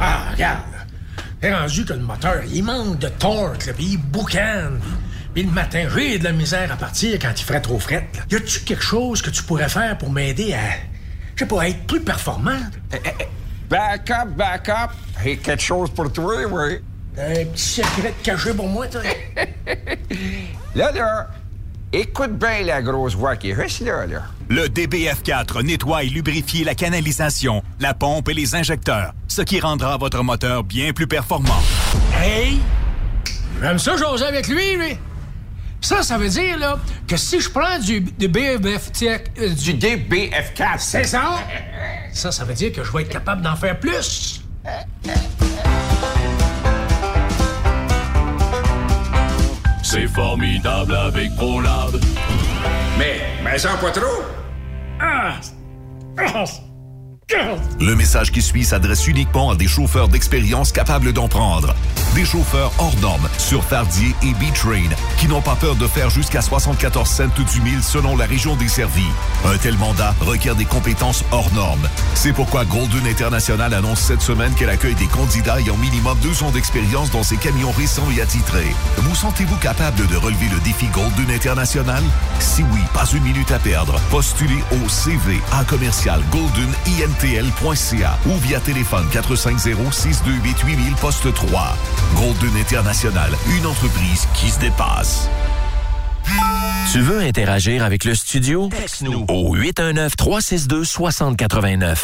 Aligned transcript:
Ah, 0.00 0.30
regarde. 0.32 0.62
C'est 1.42 1.54
rendu 1.54 1.84
que 1.84 1.92
le 1.92 2.00
moteur, 2.00 2.42
il 2.52 2.62
manque 2.64 2.98
de 2.98 3.08
torque, 3.08 3.66
là, 3.66 3.72
puis 3.72 3.84
il 3.92 3.98
boucane. 3.98 4.80
Puis 5.34 5.44
le 5.44 5.50
matin, 5.52 5.86
j'ai 5.94 6.18
de 6.18 6.24
la 6.24 6.32
misère 6.32 6.70
à 6.72 6.76
partir 6.76 7.18
quand 7.20 7.30
il 7.38 7.44
ferait 7.44 7.60
trop 7.60 7.78
fret. 7.78 8.08
là. 8.14 8.22
Y 8.30 8.36
a-tu 8.36 8.60
quelque 8.60 8.82
chose 8.82 9.22
que 9.22 9.30
tu 9.30 9.42
pourrais 9.44 9.68
faire 9.68 9.96
pour 9.96 10.10
m'aider 10.10 10.52
à, 10.54 10.58
je 11.36 11.40
sais 11.40 11.46
pas, 11.46 11.62
à 11.62 11.68
être 11.68 11.86
plus 11.86 12.00
performant? 12.00 12.58
Back 13.68 14.10
up, 14.10 14.28
back 14.36 14.68
up. 14.68 14.90
Hey, 15.24 15.38
quelque 15.38 15.62
chose 15.62 15.90
pour 15.90 16.12
toi, 16.12 16.34
oui. 16.50 16.80
Un 17.18 17.44
petit 17.46 17.62
secret 17.82 18.14
caché 18.22 18.52
pour 18.54 18.68
moi, 18.68 18.86
toi? 18.88 19.02
Là, 20.74 20.92
là, 20.92 21.28
écoute 21.92 22.38
bien 22.38 22.62
la 22.64 22.82
grosse 22.82 23.14
voix 23.14 23.36
qui 23.36 23.52
reste 23.52 23.80
là, 23.80 24.06
là. 24.06 24.22
Le 24.48 24.66
DBF4 24.68 25.62
nettoie 25.64 26.04
et 26.04 26.08
lubrifie 26.08 26.64
la 26.64 26.74
canalisation, 26.74 27.62
la 27.78 27.94
pompe 27.94 28.28
et 28.28 28.34
les 28.34 28.54
injecteurs, 28.54 29.12
ce 29.28 29.42
qui 29.42 29.60
rendra 29.60 29.96
votre 29.96 30.22
moteur 30.22 30.64
bien 30.64 30.92
plus 30.92 31.06
performant. 31.06 31.60
Hey! 32.20 32.58
J'aime 33.62 33.78
ça 33.78 33.96
jaser 33.96 34.24
avec 34.24 34.48
lui, 34.48 34.76
lui. 34.76 34.96
Ça, 35.82 36.02
ça 36.02 36.18
veut 36.18 36.28
dire, 36.28 36.58
là, 36.58 36.78
que 37.08 37.16
si 37.16 37.40
je 37.40 37.48
prends 37.48 37.78
du, 37.78 38.00
du 38.00 38.28
BF... 38.28 38.60
euh, 39.02 39.18
Du 39.54 39.74
DBF4. 39.74 40.78
C'est 40.78 41.04
ça? 41.04 41.38
Ça, 42.12 42.30
ça 42.32 42.44
veut 42.44 42.54
dire 42.54 42.72
que 42.72 42.84
je 42.84 42.92
vais 42.92 43.02
être 43.02 43.08
capable 43.08 43.40
d'en 43.42 43.56
faire 43.56 43.78
plus. 43.80 44.42
C'est 49.92 50.06
formidable 50.06 50.94
avec 50.94 51.34
ProLab. 51.34 51.90
Mais, 52.96 53.22
mais 53.42 53.58
sans 53.58 53.76
pas 53.78 53.90
trop. 53.90 54.22
Ah! 55.00 55.32
Ah! 56.16 56.44
Le 57.80 57.94
message 57.94 58.32
qui 58.32 58.42
suit 58.42 58.64
s'adresse 58.64 59.06
uniquement 59.06 59.50
à 59.50 59.56
des 59.56 59.68
chauffeurs 59.68 60.08
d'expérience 60.08 60.72
capables 60.72 61.12
d'en 61.12 61.28
prendre. 61.28 61.74
Des 62.14 62.24
chauffeurs 62.24 62.72
hors 62.78 62.96
normes 63.00 63.28
sur 63.38 63.62
Fardier 63.62 64.14
et 64.22 64.32
B-Train 64.34 64.90
qui 65.16 65.28
n'ont 65.28 65.40
pas 65.40 65.54
peur 65.54 65.76
de 65.76 65.86
faire 65.86 66.10
jusqu'à 66.10 66.42
74 66.42 67.08
cents 67.08 67.24
du 67.52 67.60
mille 67.60 67.82
selon 67.82 68.16
la 68.16 68.26
région 68.26 68.56
desservie. 68.56 69.10
Un 69.44 69.56
tel 69.58 69.76
mandat 69.78 70.14
requiert 70.20 70.56
des 70.56 70.64
compétences 70.64 71.24
hors 71.30 71.52
normes. 71.54 71.88
C'est 72.14 72.32
pourquoi 72.32 72.64
Golden 72.64 73.06
International 73.06 73.72
annonce 73.74 74.00
cette 74.00 74.22
semaine 74.22 74.54
qu'elle 74.54 74.70
accueille 74.70 74.96
des 74.96 75.06
candidats 75.06 75.60
ayant 75.60 75.76
minimum 75.76 76.18
deux 76.20 76.42
ans 76.42 76.50
d'expérience 76.50 77.10
dans 77.10 77.22
ses 77.22 77.36
camions 77.36 77.70
récents 77.70 78.10
et 78.16 78.20
attitrés. 78.20 78.74
Vous 78.98 79.14
sentez-vous 79.14 79.56
capable 79.56 80.06
de 80.06 80.16
relever 80.16 80.48
le 80.52 80.58
défi 80.60 80.86
Golden 80.86 81.30
International? 81.30 82.02
Si 82.40 82.62
oui, 82.72 82.80
pas 82.92 83.06
une 83.14 83.22
minute 83.22 83.52
à 83.52 83.58
perdre. 83.58 84.00
Postulez 84.10 84.62
au 84.84 84.88
CV 84.88 85.40
à 85.52 85.64
commercial 85.64 86.20
ou 88.26 88.36
via 88.38 88.58
téléphone 88.60 89.06
450-628-8000 89.12 90.94
poste 91.00 91.34
3. 91.34 91.76
Golden 92.16 92.56
International, 92.56 93.30
une 93.58 93.66
entreprise 93.66 94.26
qui 94.34 94.48
se 94.50 94.58
dépasse. 94.58 95.28
Tu 96.92 97.00
veux 97.00 97.20
interagir 97.20 97.84
avec 97.84 98.04
le 98.04 98.14
studio? 98.14 98.68
Texte-nous 98.68 99.24
au 99.28 99.56
819-362-6089. 99.56 101.98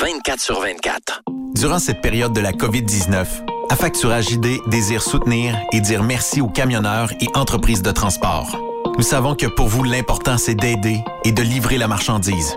24 0.00 0.40
sur 0.40 0.60
24. 0.60 1.22
Durant 1.54 1.78
cette 1.78 2.00
période 2.00 2.32
de 2.32 2.40
la 2.40 2.52
COVID-19, 2.52 3.26
Affacturage 3.70 4.30
ID 4.30 4.58
désire 4.68 5.02
soutenir 5.02 5.56
et 5.72 5.80
dire 5.80 6.02
merci 6.02 6.40
aux 6.40 6.48
camionneurs 6.48 7.12
et 7.20 7.28
entreprises 7.34 7.82
de 7.82 7.90
transport. 7.90 8.58
Nous 8.98 9.04
savons 9.04 9.34
que 9.34 9.46
pour 9.46 9.68
vous, 9.68 9.82
l'important, 9.82 10.36
c'est 10.36 10.54
d'aider 10.54 11.02
et 11.24 11.32
de 11.32 11.42
livrer 11.42 11.78
la 11.78 11.88
marchandise. 11.88 12.56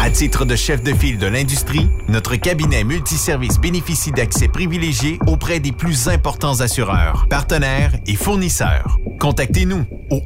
À 0.00 0.10
titre 0.10 0.44
de 0.44 0.56
chef 0.56 0.82
de 0.82 0.92
file 0.92 1.18
de 1.18 1.28
l'industrie, 1.28 1.88
notre 2.08 2.34
cabinet 2.34 2.82
multiservice 2.82 3.60
bénéficie 3.60 4.10
d'accès 4.10 4.48
privilégié 4.48 5.18
auprès 5.28 5.60
des 5.60 5.70
plus 5.70 6.08
importants 6.08 6.60
assureurs, 6.60 7.26
partenaires 7.30 7.92
et 8.06 8.16
fournisseurs. 8.16 8.98
Contactez-nous 9.20 9.84
au 10.10 10.20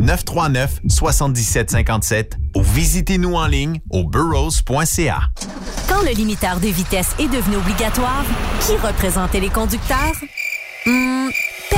1-800-939-7757 0.00 2.32
ou 2.56 2.62
visitez-nous 2.62 3.34
en 3.34 3.46
ligne 3.46 3.80
au 3.90 4.04
burrows.ca. 4.04 5.20
Quand 5.86 6.00
le 6.02 6.14
limiteur 6.14 6.60
de 6.60 6.68
vitesse 6.68 7.14
est 7.18 7.28
devenu 7.28 7.56
obligatoire, 7.56 8.24
qui 8.60 8.74
représentait 8.78 9.40
les 9.40 9.50
conducteurs? 9.50 10.14
Hmm, 10.86 11.28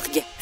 org. 0.00 0.29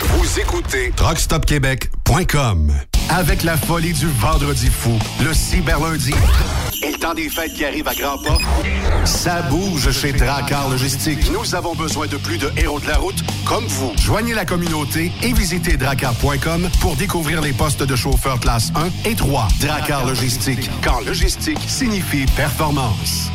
Vous 0.00 0.40
écoutez 0.40 0.92
TruckStopQuébec.com. 0.96 2.72
Avec 3.10 3.42
la 3.42 3.56
folie 3.56 3.92
du 3.92 4.06
vendredi 4.06 4.68
fou, 4.68 4.98
le 5.24 5.32
cyberlundi 5.32 6.12
et 6.82 6.92
le 6.92 6.98
temps 6.98 7.14
des 7.14 7.28
fêtes 7.28 7.54
qui 7.54 7.64
arrive 7.64 7.88
à 7.88 7.94
grands 7.94 8.18
pas, 8.18 8.38
ça 9.04 9.42
bouge 9.42 9.90
chez 9.90 10.12
Dracar 10.12 10.68
Logistique. 10.68 11.30
Nous 11.32 11.54
avons 11.54 11.74
besoin 11.74 12.06
de 12.06 12.16
plus 12.18 12.36
de 12.36 12.50
héros 12.56 12.80
de 12.80 12.86
la 12.86 12.98
route 12.98 13.18
comme 13.46 13.64
vous. 13.66 13.92
Joignez 13.98 14.34
la 14.34 14.44
communauté 14.44 15.10
et 15.22 15.32
visitez 15.32 15.76
dracar.com 15.76 16.68
pour 16.80 16.96
découvrir 16.96 17.40
les 17.40 17.52
postes 17.52 17.82
de 17.82 17.96
chauffeur 17.96 18.38
classe 18.40 18.70
1 19.04 19.08
et 19.08 19.14
3. 19.14 19.48
Dracar 19.60 20.04
Logistique, 20.04 20.70
quand 20.82 21.00
logistique 21.00 21.60
signifie 21.66 22.26
performance. 22.36 23.30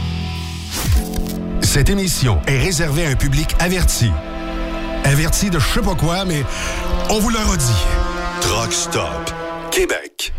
Cette 1.61 1.89
émission 1.89 2.39
est 2.45 2.59
réservée 2.59 3.07
à 3.07 3.09
un 3.09 3.15
public 3.15 3.55
averti. 3.59 4.11
Averti 5.03 5.49
de 5.49 5.59
je 5.59 5.67
sais 5.67 5.81
pas 5.81 5.95
quoi, 5.95 6.25
mais 6.25 6.43
on 7.09 7.19
vous 7.19 7.29
le 7.29 7.37
redit. 7.37 7.85
Truck 8.41 8.71
Stop 8.71 9.31
Québec. 9.71 10.33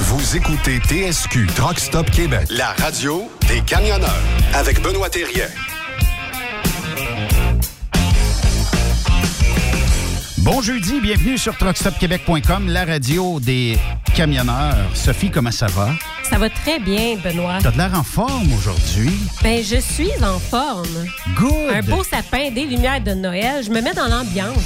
Vous 0.00 0.36
écoutez 0.36 0.78
TSQ 0.78 1.46
Truck 1.54 1.78
Stop 1.78 2.10
Québec, 2.10 2.46
la 2.50 2.72
radio 2.72 3.30
des 3.48 3.60
camionneurs 3.60 4.10
avec 4.54 4.82
Benoît 4.82 5.10
Thérien. 5.10 5.46
Bon 10.38 10.62
jeudi, 10.62 11.00
bienvenue 11.00 11.36
sur 11.36 11.56
truckstopquebec.com, 11.56 12.68
la 12.68 12.84
radio 12.84 13.40
des 13.40 13.76
camionneurs. 14.14 14.76
Sophie, 14.94 15.30
comment 15.30 15.50
ça 15.50 15.66
va? 15.66 15.90
Ça 16.22 16.38
va 16.38 16.48
très 16.48 16.78
bien, 16.78 17.16
Benoît. 17.22 17.58
T'as 17.60 17.70
de 17.70 17.76
l'air 17.76 17.92
en 17.94 18.02
forme 18.02 18.52
aujourd'hui. 18.52 19.10
Ben, 19.42 19.62
je 19.62 19.76
suis 19.80 20.10
en 20.22 20.38
forme. 20.38 21.06
Good. 21.36 21.70
Un 21.74 21.82
beau 21.82 22.04
sapin, 22.04 22.50
des 22.50 22.64
lumières 22.66 23.02
de 23.02 23.12
Noël. 23.12 23.64
Je 23.64 23.70
me 23.70 23.80
mets 23.80 23.94
dans 23.94 24.06
l'ambiance. 24.06 24.62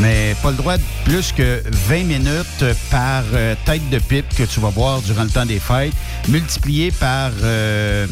Mais 0.00 0.34
pas 0.42 0.50
le 0.50 0.56
droit 0.56 0.76
de 0.76 0.82
plus 1.04 1.32
que 1.32 1.62
20 1.88 2.04
minutes 2.04 2.64
par 2.90 3.24
euh, 3.34 3.54
tête 3.64 3.88
de 3.90 3.98
pipe 3.98 4.28
que 4.36 4.44
tu 4.44 4.60
vas 4.60 4.70
boire 4.70 5.00
durant 5.02 5.24
le 5.24 5.30
temps 5.30 5.46
des 5.46 5.58
fêtes, 5.60 5.94
multiplié 6.28 6.90
par 6.92 7.30
euh, 7.42 8.06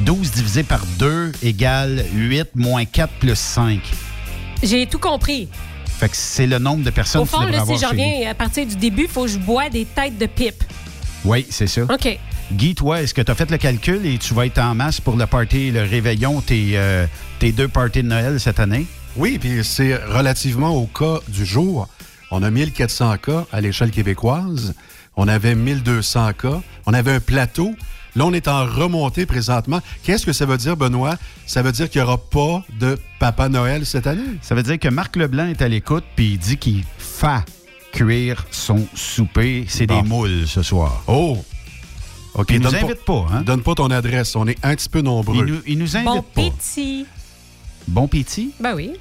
12 0.00 0.30
divisé 0.32 0.62
par 0.62 0.84
2 0.98 1.32
égale 1.42 2.04
8 2.14 2.50
moins 2.54 2.84
4 2.84 3.12
plus 3.14 3.38
5. 3.38 3.80
J'ai 4.62 4.86
tout 4.86 4.98
compris. 4.98 5.48
Fait 5.86 6.08
que 6.08 6.16
c'est 6.16 6.46
le 6.46 6.58
nombre 6.58 6.82
de 6.82 6.90
personnes 6.90 7.22
Au 7.22 7.24
que 7.24 7.30
tu 7.30 7.36
fond, 7.36 7.46
là, 7.46 7.64
si 7.66 7.78
je 7.78 7.86
reviens 7.86 8.30
à 8.30 8.34
partir 8.34 8.66
du 8.66 8.76
début, 8.76 9.02
il 9.02 9.08
faut 9.08 9.24
que 9.24 9.28
je 9.28 9.38
bois 9.38 9.68
des 9.68 9.84
têtes 9.84 10.18
de 10.18 10.26
pipe. 10.26 10.62
Oui, 11.24 11.46
c'est 11.50 11.66
ça. 11.66 11.82
OK. 11.82 12.18
Guy, 12.52 12.74
toi, 12.74 13.02
est-ce 13.02 13.14
que 13.14 13.20
tu 13.22 13.30
as 13.30 13.34
fait 13.34 13.50
le 13.50 13.58
calcul 13.58 14.04
et 14.04 14.18
tu 14.18 14.34
vas 14.34 14.46
être 14.46 14.58
en 14.58 14.74
masse 14.74 15.00
pour 15.00 15.16
le 15.16 15.26
party, 15.26 15.70
le 15.70 15.82
réveillon, 15.82 16.40
tes, 16.40 16.72
euh, 16.74 17.06
tes 17.38 17.52
deux 17.52 17.68
parties 17.68 18.02
de 18.02 18.08
Noël 18.08 18.40
cette 18.40 18.58
année? 18.60 18.86
Oui, 19.16 19.38
puis 19.38 19.64
c'est 19.64 19.96
relativement 19.96 20.70
au 20.70 20.86
cas 20.86 21.20
du 21.28 21.44
jour. 21.44 21.88
On 22.30 22.42
a 22.42 22.50
1400 22.50 23.16
cas 23.18 23.44
à 23.52 23.60
l'échelle 23.60 23.90
québécoise. 23.90 24.74
On 25.16 25.28
avait 25.28 25.54
1200 25.54 26.32
cas. 26.32 26.60
On 26.86 26.94
avait 26.94 27.12
un 27.12 27.20
plateau. 27.20 27.74
Là, 28.16 28.26
on 28.26 28.32
est 28.32 28.48
en 28.48 28.64
remontée 28.64 29.26
présentement. 29.26 29.80
Qu'est-ce 30.02 30.26
que 30.26 30.32
ça 30.32 30.46
veut 30.46 30.56
dire, 30.58 30.76
Benoît? 30.76 31.16
Ça 31.46 31.62
veut 31.62 31.72
dire 31.72 31.88
qu'il 31.88 32.00
n'y 32.00 32.06
aura 32.06 32.18
pas 32.18 32.64
de 32.78 32.98
Papa 33.18 33.48
Noël 33.48 33.86
cette 33.86 34.06
année? 34.06 34.22
Ça 34.42 34.54
veut 34.54 34.62
dire 34.62 34.78
que 34.78 34.88
Marc 34.88 35.16
Leblanc 35.16 35.46
est 35.48 35.62
à 35.62 35.68
l'écoute 35.68 36.04
puis 36.16 36.32
il 36.32 36.38
dit 36.38 36.56
qu'il 36.56 36.84
fait 36.98 37.44
cuire 37.92 38.46
son 38.50 38.86
souper. 38.94 39.64
C'est 39.68 39.86
Bon. 39.86 40.02
des 40.02 40.08
moules 40.08 40.46
ce 40.46 40.62
soir. 40.62 41.02
Oh! 41.06 41.38
OK, 42.34 42.50
Il 42.50 42.60
nous 42.60 42.70
donne 42.70 42.84
invite 42.84 43.04
pas, 43.04 43.26
hein? 43.32 43.42
Donne 43.42 43.62
pas 43.62 43.74
ton 43.74 43.90
adresse. 43.90 44.36
On 44.36 44.46
est 44.46 44.58
un 44.64 44.74
petit 44.76 44.88
peu 44.88 45.00
nombreux. 45.00 45.44
Il 45.46 45.52
nous, 45.54 45.60
il 45.66 45.78
nous 45.78 45.96
invite 45.96 46.06
Bon 46.06 46.22
pas. 46.22 46.42
petit. 46.56 47.06
Bon 47.88 48.06
pétit? 48.08 48.52
Ben 48.60 48.74
oui. 48.74 48.92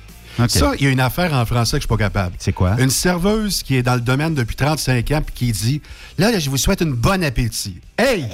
Ça, 0.47 0.71
il 0.79 0.85
y 0.85 0.87
a 0.87 0.89
une 0.89 1.01
affaire 1.01 1.33
en 1.33 1.45
français 1.45 1.77
que 1.77 1.81
je 1.81 1.87
suis 1.87 1.87
pas 1.89 1.97
capable. 1.97 2.33
C'est 2.39 2.53
quoi? 2.53 2.79
Une 2.79 2.89
serveuse 2.89 3.61
qui 3.61 3.75
est 3.75 3.83
dans 3.83 3.95
le 3.95 4.01
domaine 4.01 4.33
depuis 4.33 4.55
35 4.55 5.11
ans 5.11 5.21
puis 5.21 5.35
qui 5.35 5.51
dit 5.51 5.81
Là, 6.17 6.31
là, 6.31 6.39
je 6.39 6.49
vous 6.49 6.57
souhaite 6.57 6.81
une 6.81 6.93
bonne 6.93 7.23
appétit. 7.23 7.79
Hey! 7.97 8.25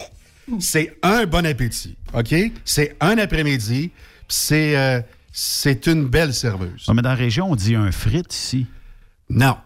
C'est 0.60 0.98
un 1.04 1.26
bon 1.26 1.46
appétit. 1.46 1.96
OK? 2.14 2.34
C'est 2.64 2.96
un 3.00 3.18
après-midi. 3.18 3.92
C'est 4.28 4.78
euh, 4.78 5.02
c'est 5.32 5.88
une 5.88 6.06
belle 6.06 6.34
serveuse. 6.34 6.88
Ouais, 6.88 6.94
mais 6.94 7.02
dans 7.02 7.10
la 7.10 7.16
région, 7.16 7.52
on 7.52 7.56
dit 7.56 7.76
un 7.76 7.92
frite 7.92 8.34
ici. 8.34 8.68
Non. 9.30 9.58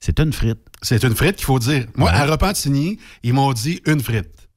C'est 0.00 0.18
une 0.18 0.32
frite. 0.32 0.58
C'est 0.80 1.02
une 1.04 1.14
frite 1.14 1.36
qu'il 1.36 1.44
faut 1.44 1.58
dire. 1.58 1.86
Moi, 1.94 2.10
Ouais. 2.10 2.16
à 2.16 2.24
Repentigny, 2.26 2.98
ils 3.22 3.32
m'ont 3.32 3.52
dit 3.52 3.80
une 3.86 4.00
frite. 4.00 4.48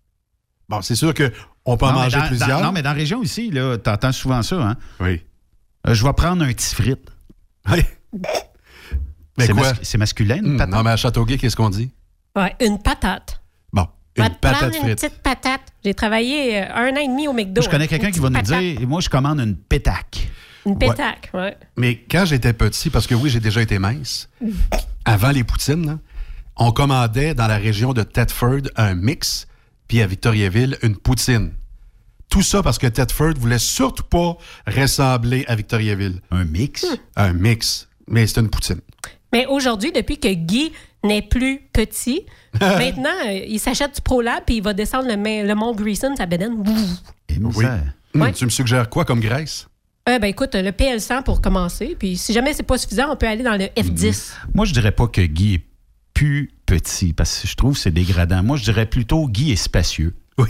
Bon, 0.69 0.81
c'est 0.81 0.95
sûr 0.95 1.13
que 1.13 1.31
on 1.65 1.77
peut 1.77 1.85
en 1.85 1.93
Non, 1.93 1.99
manger 1.99 2.17
dans- 2.17 2.27
plusieurs. 2.27 2.49
dans- 2.59 2.65
non, 2.67 2.71
mais 2.71 2.81
dans 2.81 2.89
la 2.91 2.95
région 2.95 3.21
ici, 3.21 3.51
là, 3.51 3.77
t'entends 3.77 4.11
souvent 4.11 4.41
ça, 4.41 4.55
hein? 4.69 4.77
Oui. 4.99 5.21
Euh, 5.87 5.93
je 5.93 6.03
vais 6.03 6.13
prendre 6.13 6.43
un 6.43 6.47
petit 6.47 6.73
frite. 6.73 7.11
Oui. 7.69 7.81
Mais 9.37 9.45
C'est 9.47 9.51
quoi? 9.53 9.73
mas- 9.73 9.79
c'est 9.83 9.97
masculin, 9.97 10.37
une 10.37 10.45
Hum, 10.51 10.57
patate? 10.57 10.73
non, 10.73 10.83
mais 10.83 10.91
à 10.91 10.95
Châteauguay, 10.97 11.37
qu'est-ce 11.37 11.55
qu'on 11.55 11.69
dit? 11.69 11.91
Ouais, 12.35 12.55
une 12.61 12.81
patate. 12.81 13.41
Une 14.17 14.29
te 14.29 14.39
prendre 14.39 14.59
patate 14.59 14.75
une 14.75 14.81
frite. 14.81 15.01
petite 15.01 15.21
patate. 15.21 15.61
J'ai 15.83 15.93
travaillé 15.93 16.61
euh, 16.61 16.73
un 16.73 16.91
an 16.93 17.01
et 17.01 17.07
demi 17.07 17.27
au 17.27 17.33
McDo. 17.33 17.61
Je 17.61 17.69
connais 17.69 17.83
hein. 17.83 17.87
quelqu'un 17.87 18.07
Une 18.07 18.13
qui 18.13 18.19
va 18.19 18.29
nous 18.29 18.41
dire, 18.41 18.87
moi, 18.87 19.01
je 19.01 19.09
commande 19.09 19.39
une 19.39 19.55
pétaque. 19.55 20.29
Une 20.65 20.77
pétaque, 20.77 21.29
ouais. 21.33 21.57
Mais 21.77 21.97
quand 22.09 22.25
j'étais 22.25 22.53
petit, 22.53 22.89
parce 22.89 23.05
que 23.05 23.13
oui, 23.13 23.29
j'ai 23.29 23.39
déjà 23.39 23.61
été 23.61 23.77
mince, 23.77 24.29
avant 25.03 25.31
les 25.31 25.43
poutines, 25.43 25.99
on 26.55 26.71
commandait 26.71 27.33
dans 27.33 27.47
la 27.47 27.57
région 27.57 27.93
de 27.93 28.03
Thetford 28.03 28.61
un 28.75 28.95
mix, 28.95 29.47
puis 29.87 30.01
à 30.01 30.07
Victoriaville, 30.07 30.77
une 30.81 30.95
poutine. 30.95 31.51
Tout 32.29 32.41
ça 32.41 32.63
parce 32.63 32.79
que 32.79 32.87
Thetford 32.87 33.35
voulait 33.37 33.59
surtout 33.59 34.03
pas 34.03 34.37
ressembler 34.65 35.45
à 35.47 35.55
Victoriaville. 35.55 36.21
Un 36.31 36.45
mix? 36.45 36.85
Un 37.15 37.33
mix. 37.33 37.87
Mais 38.07 38.25
c'est 38.25 38.39
une 38.39 38.49
poutine. 38.49 38.81
Mais 39.31 39.45
aujourd'hui, 39.45 39.91
depuis 39.91 40.17
que 40.17 40.33
Guy 40.33 40.71
n'est 41.05 41.21
plus 41.21 41.61
petit, 41.73 42.25
maintenant, 42.61 43.09
euh, 43.27 43.39
il 43.47 43.59
s'achète 43.59 43.95
du 43.95 44.01
ProLab 44.01 44.43
puis 44.45 44.57
il 44.57 44.63
va 44.63 44.73
descendre 44.73 45.07
le, 45.09 45.55
mont 45.55 45.73
Greason, 45.73 46.15
sa 46.15 46.25
bédaine. 46.25 46.63
Et 47.29 47.37
nous, 47.39 47.51
Oui. 47.55 47.65
ça- 47.65 47.79
Hum, 48.13 48.21
Ouais. 48.21 48.31
Tu 48.31 48.45
me 48.45 48.49
suggères 48.49 48.89
quoi 48.89 49.03
comme 49.03 49.19
graisse? 49.19 49.67
Euh, 50.07 50.19
ben 50.19 50.27
écoute, 50.27 50.55
le 50.55 50.69
PL100 50.71 51.23
pour 51.23 51.41
commencer. 51.41 51.95
Puis 51.99 52.15
si 52.15 52.31
jamais 52.31 52.53
c'est 52.53 52.63
pas 52.63 52.77
suffisant, 52.77 53.11
on 53.11 53.17
peut 53.17 53.27
aller 53.27 53.43
dans 53.43 53.57
le 53.57 53.65
F10. 53.75 54.33
Moi, 54.53 54.65
je 54.65 54.71
dirais 54.73 54.91
pas 54.93 55.07
que 55.07 55.19
Guy 55.21 55.55
est 55.55 55.65
plus 56.13 56.49
petit, 56.65 57.11
parce 57.11 57.41
que 57.41 57.47
je 57.47 57.55
trouve 57.55 57.73
que 57.73 57.79
c'est 57.79 57.91
dégradant. 57.91 58.41
Moi, 58.41 58.55
je 58.55 58.63
dirais 58.63 58.85
plutôt 58.85 59.27
Guy 59.27 59.51
est 59.51 59.55
spacieux. 59.57 60.15
Oui. 60.37 60.47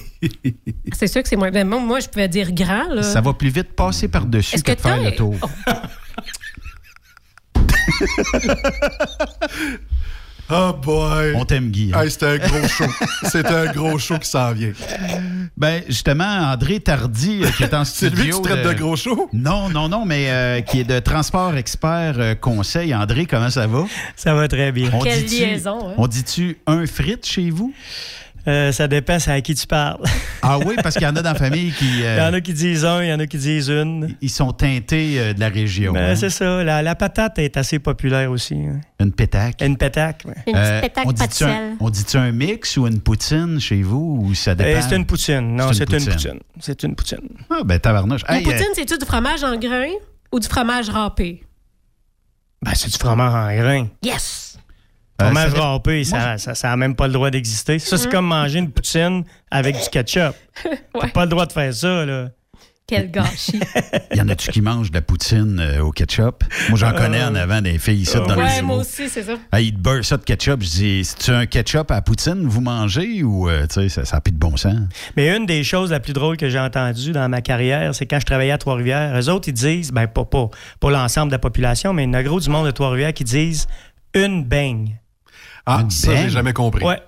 C'est 0.94 1.08
sûr 1.08 1.24
que 1.24 1.30
c'est 1.30 1.36
moins. 1.38 1.50
ben, 1.52 1.68
moi, 1.68 2.00
je 2.00 2.08
pouvais 2.08 2.28
dire 2.28 2.52
grand. 2.52 2.88
Là. 2.90 3.02
Ça 3.02 3.22
va 3.22 3.34
plus 3.34 3.50
vite 3.50 3.74
passer 3.74 4.08
par-dessus 4.10 4.56
Est-ce 4.56 4.64
que, 4.64 4.72
que 4.74 4.78
de 4.78 4.82
faire 4.82 5.02
le 5.02 5.12
tour. 5.16 5.36
Oh 5.42 5.48
boy! 10.50 11.34
On 11.36 11.46
t'aime, 11.46 11.70
Guy. 11.72 11.92
hein? 11.94 12.02
Hey, 12.04 12.12
c'est 12.12 12.24
un 12.24 12.38
gros 12.38 12.68
show. 12.68 12.86
c'est 13.24 13.46
un 13.48 13.66
gros 13.72 13.98
show 13.98 14.18
qui 14.20 14.30
s'en 14.30 14.52
vient. 14.54 14.72
Ben, 15.58 15.82
justement, 15.88 16.24
André 16.54 16.80
Tardy, 16.80 17.42
euh, 17.44 17.50
qui 17.58 17.64
est 17.64 17.74
en 17.74 17.84
C'est 17.86 18.08
studio. 18.08 18.24
lui 18.24 18.32
que 18.32 18.36
tu 18.36 18.42
traites 18.44 18.68
de 18.68 18.74
gros 18.74 18.96
show? 18.96 19.30
Non, 19.34 19.70
non, 19.70 19.90
non, 19.90 20.06
mais 20.06 20.30
euh, 20.30 20.62
qui 20.62 20.82
est 20.82 20.84
de 20.84 21.00
Transport 21.00 21.56
Expert 21.56 22.16
euh, 22.18 22.36
Conseil. 22.36 22.94
André, 22.94 23.26
comment 23.26 23.50
ça 23.50 23.66
va? 23.68 23.86
Ça 24.16 24.34
va 24.34 24.48
très 24.48 24.72
bien. 24.72 24.90
On 24.94 25.00
Quelle 25.00 25.26
liaison, 25.26 25.90
hein? 25.90 25.94
On 25.98 26.08
dit-tu 26.08 26.58
un 26.68 26.86
frite 26.86 27.26
chez 27.26 27.50
vous? 27.50 27.74
Euh, 28.48 28.72
ça 28.72 28.88
dépend, 28.88 29.18
c'est 29.18 29.32
à 29.32 29.42
qui 29.42 29.56
tu 29.56 29.66
parles. 29.66 29.98
Ah 30.42 30.60
oui, 30.60 30.76
parce 30.84 30.96
qu'il 30.96 31.04
y 31.04 31.08
en 31.08 31.16
a 31.16 31.22
dans 31.24 31.34
la 31.34 31.40
famille 31.40 31.72
qui. 31.72 32.04
euh, 32.04 32.16
Il 32.20 32.24
y 32.24 32.28
en 32.30 32.34
a 32.34 32.42
qui 32.42 32.54
disent 32.54 32.86
un, 32.86 33.02
il 33.04 33.10
y 33.10 33.14
en 33.14 33.20
a 33.20 33.26
qui 33.26 33.38
disent 33.38 33.70
une. 33.70 34.16
Ils 34.22 34.30
sont 34.30 34.52
teintés 34.54 35.20
euh, 35.20 35.34
de 35.34 35.40
la 35.40 35.50
région. 35.50 35.94
Ben, 35.94 36.12
hein? 36.12 36.16
C'est 36.16 36.30
ça. 36.30 36.64
La, 36.64 36.82
la 36.84 36.94
patate 36.96 37.40
est 37.40 37.58
assez 37.58 37.80
populaire 37.80 38.30
aussi. 38.30 38.54
hein. 38.56 38.80
Une 39.00 39.12
pétaque. 39.12 39.62
Une 39.64 39.78
pétaque, 39.78 40.22
oui. 40.26 40.34
Une 40.48 40.56
Euh, 40.56 40.80
petite 40.82 40.94
pétaque 40.94 41.08
on 41.08 41.12
dit-tu 41.12 41.44
un, 41.44 41.76
on 41.80 41.90
dit-tu 41.90 42.18
un 42.18 42.32
mix 42.32 42.78
ou 42.78 42.86
une 42.88 43.02
poutine 43.02 43.60
chez 43.60 43.82
vous 43.82 44.20
ou 44.24 44.36
ça 44.36 44.54
dépend? 44.54 44.70
Euh, 44.78 44.82
c'est 44.88 44.96
une 44.96 45.06
poutine. 45.06 45.56
Non, 45.56 45.74
C'est 45.74 45.90
une 45.90 45.96
une 46.00 46.06
poutine. 46.06 46.40
C'est 46.60 46.84
une 46.84 46.96
poutine. 46.96 47.20
Ah, 47.50 47.64
ben 47.66 47.80
tabarnouche. 47.80 48.22
Hey, 48.28 48.42
euh, 48.48 48.52
poutine, 48.52 48.68
c'est-tu 48.76 48.98
du 48.98 49.06
fromage 49.06 49.44
en 49.44 49.58
grain 49.58 49.90
ou 50.32 50.40
du 50.40 50.48
fromage 50.48 50.90
râpé? 50.90 51.44
Ben, 52.62 52.72
c'est 52.76 52.92
du 52.92 52.98
fromage 52.98 53.34
en 53.34 53.56
grain. 53.62 53.88
Yes! 54.04 54.45
Euh, 55.22 55.26
Fromage 55.26 55.50
ça 55.52 55.56
dé- 55.56 55.60
râpé, 55.62 56.04
ça 56.04 56.38
ça, 56.38 56.56
ça 56.56 56.72
a 56.72 56.76
même 56.76 56.96
pas 56.96 57.08
le 57.08 57.14
droit 57.14 57.30
d'exister. 57.30 57.80
Ça, 57.80 57.98
c'est 57.98 58.10
comme 58.10 58.28
manger 58.28 58.60
une 58.60 58.72
poutine 58.72 59.24
avec 59.52 59.76
du 59.76 59.90
ketchup. 59.90 60.36
T'as 61.00 61.08
pas 61.10 61.24
le 61.26 61.30
droit 61.30 61.46
de 61.46 61.54
faire 61.54 61.74
ça, 61.74 62.06
là. 62.06 62.30
Quel 62.88 63.10
gâchis. 63.10 63.60
Y 64.14 64.22
en 64.22 64.30
a-tu 64.30 64.52
qui 64.52 64.62
mangent 64.62 64.92
de 64.92 64.96
la 64.98 65.02
poutine 65.02 65.60
euh, 65.60 65.80
au 65.84 65.90
ketchup? 65.90 66.44
Moi, 66.70 66.78
j'en 66.78 66.92
connais 66.94 67.24
en 67.24 67.34
avant 67.34 67.60
des 67.60 67.80
filles 67.80 68.02
ici 68.02 68.14
dans 68.16 68.36
le 68.36 68.44
ouais, 68.44 68.62
moi 68.62 68.78
aussi, 68.78 69.10
c'est 69.10 69.24
ça. 69.24 69.32
Ah, 69.52 69.60
ils 69.60 69.74
te 69.74 69.80
beurrent 69.80 70.06
ça 70.06 70.18
de 70.18 70.24
ketchup. 70.24 70.62
Je 70.62 70.70
dis, 70.70 71.04
c'est-tu 71.04 71.32
un 71.32 71.48
ketchup 71.48 71.90
à 71.90 71.96
la 71.96 72.02
poutine 72.04 72.46
vous 72.46 72.62
mangez 72.62 73.24
ou, 73.24 73.50
euh, 73.50 73.66
tu 73.66 73.90
sais, 73.90 74.06
ça 74.06 74.18
n'a 74.18 74.22
plus 74.22 74.34
de 74.34 74.38
bon 74.38 74.56
sens? 74.56 74.76
Mais 75.18 75.36
une 75.36 75.48
des 75.48 75.64
choses 75.64 75.90
la 75.90 76.00
plus 76.00 76.14
drôles 76.14 76.38
que 76.38 76.48
j'ai 76.48 76.60
entendues 76.60 77.12
dans 77.12 77.28
ma 77.28 77.42
carrière, 77.42 77.96
c'est 77.96 78.06
quand 78.06 78.20
je 78.20 78.26
travaillais 78.28 78.52
à 78.52 78.60
Trois-Rivières. 78.60 79.20
Eux 79.20 79.30
autres, 79.30 79.48
ils 79.50 79.54
disent, 79.54 79.92
ben 79.92 80.06
pas, 80.06 80.26
pas, 80.26 80.50
pas 80.80 80.92
l'ensemble 80.92 81.30
de 81.32 81.36
la 81.36 81.40
population, 81.40 81.92
mais 81.92 82.04
il 82.04 82.08
y 82.08 82.10
en 82.10 82.14
a 82.14 82.22
gros 82.22 82.40
du 82.40 82.50
monde 82.52 82.68
de 82.68 82.72
Trois-Rivières 82.72 83.14
qui 83.14 83.24
disent 83.24 83.66
une 84.14 84.44
beigne. 84.44 85.00
Ah, 85.66 85.80
Une 85.82 85.90
ça, 85.90 86.16
j'ai 86.16 86.30
jamais 86.30 86.54
compris. 86.54 86.84
Ouais. 86.84 87.02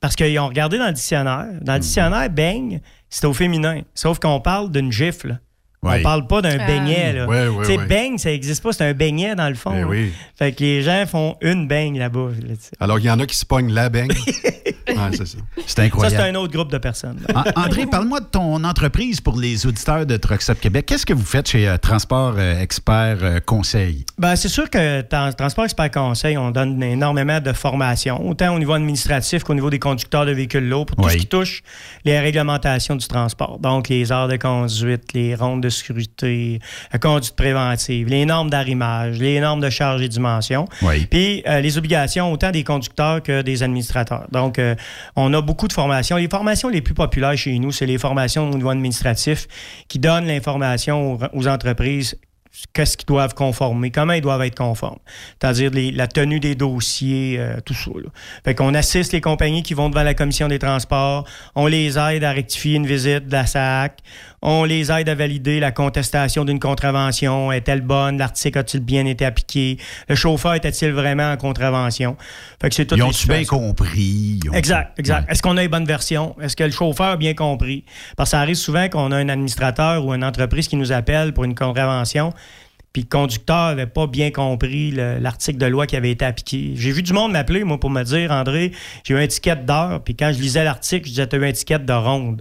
Parce 0.00 0.16
qu'ils 0.16 0.38
ont 0.38 0.48
regardé 0.48 0.78
dans 0.78 0.86
le 0.86 0.92
dictionnaire. 0.92 1.46
Dans 1.62 1.74
le 1.74 1.78
dictionnaire, 1.80 2.28
beigne, 2.30 2.80
c'est 3.08 3.26
au 3.26 3.32
féminin. 3.32 3.80
Sauf 3.94 4.18
qu'on 4.18 4.40
parle 4.40 4.70
d'une 4.70 4.92
gifle. 4.92 5.40
Ouais. 5.84 6.00
On 6.00 6.02
parle 6.02 6.26
pas 6.26 6.42
d'un 6.42 6.58
Ah. 6.58 6.66
beignet. 6.66 7.12
Là. 7.12 7.26
Ouais, 7.26 7.48
ouais, 7.48 7.86
beigne, 7.86 8.18
ça 8.18 8.30
n'existe 8.30 8.62
pas. 8.62 8.72
C'est 8.72 8.84
un 8.84 8.92
beignet 8.94 9.34
dans 9.34 9.48
le 9.48 9.54
fond. 9.54 9.70
Ben 9.72 9.84
oui. 9.84 10.12
Fait 10.36 10.52
que 10.52 10.60
les 10.62 10.82
gens 10.82 11.04
font 11.06 11.36
une 11.40 11.68
beigne 11.68 11.98
là-bas. 11.98 12.28
là. 12.46 12.54
Alors, 12.80 12.98
il 12.98 13.04
y 13.04 13.10
en 13.10 13.20
a 13.20 13.26
qui 13.26 13.36
se 13.36 13.44
pognent 13.46 13.72
la 13.72 13.88
beigne. 13.88 14.08
ah, 14.96 15.08
c'est 15.12 15.26
ça. 15.26 15.38
C'est 15.66 15.76
Ça, 15.76 15.82
incroyable. 15.82 16.16
c'est 16.22 16.30
un 16.30 16.34
autre 16.36 16.52
groupe 16.52 16.70
de 16.70 16.78
personnes. 16.78 17.18
An- 17.34 17.44
André, 17.56 17.86
parle-moi 17.86 18.20
de 18.20 18.26
ton 18.26 18.62
entreprise 18.64 19.20
pour 19.20 19.38
les 19.38 19.66
auditeurs 19.66 20.06
de 20.06 20.16
Truck 20.16 20.42
Stop 20.42 20.60
Québec. 20.60 20.86
Qu'est-ce 20.86 21.06
que 21.06 21.12
vous 21.14 21.24
faites 21.24 21.48
chez 21.48 21.68
euh, 21.68 21.76
Transport 21.76 22.34
euh, 22.38 22.60
Expert 22.60 23.18
euh, 23.22 23.40
Conseil? 23.44 24.04
Ben, 24.18 24.36
c'est 24.36 24.48
sûr 24.48 24.68
que 24.70 25.02
dans 25.08 25.32
Transport 25.32 25.64
Expert 25.64 25.90
Conseil, 25.90 26.36
on 26.38 26.50
donne 26.50 26.82
énormément 26.82 27.40
de 27.40 27.52
formation, 27.52 28.26
autant 28.28 28.54
au 28.54 28.58
niveau 28.58 28.72
administratif 28.72 29.42
qu'au 29.44 29.54
niveau 29.54 29.70
des 29.70 29.78
conducteurs 29.78 30.26
de 30.26 30.32
véhicules 30.32 30.68
lourds, 30.68 30.86
pour 30.86 30.96
tout 30.96 31.04
Oui. 31.04 31.12
ce 31.12 31.16
qui 31.18 31.26
touche 31.26 31.62
les 32.04 32.18
réglementations 32.20 32.96
du 32.96 33.06
transport. 33.06 33.58
Donc, 33.58 33.88
les 33.88 34.10
heures 34.12 34.28
de 34.28 34.36
conduite, 34.36 35.12
les 35.14 35.34
rondes 35.34 35.62
de 35.62 35.68
sécurité, 35.74 36.60
la 36.92 36.98
conduite 36.98 37.36
préventive, 37.36 38.08
les 38.08 38.26
normes 38.26 38.50
d'arrimage, 38.50 39.18
les 39.18 39.40
normes 39.40 39.60
de 39.60 39.70
charge 39.70 40.02
et 40.02 40.08
dimension. 40.08 40.66
Oui. 40.82 41.06
Puis 41.06 41.42
euh, 41.46 41.60
les 41.60 41.78
obligations 41.78 42.32
autant 42.32 42.50
des 42.50 42.64
conducteurs 42.64 43.22
que 43.22 43.42
des 43.42 43.62
administrateurs. 43.62 44.26
Donc, 44.30 44.58
euh, 44.58 44.74
on 45.16 45.32
a 45.34 45.40
beaucoup 45.40 45.68
de 45.68 45.72
formations. 45.72 46.16
Les 46.16 46.28
formations 46.28 46.68
les 46.68 46.80
plus 46.80 46.94
populaires 46.94 47.36
chez 47.36 47.58
nous, 47.58 47.72
c'est 47.72 47.86
les 47.86 47.98
formations 47.98 48.50
au 48.50 48.54
niveau 48.54 48.70
administratif 48.70 49.46
qui 49.88 49.98
donnent 49.98 50.26
l'information 50.26 51.14
aux, 51.14 51.18
aux 51.32 51.48
entreprises 51.48 52.16
qu'est-ce 52.72 52.96
qu'ils 52.96 53.06
doivent 53.06 53.34
conformer, 53.34 53.90
comment 53.90 54.12
ils 54.12 54.20
doivent 54.20 54.42
être 54.42 54.56
conformes. 54.56 54.98
C'est-à-dire 55.40 55.70
la 55.94 56.06
tenue 56.06 56.40
des 56.40 56.54
dossiers, 56.54 57.36
euh, 57.38 57.56
tout 57.64 57.74
ça. 57.74 57.90
Là. 57.94 58.08
Fait 58.44 58.54
qu'on 58.54 58.74
assiste 58.74 59.12
les 59.12 59.20
compagnies 59.20 59.62
qui 59.62 59.74
vont 59.74 59.90
devant 59.90 60.02
la 60.02 60.14
commission 60.14 60.48
des 60.48 60.58
transports, 60.58 61.24
on 61.54 61.66
les 61.66 61.98
aide 61.98 62.24
à 62.24 62.30
rectifier 62.32 62.76
une 62.76 62.86
visite 62.86 63.26
de 63.26 63.32
la 63.32 63.46
SAC, 63.46 63.98
on 64.40 64.64
les 64.64 64.92
aide 64.92 65.08
à 65.08 65.14
valider 65.14 65.58
la 65.58 65.72
contestation 65.72 66.44
d'une 66.44 66.60
contravention, 66.60 67.50
est-elle 67.50 67.80
bonne, 67.80 68.18
l'article 68.18 68.58
a-t-il 68.58 68.82
bien 68.84 69.06
été 69.06 69.24
appliqué, 69.24 69.78
le 70.08 70.14
chauffeur 70.14 70.54
était-il 70.54 70.92
vraiment 70.92 71.32
en 71.32 71.36
contravention. 71.36 72.16
Fait 72.60 72.68
que 72.68 72.74
c'est 72.74 72.86
toutes 72.86 72.98
Ils 72.98 73.02
ont-tu 73.02 73.26
bien 73.26 73.44
compris? 73.44 74.38
Ont- 74.50 74.54
Exact, 74.54 74.98
exact. 74.98 75.26
Ouais. 75.26 75.32
Est-ce 75.32 75.42
qu'on 75.42 75.56
a 75.56 75.62
les 75.62 75.68
bonnes 75.68 75.86
versions? 75.86 76.36
Est-ce 76.40 76.56
que 76.56 76.64
le 76.64 76.70
chauffeur 76.70 77.06
a 77.08 77.16
bien 77.16 77.34
compris? 77.34 77.84
Parce 78.16 78.28
que 78.28 78.30
ça 78.32 78.40
arrive 78.40 78.56
souvent 78.56 78.88
qu'on 78.88 79.10
a 79.12 79.16
un 79.16 79.28
administrateur 79.28 80.04
ou 80.04 80.12
une 80.14 80.24
entreprise 80.24 80.68
qui 80.68 80.76
nous 80.76 80.92
appelle 80.92 81.32
pour 81.32 81.44
une 81.44 81.54
contravention, 81.54 82.32
puis 82.94 83.02
le 83.02 83.08
conducteur 83.08 83.70
n'avait 83.70 83.86
pas 83.86 84.06
bien 84.06 84.30
compris 84.30 84.92
le- 84.92 85.18
l'article 85.18 85.58
de 85.58 85.66
loi 85.66 85.86
qui 85.86 85.96
avait 85.96 86.12
été 86.12 86.24
appliqué. 86.24 86.72
J'ai 86.76 86.92
vu 86.92 87.02
du 87.02 87.12
monde 87.12 87.32
m'appeler, 87.32 87.64
moi, 87.64 87.78
pour 87.78 87.90
me 87.90 88.02
dire, 88.04 88.30
André, 88.30 88.70
j'ai 89.02 89.14
eu 89.14 89.18
un 89.18 89.26
ticket 89.26 89.56
d'heure, 89.56 90.02
puis 90.02 90.14
quand 90.14 90.32
je 90.32 90.40
lisais 90.40 90.62
l'article, 90.64 91.04
je 91.06 91.10
disais, 91.10 91.26
tu 91.26 91.36
as 91.36 91.38
eu 91.40 91.44
un 91.44 91.52
ticket 91.52 91.80
de 91.80 91.92
ronde. 91.92 92.40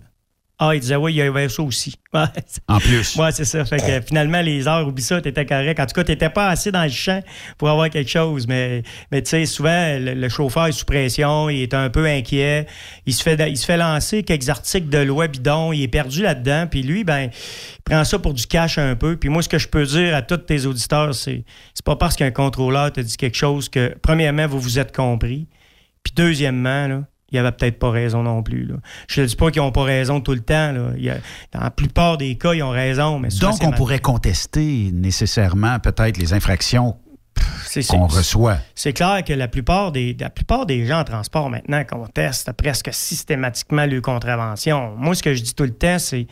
Ah, 0.60 0.75
il 0.75 0.79
disait, 0.79 0.95
oui, 0.95 1.13
il 1.13 1.15
y 1.17 1.22
avait 1.22 1.50
ça 1.50 1.63
aussi. 1.63 1.95
Ouais. 2.13 2.25
En 2.67 2.77
plus. 2.77 3.15
Ouais, 3.15 3.31
c'est 3.31 3.43
ça. 3.43 3.65
Fait 3.65 3.77
que 3.77 4.05
finalement, 4.05 4.39
les 4.39 4.67
heures, 4.67 4.88
oublie 4.88 5.01
ça, 5.01 5.19
t'étais 5.19 5.48
correct. 5.48 5.79
En 5.79 5.88
tout 5.88 5.95
cas, 5.95 6.03
t'étais 6.03 6.29
pas 6.29 6.50
assez 6.50 6.72
dans 6.72 6.83
le 6.83 6.89
champ 6.89 7.24
pour 7.57 7.69
avoir 7.69 7.89
quelque 7.89 8.12
chose. 8.12 8.45
Mais, 8.45 8.83
mais 9.12 9.24
tu 9.24 9.31
sais, 9.31 9.48
souvent, 9.48 9.98
le, 9.98 10.13
le 10.13 10.29
chauffeur 10.29 10.67
est 10.67 10.74
sous 10.74 10.86
pression, 10.86 11.50
il 11.50 11.63
est 11.63 11.74
un 11.74 11.89
peu 11.89 12.05
inquiet. 12.05 12.67
Il 13.07 13.15
se 13.15 13.24
fait, 13.24 13.50
il 13.50 13.57
se 13.57 13.65
fait 13.65 13.77
lancer 13.77 14.22
quelques 14.22 14.48
articles 14.50 14.89
de 14.89 15.00
loi 15.00 15.27
bidon, 15.27 15.74
il 15.74 15.81
est 15.81 15.88
perdu 15.88 16.22
là-dedans. 16.22 16.67
Puis 16.69 16.83
lui, 16.83 17.03
ben, 17.03 17.31
il 17.31 17.81
prend 17.83 18.03
ça 18.03 18.19
pour 18.19 18.36
du 18.36 18.45
cash 18.45 18.77
un 18.77 18.95
peu. 18.95 19.17
Puis 19.17 19.29
moi, 19.29 19.41
ce 19.41 19.50
que 19.50 19.57
je 19.57 19.67
peux 19.67 19.86
dire 19.86 20.15
à 20.15 20.22
tous 20.22 20.38
tes 20.38 20.67
auditeurs, 20.67 21.15
c'est, 21.15 21.45
c'est 21.74 21.86
pas 21.86 21.95
parce 21.95 22.15
qu'un 22.15 22.29
contrôleur 22.29 22.91
te 22.91 23.01
dit 23.01 23.17
quelque 23.17 23.38
chose 23.38 23.69
que, 23.69 23.95
premièrement, 24.03 24.45
vous 24.45 24.60
vous 24.60 24.77
êtes 24.77 24.95
compris. 24.95 25.48
Puis 26.03 26.13
deuxièmement, 26.15 26.88
là, 26.88 27.01
il 27.34 27.40
avait 27.40 27.52
peut-être 27.52 27.80
pas 27.80 27.90
raison 27.90 28.24
non 28.24 28.44
plus. 28.44 28.66
Là. 28.66 28.75
Je 29.08 29.22
ne 29.22 29.25
dis 29.25 29.36
pas 29.36 29.52
qu'ils 29.52 29.62
n'ont 29.62 29.72
pas 29.72 29.84
raison 29.84 30.22
tout 30.22 30.34
le 30.34 30.40
temps. 30.42 30.72
Là. 30.72 30.92
Il 30.96 31.04
y 31.04 31.10
a- 31.10 31.18
dans 31.52 31.60
la 31.62 31.72
plupart 31.72 32.18
des 32.18 32.36
cas, 32.38 32.54
ils 32.54 32.63
ont 32.63 32.70
raison. 32.70 33.20
Mais 33.20 33.30
Donc, 33.42 33.56
on 33.62 33.68
mal- 33.70 33.75
pourrait 33.75 34.00
contester 34.00 34.92
nécessairement 34.94 35.80
peut-être 35.80 36.18
les 36.18 36.34
infractions 36.34 36.96
qu'on 37.90 38.06
reçoit. 38.08 38.58
C'est 38.75 38.94
clair 38.94 39.24
que 39.25 39.34
la 39.34 39.48
plupart, 39.48 39.92
des, 39.92 40.16
la 40.20 40.30
plupart 40.30 40.66
des 40.66 40.86
gens 40.86 41.00
en 41.00 41.04
transport 41.04 41.50
maintenant 41.50 41.84
contestent 41.84 42.52
presque 42.54 42.90
systématiquement 42.94 43.86
le 43.86 44.00
contravention. 44.02 44.96
Moi, 44.98 45.16
ce 45.16 45.24
que 45.24 45.34
je 45.34 45.42
dis 45.42 45.56
tout 45.56 45.63
le 45.63 45.72
temps, 45.74 45.98
c'est 46.00 46.28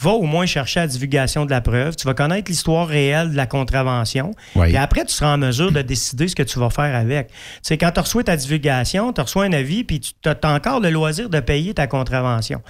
va 0.00 0.10
au 0.10 0.22
moins 0.22 0.46
chercher 0.46 0.80
la 0.80 0.86
divulgation 0.86 1.44
de 1.44 1.50
la 1.50 1.60
preuve. 1.60 1.96
Tu 1.96 2.06
vas 2.06 2.14
connaître 2.14 2.50
l'histoire 2.50 2.86
réelle 2.86 3.32
de 3.32 3.36
la 3.36 3.46
contravention. 3.46 4.32
Oui. 4.54 4.70
Et 4.70 4.76
après, 4.76 5.04
tu 5.04 5.12
seras 5.12 5.34
en 5.34 5.38
mesure 5.38 5.72
de 5.72 5.82
décider 5.82 6.28
ce 6.28 6.36
que 6.36 6.42
tu 6.42 6.58
vas 6.58 6.70
faire 6.70 6.94
avec. 6.94 7.28
Tu 7.28 7.34
sais, 7.62 7.78
quand 7.78 7.90
tu 7.90 8.00
reçois 8.00 8.22
ta 8.24 8.36
divulgation, 8.36 9.12
tu 9.12 9.20
reçois 9.20 9.44
un 9.44 9.52
avis, 9.52 9.84
puis 9.84 10.00
tu 10.00 10.12
as 10.28 10.36
encore 10.52 10.80
le 10.80 10.90
loisir 10.90 11.28
de 11.28 11.40
payer 11.40 11.74
ta 11.74 11.86
contravention. 11.86 12.62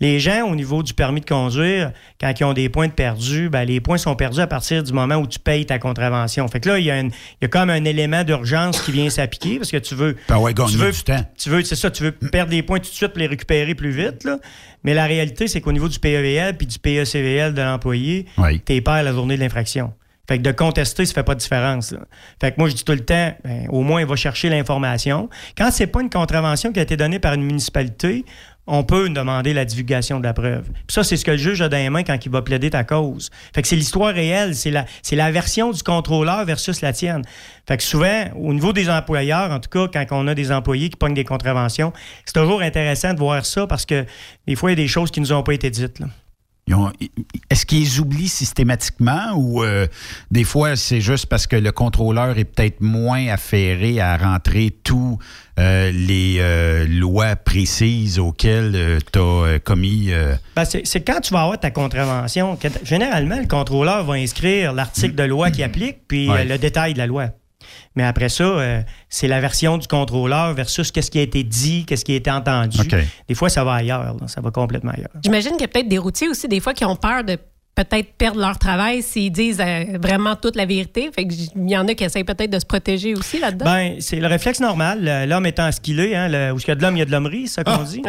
Les 0.00 0.20
gens, 0.20 0.46
au 0.48 0.54
niveau 0.54 0.82
du 0.82 0.94
permis 0.94 1.20
de 1.20 1.26
conduire, 1.26 1.92
quand 2.20 2.32
ils 2.38 2.44
ont 2.44 2.52
des 2.54 2.68
points 2.68 2.88
de 2.88 2.92
perdus, 2.92 3.48
ben, 3.50 3.64
les 3.64 3.80
points 3.80 3.98
sont 3.98 4.16
perdus 4.16 4.40
à 4.40 4.46
partir 4.46 4.82
du 4.82 4.92
moment 4.92 5.16
où 5.16 5.26
tu 5.26 5.38
payes 5.38 5.66
ta 5.66 5.78
contravention. 5.78 6.48
Fait 6.48 6.60
que 6.60 6.68
là, 6.70 6.78
il 6.78 6.84
y 6.86 6.90
a, 6.90 6.98
une- 6.98 7.08
il 7.10 7.42
y 7.42 7.44
a 7.44 7.48
comme 7.48 7.70
un 7.70 7.84
élément 7.84 8.24
d'urgence 8.24 8.80
qui 8.80 8.92
vient 8.92 9.10
s'appliquer 9.10 9.58
parce 9.58 9.70
que 9.70 9.76
tu 9.76 9.94
veux. 9.94 10.16
Ben 10.28 10.38
ouais, 10.38 10.54
tu 10.54 10.62
veux, 10.76 10.92
du 10.92 11.02
temps. 11.02 11.24
tu 11.38 11.50
veux, 11.50 11.62
c'est 11.62 11.76
ça, 11.76 11.90
tu 11.90 12.02
veux 12.04 12.12
perdre 12.12 12.50
des 12.50 12.62
points 12.62 12.78
tout 12.78 12.88
de 12.90 12.94
suite 12.94 13.08
pour 13.10 13.18
les 13.18 13.26
récupérer 13.26 13.74
plus 13.74 13.90
vite. 13.90 14.24
Là. 14.24 14.38
Mais 14.84 14.94
la 14.94 15.04
réalité, 15.06 15.46
c'est 15.48 15.60
qu'au 15.60 15.72
niveau 15.72 15.88
du 15.88 15.98
PEVL 15.98 16.56
puis 16.56 16.66
du 16.66 16.78
PECVL 16.78 17.54
de 17.54 17.62
l'employé, 17.62 18.26
Oui. 18.38 18.60
t'es 18.60 18.80
perds 18.80 19.02
la 19.02 19.12
journée 19.12 19.36
de 19.36 19.40
l'infraction. 19.40 19.92
Fait 20.28 20.38
que 20.38 20.42
de 20.42 20.52
contester, 20.52 21.04
ça 21.06 21.12
fait 21.14 21.24
pas 21.24 21.34
de 21.34 21.40
différence. 21.40 21.90
là. 21.90 22.00
Fait 22.40 22.52
que 22.52 22.56
moi, 22.58 22.68
je 22.68 22.74
dis 22.76 22.84
tout 22.84 22.92
le 22.92 23.04
temps, 23.04 23.34
ben, 23.42 23.66
au 23.68 23.82
moins, 23.82 24.00
il 24.00 24.06
va 24.06 24.14
chercher 24.14 24.48
l'information. 24.48 25.28
Quand 25.58 25.70
c'est 25.72 25.88
pas 25.88 26.00
une 26.02 26.10
contravention 26.10 26.72
qui 26.72 26.78
a 26.78 26.82
été 26.82 26.96
donnée 26.96 27.18
par 27.18 27.34
une 27.34 27.42
municipalité, 27.42 28.24
on 28.72 28.84
peut 28.84 29.10
demander 29.10 29.52
la 29.52 29.64
divulgation 29.64 30.20
de 30.20 30.24
la 30.24 30.32
preuve. 30.32 30.64
Ça, 30.88 31.02
c'est 31.02 31.16
ce 31.16 31.24
que 31.24 31.32
le 31.32 31.36
juge 31.36 31.60
a 31.60 31.68
dans 31.68 31.76
les 31.76 31.90
mains 31.90 32.04
quand 32.04 32.16
il 32.24 32.30
va 32.30 32.40
plaider 32.40 32.70
ta 32.70 32.84
cause. 32.84 33.28
Fait 33.52 33.62
que 33.62 33.68
c'est 33.68 33.74
l'histoire 33.74 34.14
réelle, 34.14 34.54
c'est 34.54 34.70
la, 34.70 34.86
c'est 35.02 35.16
la 35.16 35.32
version 35.32 35.72
du 35.72 35.82
contrôleur 35.82 36.44
versus 36.44 36.80
la 36.80 36.92
tienne. 36.92 37.22
Fait 37.66 37.76
que 37.76 37.82
souvent, 37.82 38.26
au 38.36 38.54
niveau 38.54 38.72
des 38.72 38.88
employeurs, 38.88 39.50
en 39.50 39.58
tout 39.58 39.68
cas, 39.68 39.88
quand 39.88 40.06
on 40.22 40.28
a 40.28 40.36
des 40.36 40.52
employés 40.52 40.88
qui 40.88 40.96
pognent 40.96 41.14
des 41.14 41.24
contraventions, 41.24 41.92
c'est 42.24 42.34
toujours 42.34 42.62
intéressant 42.62 43.12
de 43.12 43.18
voir 43.18 43.44
ça 43.44 43.66
parce 43.66 43.84
que 43.84 44.06
des 44.46 44.54
fois, 44.54 44.70
il 44.70 44.78
y 44.78 44.80
a 44.80 44.84
des 44.84 44.88
choses 44.88 45.10
qui 45.10 45.20
nous 45.20 45.32
ont 45.32 45.42
pas 45.42 45.54
été 45.54 45.68
dites. 45.68 45.98
là. 45.98 46.06
Est-ce 47.50 47.66
qu'ils 47.66 48.00
oublient 48.00 48.28
systématiquement 48.28 49.32
ou 49.36 49.62
euh, 49.64 49.86
des 50.30 50.44
fois 50.44 50.76
c'est 50.76 51.00
juste 51.00 51.26
parce 51.26 51.46
que 51.46 51.56
le 51.56 51.72
contrôleur 51.72 52.38
est 52.38 52.44
peut-être 52.44 52.80
moins 52.80 53.26
affairé 53.28 54.00
à 54.00 54.16
rentrer 54.16 54.70
tous 54.84 55.18
euh, 55.58 55.90
les 55.90 56.36
euh, 56.38 56.86
lois 56.86 57.36
précises 57.36 58.18
auxquelles 58.18 58.98
tu 59.12 59.18
as 59.18 59.58
commis. 59.64 60.10
Ben, 60.56 60.64
c'est 60.64 61.00
quand 61.04 61.20
tu 61.20 61.32
vas 61.34 61.42
avoir 61.42 61.58
ta 61.58 61.70
contravention. 61.70 62.56
que 62.56 62.68
généralement, 62.84 63.38
le 63.40 63.46
contrôleur 63.46 64.04
va 64.04 64.14
inscrire 64.14 64.72
l'article 64.72 65.14
de 65.14 65.24
loi 65.24 65.50
qui 65.50 65.62
applique 65.62 66.06
puis 66.08 66.28
Ouais. 66.30 66.44
le 66.44 66.58
détail 66.58 66.92
de 66.94 66.98
la 66.98 67.06
loi. 67.06 67.30
Mais 68.00 68.06
après 68.06 68.30
ça, 68.30 68.44
euh, 68.44 68.80
c'est 69.10 69.28
la 69.28 69.40
version 69.40 69.76
du 69.76 69.86
contrôleur 69.86 70.54
versus 70.54 70.90
qu'est-ce 70.90 71.10
qui 71.10 71.18
a 71.18 71.22
été 71.22 71.44
dit, 71.44 71.84
qu'est-ce 71.84 72.02
qui 72.02 72.12
a 72.12 72.16
été 72.16 72.30
entendu. 72.30 72.78
Des 73.28 73.34
fois, 73.34 73.50
ça 73.50 73.62
va 73.62 73.74
ailleurs. 73.74 74.02
là. 74.02 74.14
Ça 74.26 74.40
va 74.40 74.50
complètement 74.50 74.92
ailleurs. 74.92 75.10
J'imagine 75.22 75.52
qu'il 75.52 75.60
y 75.60 75.64
a 75.64 75.68
peut-être 75.68 75.88
des 75.88 75.98
routiers 75.98 76.26
aussi, 76.30 76.48
des 76.48 76.60
fois, 76.60 76.72
qui 76.72 76.82
ont 76.86 76.96
peur 76.96 77.24
de 77.24 77.36
peut-être 77.74 78.12
perdre 78.18 78.40
leur 78.40 78.58
travail 78.58 79.00
s'ils 79.02 79.32
disent 79.32 79.60
euh, 79.60 79.96
vraiment 80.02 80.36
toute 80.36 80.54
la 80.56 80.66
vérité. 80.66 81.08
Fait 81.14 81.22
il 81.22 81.70
y 81.70 81.76
en 81.78 81.88
a 81.88 81.94
qui 81.94 82.04
essayent 82.04 82.24
peut-être 82.24 82.50
de 82.50 82.58
se 82.58 82.66
protéger 82.66 83.14
aussi 83.14 83.38
là-dedans. 83.38 83.64
Ben, 83.64 83.96
c'est 84.00 84.16
le 84.16 84.26
réflexe 84.26 84.60
normal. 84.60 85.26
L'homme 85.28 85.46
étant 85.46 85.70
skillé, 85.72 86.14
hein, 86.14 86.28
le- 86.28 86.52
où 86.52 86.58
il 86.58 86.68
y 86.68 86.70
a 86.70 86.74
de 86.74 86.82
l'homme, 86.82 86.96
il 86.96 86.98
y 86.98 87.02
a 87.02 87.06
de 87.06 87.10
l'hommerie, 87.10 87.46
c'est 87.48 87.54
ça 87.54 87.64
qu'on 87.64 87.82
dit. 87.84 88.02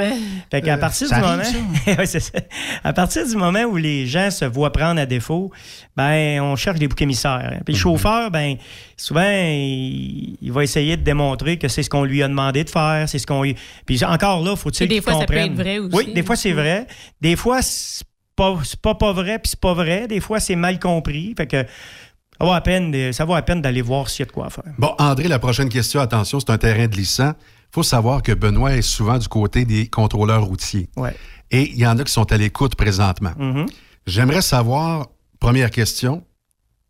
Fait 0.51 0.61
qu'à 0.61 0.73
Euh, 0.73 0.77
partir 0.77 1.07
du 1.09 1.15
moment. 1.15 1.43
Ouais, 1.97 2.05
c'est 2.05 2.19
ça. 2.19 2.39
À 2.83 2.91
partir 2.91 3.25
du 3.25 3.35
moment 3.37 3.61
où 3.63 3.77
les 3.77 4.05
gens 4.07 4.29
se 4.31 4.45
voient 4.45 4.71
prendre 4.73 4.99
à 4.99 5.05
défaut, 5.05 5.51
ben, 5.95 6.41
on 6.41 6.55
cherche 6.55 6.79
des 6.79 6.87
boucs 6.87 7.01
émissaires. 7.01 7.51
hein. 7.53 7.59
Puis 7.63 7.73
le 7.75 7.79
chauffeur, 7.79 8.29
ben, 8.31 8.55
souvent, 8.97 9.21
il, 9.29 10.37
il 10.41 10.51
va 10.51 10.63
essayer 10.63 10.97
de 10.97 11.03
démontrer 11.03 11.57
que 11.57 11.67
c'est 11.67 11.83
ce 11.83 11.89
qu'on 11.89 12.03
lui 12.03 12.21
a 12.23 12.27
demandé 12.27 12.63
de 12.63 12.69
faire, 12.69 13.07
c'est 13.07 13.19
ce 13.19 13.27
qu'on 13.27 13.43
lui- 13.43 13.55
Puis 13.85 14.03
encore 14.03 14.43
là, 14.43 14.55
faut-il 14.55 14.83
Et 14.83 14.87
des 14.87 14.95
qu'il 14.95 15.03
fois, 15.03 15.13
ça 15.13 15.19
peut 15.19 15.25
comprenne? 15.35 15.51
être 15.51 15.57
vrai 15.57 15.79
aussi. 15.79 15.95
Oui, 15.95 16.13
des 16.13 16.23
fois, 16.23 16.35
c'est 16.35 16.51
vrai. 16.53 16.87
Des 17.21 17.35
fois, 17.35 17.61
c'est 17.61 18.03
pas, 18.41 18.59
c'est 18.63 18.79
pas 18.81 18.95
pas 18.95 19.13
vrai, 19.13 19.37
puis 19.39 19.49
c'est 19.51 19.59
pas 19.59 19.73
vrai. 19.73 20.07
Des 20.07 20.19
fois, 20.19 20.39
c'est 20.39 20.55
mal 20.55 20.79
compris. 20.79 21.33
Fait 21.37 21.47
que 21.47 21.63
ça 21.63 22.45
vaut 22.45 22.53
à 22.53 22.61
peine, 22.61 22.91
de- 22.91 23.11
ça 23.11 23.25
vaut 23.25 23.35
à 23.35 23.41
peine 23.41 23.61
d'aller 23.61 23.81
voir 23.81 24.09
s'il 24.09 24.21
y 24.21 24.23
a 24.23 24.25
de 24.25 24.31
quoi 24.31 24.49
faire. 24.49 24.63
Bon, 24.77 24.93
André, 24.97 25.27
la 25.27 25.39
prochaine 25.39 25.69
question, 25.69 25.99
attention, 26.01 26.39
c'est 26.39 26.49
un 26.49 26.57
terrain 26.57 26.87
glissant. 26.87 27.33
Il 27.37 27.73
faut 27.75 27.83
savoir 27.83 28.21
que 28.23 28.31
Benoît 28.33 28.73
est 28.75 28.81
souvent 28.81 29.17
du 29.17 29.27
côté 29.27 29.63
des 29.65 29.87
contrôleurs 29.87 30.43
routiers. 30.43 30.89
Ouais. 30.97 31.15
Et 31.51 31.69
il 31.71 31.77
y 31.79 31.85
en 31.85 31.97
a 31.99 32.03
qui 32.03 32.11
sont 32.11 32.31
à 32.31 32.37
l'écoute 32.37 32.75
présentement. 32.75 33.31
Mhm. 33.37 33.65
J'aimerais 34.07 34.41
savoir, 34.41 35.07
première 35.39 35.69
question, 35.71 36.23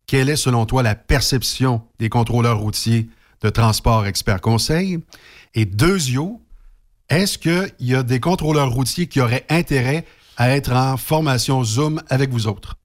quelle 0.08 0.30
est 0.30 0.36
selon 0.38 0.66
toi 0.66 0.82
la 0.84 0.96
perception 0.96 1.82
des 2.00 2.10
contrôleurs 2.10 2.60
routiers 2.60 3.10
de 3.42 3.50
transport 3.50 4.06
expert 4.08 4.40
conseil? 4.42 5.00
Et 5.54 5.66
deuxio, 5.66 6.40
est-ce 7.10 7.38
qu'il 7.38 7.74
y 7.82 7.94
a 7.96 8.04
des 8.04 8.20
contrôleurs 8.20 8.72
routiers 8.72 9.08
qui 9.08 9.20
auraient 9.20 9.46
intérêt 9.50 10.06
à 10.38 10.56
être 10.56 10.74
en 10.74 10.98
formation 10.98 11.64
Zoom 11.64 12.02
avec 12.10 12.30
vous 12.30 12.48
autres? 12.48 12.76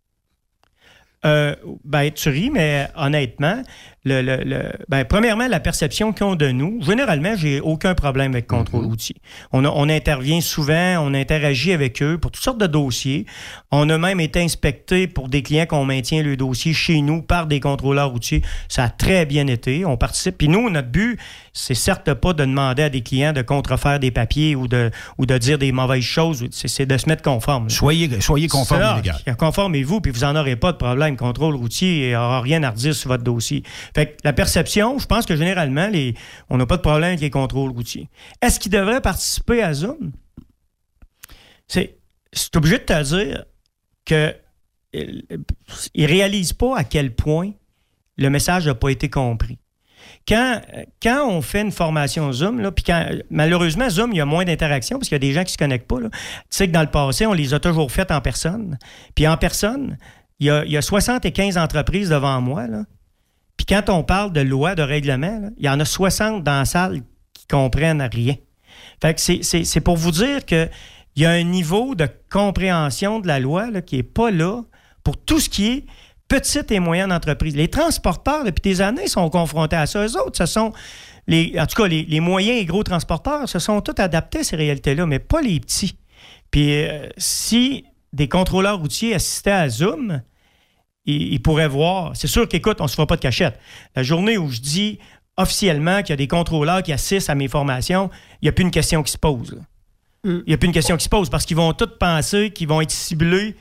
Euh, 1.25 1.57
ben, 1.85 2.11
tu 2.13 2.29
ris, 2.29 2.51
mais 2.51 2.89
honnêtement, 2.95 3.63
le, 4.07 4.23
le- 4.23 4.45
le- 4.45 4.73
ben, 4.89 5.05
premièrement, 5.05 5.49
la 5.49 5.59
perception 5.59 6.13
qu'ils 6.13 6.25
ont 6.25 6.37
de 6.37 6.49
nous, 6.53 6.81
généralement, 6.81 7.35
j'ai 7.37 7.61
aucun 7.61 7.95
problème 7.95 8.33
avec 8.33 8.47
contrôle 8.47 8.85
routier. 8.85 9.17
On, 9.53 9.65
a- 9.65 9.69
on 9.75 9.89
intervient 9.89 10.41
souvent, 10.41 10.99
on 11.05 11.13
interagit 11.13 11.73
avec 11.73 12.01
eux 12.03 12.17
pour 12.17 12.31
toutes 12.31 12.43
sortes 12.45 12.61
de 12.61 12.69
dossiers. 12.69 13.27
On 13.73 13.91
a 13.91 13.99
même 13.99 14.21
été 14.21 14.41
inspecté 14.41 15.09
pour 15.09 15.29
des 15.29 15.43
clients 15.43 15.67
qu'on 15.67 15.85
maintient 15.85 16.23
le 16.23 16.37
dossier 16.37 16.73
chez 16.73 17.01
nous 17.03 17.21
par 17.21 17.47
des 17.49 17.59
contrôleurs 17.59 18.11
routiers. 18.11 18.43
Ça 18.69 18.85
a 18.85 18.89
très 18.91 19.27
bien 19.27 19.49
été. 19.49 19.85
On 19.85 19.97
participe. 19.97 20.39
Puis 20.39 20.49
nous, 20.49 20.71
notre 20.71 20.89
but, 20.89 21.19
c'est 21.53 21.75
certes 21.75 22.15
pas 22.15 22.33
de 22.33 22.45
demander 22.45 22.85
à 22.85 22.89
des 22.89 23.01
clients 23.03 23.33
de 23.33 23.43
contrefaire 23.43 23.99
des 23.99 24.13
papiers 24.13 24.55
ou 24.55 24.69
de, 24.69 24.93
ou 25.19 25.27
de 25.27 25.37
dire 25.37 25.59
des 25.59 25.73
mauvaises 25.73 26.05
choses. 26.05 26.47
C'est 26.53 26.87
de 26.87 26.97
se 26.97 27.09
mettre 27.09 27.23
conforme. 27.23 27.69
Soyez, 27.71 28.21
soyez 28.21 28.47
conforme 28.47 28.81
et 28.99 29.03
légal. 29.03 29.17
Conformez-vous, 29.37 30.01
puis 30.01 30.13
vous 30.13 30.21
n'en 30.21 30.37
aurez 30.37 30.55
pas 30.55 30.71
de 30.71 30.77
problème. 30.77 31.17
Contrôle 31.17 31.57
routier 31.57 32.13
n'aura 32.13 32.41
rien 32.41 32.63
à 32.63 32.71
redire 32.71 32.95
sur 32.95 33.09
votre 33.09 33.25
dossier. 33.25 33.65
Fait 33.97 34.09
que 34.09 34.17
la 34.25 34.35
perception, 34.35 34.99
je 34.99 35.07
pense 35.07 35.25
que 35.25 35.35
généralement, 35.37 35.91
on 36.51 36.59
n'a 36.59 36.67
pas 36.67 36.77
de 36.77 36.83
problème 36.83 37.09
avec 37.09 37.21
les 37.21 37.31
contrôles 37.31 37.71
routiers. 37.71 38.11
Est-ce 38.43 38.61
qu'ils 38.61 38.71
devraient 38.71 39.01
participer 39.01 39.63
à 39.63 39.73
Zoom? 39.73 40.13
C'est 41.67 41.97
obligé 42.55 42.77
de 42.77 42.83
te 42.83 43.03
dire 43.03 43.47
que 44.05 44.37
euh, 44.95 45.23
ne 45.97 46.07
réalisent 46.07 46.53
pas 46.53 46.77
à 46.77 46.85
quel 46.85 47.15
point 47.15 47.53
le 48.19 48.29
message 48.29 48.67
n'a 48.67 48.75
pas 48.75 48.91
été 48.91 49.09
compris. 49.09 49.57
Quand, 50.29 50.61
quand 51.03 51.31
on 51.31 51.41
fait 51.41 51.63
une 51.63 51.73
formation 51.73 52.31
Zoom, 52.33 52.71
puis 52.73 52.93
malheureusement, 53.31 53.89
Zoom, 53.89 54.13
il 54.13 54.19
y 54.19 54.21
a 54.21 54.27
moins 54.27 54.45
d'interaction 54.45 54.99
parce 54.99 55.09
qu'il 55.09 55.15
y 55.15 55.23
a 55.25 55.27
des 55.27 55.33
gens 55.33 55.41
qui 55.41 55.47
ne 55.47 55.53
se 55.53 55.57
connectent 55.57 55.89
pas. 55.89 56.01
Tu 56.01 56.11
sais 56.51 56.69
que 56.69 56.73
dans 56.73 56.83
le 56.83 56.91
passé, 56.91 57.25
on 57.25 57.33
les 57.33 57.55
a 57.55 57.61
toujours 57.61 57.91
faites 57.91 58.11
en 58.11 58.21
personne. 58.21 58.79
Puis 59.15 59.27
en 59.27 59.39
personne, 59.39 59.97
il 60.39 60.49
y 60.49 60.51
a, 60.51 60.67
il 60.67 60.71
y 60.71 60.77
a 60.77 60.83
75 60.83 61.57
entreprises 61.57 62.11
devant 62.11 62.43
moi. 62.43 62.67
Puis 63.57 63.67
quand 63.67 63.89
on 63.89 64.03
parle 64.03 64.33
de 64.33 64.41
loi, 64.41 64.75
de 64.75 64.83
règlement, 64.83 65.51
il 65.59 65.65
y 65.65 65.69
en 65.69 65.81
a 65.81 65.85
60 65.85 66.45
dans 66.45 66.59
la 66.59 66.65
salle 66.65 67.03
qui 67.33 67.47
comprennent 67.47 68.03
rien. 68.13 68.35
Fait 69.01 69.15
que 69.15 69.21
c'est- 69.21 69.81
pour 69.81 69.97
vous 69.97 70.11
dire 70.11 70.45
qu'il 70.45 70.71
y 71.17 71.25
a 71.25 71.31
un 71.31 71.43
niveau 71.43 71.95
de 71.95 72.09
compréhension 72.31 73.21
de 73.21 73.27
la 73.27 73.41
loi 73.41 73.71
là, 73.71 73.83
qui 73.83 73.97
n'est 73.97 74.03
pas 74.03 74.31
là 74.31 74.63
pour 75.05 75.17
tout 75.17 75.41
ce 75.41 75.49
qui 75.49 75.69
est 75.69 75.85
petite 76.29 76.71
et 76.73 76.81
moyenne 76.81 77.13
entreprise. 77.13 77.55
Les 77.57 77.69
transporteurs, 77.69 78.45
depuis 78.45 78.63
des 78.63 78.81
années, 78.81 79.07
sont 79.07 79.31
confrontés 79.31 79.77
à 79.77 79.87
ça. 79.87 80.05
Eux 80.05 80.17
autres, 80.19 80.37
ce 80.37 80.47
sont, 80.47 80.73
les, 81.27 81.55
en 81.59 81.67
tout 81.67 81.81
cas, 81.81 81.89
les, 81.89 82.03
les 82.05 82.21
moyens 82.21 82.59
et 82.61 82.65
gros 82.65 82.83
transporteurs 82.83 83.49
se 83.49 83.59
sont 83.59 83.81
tous 83.81 84.01
adaptés 84.01 84.41
à 84.41 84.45
ces 84.45 84.57
réalités-là, 84.57 85.07
mais 85.07 85.19
pas 85.21 85.41
les 85.41 85.61
petits. 85.61 85.97
Puis 86.51 86.83
euh, 86.85 87.09
si 87.17 87.85
des 88.13 88.29
contrôleurs 88.29 88.79
routiers 88.79 89.15
assistaient 89.15 89.51
à 89.53 89.69
Zoom, 89.69 90.21
ils, 91.07 91.35
ils 91.35 91.43
pourraient 91.43 91.69
voir. 91.69 92.13
C'est 92.15 92.27
sûr 92.27 92.49
qu'écoute, 92.49 92.79
on 92.81 92.85
ne 92.85 92.89
se 92.89 92.95
fera 92.95 93.07
pas 93.07 93.17
de 93.17 93.21
cachette. 93.21 93.59
La 93.95 94.03
journée 94.03 94.39
où 94.39 94.51
je 94.51 94.61
dis 94.61 94.99
officiellement 95.37 96.01
qu'il 96.01 96.11
y 96.11 96.13
a 96.13 96.17
des 96.17 96.29
contrôleurs 96.29 96.83
qui 96.83 96.93
assistent 96.93 97.31
à 97.31 97.35
mes 97.35 97.49
formations, 97.49 98.11
il 98.41 98.47
n'y 98.47 98.49
a 98.49 98.53
plus 98.53 98.65
une 98.65 98.71
question 98.71 99.03
qui 99.03 99.13
se 99.13 99.19
pose. 99.19 99.53
là. 99.53 99.63
Il 100.25 100.43
n'y 100.49 100.55
a 100.55 100.59
plus 100.59 100.67
une 100.67 100.73
question 100.73 100.97
qui 100.97 101.05
se 101.05 101.09
pose 101.09 101.31
parce 101.31 101.45
qu'ils 101.45 101.57
vont 101.57 101.73
tous 101.73 101.91
penser 102.01 102.51
qu'ils 102.51 102.67
vont 102.67 102.81
être 102.81 102.91
ciblés 102.91 103.55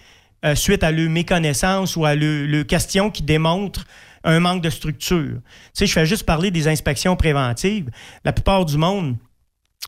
euh, 0.43 0.55
suite 0.55 0.83
à 0.83 0.91
leur 0.91 1.09
méconnaissance 1.09 1.95
ou 1.95 2.05
à 2.05 2.15
leur, 2.15 2.47
leur 2.47 2.65
question 2.65 3.11
qui 3.11 3.21
démontre 3.21 3.85
un 4.23 4.39
manque 4.39 4.63
de 4.63 4.71
structure. 4.71 5.35
Tu 5.35 5.71
sais, 5.73 5.85
je 5.85 5.93
fais 5.93 6.05
juste 6.05 6.23
parler 6.23 6.49
des 6.49 6.67
inspections 6.67 7.15
préventives. 7.15 7.89
La 8.23 8.33
plupart 8.33 8.65
du 8.65 8.77
monde 8.77 9.15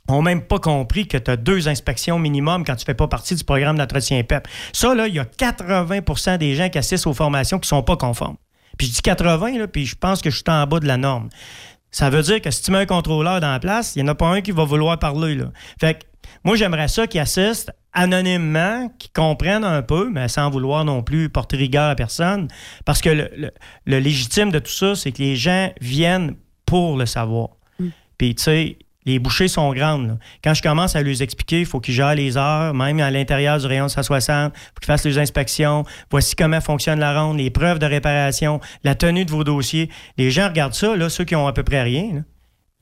n'ont 0.09 0.21
même 0.21 0.41
pas 0.41 0.59
compris 0.59 1.07
que 1.07 1.17
tu 1.17 1.29
as 1.31 1.35
deux 1.37 1.67
inspections 1.67 2.17
minimum 2.19 2.63
quand 2.63 2.75
tu 2.75 2.85
fais 2.85 2.93
pas 2.93 3.07
partie 3.07 3.35
du 3.35 3.43
programme 3.43 3.77
d'entretien 3.77 4.23
PEP. 4.23 4.47
Ça, 4.73 4.95
là, 4.95 5.07
il 5.07 5.15
y 5.15 5.19
a 5.19 5.25
80% 5.25 6.37
des 6.37 6.55
gens 6.55 6.69
qui 6.69 6.77
assistent 6.77 7.07
aux 7.07 7.13
formations 7.13 7.59
qui 7.59 7.65
ne 7.65 7.77
sont 7.77 7.83
pas 7.83 7.97
conformes. 7.97 8.37
Puis 8.77 8.87
je 8.87 8.93
dis 8.93 9.01
80, 9.01 9.57
là, 9.57 9.67
puis 9.67 9.85
je 9.85 9.95
pense 9.95 10.21
que 10.21 10.29
je 10.29 10.35
suis 10.35 10.43
en 10.47 10.65
bas 10.67 10.79
de 10.79 10.87
la 10.87 10.97
norme. 10.97 11.29
Ça 11.91 12.09
veut 12.09 12.21
dire 12.21 12.41
que 12.41 12.51
si 12.51 12.61
tu 12.61 12.71
mets 12.71 12.79
un 12.79 12.85
contrôleur 12.85 13.39
dans 13.39 13.51
la 13.51 13.59
place, 13.59 13.95
il 13.95 14.03
n'y 14.03 14.09
en 14.09 14.11
a 14.11 14.15
pas 14.15 14.27
un 14.27 14.41
qui 14.41 14.51
va 14.51 14.65
vouloir 14.65 14.99
parler. 14.99 15.35
Là. 15.35 15.51
Fait 15.79 15.95
que 15.95 16.05
moi, 16.43 16.55
j'aimerais 16.55 16.87
ça 16.89 17.07
qu'ils 17.07 17.21
assistent 17.21 17.71
anonymement, 17.93 18.89
qu'ils 18.99 19.11
comprennent 19.11 19.63
un 19.63 19.81
peu, 19.81 20.09
mais 20.11 20.27
sans 20.27 20.49
vouloir 20.49 20.85
non 20.85 21.01
plus 21.01 21.29
porter 21.29 21.57
rigueur 21.57 21.89
à 21.89 21.95
personne. 21.95 22.47
Parce 22.85 23.01
que 23.01 23.09
le, 23.09 23.29
le- 23.35 23.51
le 23.85 23.99
légitime 23.99 24.51
de 24.51 24.59
tout 24.59 24.71
ça, 24.71 24.95
c'est 24.95 25.11
que 25.11 25.19
les 25.21 25.35
gens 25.35 25.71
viennent 25.81 26.35
pour 26.65 26.97
le 26.97 27.05
savoir. 27.05 27.49
Puis, 28.17 28.35
tu 28.35 28.43
sais, 28.43 28.77
les 29.07 29.19
bouchées 29.19 29.47
sont 29.47 29.73
grandes. 29.73 30.19
Quand 30.43 30.53
je 30.53 30.61
commence 30.61 30.95
à 30.95 31.01
leur 31.01 31.21
expliquer, 31.21 31.61
il 31.61 31.65
faut 31.65 31.79
qu'ils 31.79 31.93
gèrent 31.93 32.13
les 32.13 32.35
heures, 32.37 32.73
même 32.73 32.99
à 32.99 33.09
l'intérieur 33.09 33.57
du 33.57 33.65
rayon 33.65 33.87
160, 33.87 34.53
il 34.53 34.59
faut 34.59 34.73
qu'ils 34.81 34.85
fassent 34.85 35.05
les 35.05 35.17
inspections. 35.17 35.85
Voici 36.11 36.35
comment 36.35 36.59
fonctionne 36.61 36.99
la 36.99 37.19
ronde, 37.19 37.37
les 37.37 37.49
preuves 37.49 37.79
de 37.79 37.85
réparation, 37.85 38.59
la 38.83 38.95
tenue 38.95 39.23
de 39.23 39.31
vos 39.31 39.45
dossiers. 39.45 39.89
Les 40.17 40.29
gens 40.29 40.49
regardent 40.49 40.73
ça, 40.73 40.95
là, 40.95 41.09
ceux 41.09 41.23
qui 41.23 41.35
ont 41.35 41.47
à 41.47 41.53
peu 41.53 41.63
près 41.63 41.81
rien. 41.81 42.15
là. 42.15 42.21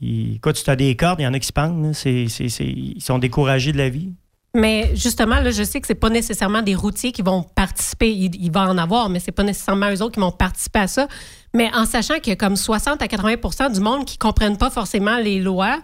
Tu 0.02 0.70
as 0.70 0.76
des 0.76 0.96
cordes, 0.96 1.20
il 1.20 1.24
y 1.24 1.28
en 1.28 1.34
a 1.34 1.40
qui 1.40 1.48
se 1.48 1.54
pendent. 1.54 1.94
ils 2.06 3.02
sont 3.02 3.20
découragés 3.20 3.72
de 3.72 3.78
la 3.78 3.90
vie. 3.90 4.12
Mais 4.56 4.96
justement, 4.96 5.42
là, 5.42 5.52
je 5.52 5.64
sais 5.64 5.82
que 5.82 5.86
c'est 5.86 5.94
pas 5.94 6.10
nécessairement 6.10 6.62
des 6.62 6.76
routiers 6.76 7.12
qui 7.12 7.22
vont 7.22 7.44
participer. 7.44 8.12
Il, 8.12 8.52
va 8.52 8.70
en 8.70 8.78
avoir, 8.78 9.10
mais 9.10 9.20
c'est 9.20 9.34
pas 9.34 9.44
nécessairement 9.44 9.92
eux 9.92 10.02
autres 10.02 10.14
qui 10.14 10.22
vont 10.22 10.32
participer 10.32 10.80
à 10.80 10.88
ça. 10.88 11.08
Mais 11.54 11.70
en 11.76 11.86
sachant 11.86 12.16
qu'il 12.16 12.30
y 12.30 12.32
a 12.32 12.36
comme 12.38 12.56
60 12.56 13.02
à 13.02 13.06
80% 13.06 13.74
du 13.74 13.82
monde 13.82 14.06
qui 14.06 14.18
comprennent 14.18 14.58
pas 14.58 14.70
forcément 14.70 15.18
les 15.18 15.40
lois. 15.40 15.80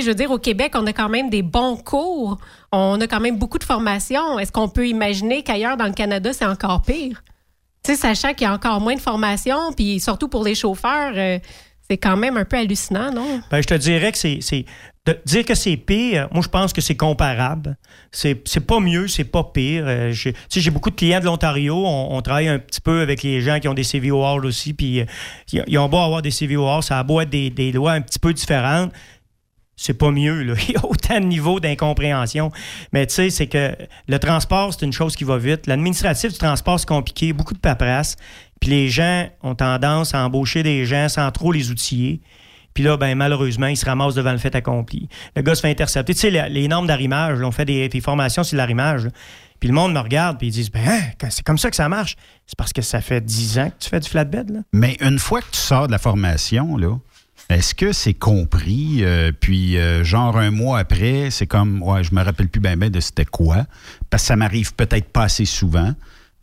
Je 0.00 0.06
veux 0.06 0.14
dire, 0.14 0.30
au 0.30 0.38
Québec, 0.38 0.72
on 0.74 0.86
a 0.86 0.92
quand 0.92 1.08
même 1.08 1.28
des 1.28 1.42
bons 1.42 1.76
cours. 1.76 2.38
On 2.70 3.00
a 3.00 3.06
quand 3.06 3.20
même 3.20 3.38
beaucoup 3.38 3.58
de 3.58 3.64
formations. 3.64 4.38
Est-ce 4.38 4.52
qu'on 4.52 4.68
peut 4.68 4.88
imaginer 4.88 5.42
qu'ailleurs 5.42 5.76
dans 5.76 5.86
le 5.86 5.92
Canada, 5.92 6.32
c'est 6.32 6.46
encore 6.46 6.82
pire? 6.82 7.22
Tu 7.84 7.92
sais, 7.92 7.96
sachant 7.96 8.32
qu'il 8.32 8.46
y 8.46 8.50
a 8.50 8.54
encore 8.54 8.80
moins 8.80 8.94
de 8.94 9.00
formations, 9.00 9.72
puis 9.76 9.98
surtout 9.98 10.28
pour 10.28 10.44
les 10.44 10.54
chauffeurs, 10.54 11.12
euh, 11.16 11.38
c'est 11.90 11.98
quand 11.98 12.16
même 12.16 12.36
un 12.36 12.44
peu 12.44 12.56
hallucinant, 12.56 13.12
non? 13.12 13.40
Ben, 13.50 13.60
je 13.60 13.66
te 13.66 13.74
dirais 13.74 14.12
que 14.12 14.18
c'est. 14.18 14.64
dire 15.26 15.44
que 15.44 15.54
c'est 15.56 15.76
pire, 15.76 16.28
moi, 16.32 16.42
je 16.42 16.48
pense 16.48 16.72
que 16.72 16.80
c'est 16.80 16.96
comparable. 16.96 17.76
C'est 18.12 18.36
pas 18.66 18.78
mieux, 18.78 19.08
c'est 19.08 19.24
pas 19.24 19.42
pire. 19.42 19.84
Euh, 19.86 20.12
j'ai- 20.12 20.70
beaucoup 20.70 20.90
de 20.90 20.94
clients 20.94 21.18
de 21.18 21.24
l'Ontario. 21.24 21.74
On, 21.84 22.22
travaille 22.22 22.48
un 22.48 22.60
petit 22.60 22.80
peu 22.80 23.00
avec 23.00 23.24
les 23.24 23.40
gens 23.40 23.58
qui 23.58 23.66
ont 23.66 23.74
des 23.74 23.82
CVOR 23.82 24.44
aussi. 24.44 24.74
Puis, 24.74 25.00
euh, 25.00 25.04
ils 25.66 25.76
ont 25.78 25.88
beau 25.88 25.98
avoir 25.98 26.22
des 26.22 26.30
CVOR, 26.30 26.84
ça 26.84 27.00
a 27.00 27.02
beau 27.02 27.20
être 27.20 27.30
des 27.30 27.72
lois 27.72 27.92
un 27.92 28.00
petit 28.00 28.20
peu 28.20 28.32
différentes. 28.32 28.92
C'est 29.76 29.94
pas 29.94 30.10
mieux, 30.10 30.42
là. 30.42 30.54
Il 30.68 30.74
y 30.74 30.76
a 30.76 30.84
autant 30.84 31.20
de 31.20 31.26
niveaux 31.26 31.60
d'incompréhension. 31.60 32.50
Mais 32.92 33.06
tu 33.06 33.14
sais, 33.14 33.30
c'est 33.30 33.46
que 33.46 33.76
le 34.08 34.18
transport, 34.18 34.74
c'est 34.74 34.84
une 34.84 34.92
chose 34.92 35.16
qui 35.16 35.24
va 35.24 35.38
vite. 35.38 35.66
L'administratif 35.66 36.32
du 36.32 36.38
transport, 36.38 36.78
c'est 36.78 36.88
compliqué, 36.88 37.32
beaucoup 37.32 37.54
de 37.54 37.58
paperasse. 37.58 38.16
Puis 38.60 38.70
les 38.70 38.88
gens 38.88 39.28
ont 39.42 39.54
tendance 39.54 40.14
à 40.14 40.24
embaucher 40.24 40.62
des 40.62 40.86
gens 40.86 41.08
sans 41.08 41.30
trop 41.32 41.52
les 41.52 41.70
outiller. 41.70 42.20
Puis 42.74 42.84
là, 42.84 42.96
ben, 42.96 43.14
malheureusement, 43.14 43.66
ils 43.66 43.76
se 43.76 43.84
ramassent 43.84 44.14
devant 44.14 44.32
le 44.32 44.38
fait 44.38 44.54
accompli. 44.54 45.08
Le 45.36 45.42
gars 45.42 45.54
se 45.54 45.60
fait 45.60 45.70
intercepter. 45.70 46.14
Tu 46.14 46.20
sais, 46.20 46.48
les, 46.48 46.68
normes 46.68 46.86
d'arrimage, 46.86 47.42
on 47.42 47.50
fait 47.50 47.64
des, 47.64 48.00
formations 48.00 48.44
sur 48.44 48.56
l'arrimage. 48.56 49.08
Puis 49.60 49.68
le 49.68 49.74
monde 49.74 49.92
me 49.92 50.00
regarde, 50.00 50.38
puis 50.38 50.48
ils 50.48 50.52
disent, 50.52 50.70
ben, 50.70 50.82
hein, 50.86 51.28
c'est 51.28 51.44
comme 51.44 51.58
ça 51.58 51.70
que 51.70 51.76
ça 51.76 51.88
marche. 51.88 52.16
C'est 52.46 52.56
parce 52.56 52.72
que 52.72 52.82
ça 52.82 53.00
fait 53.00 53.20
10 53.20 53.58
ans 53.58 53.70
que 53.70 53.84
tu 53.84 53.88
fais 53.88 54.00
du 54.00 54.08
flatbed, 54.08 54.50
là. 54.50 54.60
Mais 54.72 54.96
une 55.00 55.18
fois 55.18 55.40
que 55.40 55.50
tu 55.52 55.58
sors 55.58 55.86
de 55.86 55.92
la 55.92 55.98
formation, 55.98 56.76
là, 56.76 56.98
est-ce 57.48 57.74
que 57.74 57.92
c'est 57.92 58.14
compris? 58.14 59.04
euh, 59.04 59.32
puis, 59.38 59.76
euh, 59.76 60.04
genre, 60.04 60.36
un 60.38 60.50
mois 60.50 60.78
après, 60.78 61.30
c'est 61.30 61.46
comme, 61.46 61.82
ouais, 61.82 62.02
je 62.02 62.14
me 62.14 62.22
rappelle 62.22 62.48
plus 62.48 62.60
bien 62.60 62.76
de 62.76 63.00
c'était 63.00 63.24
quoi, 63.24 63.66
parce 64.10 64.22
que 64.22 64.26
ça 64.28 64.36
m'arrive 64.36 64.74
peut-être 64.74 65.08
pas 65.10 65.24
assez 65.24 65.44
souvent. 65.44 65.92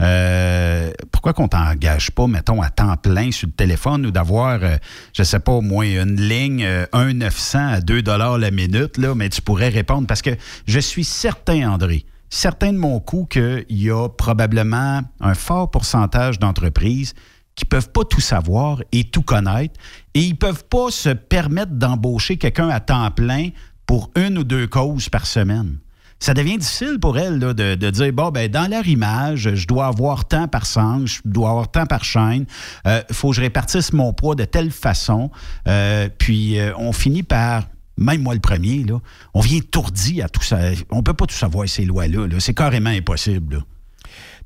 Euh, 0.02 0.92
pourquoi 1.12 1.34
qu'on 1.34 1.48
t'engage 1.48 2.12
pas, 2.12 2.28
mettons, 2.28 2.62
à 2.62 2.70
temps 2.70 2.96
plein 2.96 3.32
sur 3.32 3.48
le 3.48 3.54
téléphone 3.54 4.06
ou 4.06 4.12
d'avoir, 4.12 4.64
euh, 4.64 4.78
je 5.14 5.24
sais 5.24 5.40
pas, 5.40 5.52
au 5.52 5.62
moins 5.62 5.86
une 5.86 6.20
ligne 6.20 6.64
euh, 6.64 6.86
1,900 6.94 7.68
à 7.74 7.82
2 7.82 8.02
la 8.38 8.52
minute, 8.52 8.98
là, 8.98 9.14
mais 9.14 9.30
tu 9.30 9.42
pourrais 9.42 9.70
répondre? 9.70 10.08
Parce 10.08 10.22
que 10.22 10.32
je 10.68 10.80
suis 10.80 11.04
certain, 11.04 11.70
André, 11.70 12.06
certain 12.30 12.72
de 12.72 12.78
mon 12.78 13.00
coup 13.00 13.28
qu'il 13.30 13.66
y 13.70 13.90
a 13.90 14.08
probablement 14.08 15.02
un 15.20 15.34
fort 15.34 15.70
pourcentage 15.70 16.40
d'entreprises 16.40 17.14
qui 17.60 17.65
peuvent 17.65 17.91
pas 17.91 18.06
tout 18.06 18.22
savoir 18.22 18.82
et 18.93 19.04
tout 19.04 19.22
connaître 19.22 19.78
et 20.13 20.22
ils 20.22 20.38
peuvent 20.38 20.63
pas 20.63 20.91
se 20.91 21.10
permettre 21.10 21.74
d'embaucher 21.74 22.38
quelqu'un 22.38 22.69
à 22.69 22.80
temps 22.80 23.12
plein 23.12 23.50
pour 23.86 24.12
une 24.15 24.38
ou 24.38 24.45
deux 24.45 24.65
causes 24.65 25.10
par 25.10 25.26
semaine. 25.26 25.78
Ça 26.22 26.34
devient 26.34 26.58
difficile 26.58 27.00
pour 27.02 27.17
elle 27.17 27.38
là, 27.38 27.54
de, 27.54 27.76
de 27.76 27.89
dire 27.89 28.13
bon 28.13 28.30
ben 28.30 28.50
dans 28.50 28.69
leur 28.69 28.88
image, 28.88 29.54
je 29.56 29.67
dois 29.67 29.88
avoir 29.88 30.26
tant 30.26 30.48
par 30.48 30.65
sang, 30.65 31.06
je 31.06 31.19
dois 31.26 31.50
avoir 31.50 31.69
tant 31.69 31.86
par 31.86 32.06
chaîne. 32.06 32.45
Il 32.86 33.04
faut 33.12 33.32
que 33.32 33.36
je 33.36 33.41
répartisse 33.41 33.91
mon 33.91 34.13
poids 34.13 34.36
de 34.36 34.45
telle 34.45 34.72
façon. 34.72 35.30
Euh, 35.67 36.08
puis 36.17 36.60
euh, 36.60 36.72
on 36.78 36.93
finit 36.93 37.24
par 37.24 37.63
même 37.98 38.22
moi 38.22 38.34
le 38.34 38.39
premier, 38.39 38.86
on 39.34 39.41
vient 39.41 39.58
étourdi 39.58 40.22
à 40.22 40.30
tout 40.30 40.43
ça. 40.43 40.60
On 40.91 41.04
peut 41.04 41.13
pas 41.13 41.26
tout 41.26 41.36
savoir 41.36 41.67
ces 41.67 41.84
lois-là. 41.84 42.28
-là, 42.28 42.39
C'est 42.39 42.54
carrément 42.54 42.89
impossible. 42.89 43.65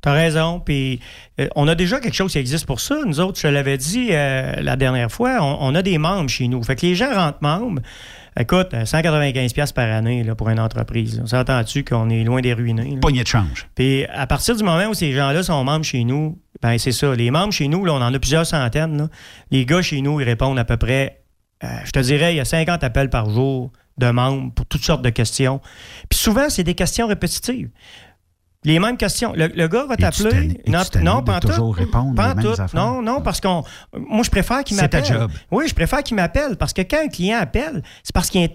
T'as 0.04 0.12
raison. 0.12 0.60
Puis 0.60 1.00
euh, 1.40 1.48
on 1.56 1.66
a 1.66 1.74
déjà 1.74 1.98
quelque 1.98 2.12
chose 2.14 2.30
qui 2.30 2.38
existe 2.38 2.66
pour 2.66 2.80
ça. 2.80 2.94
Nous 3.06 3.20
autres, 3.20 3.40
je 3.40 3.48
l'avais 3.48 3.78
dit 3.78 4.08
euh, 4.10 4.52
la 4.60 4.76
dernière 4.76 5.10
fois, 5.10 5.38
on, 5.40 5.56
on, 5.62 5.74
a 5.74 5.80
des 5.80 5.96
membres 5.96 6.28
chez 6.28 6.46
nous. 6.46 6.62
Fait 6.62 6.76
que 6.76 6.84
les 6.84 6.94
gens 6.94 7.10
rentrent 7.14 7.38
membres. 7.40 7.80
Écoute, 8.38 8.74
195$ 8.74 9.72
par 9.72 9.90
année 9.90 10.22
là, 10.22 10.34
pour 10.34 10.50
une 10.50 10.60
entreprise. 10.60 11.22
On 11.24 11.26
s'entend-tu 11.26 11.84
qu'on 11.84 12.10
est 12.10 12.22
loin 12.22 12.42
des 12.42 12.52
ruinés? 12.52 12.98
Pogné 13.00 13.22
de 13.22 13.28
change. 13.28 13.66
Puis 13.74 14.04
à 14.04 14.26
partir 14.26 14.54
du 14.54 14.62
moment 14.62 14.84
où 14.88 14.94
ces 14.94 15.14
gens-là 15.14 15.42
sont 15.42 15.64
membres 15.64 15.86
chez 15.86 16.04
nous, 16.04 16.38
ben 16.60 16.76
c'est 16.76 16.92
ça. 16.92 17.14
Les 17.14 17.30
membres 17.30 17.54
chez 17.54 17.68
nous, 17.68 17.86
là, 17.86 17.94
on 17.94 18.02
en 18.02 18.12
a 18.12 18.18
plusieurs 18.18 18.44
centaines. 18.44 18.98
Là. 18.98 19.08
Les 19.50 19.64
gars 19.64 19.80
chez 19.80 20.02
nous, 20.02 20.20
ils 20.20 20.24
répondent 20.24 20.58
à 20.58 20.66
peu 20.66 20.76
près, 20.76 21.22
euh, 21.64 21.68
je 21.86 21.92
te 21.92 22.00
dirais, 22.00 22.34
il 22.34 22.36
y 22.36 22.40
a 22.40 22.44
50 22.44 22.84
appels 22.84 23.08
par 23.08 23.30
jour 23.30 23.72
de 23.96 24.10
membres 24.10 24.52
pour 24.52 24.66
toutes 24.66 24.84
sortes 24.84 25.02
de 25.02 25.10
questions. 25.10 25.62
Puis 26.10 26.18
souvent, 26.18 26.50
c'est 26.50 26.64
des 26.64 26.74
questions 26.74 27.06
répétitives. 27.06 27.70
Les 28.64 28.78
mêmes 28.78 28.96
questions. 28.96 29.32
Le, 29.36 29.48
le 29.48 29.68
gars 29.68 29.84
va 29.86 29.96
t'appeler. 29.96 30.60
Non, 30.66 30.80
non, 31.02 31.22
pas 31.22 31.38
tout. 31.40 31.48
toujours 31.48 31.74
répondre 31.76 32.14
Pas 32.14 32.34
tout. 32.34 32.54
Non, 32.74 33.02
non, 33.02 33.20
parce 33.20 33.40
qu'on. 33.40 33.62
Moi, 33.94 34.22
je 34.24 34.30
préfère 34.30 34.64
qu'il 34.64 34.76
C'est 34.76 34.88
ta 34.88 35.00
m'appelle. 35.00 35.18
job. 35.18 35.30
Oui, 35.50 35.66
je 35.68 35.74
préfère 35.74 36.02
qu'il 36.02 36.16
m'appelle 36.16 36.56
parce 36.56 36.72
que 36.72 36.82
quand 36.82 37.00
un 37.04 37.08
client 37.08 37.38
appelle, 37.38 37.82
c'est 38.02 38.14
parce 38.14 38.30
qu'il 38.30 38.48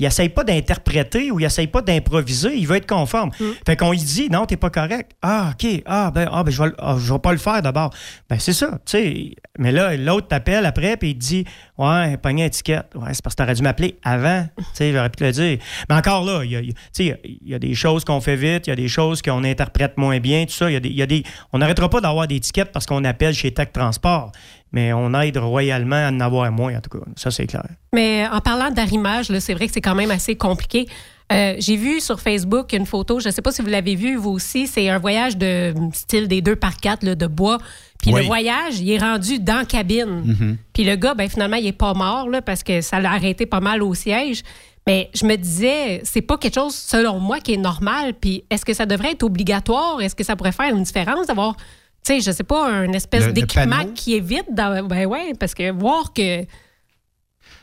n'essaye 0.00 0.30
pas 0.30 0.44
d'interpréter 0.44 1.30
ou 1.30 1.38
il 1.38 1.42
n'essaye 1.42 1.66
pas 1.66 1.82
d'improviser. 1.82 2.54
Il 2.56 2.66
veut 2.66 2.76
être 2.76 2.88
conforme. 2.88 3.30
Mm. 3.38 3.44
Fait 3.66 3.76
qu'on 3.76 3.90
lui 3.90 3.98
dit 3.98 4.28
non, 4.30 4.46
t'es 4.46 4.56
pas 4.56 4.70
correct. 4.70 5.12
Ah, 5.22 5.52
OK. 5.52 5.82
Ah, 5.86 6.10
ben, 6.14 6.28
ah, 6.32 6.42
ben 6.44 6.50
je 6.50 6.62
vais, 6.62 6.70
ah, 6.78 6.96
je 6.98 7.12
vais 7.12 7.18
pas 7.18 7.32
le 7.32 7.38
faire 7.38 7.60
d'abord. 7.62 7.90
Ben, 8.30 8.38
c'est 8.38 8.52
ça. 8.54 8.70
tu 8.70 8.76
sais. 8.86 9.30
Mais 9.58 9.70
là, 9.70 9.96
l'autre 9.96 10.28
t'appelle 10.28 10.64
après 10.64 10.96
puis 10.96 11.10
il 11.10 11.14
te 11.14 11.20
dit 11.24 11.44
Ouais, 11.76 12.16
pogné 12.16 12.46
étiquette. 12.46 12.86
Ouais, 12.94 13.12
c'est 13.12 13.22
parce 13.22 13.34
que 13.34 13.42
t'aurais 13.42 13.54
dû 13.54 13.62
m'appeler 13.62 13.98
avant. 14.02 14.46
Tu 14.56 14.64
sais, 14.74 14.92
j'aurais 14.92 15.10
pu 15.10 15.16
te 15.16 15.24
le 15.24 15.32
dire. 15.32 15.58
Mais 15.90 15.94
encore 15.94 16.24
là, 16.24 16.42
il 16.44 16.50
y 16.52 16.56
a, 16.56 17.16
y 17.44 17.54
a 17.54 17.58
des 17.58 17.74
choses 17.74 18.04
qu'on 18.04 18.20
fait 18.20 18.36
vite, 18.36 18.66
il 18.66 18.70
y 18.70 18.72
a 18.72 18.76
des 18.76 18.88
choses 18.88 19.20
qu'on 19.20 19.41
interprète 19.44 19.96
moins 19.96 20.18
bien, 20.20 20.44
tout 20.46 20.52
ça. 20.52 20.70
Il 20.70 20.74
y 20.74 20.76
a 20.76 20.80
des, 20.80 20.88
il 20.88 20.96
y 20.96 21.02
a 21.02 21.06
des, 21.06 21.22
on 21.52 21.58
n'arrêtera 21.58 21.88
pas 21.88 22.00
d'avoir 22.00 22.26
des 22.26 22.36
étiquettes 22.36 22.72
parce 22.72 22.86
qu'on 22.86 23.04
appelle 23.04 23.34
chez 23.34 23.52
Tech 23.52 23.68
Transport. 23.72 24.32
Mais 24.74 24.92
on 24.94 25.12
aide 25.20 25.36
royalement 25.36 25.96
à 25.96 26.10
en 26.10 26.18
avoir 26.20 26.50
moins, 26.50 26.74
en 26.76 26.80
tout 26.80 26.98
cas. 26.98 27.04
Ça, 27.16 27.30
c'est 27.30 27.46
clair. 27.46 27.66
Mais 27.92 28.26
en 28.32 28.40
parlant 28.40 28.70
d'arrimage, 28.70 29.26
c'est 29.38 29.52
vrai 29.52 29.66
que 29.66 29.72
c'est 29.74 29.82
quand 29.82 29.94
même 29.94 30.10
assez 30.10 30.34
compliqué. 30.34 30.86
Euh, 31.30 31.54
J'ai 31.58 31.76
vu 31.76 32.00
sur 32.00 32.20
Facebook 32.20 32.72
une 32.72 32.86
photo, 32.86 33.20
je 33.20 33.28
ne 33.28 33.32
sais 33.32 33.42
pas 33.42 33.52
si 33.52 33.60
vous 33.62 33.68
l'avez 33.68 33.94
vu, 33.96 34.16
vous 34.16 34.30
aussi, 34.30 34.66
c'est 34.66 34.88
un 34.88 34.98
voyage 34.98 35.36
de 35.36 35.74
style 35.92 36.26
des 36.26 36.40
deux 36.42 36.56
par 36.56 36.76
quatre 36.78 37.02
là, 37.04 37.14
de 37.14 37.26
bois. 37.26 37.58
Puis 38.00 38.12
Oui. 38.12 38.20
le 38.22 38.26
voyage, 38.26 38.80
il 38.80 38.90
est 38.90 38.98
rendu 38.98 39.38
dans 39.38 39.58
la 39.58 39.64
cabine. 39.66 40.22
Mhm. 40.24 40.56
Puis 40.72 40.84
le 40.84 40.96
gars, 40.96 41.14
ben, 41.14 41.28
finalement, 41.28 41.56
il 41.56 41.66
est 41.66 41.72
pas 41.72 41.92
mort 41.94 42.28
là, 42.30 42.40
parce 42.42 42.62
que 42.62 42.80
ça 42.80 42.98
l'a 42.98 43.12
arrêté 43.12 43.44
pas 43.46 43.60
mal 43.60 43.82
au 43.82 43.94
siège. 43.94 44.42
Mais 44.86 45.10
je 45.14 45.24
me 45.26 45.36
disais, 45.36 46.00
c'est 46.04 46.22
pas 46.22 46.36
quelque 46.38 46.54
chose, 46.56 46.74
selon 46.74 47.20
moi, 47.20 47.38
qui 47.40 47.52
est 47.54 47.56
normal. 47.58 48.14
Puis 48.20 48.44
est-ce 48.50 48.64
que 48.64 48.74
ça 48.74 48.84
devrait 48.86 49.12
être 49.12 49.22
obligatoire? 49.22 50.00
Est-ce 50.00 50.14
que 50.16 50.24
ça 50.24 50.34
pourrait 50.34 50.52
faire 50.52 50.74
une 50.74 50.82
différence 50.82 51.28
d'avoir, 51.28 51.56
tu 51.56 51.62
sais, 52.04 52.20
je 52.20 52.32
sais 52.32 52.42
pas, 52.42 52.68
un 52.68 52.92
espèce 52.92 53.24
d'équipement 53.32 53.84
qui 53.94 54.16
est 54.16 54.20
vide? 54.20 54.46
Dans, 54.50 54.84
ben 54.86 55.06
ouais, 55.06 55.34
parce 55.38 55.54
que 55.54 55.70
voir 55.70 56.12
que. 56.12 56.44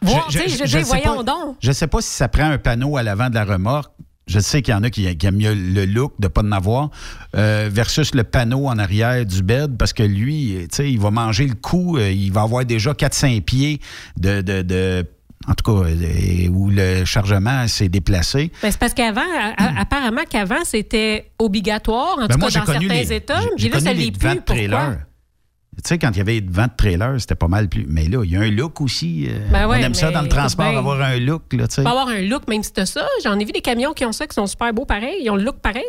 Voir, 0.02 0.28
tu 0.30 0.38
sais, 0.38 0.66
je, 0.66 0.78
voyons 0.86 1.18
pas, 1.18 1.24
donc. 1.24 1.58
Je 1.60 1.72
sais 1.74 1.88
pas 1.88 2.00
si 2.02 2.10
ça 2.10 2.30
prend 2.30 2.46
un 2.50 2.58
panneau 2.58 2.96
à 2.96 3.04
l'avant 3.04 3.30
de 3.30 3.36
la 3.36 3.44
remorque. 3.44 3.92
Je 4.28 4.40
sais 4.40 4.62
qu'il 4.62 4.74
y 4.74 4.78
en 4.78 4.84
a 4.84 4.92
qui, 4.92 5.18
qui 5.18 5.26
aiment 5.26 5.38
mieux 5.38 5.56
le 5.56 5.86
look 5.86 6.14
de 6.20 6.28
pas 6.28 6.42
en 6.42 6.52
avoir 6.52 6.92
euh, 7.36 7.68
versus 7.72 8.14
le 8.14 8.24
panneau 8.24 8.68
en 8.68 8.78
arrière 8.78 9.26
du 9.26 9.42
bed 9.42 9.76
parce 9.76 9.92
que 9.92 10.04
lui, 10.04 10.56
tu 10.70 10.76
sais, 10.76 10.92
il 10.92 11.00
va 11.00 11.10
manger 11.10 11.48
le 11.48 11.56
coup, 11.56 11.98
euh, 11.98 12.12
il 12.12 12.32
va 12.32 12.44
avoir 12.44 12.64
déjà 12.64 12.92
4-5 12.94 13.42
pieds 13.42 13.82
de, 14.18 14.42
de, 14.42 14.62
de- 14.62 15.06
en 15.48 15.54
tout 15.54 15.64
cas, 15.72 15.88
euh, 15.90 16.48
où 16.50 16.70
le 16.70 17.06
chargement 17.06 17.68
s'est 17.68 17.90
déplacé. 17.90 18.52
Ben, 18.62 18.72
c'est 18.72 18.78
parce 18.80 18.94
qu'avant, 18.94 19.22
a- 19.58 19.80
apparemment 19.82 20.24
qu'avant, 20.30 20.64
c'était 20.66 21.32
obligatoire, 21.40 22.16
en 22.18 22.28
Ben, 22.28 22.28
tout 22.28 22.40
moi, 22.40 22.50
cas 22.50 22.60
dans 22.60 22.66
certains 22.66 22.80
les- 22.88 23.14
États. 23.14 23.40
j'ai- 23.58 23.70
là, 23.70 23.80
ça 23.80 23.94
les 23.94 24.12
plus. 24.12 24.36
de 24.36 24.40
trailer. 24.42 24.80
Pourquoi? 24.80 25.06
Tu 25.82 25.88
sais, 25.88 25.98
quand 25.98 26.10
il 26.12 26.18
y 26.18 26.22
avait 26.22 26.42
des 26.42 26.52
ventes 26.52 26.76
trailer, 26.76 27.22
c'était 27.22 27.36
pas 27.36 27.48
mal 27.48 27.70
plus. 27.70 27.86
Mais 27.88 28.10
là, 28.10 28.22
il 28.26 28.32
y 28.32 28.36
a 28.36 28.42
un 28.42 28.52
look 28.52 28.82
aussi. 28.82 29.28
euh, 29.30 29.48
Ben 29.50 29.66
on 29.66 29.70
ouais, 29.70 29.82
aime 29.82 29.94
ça 29.94 30.12
dans 30.12 30.22
le 30.24 30.28
transport, 30.28 30.68
bien. 30.70 30.78
avoir 30.78 31.02
un 31.02 31.18
look, 31.20 31.54
là, 31.54 31.70
tu 31.70 31.76
sais. 31.76 31.82
Avoir 31.88 32.10
un 32.10 32.20
look, 32.22 32.50
même 32.50 32.64
si 32.64 32.74
t'as 32.74 32.86
ça. 32.86 33.08
J'en 33.24 33.40
ai 33.40 33.46
vu 33.46 33.54
des 33.54 33.62
camions 33.62 33.94
qui 33.94 34.04
ont 34.04 34.12
ça, 34.12 34.28
qui 34.28 34.34
sont 34.34 34.46
super 34.48 34.74
beaux 34.74 34.84
pareil. 34.86 35.20
Ils 35.22 35.30
ont 35.30 35.38
le 35.38 35.44
look 35.44 35.60
pareil. 35.62 35.86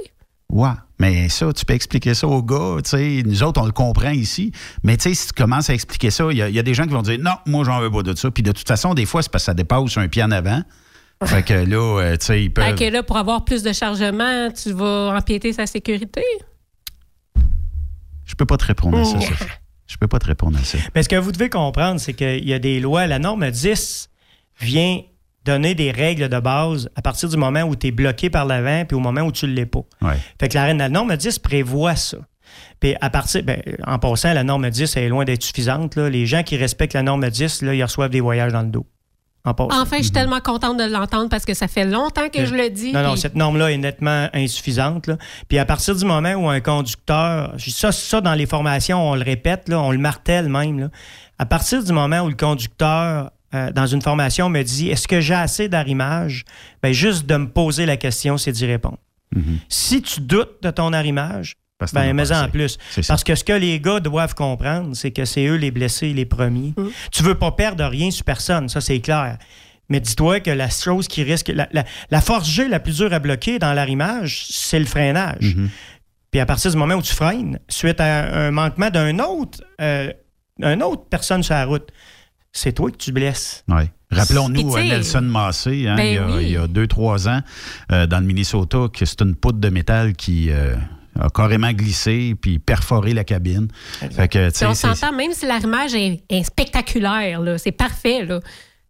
Ouais, 0.48 0.68
mais 1.00 1.28
ça, 1.28 1.52
tu 1.52 1.64
peux 1.64 1.74
expliquer 1.74 2.14
ça 2.14 2.28
aux 2.28 2.42
gars, 2.44 2.76
tu 2.84 2.90
sais, 2.90 3.22
nous 3.26 3.42
autres, 3.42 3.60
on 3.60 3.66
le 3.66 3.72
comprend 3.72 4.10
ici, 4.10 4.52
mais 4.84 4.96
tu 4.96 5.08
sais, 5.08 5.14
si 5.14 5.26
tu 5.28 5.32
commences 5.32 5.68
à 5.70 5.74
expliquer 5.74 6.10
ça, 6.10 6.26
il 6.30 6.36
y, 6.36 6.42
a- 6.42 6.48
il 6.48 6.54
y 6.54 6.58
a 6.58 6.62
des 6.62 6.74
gens 6.74 6.84
qui 6.84 6.90
vont 6.92 7.02
dire, 7.02 7.18
non, 7.20 7.32
moi, 7.46 7.64
j'en 7.64 7.80
veux 7.80 7.90
pas 7.90 8.02
de 8.04 8.14
ça, 8.16 8.30
puis 8.30 8.42
de 8.44 8.52
toute 8.52 8.68
façon, 8.68 8.94
des 8.94 9.06
fois, 9.06 9.22
c'est 9.22 9.32
parce 9.32 9.42
que 9.42 9.46
ça 9.46 9.54
dépasse 9.54 9.96
un 9.96 10.06
pied 10.06 10.22
en 10.22 10.30
avant, 10.30 10.62
fait 11.24 11.42
que 11.42 11.54
là, 11.54 12.00
euh, 12.00 12.16
tu 12.16 12.26
sais, 12.26 12.44
ils 12.44 12.50
peuvent... 12.50 12.64
Fait 12.64 12.74
que 12.76 12.92
là, 12.92 13.02
pour 13.02 13.16
avoir 13.16 13.44
plus 13.44 13.62
de 13.62 13.72
chargement, 13.72 14.48
tu 14.52 14.72
vas 14.72 15.14
empiéter 15.16 15.52
sa 15.52 15.66
sécurité? 15.66 16.22
Je 18.24 18.34
peux 18.34 18.46
pas 18.46 18.56
te 18.56 18.64
répondre 18.66 18.98
à 18.98 19.04
ça. 19.04 19.20
Sophie. 19.20 19.44
Je 19.86 19.96
peux 19.96 20.06
pas 20.06 20.18
te 20.20 20.26
répondre 20.26 20.56
à 20.58 20.62
ça. 20.64 20.78
Mais 20.94 21.02
ce 21.02 21.08
que 21.08 21.16
vous 21.16 21.32
devez 21.32 21.50
comprendre, 21.50 21.98
c'est 22.00 22.14
qu'il 22.14 22.48
y 22.48 22.54
a 22.54 22.58
des 22.60 22.78
lois. 22.78 23.06
La 23.08 23.18
norme 23.18 23.50
10 23.50 24.08
vient 24.60 25.00
donner 25.44 25.74
des 25.74 25.90
règles 25.90 26.28
de 26.28 26.38
base 26.40 26.88
à 26.96 27.02
partir 27.02 27.28
du 27.28 27.36
moment 27.36 27.62
où 27.62 27.74
tu 27.76 27.86
es 27.88 27.90
bloqué 27.90 28.28
par 28.30 28.44
l'avant 28.44 28.84
puis 28.84 28.94
au 28.96 29.00
moment 29.00 29.22
où 29.22 29.32
tu 29.32 29.46
ne 29.46 29.52
l'es 29.52 29.66
pas. 29.66 29.80
Ouais. 30.02 30.16
Fait 30.38 30.48
que 30.48 30.54
la, 30.54 30.72
la 30.74 30.88
norme 30.88 31.16
10 31.16 31.38
prévoit 31.38 31.96
ça. 31.96 32.18
Puis 32.80 32.94
à 33.00 33.10
partir, 33.10 33.42
ben, 33.44 33.62
en 33.86 33.98
passant, 33.98 34.32
la 34.34 34.44
norme 34.44 34.68
10 34.68 34.96
elle 34.96 35.04
est 35.04 35.08
loin 35.08 35.24
d'être 35.24 35.42
suffisante. 35.42 35.96
là. 35.96 36.10
Les 36.10 36.26
gens 36.26 36.42
qui 36.42 36.56
respectent 36.56 36.94
la 36.94 37.02
norme 37.02 37.28
10, 37.28 37.62
là, 37.62 37.74
ils 37.74 37.82
reçoivent 37.82 38.10
des 38.10 38.20
voyages 38.20 38.52
dans 38.52 38.62
le 38.62 38.68
dos. 38.68 38.86
En 39.42 39.54
passant. 39.54 39.80
Enfin, 39.80 39.96
je 39.98 40.02
suis 40.02 40.10
tellement 40.12 40.40
contente 40.40 40.76
de 40.76 40.84
l'entendre 40.84 41.30
parce 41.30 41.46
que 41.46 41.54
ça 41.54 41.66
fait 41.66 41.86
longtemps 41.86 42.28
que 42.28 42.44
je 42.44 42.54
le 42.54 42.68
dis. 42.68 42.92
Non, 42.92 43.02
non, 43.02 43.12
puis- 43.12 43.20
cette 43.22 43.36
norme-là 43.36 43.70
est 43.70 43.78
nettement 43.78 44.28
insuffisante. 44.34 45.06
là. 45.06 45.16
Puis 45.48 45.56
à 45.58 45.64
partir 45.64 45.96
du 45.96 46.04
moment 46.04 46.32
où 46.34 46.46
un 46.50 46.60
conducteur, 46.60 47.54
ça, 47.58 47.90
ça 47.92 48.20
dans 48.20 48.34
les 48.34 48.44
formations, 48.44 49.00
on 49.10 49.14
le 49.14 49.22
répète, 49.22 49.70
là, 49.70 49.80
on 49.80 49.92
le 49.92 49.98
martèle 49.98 50.50
même. 50.50 50.78
là. 50.80 50.88
À 51.38 51.46
partir 51.46 51.82
du 51.82 51.90
moment 51.92 52.20
où 52.20 52.28
le 52.28 52.34
conducteur, 52.34 53.30
euh, 53.54 53.72
dans 53.72 53.86
une 53.86 54.02
formation, 54.02 54.48
me 54.48 54.62
dit 54.62 54.88
Est-ce 54.90 55.08
que 55.08 55.20
j'ai 55.20 55.34
assez 55.34 55.68
d'arrimage? 55.68 56.44
Ben, 56.82 56.92
Juste 56.92 57.26
de 57.26 57.36
me 57.36 57.48
poser 57.48 57.86
la 57.86 57.96
question, 57.96 58.36
c'est 58.38 58.52
d'y 58.52 58.66
répondre. 58.66 58.98
Si 59.68 60.02
tu 60.02 60.20
doutes 60.20 60.60
de 60.62 60.70
ton 60.70 60.92
arrimage, 60.92 61.56
Parce 61.78 61.92
ben, 61.94 62.16
pas 62.16 62.42
en 62.44 62.48
plus. 62.48 62.78
Parce 63.06 63.22
que 63.24 63.34
ce 63.36 63.44
que 63.44 63.52
les 63.52 63.78
gars 63.80 64.00
doivent 64.00 64.34
comprendre, 64.34 64.94
c'est 64.96 65.12
que 65.12 65.24
c'est 65.24 65.46
eux 65.46 65.54
les 65.54 65.70
blessés, 65.70 66.12
les 66.12 66.26
premiers. 66.26 66.74
Mm. 66.76 66.88
Tu 67.12 67.22
veux 67.22 67.36
pas 67.36 67.52
perdre 67.52 67.84
rien 67.86 68.10
sur 68.10 68.24
personne, 68.24 68.68
ça 68.68 68.80
c'est 68.80 69.00
clair. 69.00 69.38
Mais 69.88 70.00
dis-toi 70.00 70.40
que 70.40 70.50
la 70.50 70.68
chose 70.68 71.08
qui 71.08 71.22
risque. 71.22 71.48
La, 71.54 71.68
la- 71.72 71.84
la 72.10 72.20
force 72.20 72.48
G 72.48 72.68
la 72.68 72.80
plus 72.80 72.96
dure 72.98 73.12
à 73.12 73.18
bloquer 73.18 73.58
dans 73.58 73.72
l'arrimage, 73.72 74.46
c'est 74.50 74.78
le 74.78 74.84
freinage. 74.84 75.54
Mm-hmm. 75.56 75.68
Puis 76.32 76.40
à 76.40 76.46
partir 76.46 76.70
du 76.70 76.76
moment 76.76 76.94
où 76.94 77.02
tu 77.02 77.14
freines, 77.14 77.58
suite 77.68 78.00
à 78.00 78.32
un 78.46 78.50
manquement 78.52 78.90
d'un 78.90 79.18
autre, 79.20 79.60
euh, 79.80 80.12
un 80.62 80.80
autre 80.80 81.04
personne 81.10 81.42
sur 81.42 81.54
la 81.54 81.64
route, 81.64 81.88
c'est 82.52 82.72
toi 82.72 82.90
que 82.90 82.96
tu 82.96 83.12
blesses. 83.12 83.64
Puis, 83.68 83.88
Rappelons-nous 84.18 84.76
euh, 84.76 84.82
Nelson 84.82 85.22
Massé, 85.22 85.86
hein, 85.86 85.94
ben 85.96 86.04
il, 86.04 86.14
y 86.14 86.18
a, 86.18 86.26
oui. 86.26 86.42
il 86.42 86.50
y 86.50 86.56
a 86.56 86.66
deux, 86.66 86.86
trois 86.88 87.28
ans, 87.28 87.40
euh, 87.92 88.06
dans 88.06 88.18
le 88.18 88.26
Minnesota, 88.26 88.86
que 88.92 89.04
c'est 89.04 89.22
une 89.22 89.36
poutre 89.36 89.58
de 89.58 89.68
métal 89.68 90.14
qui 90.14 90.50
euh, 90.50 90.74
a 91.18 91.28
carrément 91.30 91.70
glissé 91.72 92.34
puis 92.40 92.58
perforé 92.58 93.14
la 93.14 93.22
cabine. 93.24 93.68
Fait 94.10 94.26
que, 94.26 94.48
tu 94.50 94.58
Puis 94.58 94.66
on 94.66 94.74
s'entend, 94.74 95.12
même 95.12 95.32
si 95.32 95.46
l'arrimage 95.46 95.94
est, 95.94 96.24
est 96.28 96.42
spectaculaire, 96.42 97.40
là, 97.40 97.56
c'est 97.56 97.72
parfait. 97.72 98.24
Là. 98.24 98.40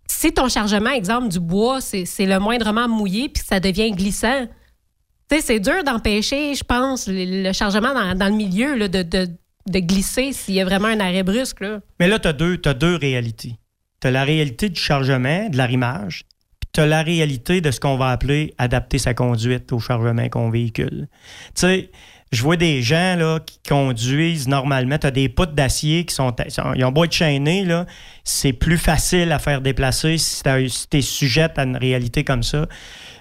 Si 0.06 0.32
ton 0.32 0.48
chargement, 0.48 0.90
exemple, 0.90 1.28
du 1.28 1.38
bois, 1.38 1.80
c'est 1.82 2.04
c'est 2.06 2.26
le 2.26 2.38
moindrement 2.38 2.88
mouillé 2.88 3.28
puis 3.28 3.42
ça 3.46 3.60
devient 3.60 3.90
glissant, 3.92 4.46
Tu 5.30 5.36
sais, 5.36 5.42
c'est 5.42 5.60
dur 5.60 5.84
d'empêcher, 5.84 6.54
je 6.54 6.64
pense, 6.64 7.06
le, 7.08 7.42
le 7.44 7.52
chargement 7.52 7.92
dans, 7.94 8.14
dans 8.16 8.26
le 8.28 8.34
milieu 8.34 8.74
là, 8.76 8.88
de, 8.88 9.02
de- 9.02 9.28
de 9.68 9.78
glisser 9.80 10.32
s'il 10.32 10.54
y 10.54 10.60
a 10.60 10.64
vraiment 10.64 10.88
un 10.88 11.00
arrêt 11.00 11.22
brusque. 11.22 11.64
Mais 11.98 12.08
là, 12.08 12.18
tu 12.18 12.28
as 12.28 12.32
deux, 12.32 12.96
réalités. 12.96 13.56
Tu 14.00 14.08
as 14.08 14.10
la 14.10 14.24
réalité 14.24 14.68
du 14.68 14.80
chargement, 14.80 15.48
de 15.48 15.56
l'arrimage, 15.56 16.24
puis 16.58 16.70
tu 16.72 16.80
as 16.80 16.86
la 16.86 17.02
réalité 17.02 17.60
de 17.60 17.70
ce 17.70 17.80
qu'on 17.80 17.96
va 17.96 18.10
appeler 18.10 18.54
adapter 18.58 18.98
sa 18.98 19.14
conduite 19.14 19.72
au 19.72 19.78
chargement 19.78 20.28
qu'on 20.28 20.50
véhicule. 20.50 21.08
Tu 21.54 21.60
sais, 21.60 21.90
je 22.32 22.42
vois 22.42 22.56
des 22.56 22.80
gens 22.80 23.16
là, 23.16 23.40
qui 23.40 23.58
conduisent 23.68 24.46
normalement. 24.46 24.98
Tu 24.98 25.06
as 25.06 25.10
des 25.10 25.28
poutres 25.28 25.52
d'acier 25.52 26.04
qui 26.04 26.14
sont, 26.14 26.34
Ils 26.76 26.84
ont 26.84 26.92
beau 26.92 27.04
être 27.04 27.12
chaînés, 27.12 27.66
c'est 28.24 28.52
plus 28.52 28.78
facile 28.78 29.32
à 29.32 29.38
faire 29.38 29.60
déplacer 29.60 30.16
si 30.16 30.42
tu 30.42 30.96
es 30.96 31.02
sujette 31.02 31.58
à 31.58 31.64
une 31.64 31.76
réalité 31.76 32.22
comme 32.22 32.44
ça. 32.44 32.66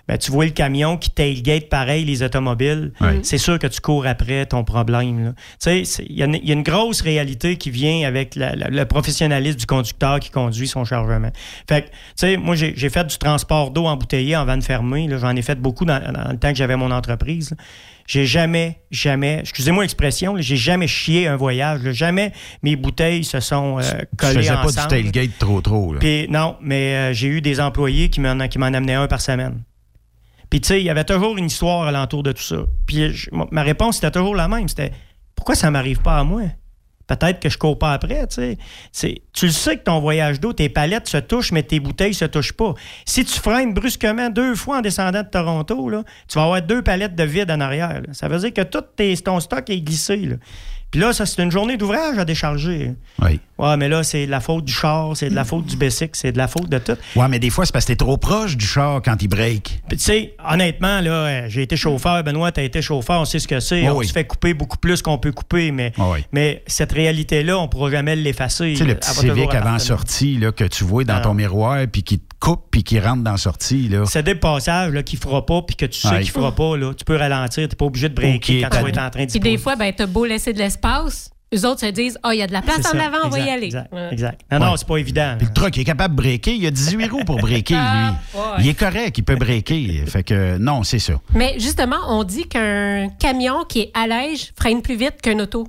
Ben, 0.09 0.17
tu 0.17 0.31
vois 0.31 0.45
le 0.45 0.51
camion 0.51 0.97
qui 0.97 1.11
tailgate 1.11 1.69
pareil, 1.69 2.03
les 2.03 2.23
automobiles. 2.23 2.93
C'est 3.21 3.37
sûr 3.37 3.59
que 3.59 3.67
tu 3.67 3.79
cours 3.79 4.07
après 4.07 4.43
ton 4.47 4.63
problème. 4.63 5.35
Tu 5.63 5.69
il 6.09 6.17
y, 6.17 6.23
a 6.23 6.25
une- 6.25 6.33
il 6.41 6.47
y 6.47 6.49
a 6.49 6.55
une 6.55 6.63
grosse 6.63 7.01
réalité 7.01 7.57
qui 7.57 7.69
vient 7.69 8.07
avec 8.07 8.33
la- 8.35 8.55
la- 8.55 8.69
le 8.69 8.85
professionnalisme 8.85 9.59
du 9.59 9.67
conducteur 9.67 10.19
qui 10.19 10.31
conduit 10.31 10.67
son 10.67 10.83
chargement. 10.83 11.29
Fait 11.69 11.83
que, 11.83 11.87
tu 11.89 11.93
sais, 12.15 12.37
moi, 12.37 12.55
j'ai 12.55 12.89
fait 12.89 13.05
du 13.05 13.19
transport 13.19 13.69
d'eau 13.69 13.85
embouteillée 13.85 14.35
en 14.35 14.45
vanne 14.45 14.63
fermée. 14.63 15.07
J'en 15.21 15.35
ai 15.35 15.43
fait 15.43 15.59
beaucoup 15.61 15.85
dans, 15.85 15.99
dans 15.99 16.31
le 16.31 16.37
temps 16.39 16.49
que 16.49 16.57
j'avais 16.57 16.75
mon 16.75 16.89
entreprise. 16.89 17.53
J'ai 18.07 18.25
jamais, 18.25 18.79
jamais, 18.89 19.37
excusez-moi 19.41 19.83
l'expression, 19.83 20.35
j'ai 20.39 20.55
jamais 20.57 20.87
chié 20.87 21.27
un 21.27 21.35
voyage. 21.35 21.83
là. 21.83 21.91
Jamais 21.91 22.31
mes 22.63 22.75
bouteilles 22.75 23.23
se 23.23 23.39
sont 23.39 23.77
euh, 23.77 23.81
Tu 23.83 24.05
collées 24.17 24.33
faisais 24.41 24.49
pas 24.53 24.65
ensemble. 24.65 24.87
du 24.87 25.11
tailgate 25.11 25.37
trop 25.37 25.61
trop. 25.61 25.93
là. 25.93 25.99
Non, 26.29 26.55
mais 26.59 26.95
euh, 26.95 27.13
j'ai 27.13 27.27
eu 27.27 27.41
des 27.41 27.59
employés 27.61 28.09
qui 28.09 28.19
m'en 28.21 28.29
amenaient 28.31 28.95
un 28.95 29.05
par 29.07 29.21
semaine. 29.21 29.61
Puis 30.49 30.61
tu 30.61 30.67
sais, 30.69 30.79
il 30.81 30.85
y 30.85 30.89
avait 30.89 31.03
toujours 31.03 31.37
une 31.37 31.45
histoire 31.45 31.87
alentour 31.87 32.23
de 32.23 32.31
tout 32.31 32.41
ça. 32.41 32.57
Puis 32.87 33.27
ma- 33.51 33.61
réponse 33.61 33.97
était 33.97 34.11
toujours 34.11 34.35
la 34.35 34.47
même. 34.47 34.67
C'était 34.67 34.91
pourquoi 35.35 35.55
ça 35.55 35.69
m'arrive 35.71 36.01
pas 36.01 36.17
à 36.17 36.23
moi? 36.23 36.41
Peut-être 37.07 37.39
que 37.39 37.49
je 37.49 37.57
cours 37.57 37.79
pas 37.79 37.93
après, 37.93 38.27
tu 38.27 38.55
sais. 38.91 39.21
Tu 39.33 39.45
le 39.47 39.51
sais 39.51 39.77
que 39.77 39.83
ton 39.83 39.99
voyage 39.99 40.39
d'eau, 40.39 40.53
tes 40.53 40.69
palettes 40.69 41.07
se 41.07 41.17
touchent, 41.17 41.51
mais 41.51 41.63
tes 41.63 41.79
bouteilles 41.79 42.13
se 42.13 42.25
touchent 42.25 42.53
pas. 42.53 42.75
Si 43.03 43.25
tu 43.25 43.39
freines 43.39 43.73
brusquement 43.73 44.29
deux 44.29 44.53
fois 44.53 44.77
en 44.77 44.81
descendant 44.81 45.23
de 45.23 45.27
Toronto, 45.27 45.89
tu 46.27 46.37
vas 46.37 46.43
avoir 46.43 46.61
deux 46.61 46.83
palettes 46.83 47.15
de 47.15 47.23
vide 47.23 47.49
en 47.49 47.61
arrière. 47.61 48.03
Ça 48.11 48.27
veut 48.27 48.37
dire 48.37 48.53
que 48.53 48.61
tout 48.61 48.83
ton 49.23 49.39
stock 49.39 49.67
est 49.71 49.81
glissé. 49.81 50.37
Puis 50.91 50.99
là, 50.99 51.13
ça, 51.13 51.25
c'est 51.27 51.41
une 51.43 51.51
journée 51.51 51.77
d'ouvrage 51.77 52.17
à 52.17 52.25
décharger. 52.25 52.93
Oui. 53.21 53.39
Ouais, 53.59 53.77
mais 53.77 53.87
là, 53.89 54.01
c'est 54.03 54.25
de 54.25 54.31
la 54.31 54.39
faute 54.39 54.65
du 54.65 54.73
char, 54.73 55.15
c'est 55.15 55.29
de 55.29 55.35
la 55.35 55.43
faute 55.45 55.65
du 55.65 55.75
Bessic, 55.75 56.15
c'est 56.15 56.31
de 56.31 56.37
la 56.37 56.47
faute 56.47 56.67
de 56.69 56.79
tout. 56.79 56.95
Ouais, 57.15 57.27
mais 57.27 57.37
des 57.37 57.49
fois, 57.51 57.65
c'est 57.65 57.73
parce 57.73 57.85
que 57.85 57.91
t'es 57.91 57.95
trop 57.97 58.17
proche 58.17 58.57
du 58.57 58.65
char 58.65 59.01
quand 59.03 59.21
il 59.21 59.27
break. 59.27 59.81
Puis, 59.87 59.97
tu 59.97 60.03
sais, 60.03 60.35
honnêtement, 60.49 61.01
là, 61.01 61.11
euh, 61.11 61.45
j'ai 61.47 61.61
été 61.63 61.75
chauffeur. 61.75 62.23
Benoît, 62.23 62.51
tu 62.51 62.61
as 62.61 62.63
été 62.63 62.81
chauffeur, 62.81 63.21
on 63.21 63.25
sait 63.25 63.39
ce 63.39 63.47
que 63.47 63.59
c'est. 63.59 63.87
On 63.89 63.97
oui. 63.97 64.07
se 64.07 64.13
fait 64.13 64.25
couper 64.25 64.53
beaucoup 64.53 64.77
plus 64.77 65.01
qu'on 65.03 65.17
peut 65.19 65.31
couper, 65.31 65.71
mais, 65.71 65.93
mais 66.31 66.63
cette 66.67 66.91
réalité-là, 66.93 67.59
on 67.59 67.63
ne 67.63 67.67
pourra 67.67 67.91
jamais 67.91 68.15
l'effacer. 68.15 68.71
Tu 68.71 68.77
sais, 68.77 68.85
le 68.85 68.95
petit 68.95 69.11
Civic 69.11 69.53
avant 69.53 69.77
sortie 69.77 70.37
là, 70.37 70.51
que 70.51 70.63
tu 70.63 70.83
vois 70.85 71.03
dans 71.03 71.15
Ah. 71.15 71.21
ton 71.21 71.33
miroir, 71.33 71.79
puis 71.91 72.01
qui 72.03 72.17
te 72.19 72.28
coupe, 72.39 72.65
puis 72.71 72.83
qui 72.83 72.99
rentre 72.99 73.23
dans 73.23 73.31
la 73.31 73.37
sortie. 73.37 73.89
Là. 73.89 74.03
C'est 74.05 74.23
des 74.23 74.35
passages 74.35 74.93
là, 74.93 75.03
qu'il 75.03 75.19
ne 75.19 75.23
fera 75.23 75.45
pas, 75.45 75.61
puis 75.61 75.75
que 75.75 75.85
tu 75.85 75.99
sais 75.99 76.07
Ouais. 76.07 76.19
qu'il 76.21 76.27
ne 76.27 76.31
fera 76.33 76.53
pas. 76.53 76.77
Là. 76.77 76.93
Tu 76.93 77.03
peux 77.05 77.15
ralentir, 77.17 77.63
tu 77.67 77.69
n'es 77.73 77.75
pas 77.77 77.85
obligé 77.85 78.09
de 78.09 78.13
breaker 78.15 78.61
quand 78.61 78.69
tu 78.77 78.83
vas 78.83 78.89
être 78.89 78.97
en 79.01 79.09
train 79.09 79.25
de 79.25 79.29
Puis 79.31 79.39
des 79.39 79.57
fois, 79.57 79.75
ben, 79.75 79.91
t'as 79.95 80.05
beau 80.05 80.25
laisser 80.25 80.53
de 80.53 80.57
l'espace, 80.59 81.31
eux 81.53 81.65
autres 81.65 81.81
se 81.81 81.87
disent 81.87 82.17
Ah, 82.23 82.33
il 82.33 82.39
y 82.39 82.41
a 82.41 82.47
de 82.47 82.53
la 82.53 82.61
place 82.61 82.79
en 82.79 82.83
ça, 82.83 83.03
avant, 83.05 83.17
on 83.25 83.29
va 83.29 83.39
y 83.39 83.49
aller. 83.49 83.65
Exact, 83.65 83.91
Ouais. 83.91 84.09
exact. 84.11 84.41
Non, 84.51 84.59
non, 84.59 84.77
c'est 84.77 84.87
pas 84.87 84.97
évident. 84.97 85.35
Puis 85.37 85.47
le 85.47 85.53
truck 85.53 85.75
il 85.77 85.81
est 85.81 85.85
capable 85.85 86.15
de 86.15 86.21
breaker. 86.21 86.53
Il 86.53 86.65
a 86.67 86.71
18 86.71 87.07
roues 87.09 87.23
pour 87.25 87.37
breaker, 87.37 87.75
Ah, 87.77 88.13
lui. 88.57 88.65
Il 88.65 88.69
est 88.69 88.73
correct, 88.79 89.17
il 89.17 89.23
peut 89.23 89.35
breaker. 89.35 90.03
Fait 90.07 90.23
que 90.23 90.57
non, 90.57 90.83
c'est 90.83 90.99
ça. 90.99 91.13
Mais 91.33 91.55
justement, 91.59 91.97
on 92.07 92.23
dit 92.23 92.47
qu'un 92.47 93.09
camion 93.19 93.63
qui 93.67 93.81
est 93.81 93.91
à 93.95 94.05
freine 94.55 94.81
plus 94.81 94.95
vite 94.95 95.21
qu'un 95.21 95.39
auto. 95.39 95.67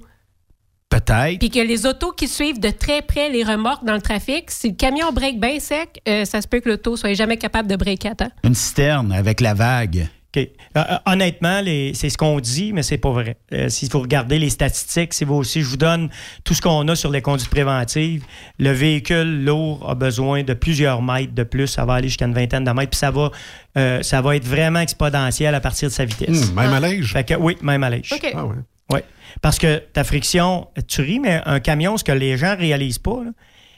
Peut-être. 1.11 1.39
Puis 1.39 1.51
que 1.51 1.61
les 1.61 1.87
autos 1.87 2.13
qui 2.13 2.29
suivent 2.29 2.61
de 2.61 2.71
très 2.71 3.03
près 3.03 3.29
les 3.31 3.43
remorques 3.45 3.85
dans 3.85 3.95
le 3.95 4.01
trafic, 4.03 4.51
si 4.51 4.69
le 4.71 4.75
camion 4.75 5.13
break 5.13 5.41
bien 5.41 5.59
sec, 5.61 6.01
euh, 6.09 6.25
ça 6.25 6.41
se 6.41 6.49
peut 6.49 6.61
que 6.61 6.69
l'auto 6.69 6.97
soit 6.97 7.15
jamais 7.15 7.37
capable 7.37 7.69
de 7.69 7.77
breaker 7.77 8.11
à 8.11 8.15
temps. 8.15 8.31
Une 8.45 8.55
citerne 8.55 9.13
avec 9.13 9.41
la 9.41 9.55
vague. 9.55 10.09
OK. 10.37 10.43
Euh, 10.77 10.81
euh, 10.89 10.97
honnêtement, 11.07 11.61
les- 11.61 11.93
c'est 11.95 12.09
ce 12.09 12.17
qu'on 12.17 12.39
dit, 12.39 12.73
mais 12.73 12.85
c'est 12.85 12.99
pas 12.99 13.11
vrai. 13.11 13.37
Euh, 13.53 13.69
si 13.69 13.89
vous 13.89 13.99
regardez 13.99 14.39
les 14.39 14.51
statistiques, 14.51 15.13
si 15.13 15.25
vous 15.25 15.35
aussi, 15.35 15.61
je 15.63 15.67
vous 15.67 15.77
donne 15.77 16.09
tout 16.45 16.55
ce 16.55 16.63
qu'on 16.63 16.87
a 16.87 16.95
sur 16.95 17.11
les 17.11 17.21
conduites 17.21 17.49
préventives. 17.51 18.23
Le 18.61 18.71
véhicule 18.71 19.45
lourd 19.45 19.85
a 19.91 19.97
besoin 19.97 20.45
de 20.45 20.55
plusieurs 20.55 21.03
mètres 21.03 21.35
de 21.35 21.43
plus. 21.43 21.67
Ça 21.67 21.85
va 21.85 21.95
aller 21.95 22.07
jusqu'à 22.07 22.27
une 22.27 22.35
vingtaine 22.35 22.63
de 22.63 22.71
mètres. 22.71 22.91
Puis 22.91 22.99
ça 23.01 23.11
va, 23.11 23.33
euh, 23.77 24.03
ça 24.03 24.21
va 24.23 24.37
être 24.37 24.47
vraiment 24.47 24.79
exponentiel 24.79 25.53
à 25.57 25.61
partir 25.61 25.89
de 25.89 25.93
sa 25.95 26.05
vitesse. 26.05 26.53
Hmm, 26.53 26.55
même 26.55 26.73
à 26.75 26.79
l'âge? 26.79 27.13
Fait 27.13 27.25
que, 27.25 27.35
oui, 27.35 27.57
même 27.63 27.83
à 27.83 27.91
l'âge. 27.91 28.13
OK. 28.15 28.31
Ah 28.33 28.47
ouais. 28.47 28.55
Oui. 28.93 29.01
Parce 29.43 29.59
que 29.59 29.79
ta 29.93 30.05
friction, 30.05 30.69
tu 30.89 31.03
ris, 31.03 31.21
mais 31.21 31.41
un 31.47 31.61
camion, 31.61 31.97
ce 31.97 32.05
que 32.05 32.13
les 32.13 32.37
gens 32.37 32.57
réalisent 32.57 32.99
pas, 32.99 33.23
là, 33.25 33.31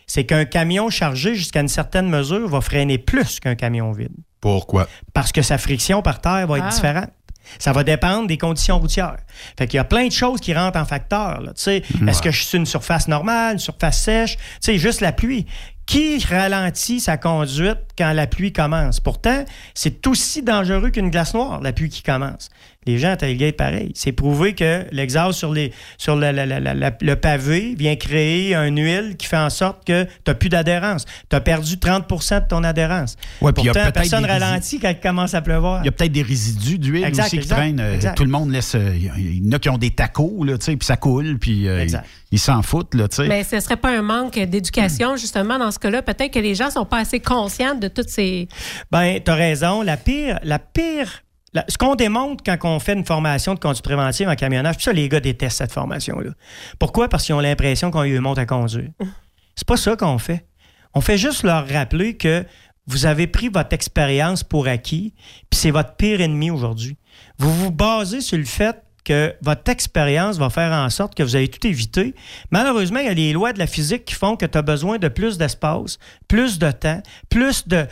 c'est 0.06 0.24
qu'un 0.24 0.44
camion 0.44 0.90
chargé 0.90 1.34
jusqu'à 1.34 1.60
une 1.60 1.68
certaine 1.68 2.08
mesure 2.08 2.48
va 2.48 2.60
freiner 2.60 2.98
plus 2.98 3.38
qu'un 3.40 3.54
camion 3.54 3.92
vide. 3.92 4.12
Pourquoi? 4.40 4.88
Parce 5.14 5.30
que 5.32 5.42
sa 5.42 5.58
friction 5.58 6.02
par 6.02 6.20
terre 6.20 6.46
va 6.46 6.58
être 6.58 6.66
Ah. 6.68 6.74
différente. 6.74 7.10
Ça 7.58 7.72
va 7.72 7.82
dépendre 7.84 8.28
des 8.28 8.38
conditions 8.38 8.78
routières. 8.78 9.16
Fait 9.58 9.66
qu'il 9.66 9.76
y 9.76 9.80
a 9.80 9.84
plein 9.84 10.06
de 10.06 10.12
choses 10.12 10.40
qui 10.40 10.54
rentrent 10.54 10.78
en 10.78 10.84
facteur. 10.84 11.40
là. 11.40 11.52
Tu 11.54 11.62
sais, 11.62 11.82
Est-ce 12.08 12.22
que 12.22 12.30
je 12.30 12.36
suis 12.38 12.46
sur 12.46 12.58
une 12.58 12.66
surface 12.66 13.08
normale, 13.08 13.54
une 13.54 13.58
surface 13.58 14.00
sèche? 14.00 14.36
Tu 14.36 14.42
sais, 14.60 14.78
juste 14.78 15.00
la 15.00 15.12
pluie. 15.12 15.46
Qui 15.84 16.18
ralentit 16.24 17.00
sa 17.00 17.16
conduite 17.16 17.78
quand 17.98 18.12
la 18.12 18.26
pluie 18.28 18.52
commence? 18.52 19.00
Pourtant, 19.00 19.44
c'est 19.74 20.06
aussi 20.06 20.42
dangereux 20.42 20.90
qu'une 20.90 21.10
glace 21.10 21.34
noire, 21.34 21.60
la 21.60 21.72
pluie 21.72 21.88
qui 21.90 22.02
commence. 22.02 22.48
Les 22.86 22.98
gens 22.98 23.10
à 23.12 23.16
tailgate, 23.16 23.56
pareil. 23.56 23.92
C'est 23.94 24.12
prouvé 24.12 24.54
que 24.54 24.84
l'exhaust 24.90 25.38
sur, 25.38 25.52
les, 25.52 25.72
sur 25.98 26.16
le, 26.16 26.32
le- 26.32 26.44
le- 26.44 26.58
le- 26.74 26.90
le 27.00 27.16
pavé 27.16 27.74
vient 27.78 27.94
créer 27.96 28.54
une 28.56 28.80
huile 28.82 29.16
qui 29.16 29.26
fait 29.26 29.36
en 29.36 29.50
sorte 29.50 29.86
que 29.86 30.02
tu 30.04 30.10
n'as 30.26 30.34
plus 30.34 30.48
d'adhérence. 30.48 31.04
Tu 31.30 31.36
as 31.36 31.40
perdu 31.40 31.76
30% 31.76 32.42
de 32.42 32.48
ton 32.48 32.64
adhérence. 32.64 33.16
Ouais, 33.40 33.52
puis 33.52 33.62
il 33.62 33.66
y 33.66 33.68
a 33.68 33.72
Pourtant, 33.72 33.90
peut-être 33.92 33.94
personne 34.10 34.24
ralentit 34.24 34.80
quand 34.80 34.90
il 34.90 35.00
commence 35.00 35.34
à 35.34 35.42
pleuvoir. 35.42 35.82
Il 35.82 35.86
y 35.86 35.88
a 35.88 35.92
peut-être 35.92 36.12
des 36.12 36.22
résidus 36.22 36.78
d'huile 36.78 37.04
Exact, 37.04 37.26
aussi 37.26 37.36
qui 37.36 37.42
exact, 37.42 37.56
traînent. 37.56 37.80
Euh, 37.80 37.94
exact. 37.94 38.16
Tout 38.16 38.24
le 38.24 38.30
monde 38.30 38.50
laisse. 38.50 38.74
euh, 38.74 38.92
Il 38.96 39.44
y 39.46 39.48
en 39.48 39.52
a 39.52 39.58
qui 39.58 39.68
ont 39.68 39.78
des 39.78 39.90
tacos, 39.90 40.44
là, 40.44 40.58
tu 40.58 40.64
sais, 40.64 40.76
puis 40.76 40.84
ça 40.86 40.96
coule, 40.96 41.38
puis 41.38 41.68
euh, 41.68 41.86
ils 42.32 42.38
s'en 42.38 42.62
foutent, 42.62 42.94
là, 42.94 43.06
tu 43.08 43.16
sais. 43.16 43.28
Mais 43.28 43.44
ce 43.44 43.60
serait 43.60 43.76
pas 43.76 43.96
un 43.96 44.02
manque 44.02 44.38
d'éducation, 44.38 45.16
justement, 45.16 45.58
dans 45.58 45.70
ce 45.70 45.78
cas-là. 45.78 46.02
Peut-être 46.02 46.32
que 46.32 46.38
les 46.40 46.54
gens 46.54 46.70
sont 46.70 46.84
pas 46.86 46.98
assez 46.98 47.20
conscients 47.20 47.74
de 47.74 47.88
toutes 47.88 48.08
ces. 48.08 48.48
Ben, 48.90 49.20
tu 49.24 49.30
as 49.30 49.34
raison. 49.34 49.82
La 49.82 49.96
pire, 49.96 50.38
la 50.42 50.58
pire. 50.58 51.22
La- 51.54 51.64
ce 51.68 51.76
qu'on 51.78 51.94
démontre 51.94 52.42
quand 52.44 52.56
on 52.64 52.78
fait 52.78 52.94
une 52.94 53.04
formation 53.04 53.54
de 53.54 53.58
conduite 53.60 53.84
préventive 53.84 54.28
en 54.28 54.34
camionnage, 54.34 54.76
puis 54.76 54.84
ça, 54.84 54.92
les 54.92 55.08
gars 55.08 55.20
détestent 55.20 55.58
cette 55.58 55.72
formation-là. 55.72 56.30
Pourquoi? 56.78 57.08
Parce 57.08 57.24
qu'ils 57.24 57.34
ont 57.34 57.40
l'impression 57.40 57.90
qu'on 57.90 58.02
lui 58.02 58.18
monte 58.20 58.38
à 58.38 58.46
conduire. 58.46 58.90
C'est 59.54 59.66
pas 59.66 59.76
ça 59.76 59.96
qu'on 59.96 60.18
fait. 60.18 60.46
On 60.94 61.00
fait 61.00 61.18
juste 61.18 61.42
leur 61.42 61.68
rappeler 61.68 62.16
que 62.16 62.44
vous 62.86 63.06
avez 63.06 63.26
pris 63.26 63.48
votre 63.48 63.72
expérience 63.74 64.42
pour 64.42 64.66
acquis, 64.66 65.14
puis 65.50 65.60
c'est 65.60 65.70
votre 65.70 65.94
pire 65.96 66.20
ennemi 66.20 66.50
aujourd'hui. 66.50 66.96
Vous 67.38 67.52
vous 67.54 67.70
basez 67.70 68.20
sur 68.20 68.36
le 68.38 68.44
fait 68.44 68.82
que 69.04 69.34
votre 69.42 69.70
expérience 69.70 70.38
va 70.38 70.50
faire 70.50 70.72
en 70.72 70.88
sorte 70.90 71.14
que 71.14 71.22
vous 71.22 71.36
allez 71.36 71.48
tout 71.48 71.66
éviter. 71.66 72.14
Malheureusement, 72.50 73.00
il 73.00 73.06
y 73.06 73.08
a 73.08 73.14
les 73.14 73.32
lois 73.32 73.52
de 73.52 73.58
la 73.58 73.66
physique 73.66 74.04
qui 74.04 74.14
font 74.14 74.36
que 74.36 74.46
tu 74.46 74.56
as 74.56 74.62
besoin 74.62 74.98
de 74.98 75.08
plus 75.08 75.38
d'espace, 75.38 75.98
plus 76.28 76.58
de 76.58 76.70
temps, 76.70 77.02
plus 77.28 77.66
de, 77.66 77.86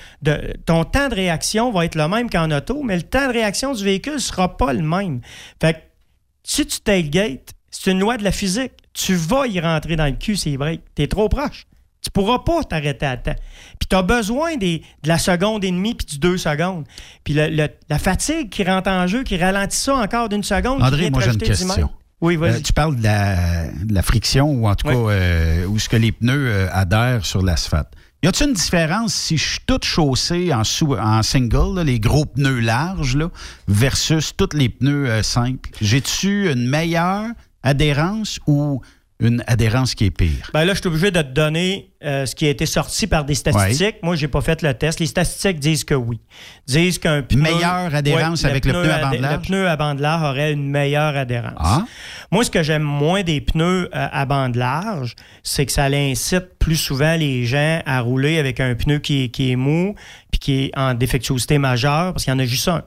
Ton 0.66 0.85
temps 0.85 1.09
de 1.09 1.14
réaction 1.14 1.73
va 1.73 1.85
être 1.85 1.96
le 1.96 2.09
même 2.09 2.31
qu'en 2.31 2.51
auto, 2.51 2.83
mais 2.83 2.96
le 2.96 3.03
temps 3.03 3.27
de 3.27 3.33
réaction 3.33 3.73
du 3.73 3.85
véhicule 3.85 4.14
ne 4.14 4.18
sera 4.18 4.57
pas 4.57 4.73
le 4.73 4.83
même. 4.83 5.20
Fait 5.61 5.75
que 5.75 5.79
si 6.42 6.66
tu 6.66 6.81
tailgate, 6.81 7.55
c'est 7.70 7.90
une 7.90 8.01
loi 8.01 8.16
de 8.16 8.25
la 8.25 8.33
physique. 8.33 8.73
Tu 8.92 9.14
vas 9.14 9.46
y 9.46 9.61
rentrer 9.61 9.96
dans 9.96 10.07
le 10.07 10.12
cul 10.12 10.37
s'il 10.37 10.59
break. 10.59 10.81
Tu 10.94 11.03
es 11.03 11.07
trop 11.07 11.29
proche. 11.29 11.66
Tu 12.03 12.11
pourras 12.11 12.40
pas 12.40 12.64
t'arrêter 12.64 13.07
à 13.07 13.16
temps. 13.16 13.37
Tu 13.90 13.96
as 13.96 14.03
besoin 14.03 14.57
des, 14.57 14.83
de 15.03 15.09
la 15.09 15.18
seconde 15.18 15.64
et 15.64 15.70
demie 15.70 15.94
puis 15.94 16.07
du 16.07 16.18
deux 16.18 16.38
secondes. 16.38 16.85
Puis 17.24 17.35
le- 17.35 17.48
le- 17.48 17.68
la 17.88 17.98
fatigue 17.98 18.48
qui 18.48 18.64
rentre 18.64 18.88
en 18.88 19.07
jeu, 19.07 19.24
qui 19.24 19.37
ralentit 19.37 19.76
ça 19.76 19.96
encore 19.96 20.29
d'une 20.29 20.44
seconde. 20.44 20.81
André, 20.83 21.11
moi, 21.11 21.20
j'ai 21.22 21.33
une 21.33 21.38
question. 21.38 21.90
Oui. 22.22 22.38
Euh, 22.40 22.61
tu 22.62 22.72
parles 22.72 22.96
de 22.96 23.03
la, 23.03 23.68
de 23.72 23.92
la 23.94 24.03
friction, 24.03 24.50
ou 24.50 24.68
en 24.68 24.74
tout 24.74 24.87
Oui. 24.87 24.94
cas, 24.94 25.00
euh, 25.00 25.66
où 25.66 25.79
ce 25.79 25.88
que 25.88 25.96
les 25.96 26.12
pneus 26.12 26.48
euh, 26.50 26.68
adhèrent 26.72 27.24
sur 27.24 27.42
l'asphalte. 27.42 27.88
Y 28.22 28.29
a-t-il 28.29 28.48
une 28.50 28.55
différence 28.55 29.14
si 29.14 29.38
je 29.38 29.48
suis 29.53 29.61
tout 29.66 29.79
chaussé 29.83 30.53
en, 30.53 30.62
sous- 30.62 30.94
en 30.94 31.22
single, 31.22 31.76
là, 31.76 31.83
les 31.85 31.98
gros 31.98 32.26
pneus 32.26 32.61
larges, 32.61 33.16
là, 33.16 33.31
versus 33.66 34.37
tous 34.37 34.50
les 34.55 34.68
pneus 34.68 35.09
euh, 35.09 35.22
simples? 35.22 35.70
J'ai-tu 35.81 36.53
une 36.53 36.68
meilleure 36.68 37.29
adhérence 37.62 38.38
ou 38.46 38.83
une 39.20 39.44
adhérence 39.46 39.94
qui 39.94 40.06
est 40.06 40.11
pire? 40.11 40.50
Ben 40.52 40.64
là, 40.64 40.74
je 40.74 40.80
suis 40.80 40.88
obligé 40.88 41.11
de 41.11 41.22
te 41.22 41.28
donner 41.28 41.90
euh, 42.02 42.24
ce 42.24 42.35
qui 42.35 42.46
a 42.46 42.50
été 42.50 42.64
sorti 42.64 43.06
par 43.06 43.24
des 43.24 43.35
statistiques. 43.35 43.96
Moi, 44.02 44.16
j'ai 44.16 44.28
pas 44.28 44.40
fait 44.40 44.62
le 44.62 44.72
test. 44.72 45.00
Les 45.00 45.06
statistiques 45.06 45.61
disent 45.61 45.85
que 45.85 45.94
oui. 45.94 46.18
Disent 46.66 46.98
qu'un 46.98 47.22
pneu... 47.22 47.42
Meilleure 47.42 47.94
adhérence 47.94 48.44
avec 48.44 48.64
le 48.64 48.72
pneu 48.72 48.90
à 48.90 48.98
bande 48.98 49.20
large? 49.20 49.37
Le 49.37 49.42
pneu 49.42 49.68
à 49.68 49.76
bande 49.76 50.00
large 50.00 50.22
aurait 50.22 50.52
une 50.52 50.70
meilleure 50.70 51.16
adhérence. 51.16 51.52
Ah. 51.59 51.85
Moi, 52.30 52.44
ce 52.44 52.50
que 52.50 52.62
j'aime 52.62 52.83
moins 52.83 53.22
des 53.22 53.40
pneus 53.40 53.90
euh, 53.94 54.09
à 54.12 54.24
bande 54.24 54.56
large, 54.56 55.14
c'est 55.42 55.66
que 55.66 55.72
ça 55.72 55.85
incite 55.85 56.59
plus 56.59 56.76
souvent 56.76 57.16
les 57.16 57.44
gens 57.44 57.83
à 57.85 58.00
rouler 58.00 58.38
avec 58.38 58.61
un 58.61 58.74
pneu 58.74 58.98
qui 58.98 59.24
est, 59.24 59.28
qui 59.28 59.52
est 59.52 59.56
mou 59.56 59.94
puis 60.30 60.38
qui 60.38 60.64
est 60.64 60.78
en 60.78 60.94
défectuosité 60.94 61.59
majeure 61.59 62.12
parce 62.12 62.24
qu'il 62.24 62.33
y 62.33 62.37
en 62.37 62.38
a 62.38 62.44
juste 62.46 62.68
un. 62.68 62.83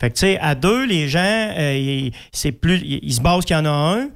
Fait 0.00 0.10
que, 0.10 0.14
tu 0.14 0.20
sais, 0.20 0.38
à 0.40 0.54
deux, 0.54 0.84
les 0.86 1.08
gens, 1.08 1.20
euh, 1.22 2.10
c'est 2.32 2.52
plus, 2.52 2.82
ils 2.84 3.14
se 3.14 3.20
basent 3.20 3.44
qu'il 3.44 3.56
y 3.56 3.58
en 3.58 3.64
a 3.64 3.70
un 3.70 4.08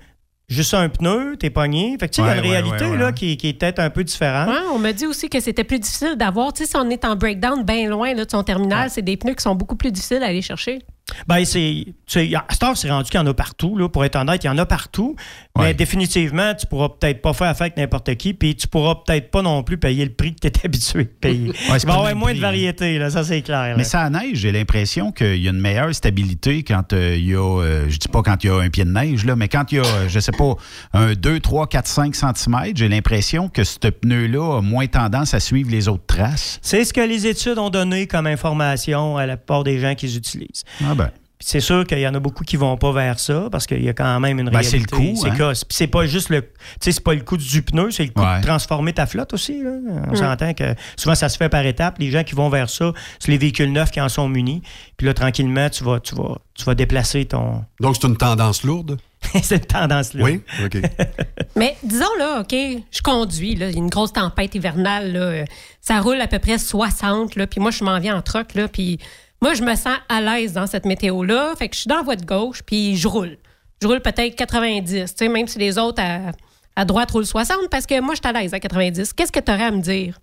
juste 0.52 0.74
un 0.74 0.88
pneu, 0.88 1.36
t'es 1.38 1.50
pogné. 1.50 1.96
Fait 1.98 2.08
que, 2.08 2.14
tu 2.14 2.22
sais, 2.22 2.28
il 2.28 2.30
y 2.30 2.30
a 2.30 2.36
une 2.36 2.42
Ouais, 2.44 2.50
réalité 2.60 2.84
ouais, 2.86 2.96
là, 2.96 3.06
ouais. 3.06 3.12
qui, 3.12 3.36
qui 3.36 3.48
est 3.48 3.52
peut-être 3.54 3.78
un 3.78 3.90
peu 3.90 4.04
différente. 4.04 4.48
Ouais, 4.48 4.54
on 4.72 4.78
m'a 4.78 4.92
dit 4.92 5.06
aussi 5.06 5.28
que 5.28 5.40
c'était 5.40 5.64
plus 5.64 5.78
difficile 5.78 6.14
d'avoir. 6.16 6.52
Tu 6.52 6.64
sais, 6.64 6.70
si 6.70 6.76
on 6.76 6.88
est 6.90 7.04
en 7.04 7.16
breakdown 7.16 7.62
bien 7.64 7.88
loin 7.88 8.14
là, 8.14 8.24
de 8.24 8.30
son 8.30 8.42
terminal, 8.42 8.90
c'est 8.90 9.02
des 9.02 9.16
pneus 9.16 9.34
qui 9.34 9.42
sont 9.42 9.54
beaucoup 9.54 9.76
plus 9.76 9.90
difficiles 9.90 10.22
à 10.22 10.26
aller 10.26 10.42
chercher. 10.42 10.80
Ben, 11.26 11.44
c'est. 11.44 11.86
À 12.34 12.66
heure, 12.66 12.76
c'est 12.76 12.90
rendu 12.90 13.10
qu'il 13.10 13.18
y 13.18 13.22
en 13.22 13.26
a 13.26 13.34
partout, 13.34 13.76
là. 13.76 13.88
Pour 13.88 14.04
être 14.04 14.16
honnête, 14.16 14.44
il 14.44 14.46
y 14.46 14.50
en 14.50 14.58
a 14.58 14.66
partout. 14.66 15.16
Mais 15.58 15.74
définitivement, 15.74 16.54
tu 16.54 16.66
pourras 16.66 16.88
peut-être 16.88 17.20
pas 17.20 17.32
faire 17.32 17.48
affaire 17.48 17.66
avec 17.66 17.76
n'importe 17.76 18.14
qui, 18.16 18.34
puis 18.34 18.54
tu 18.54 18.66
pourras 18.66 18.96
peut-être 19.06 19.30
pas 19.30 19.42
non 19.42 19.62
plus 19.62 19.78
payer 19.78 20.04
le 20.04 20.12
prix 20.12 20.34
que 20.34 20.40
tu 20.40 20.48
es 20.48 20.52
habitué 20.64 21.04
de 21.04 21.08
payer. 21.08 21.48
Ouais, 21.48 21.54
il 21.80 21.86
va 21.86 21.92
y 21.92 21.96
avoir 21.96 22.16
moins 22.16 22.30
prix, 22.30 22.36
de 22.36 22.40
variété, 22.40 22.98
là. 22.98 23.10
Ça, 23.10 23.24
c'est 23.24 23.42
clair. 23.42 23.74
Mais 23.76 23.82
là. 23.82 23.88
ça 23.88 24.10
neige, 24.10 24.38
j'ai 24.38 24.52
l'impression 24.52 25.12
qu'il 25.12 25.42
y 25.42 25.48
a 25.48 25.50
une 25.50 25.60
meilleure 25.60 25.94
stabilité 25.94 26.62
quand 26.62 26.92
euh, 26.92 27.16
il 27.16 27.26
y 27.26 27.34
a, 27.34 27.60
euh, 27.60 27.86
je 27.88 27.98
dis 27.98 28.08
pas 28.08 28.22
quand 28.22 28.42
il 28.44 28.46
y 28.46 28.50
a 28.50 28.56
un 28.56 28.70
pied 28.70 28.84
de 28.84 28.90
neige, 28.90 29.24
là, 29.24 29.36
mais 29.36 29.48
quand 29.48 29.70
il 29.72 29.76
y 29.76 29.80
a, 29.80 29.84
euh, 29.84 30.08
je 30.08 30.20
sais 30.20 30.32
pas, 30.32 30.54
un 30.92 31.12
2, 31.14 31.40
3, 31.40 31.66
4, 31.66 31.86
5 31.86 32.14
cm, 32.14 32.72
j'ai 32.74 32.88
l'impression 32.88 33.48
que 33.48 33.64
ce 33.64 33.78
pneu-là 33.78 34.58
a 34.58 34.60
moins 34.60 34.86
tendance 34.86 35.34
à 35.34 35.40
suivre 35.40 35.70
les 35.70 35.88
autres 35.88 36.06
traces. 36.06 36.58
C'est 36.62 36.84
ce 36.84 36.92
que 36.92 37.00
les 37.00 37.26
études 37.26 37.58
ont 37.58 37.70
donné 37.70 38.06
comme 38.06 38.26
information 38.26 39.16
à 39.16 39.26
la 39.26 39.36
plupart 39.36 39.64
des 39.64 39.78
gens 39.78 39.94
qui 39.94 40.16
utilisent. 40.16 40.64
Ah 40.84 40.94
ben. 40.94 41.01
C'est 41.44 41.60
sûr 41.60 41.84
qu'il 41.86 41.98
y 41.98 42.06
en 42.06 42.14
a 42.14 42.20
beaucoup 42.20 42.44
qui 42.44 42.56
vont 42.56 42.76
pas 42.76 42.92
vers 42.92 43.18
ça 43.18 43.48
parce 43.50 43.66
qu'il 43.66 43.82
y 43.82 43.88
a 43.88 43.92
quand 43.92 44.20
même 44.20 44.38
une 44.38 44.48
Ben, 44.48 44.62
c'est 44.62 44.76
réalité. 44.76 44.96
le 44.96 45.12
coût, 45.14 45.20
C'est 45.20 45.42
hein. 45.42 45.52
c'est 45.68 45.86
pas 45.88 46.06
juste 46.06 46.28
le, 46.28 46.42
tu 46.42 46.48
sais, 46.80 46.92
c'est 46.92 47.02
pas 47.02 47.14
le 47.14 47.20
coût 47.22 47.36
du 47.36 47.62
pneu, 47.62 47.90
c'est 47.90 48.04
le 48.04 48.10
coût 48.10 48.22
Ouais. 48.22 48.40
de 48.40 48.46
transformer 48.46 48.92
ta 48.92 49.06
flotte 49.06 49.32
aussi. 49.34 49.60
là. 49.62 49.70
On 50.08 50.12
Mm. 50.12 50.16
s'entend 50.16 50.54
que 50.54 50.74
souvent 50.96 51.14
ça 51.16 51.28
se 51.28 51.36
fait 51.36 51.48
par 51.48 51.66
étapes. 51.66 51.98
Les 51.98 52.10
gens 52.10 52.22
qui 52.22 52.34
vont 52.34 52.48
vers 52.48 52.70
ça, 52.70 52.92
c'est 53.18 53.30
les 53.32 53.38
véhicules 53.38 53.72
neufs 53.72 53.90
qui 53.90 54.00
en 54.00 54.08
sont 54.08 54.28
munis. 54.28 54.62
Puis 54.96 55.06
là, 55.06 55.14
tranquillement, 55.14 55.68
tu 55.68 55.82
vas, 55.84 55.98
tu 56.00 56.14
vas, 56.14 56.38
tu 56.54 56.64
vas 56.64 56.74
déplacer 56.76 57.24
ton. 57.24 57.64
Donc, 57.80 57.96
c'est 58.00 58.06
une 58.06 58.16
tendance 58.16 58.62
lourde? 58.62 58.98
c'est 59.42 59.54
une 59.56 59.60
tendance 59.64 60.14
là. 60.14 60.24
Oui? 60.24 60.40
OK. 60.64 60.78
Mais 61.56 61.76
disons 61.82 62.04
là, 62.18 62.40
OK, 62.40 62.52
je 62.90 63.02
conduis, 63.02 63.54
là, 63.54 63.68
il 63.68 63.72
y 63.72 63.76
a 63.76 63.78
une 63.78 63.88
grosse 63.90 64.12
tempête 64.12 64.54
hivernale, 64.54 65.12
là, 65.12 65.44
ça 65.80 66.00
roule 66.00 66.20
à 66.20 66.26
peu 66.26 66.38
près 66.40 66.58
60, 66.58 67.36
là, 67.36 67.46
puis 67.46 67.60
moi, 67.60 67.70
je 67.70 67.84
m'en 67.84 67.98
viens 68.00 68.16
en 68.16 68.22
troc, 68.22 68.54
là, 68.54 68.66
puis 68.68 68.98
moi, 69.42 69.54
je 69.54 69.62
me 69.62 69.74
sens 69.74 69.98
à 70.08 70.20
l'aise 70.20 70.52
dans 70.52 70.68
cette 70.68 70.86
météo-là, 70.86 71.54
fait 71.58 71.68
que 71.68 71.74
je 71.74 71.80
suis 71.80 71.88
dans 71.88 71.96
la 71.96 72.02
voie 72.02 72.14
de 72.14 72.24
gauche, 72.24 72.62
puis 72.64 72.96
je 72.96 73.08
roule. 73.08 73.36
Je 73.82 73.88
roule 73.88 74.00
peut-être 74.00 74.36
90, 74.36 74.86
tu 74.88 75.06
sais, 75.16 75.28
même 75.28 75.48
si 75.48 75.58
les 75.58 75.78
autres 75.78 76.00
à, 76.00 76.30
à 76.76 76.84
droite 76.84 77.10
roulent 77.10 77.26
60, 77.26 77.68
parce 77.68 77.84
que 77.84 78.00
moi, 78.00 78.14
je 78.14 78.20
suis 78.24 78.36
à 78.36 78.40
l'aise 78.40 78.54
à 78.54 78.60
90. 78.60 79.12
Qu'est-ce 79.12 79.32
que 79.32 79.40
tu 79.40 79.50
aurais 79.50 79.64
à 79.64 79.70
me 79.72 79.80
dire? 79.80 80.20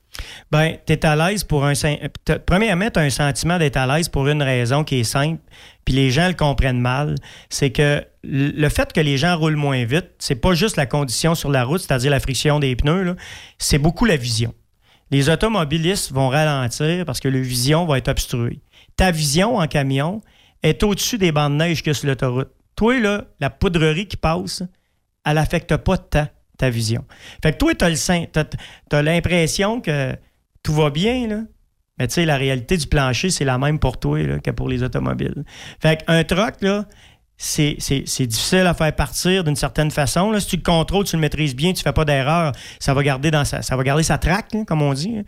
Ben, 0.52 0.78
tu 0.88 0.94
es 0.94 1.06
à 1.06 1.18
l'aise 1.18 1.44
pour 1.44 1.66
un. 1.66 1.74
Premièrement, 2.46 2.90
tu 2.90 2.98
as 2.98 3.04
un 3.04 3.10
sentiment 3.10 3.58
d'être 3.58 3.76
à 3.76 3.86
l'aise 3.86 4.08
pour 4.08 4.26
une 4.26 4.42
raison 4.42 4.86
qui 4.86 5.02
est 5.02 5.04
simple, 5.04 5.42
puis 5.84 5.94
les 5.94 6.12
gens 6.12 6.30
le 6.30 6.34
comprennent 6.34 6.80
mal. 6.80 7.16
C'est 7.50 7.72
que 7.72 8.02
le 8.24 8.70
fait 8.70 8.94
que 8.94 9.02
les 9.02 9.18
gens 9.18 9.38
roulent 9.38 9.58
moins 9.58 9.84
vite, 9.84 10.12
c'est 10.20 10.36
pas 10.36 10.54
juste 10.54 10.78
la 10.78 10.86
condition 10.86 11.36
sur 11.36 11.52
la 11.52 11.66
route, 11.66 11.82
c'est-à-dire 11.82 12.12
la 12.12 12.22
friction 12.22 12.60
des 12.60 12.74
pneus, 12.78 13.18
c'est 13.58 13.80
beaucoup 13.80 14.06
la 14.06 14.16
vision. 14.16 14.54
Les 15.12 15.30
automobilistes 15.30 16.14
vont 16.14 16.30
ralentir 16.30 17.04
parce 17.04 17.20
que 17.20 17.28
leur 17.28 17.42
vision 17.42 17.86
va 17.86 17.98
être 17.98 18.10
obstruée. 18.10 18.62
Ta 19.00 19.12
vision 19.12 19.56
en 19.56 19.66
camion 19.66 20.22
est 20.62 20.84
au-dessus 20.84 21.18
des 21.18 21.32
bancs 21.32 21.50
de 21.54 21.56
neige 21.56 21.84
que 21.84 21.94
sur 21.94 22.06
l'autoroute. 22.06 22.50
Toi, 22.76 23.00
là, 23.00 23.24
la 23.40 23.50
poudrerie 23.50 24.08
qui 24.08 24.18
passe, 24.18 24.62
elle 25.24 25.36
n'affecte 25.36 25.78
pas 25.78 25.98
ta 25.98 26.70
vision. 26.70 27.06
Fait 27.42 27.54
que 27.54 27.58
toi, 27.60 27.74
tu 27.74 27.86
as, 27.86 29.02
l'impression 29.02 29.80
que 29.80 30.18
tout 30.64 30.74
va 30.74 30.90
bien, 30.90 31.30
là. 31.30 31.40
Mais 31.98 32.10
tu 32.10 32.16
sais, 32.16 32.26
la 32.26 32.36
réalité 32.36 32.76
du 32.76 32.88
plancher, 32.88 33.30
c'est 33.30 33.46
la 33.46 33.58
même 33.58 33.80
pour 33.80 34.02
toi 34.02 34.20
que 34.40 34.52
pour 34.52 34.68
les 34.68 34.84
automobiles. 34.84 35.46
Fait 35.82 36.04
qu'un 36.04 36.26
truck, 36.26 36.56
là, 36.60 36.86
c'est, 37.38 37.78
difficile 38.28 38.68
à 38.68 38.74
faire 38.74 38.94
partir 38.94 39.46
d'une 39.46 39.56
certaine 39.56 39.92
façon. 39.92 40.30
Là. 40.30 40.42
Si 40.42 40.48
tu 40.48 40.56
le 40.58 40.62
contrôles, 40.62 41.06
tu 41.06 41.16
le 41.16 41.22
maîtrises 41.22 41.56
bien, 41.56 41.72
tu 41.72 41.84
fais 41.84 41.94
pas 41.94 42.04
d'erreur, 42.04 42.52
ça 42.82 42.94
va 42.94 43.02
garder 43.02 43.32
dans 43.32 43.46
sa, 43.46 43.62
sa 43.62 44.18
traque, 44.18 44.58
comme 44.68 44.82
on 44.82 44.94
dit. 44.94 45.24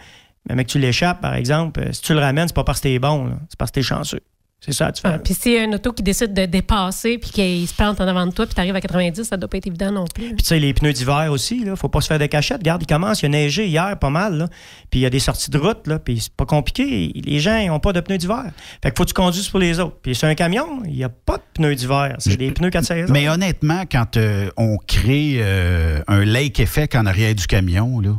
Mais 0.49 0.56
mec, 0.56 0.67
tu 0.67 0.80
l'échappes, 0.80 1.21
par 1.21 1.36
exemple, 1.36 1.80
euh, 1.82 1.91
si 1.91 2.01
tu 2.01 2.13
le 2.13 2.19
ramènes, 2.19 2.47
c'est 2.47 2.56
pas 2.56 2.63
parce 2.63 2.80
que 2.80 2.84
t'es 2.84 2.99
bon, 2.99 3.25
là. 3.25 3.34
c'est 3.49 3.58
parce 3.58 3.71
que 3.71 3.75
t'es 3.75 3.84
chanceux. 3.84 4.21
C'est 4.63 4.73
ça, 4.73 4.91
tu 4.91 5.01
fais. 5.01 5.08
Ah, 5.08 5.17
Puis 5.17 5.34
s'il 5.34 5.54
y 5.54 5.58
a 5.58 5.63
un 5.63 5.73
auto 5.73 5.91
qui 5.91 6.04
décide 6.04 6.36
de 6.36 6.45
dépasser, 6.45 7.17
puis 7.17 7.32
qu'il 7.32 7.67
se 7.67 7.73
plante 7.73 7.99
en 7.99 8.08
avant 8.08 8.27
de 8.27 8.32
toi, 8.32 8.45
puis 8.45 8.54
tu 8.54 8.62
arrives 8.62 8.75
à 8.75 8.82
90, 8.82 9.23
ça 9.23 9.36
doit 9.36 9.49
pas 9.49 9.58
être 9.58 9.65
évident 9.65 9.91
non 9.91 10.06
plus. 10.06 10.36
Puis 10.36 10.43
tu 10.43 10.45
sais, 10.45 10.60
les 10.60 10.71
pneus 10.75 10.93
d'hiver 10.93 11.30
aussi, 11.32 11.65
là, 11.65 11.75
faut 11.75 11.89
pas 11.89 11.99
se 11.99 12.08
faire 12.08 12.19
de 12.19 12.27
cachette. 12.27 12.60
Regarde, 12.60 12.84
il 12.84 12.86
commence, 12.86 13.23
il 13.23 13.25
a 13.25 13.30
neigé 13.30 13.65
hier 13.65 13.97
pas 13.97 14.12
mal, 14.12 14.38
là. 14.38 14.47
Puis 14.91 14.99
il 14.99 15.04
y 15.04 15.06
a 15.08 15.10
des 15.10 15.19
sorties 15.19 15.49
de 15.49 15.58
route, 15.58 15.88
là, 15.88 15.97
puis 15.97 16.19
c'est 16.19 16.34
pas 16.34 16.45
compliqué. 16.45 17.12
Les 17.15 17.39
gens, 17.39 17.58
ils 17.58 17.71
ont 17.71 17.80
pas 17.80 17.91
de 17.91 18.01
pneus 18.01 18.19
d'hiver. 18.19 18.51
Fait 18.84 18.91
que 18.91 18.97
faut 18.97 19.04
que 19.04 19.10
tu 19.10 19.15
conduises 19.15 19.49
pour 19.49 19.60
les 19.60 19.80
autres. 19.80 19.97
Puis 20.04 20.13
sur 20.13 20.27
un 20.27 20.36
camion, 20.36 20.84
il 20.86 20.95
y 20.95 21.04
a 21.04 21.10
pas 21.10 21.38
de 21.38 21.43
pneus 21.56 21.73
d'hiver. 21.73 22.15
C'est 22.19 22.38
des 22.38 22.51
pneus 22.51 22.69
4 22.69 22.86
saisons. 22.86 23.13
Mais 23.13 23.30
honnêtement, 23.30 23.86
quand 23.91 24.15
euh, 24.17 24.51
on 24.58 24.77
crée 24.77 25.38
euh, 25.39 26.04
un 26.08 26.23
lake 26.23 26.60
effect 26.60 26.93
en 26.93 27.08
arrière 27.08 27.34
du 27.34 27.47
camion, 27.47 27.99
là, 27.99 28.12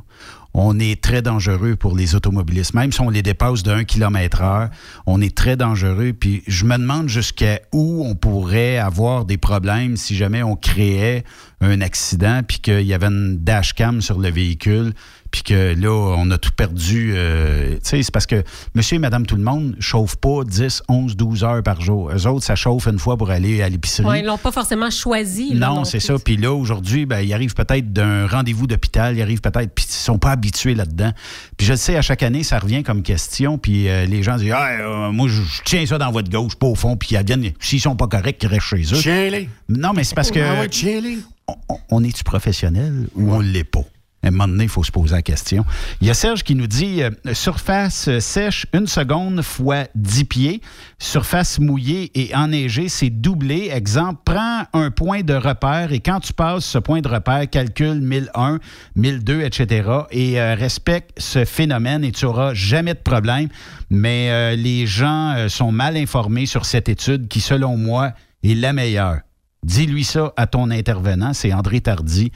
on 0.55 0.79
est 0.79 1.03
très 1.03 1.23
dangereux 1.23 1.77
pour 1.77 1.97
les 1.97 2.15
automobilistes. 2.15 2.75
Même 2.75 2.93
si 2.93 3.01
on 3.01 3.09
les 3.09 3.23
dépasse 3.23 3.62
de 3.62 3.71
1 3.71 3.85
km 3.85 4.43
heure, 4.43 4.69
on 5.07 5.21
est 5.21 5.35
très 5.35 5.57
dangereux. 5.57 6.12
Puis 6.12 6.43
je 6.47 6.65
me 6.65 6.77
demande 6.77 7.09
jusqu'à 7.09 7.61
où 7.73 8.05
on 8.07 8.15
pourrait 8.15 8.79
avoir 8.79 9.25
des 9.25 9.38
problèmes 9.38 9.97
si 9.97 10.17
jamais 10.17 10.43
on 10.43 10.57
créait 10.57 11.25
un 11.61 11.81
accident 11.81 12.43
puis 12.47 12.59
qu'il 12.59 12.83
y 12.83 12.95
avait 12.95 13.07
une 13.07 13.38
dashcam 13.38 14.03
sur 14.03 14.19
le 14.19 14.31
véhicule 14.31 14.93
puis 15.33 15.42
que 15.42 15.75
là, 15.75 15.90
on 15.90 16.31
a 16.31 16.38
tout 16.38 16.53
perdu. 16.57 17.12
euh, 17.16 17.73
tu 17.75 17.79
sais, 17.83 18.03
c'est 18.05 18.12
parce 18.12 18.27
que 18.27 18.45
monsieur 18.75 18.97
et 18.97 18.99
madame 19.01 19.27
tout 19.27 19.35
le 19.37 19.42
monde 19.42 19.75
chauffent 19.81 20.16
pas 20.16 20.45
10, 20.45 20.83
11, 20.88 21.16
12 21.16 21.42
heures 21.42 21.62
par 21.64 21.81
jour. 21.81 22.11
Eux 22.14 22.27
autres, 22.29 22.45
ça 22.45 22.55
chauffe 22.55 22.87
une 22.87 22.99
fois 23.01 23.16
pour 23.16 23.31
aller 23.31 23.62
à 23.62 23.68
l'épicerie. 23.68 24.07
Ouais, 24.07 24.21
ils 24.21 24.27
l'ont 24.27 24.38
pas 24.38 24.53
forcément 24.53 24.90
choisi. 24.90 25.55
là, 25.55 25.68
Non, 25.71 25.85
c'est 25.85 25.99
ça. 26.01 26.14
Puis 26.25 26.37
là, 26.37 26.53
aujourd'hui, 26.53 27.07
ben, 27.07 27.21
ils 27.21 27.33
arrivent 27.35 27.55
peut-être 27.55 27.92
d'un 27.92 28.27
rendez-vous 28.29 28.66
d'hôpital, 28.66 29.16
ils 29.16 29.23
arrivent 29.23 29.40
peut-être, 29.40 29.75
puis 29.75 29.87
ils 29.88 29.92
sont 29.92 30.18
pas 30.18 30.31
habitués 30.33 30.75
là-dedans. 30.75 31.12
Puis 31.57 31.66
je 31.66 31.73
le 31.73 31.79
sais, 31.79 31.97
à 31.97 32.03
chaque 32.03 32.23
année, 32.23 32.42
ça 32.45 32.59
revient 32.59 32.83
comme 32.83 33.03
question, 33.03 33.57
puis 33.59 33.88
euh, 33.88 34.05
les 34.05 34.23
gens 34.23 34.37
disent, 34.37 34.53
ah, 34.55 34.68
euh, 34.81 35.12
moi, 35.12 35.29
je 35.29 35.40
tiens 35.64 35.85
ça 35.87 35.97
dans 35.99 36.12
votre 36.12 36.31
gauche, 36.31 36.55
pas 36.57 36.66
au 36.66 36.75
fond, 36.75 36.97
puis 36.97 37.09
ils 37.12 37.25
viennent, 37.25 37.51
s'ils 37.59 37.81
sont 37.81 37.97
pas 37.97 38.07
corrects, 38.07 38.42
ils 38.42 38.49
restent 38.49 38.66
chez 38.66 38.83
eux. 38.83 39.01
Tiens-les. 39.01 39.49
Non, 39.68 39.92
mais 39.95 40.05
c'est 40.05 40.14
parce 40.14 40.31
que 40.31 40.40
Ah 40.40 40.61
ouais, 40.61 40.68
tiens-les. 40.68 41.18
on, 41.49 41.79
on 41.90 42.05
est-tu 42.05 42.23
professionnel 42.25 43.09
ou 43.14 43.33
on 43.33 43.40
l'est 43.40 43.64
pas? 43.64 43.85
À 44.23 44.29
un 44.29 44.31
moment 44.31 44.49
donné, 44.49 44.65
il 44.65 44.71
faut 44.71 44.85
se 44.85 44.93
poser 44.93 45.15
la 45.15 45.23
question. 45.23 45.65
Il 46.01 46.07
y 46.07 46.11
a 46.11 46.15
Serge 46.15 46.45
qui 46.45 46.55
nous 46.55 46.67
dit 46.67 47.03
euh, 47.03 47.11
surface 47.33 48.19
sèche, 48.21 48.67
une 48.73 48.87
seconde 48.87 49.43
fois 49.43 49.85
10 49.95 50.25
pieds. 50.25 50.61
Surface 50.99 51.59
mouillée 51.59 52.11
et 52.15 52.35
enneigée, 52.35 52.89
c'est 52.89 53.11
doublé. 53.11 53.71
Exemple, 53.73 54.21
prends 54.25 54.63
un 54.73 54.91
point 54.91 55.23
de 55.23 55.35
repère 55.35 55.93
et 55.93 56.01
quand 56.01 56.21
tu 56.21 56.33
passes 56.33 56.65
ce 56.65 56.79
point 56.79 57.01
de 57.01 57.09
repère, 57.09 57.49
calcule 57.51 58.01
1001, 58.01 58.61
1002, 58.97 59.43
etc. 59.43 59.91
et 60.11 60.41
euh, 60.41 60.55
respecte 60.55 61.11
ce 61.19 61.45
phénomène 61.45 62.05
et 62.05 62.13
tu 62.13 62.25
n'auras 62.25 62.55
jamais 62.55 62.95
de 62.95 63.01
problème. 63.01 63.49
Mais 63.91 64.31
euh, 64.31 64.57
les 64.57 64.87
gens 64.87 65.35
euh, 65.37 65.49
sont 65.49 65.73
mal 65.73 65.97
informés 65.97 66.47
sur 66.47 66.65
cette 66.65 66.89
étude 66.89 67.29
qui, 67.29 67.41
selon 67.41 67.77
moi, 67.77 68.13
est 68.43 68.55
la 68.55 68.73
meilleure. 68.73 69.21
Dis-lui 69.64 70.03
ça 70.03 70.33
à 70.37 70.48
ton 70.48 70.70
intervenant. 70.70 71.33
C'est 71.35 71.53
André 71.53 71.81
Tardy, 71.81 72.33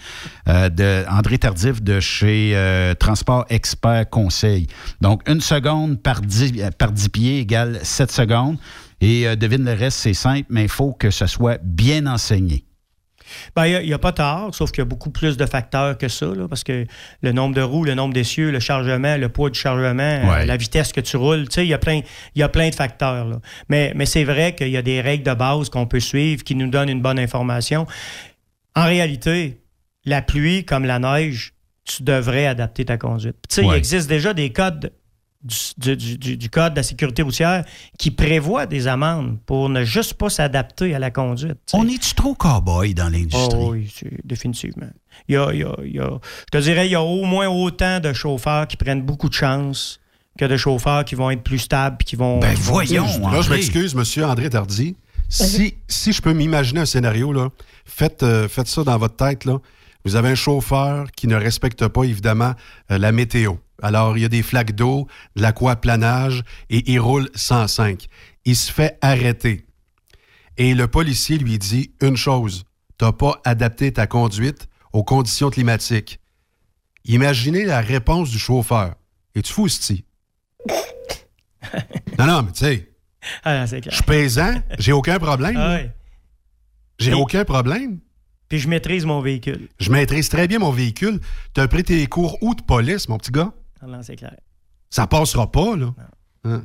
euh, 0.48 0.68
de, 0.68 1.04
André 1.10 1.38
Tardif 1.38 1.82
de 1.82 1.98
chez 1.98 2.52
euh, 2.54 2.94
Transport 2.94 3.44
Expert 3.48 4.08
Conseil. 4.08 4.68
Donc, 5.00 5.28
une 5.28 5.40
seconde 5.40 6.00
par 6.00 6.20
10, 6.20 6.70
par 6.78 6.92
10 6.92 7.08
pieds 7.08 7.38
égale 7.40 7.80
7 7.82 8.12
secondes. 8.12 8.58
Et 9.00 9.26
euh, 9.26 9.34
devine 9.34 9.64
le 9.64 9.72
reste, 9.72 9.98
c'est 9.98 10.14
simple, 10.14 10.46
mais 10.50 10.62
il 10.62 10.68
faut 10.68 10.92
que 10.92 11.10
ce 11.10 11.26
soit 11.26 11.58
bien 11.64 12.06
enseigné. 12.06 12.64
Ben, 13.54 13.66
il 13.66 13.86
n'y 13.86 13.92
a, 13.92 13.98
pas 13.98 14.12
tard, 14.12 14.54
sauf 14.54 14.70
qu'il 14.70 14.80
y 14.80 14.82
a 14.82 14.86
beaucoup 14.86 15.10
plus 15.10 15.36
de 15.36 15.46
facteurs 15.46 15.98
que 15.98 16.08
ça, 16.08 16.26
là, 16.26 16.48
parce 16.48 16.64
que 16.64 16.86
le 17.22 17.32
nombre 17.32 17.54
de 17.54 17.62
roues, 17.62 17.84
le 17.84 17.94
nombre 17.94 18.14
d'essieux, 18.14 18.50
le 18.50 18.60
chargement, 18.60 19.16
le 19.16 19.28
poids 19.28 19.50
du 19.50 19.58
chargement, 19.58 20.02
euh, 20.02 20.44
la 20.44 20.56
vitesse 20.56 20.92
que 20.92 21.00
tu 21.00 21.16
roules, 21.16 21.48
tu 21.48 21.54
sais, 21.54 21.66
il 21.66 21.68
y 21.68 21.74
a 21.74 21.78
plein, 21.78 22.00
y 22.34 22.42
a 22.42 22.48
plein 22.48 22.68
de 22.68 22.74
facteurs. 22.74 23.26
là. 23.26 23.40
Mais, 23.68 23.92
mais 23.94 24.06
c'est 24.06 24.24
vrai 24.24 24.54
qu'il 24.54 24.68
y 24.68 24.76
a 24.76 24.82
des 24.82 25.00
règles 25.00 25.24
de 25.24 25.34
base 25.34 25.68
qu'on 25.68 25.86
peut 25.86 26.00
suivre 26.00 26.44
qui 26.44 26.54
nous 26.54 26.68
donnent 26.68 26.88
une 26.88 27.02
bonne 27.02 27.18
information. 27.18 27.86
En 28.74 28.84
réalité, 28.84 29.60
la 30.04 30.22
pluie 30.22 30.64
comme 30.64 30.84
la 30.84 30.98
neige, 30.98 31.54
tu 31.84 32.02
devrais 32.02 32.46
adapter 32.46 32.84
ta 32.84 32.98
conduite. 32.98 33.36
Tu 33.48 33.56
sais, 33.56 33.64
il 33.64 33.72
existe 33.72 34.08
déjà 34.08 34.34
des 34.34 34.50
codes 34.52 34.92
du, 35.42 35.96
du- 35.96 36.18
du- 36.18 36.37
du 36.37 36.51
Code 36.51 36.72
de 36.72 36.77
la 36.77 36.83
sécurité 36.83 37.22
routière 37.22 37.64
qui 37.99 38.11
prévoit 38.11 38.66
des 38.66 38.87
amendes 38.88 39.38
pour 39.46 39.68
ne 39.68 39.85
juste 39.85 40.14
pas 40.14 40.29
s'adapter 40.31 40.94
à 40.94 40.99
la 40.99 41.11
conduite. 41.11 41.59
On 41.72 41.87
est-tu 41.88 42.14
trop 42.14 42.35
cow-boy 42.35 42.94
dans 42.94 43.09
l'industrie? 43.09 43.49
Oh 43.61 43.72
oui, 43.72 43.92
c'est- 43.94 44.18
définitivement. 44.25 44.88
Il 45.29 45.35
y 45.35 45.38
a, 45.38 45.53
il 45.53 45.61
y 45.61 45.64
a- 45.64 45.77
il 45.85 45.94
y 45.94 46.01
a- 46.01 46.18
je 46.53 46.59
te 46.59 46.62
dirais, 46.62 46.87
il 46.88 46.92
y 46.92 46.94
a 46.96 47.03
au 47.03 47.25
moins 47.25 47.49
autant 47.49 48.01
de 48.01 48.12
chauffeurs 48.12 48.66
qui 48.66 48.77
prennent 48.77 49.03
beaucoup 49.03 49.29
de 49.29 49.35
chance 49.35 50.01
que 50.38 50.44
de 50.44 50.57
chauffeurs 50.57 51.05
qui 51.05 51.14
vont 51.14 51.31
être 51.31 51.42
plus 51.42 51.59
stables 51.61 51.96
qui 51.98 52.17
vont. 52.17 52.40
Ben, 52.40 52.54
qui 52.85 52.94
vont- 53.00 53.29
Là, 53.33 53.40
je 53.42 53.50
m'excuse, 53.56 53.94
monsieur 53.94 54.25
André 54.27 54.50
Tardy. 54.50 54.96
Si, 55.29 55.75
si 55.88 56.13
je 56.13 56.23
peux 56.23 56.33
m'imaginer 56.33 56.81
un 56.81 56.87
scénario, 56.87 57.33
là, 57.33 57.48
faites, 57.85 58.23
euh, 58.23 58.48
faites 58.48 58.69
ça 58.69 58.85
dans 58.85 58.96
votre 58.98 59.17
tête. 59.17 59.44
Là. 59.44 59.58
Vous 60.04 60.15
avez 60.15 60.29
un 60.29 60.35
chauffeur 60.37 61.06
qui 61.17 61.27
ne 61.27 61.35
respecte 61.35 61.88
pas, 61.88 62.04
évidemment, 62.04 62.52
euh, 62.92 62.98
la 62.98 63.10
météo. 63.13 63.54
Alors, 63.83 64.16
il 64.16 64.22
y 64.22 64.24
a 64.24 64.29
des 64.29 64.42
flaques 64.42 64.74
d'eau, 64.74 65.06
de 65.37 65.42
l'aquaplanage, 65.42 66.42
et 66.70 66.90
il 66.90 66.98
roule 66.98 67.29
105. 67.35 68.06
Il 68.44 68.56
se 68.56 68.72
fait 68.72 68.98
arrêter. 69.00 69.66
Et 70.56 70.74
le 70.74 70.87
policier 70.87 71.38
lui 71.38 71.58
dit 71.58 71.92
une 72.00 72.16
chose 72.16 72.64
t'as 72.98 73.12
pas 73.12 73.40
adapté 73.44 73.92
ta 73.92 74.06
conduite 74.06 74.68
aux 74.92 75.04
conditions 75.04 75.50
climatiques. 75.50 76.20
Imaginez 77.04 77.64
la 77.64 77.81
réponse 77.81 78.31
du 78.31 78.38
chauffeur. 78.38 78.94
Es-tu 79.35 79.52
fou, 79.52 79.68
non, 82.18 82.27
non, 82.27 82.42
mais 82.42 82.52
tu 82.52 82.64
sais, 82.64 82.90
Ah, 83.44 83.66
je 83.66 83.90
suis 83.90 84.02
paysan, 84.04 84.62
j'ai 84.79 84.92
aucun 84.92 85.18
problème. 85.18 85.56
Ah 85.56 85.74
ouais. 85.74 85.90
J'ai 86.98 87.12
aucun 87.12 87.44
problème. 87.44 88.00
Puis 88.48 88.58
je 88.58 88.68
maîtrise 88.68 89.04
mon 89.04 89.20
véhicule. 89.20 89.68
Je 89.79 89.90
maîtrise 89.90 90.29
très 90.29 90.48
bien 90.48 90.60
mon 90.60 90.70
véhicule. 90.70 91.20
Tu 91.54 91.60
as 91.60 91.68
pris 91.68 91.83
tes 91.83 92.06
cours 92.06 92.38
où 92.42 92.54
de 92.54 92.62
police, 92.62 93.08
mon 93.08 93.18
petit 93.18 93.33
gars? 93.33 93.52
Non, 93.87 94.02
c'est 94.02 94.16
clair. 94.16 94.37
Ça 94.90 95.06
passera 95.06 95.50
pas, 95.50 95.77
là. 95.77 95.94
Hein? 96.44 96.62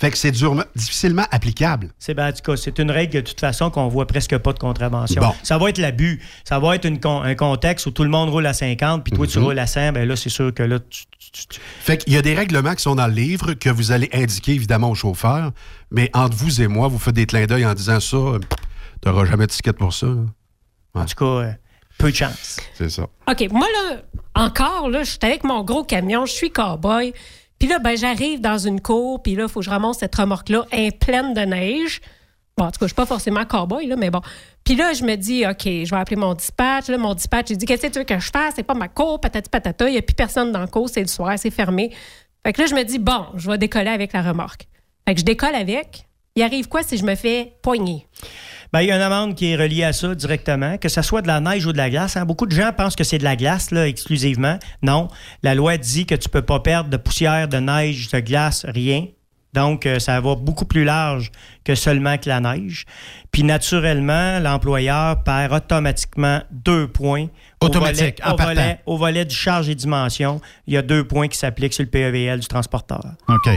Fait 0.00 0.10
que 0.10 0.16
c'est 0.16 0.30
durement- 0.30 0.64
difficilement 0.74 1.26
applicable. 1.30 1.90
C'est 1.98 2.14
ben, 2.14 2.28
en 2.28 2.32
tout 2.32 2.40
cas, 2.42 2.56
c'est 2.56 2.78
une 2.78 2.90
règle 2.90 3.12
de 3.16 3.20
toute 3.20 3.38
façon 3.40 3.70
qu'on 3.70 3.88
voit 3.88 4.06
presque 4.06 4.38
pas 4.38 4.54
de 4.54 4.58
contravention. 4.58 5.20
Bon. 5.20 5.34
Ça 5.42 5.58
va 5.58 5.68
être 5.68 5.76
l'abus. 5.76 6.22
Ça 6.44 6.58
va 6.58 6.74
être 6.76 6.86
une 6.86 6.98
con- 7.00 7.20
un 7.20 7.34
contexte 7.34 7.84
où 7.84 7.90
tout 7.90 8.02
le 8.02 8.08
monde 8.08 8.30
roule 8.30 8.46
à 8.46 8.54
50 8.54 9.04
puis 9.04 9.12
toi 9.12 9.26
tu 9.26 9.38
Mhm. 9.38 9.44
roules 9.44 9.58
à 9.58 9.66
100. 9.66 9.92
Ben 9.92 10.08
là, 10.08 10.16
c'est 10.16 10.30
sûr 10.30 10.54
que 10.54 10.62
là, 10.62 10.78
tu- 10.80 11.04
Fait 11.80 11.98
qu'il 11.98 12.14
y 12.14 12.16
a 12.16 12.22
des 12.22 12.34
règlements 12.34 12.74
qui 12.74 12.82
sont 12.82 12.94
dans 12.94 13.08
le 13.08 13.12
livre 13.12 13.52
que 13.54 13.68
vous 13.68 13.92
allez 13.92 14.08
indiquer 14.14 14.52
évidemment 14.54 14.88
au 14.90 14.94
chauffeur, 14.94 15.50
mais 15.90 16.08
entre 16.14 16.34
vous 16.36 16.62
et 16.62 16.66
moi, 16.68 16.88
vous 16.88 16.98
faites 16.98 17.14
des 17.14 17.26
clins 17.26 17.44
d'œil 17.46 17.66
en 17.66 17.74
disant 17.74 18.00
ça, 18.00 18.16
t'auras 19.02 19.26
jamais 19.26 19.46
de 19.46 19.52
ticket 19.52 19.72
pour 19.74 19.92
ça. 19.92 20.06
en 20.06 21.04
tout 21.04 21.14
cas, 21.16 21.24
euh, 21.24 21.52
peu 21.98 22.10
de 22.10 22.16
chance. 22.16 22.60
C'est 22.74 22.90
ça. 22.90 23.06
OK, 23.30 23.48
moi, 23.50 23.66
là, 23.66 24.02
encore, 24.34 24.88
là, 24.88 25.02
je 25.02 25.10
suis 25.10 25.18
avec 25.22 25.44
mon 25.44 25.62
gros 25.62 25.84
camion, 25.84 26.26
je 26.26 26.32
suis 26.32 26.50
cow-boy. 26.50 27.12
Puis 27.58 27.68
là, 27.68 27.78
ben, 27.78 27.96
j'arrive 27.96 28.40
dans 28.40 28.58
une 28.58 28.80
cour, 28.80 29.22
puis 29.22 29.34
là, 29.34 29.44
il 29.44 29.48
faut 29.48 29.60
que 29.60 29.66
je 29.66 29.70
ramasse 29.70 29.98
cette 29.98 30.14
remorque-là, 30.14 30.66
elle 30.70 30.86
est 30.86 30.98
pleine 30.98 31.34
de 31.34 31.40
neige. 31.40 32.00
Bon, 32.56 32.64
en 32.64 32.70
tout 32.70 32.78
cas, 32.78 32.86
je 32.86 32.88
suis 32.88 32.94
pas 32.94 33.06
forcément 33.06 33.42
cow-boy, 33.42 33.86
là, 33.86 33.96
mais 33.96 34.10
bon. 34.10 34.20
Puis 34.64 34.76
là, 34.76 34.92
je 34.92 35.04
me 35.04 35.16
dis, 35.16 35.44
OK, 35.46 35.64
je 35.64 35.90
vais 35.90 35.96
appeler 35.96 36.16
mon 36.16 36.34
dispatch. 36.34 36.88
Là, 36.88 36.98
mon 36.98 37.14
dispatch, 37.14 37.50
il 37.50 37.58
dit, 37.58 37.66
qu'est-ce 37.66 37.82
que 37.82 37.92
tu 37.92 37.98
veux 37.98 38.04
que 38.04 38.18
je 38.18 38.30
fasse? 38.30 38.54
C'est 38.56 38.62
pas 38.62 38.74
ma 38.74 38.88
cour, 38.88 39.20
patati 39.20 39.50
patata. 39.50 39.88
Il 39.88 39.92
n'y 39.92 39.98
a 39.98 40.02
plus 40.02 40.14
personne 40.14 40.52
dans 40.52 40.60
la 40.60 40.66
cour, 40.66 40.88
c'est 40.88 41.00
le 41.00 41.08
soir, 41.08 41.34
c'est 41.36 41.50
fermé. 41.50 41.92
Fait 42.44 42.52
que 42.52 42.60
là, 42.60 42.66
je 42.66 42.74
me 42.74 42.82
dis, 42.82 42.98
bon, 42.98 43.26
je 43.36 43.50
vais 43.50 43.58
décoller 43.58 43.90
avec 43.90 44.12
la 44.12 44.22
remorque. 44.22 44.68
Fait 45.06 45.14
que 45.14 45.20
je 45.20 45.24
décolle 45.24 45.54
avec. 45.54 46.06
Il 46.36 46.42
arrive 46.42 46.68
quoi 46.68 46.82
si 46.82 46.96
je 46.96 47.04
me 47.04 47.14
fais 47.14 47.52
poigner? 47.62 48.06
Ben, 48.74 48.80
il 48.80 48.88
y 48.88 48.90
a 48.90 48.96
une 48.96 49.02
amende 49.02 49.36
qui 49.36 49.52
est 49.52 49.54
reliée 49.56 49.84
à 49.84 49.92
ça 49.92 50.16
directement, 50.16 50.78
que 50.78 50.88
ce 50.88 51.00
soit 51.00 51.22
de 51.22 51.28
la 51.28 51.38
neige 51.38 51.64
ou 51.64 51.70
de 51.72 51.76
la 51.76 51.90
glace. 51.90 52.16
hein. 52.16 52.24
Beaucoup 52.24 52.44
de 52.44 52.50
gens 52.50 52.72
pensent 52.76 52.96
que 52.96 53.04
c'est 53.04 53.18
de 53.18 53.22
la 53.22 53.36
glace 53.36 53.70
là, 53.70 53.86
exclusivement. 53.86 54.58
Non. 54.82 55.06
La 55.44 55.54
loi 55.54 55.76
dit 55.76 56.06
que 56.06 56.16
tu 56.16 56.28
peux 56.28 56.42
pas 56.42 56.58
perdre 56.58 56.90
de 56.90 56.96
poussière, 56.96 57.46
de 57.46 57.58
neige, 57.58 58.08
de 58.08 58.18
glace, 58.18 58.66
rien. 58.68 59.06
Donc, 59.52 59.86
euh, 59.86 60.00
ça 60.00 60.20
va 60.20 60.34
beaucoup 60.34 60.64
plus 60.64 60.82
large 60.82 61.30
que 61.62 61.76
seulement 61.76 62.18
que 62.18 62.28
la 62.28 62.40
neige. 62.40 62.84
Puis, 63.30 63.44
naturellement, 63.44 64.40
l'employeur 64.40 65.22
perd 65.22 65.52
automatiquement 65.52 66.42
deux 66.50 66.88
points. 66.88 67.28
Au 67.60 67.66
Automatique, 67.66 68.18
volet- 68.20 68.24
en 68.24 68.32
au, 68.32 68.36
partant. 68.36 68.54
volet, 68.54 68.80
au 68.86 68.96
volet 68.96 69.24
du 69.24 69.36
charge 69.36 69.68
et 69.68 69.76
dimension, 69.76 70.40
il 70.66 70.74
y 70.74 70.76
a 70.76 70.82
deux 70.82 71.04
points 71.06 71.28
qui 71.28 71.38
s'appliquent 71.38 71.74
sur 71.74 71.84
le 71.84 71.90
PEVL 71.90 72.40
du 72.40 72.48
transporteur. 72.48 73.04
OK. 73.28 73.48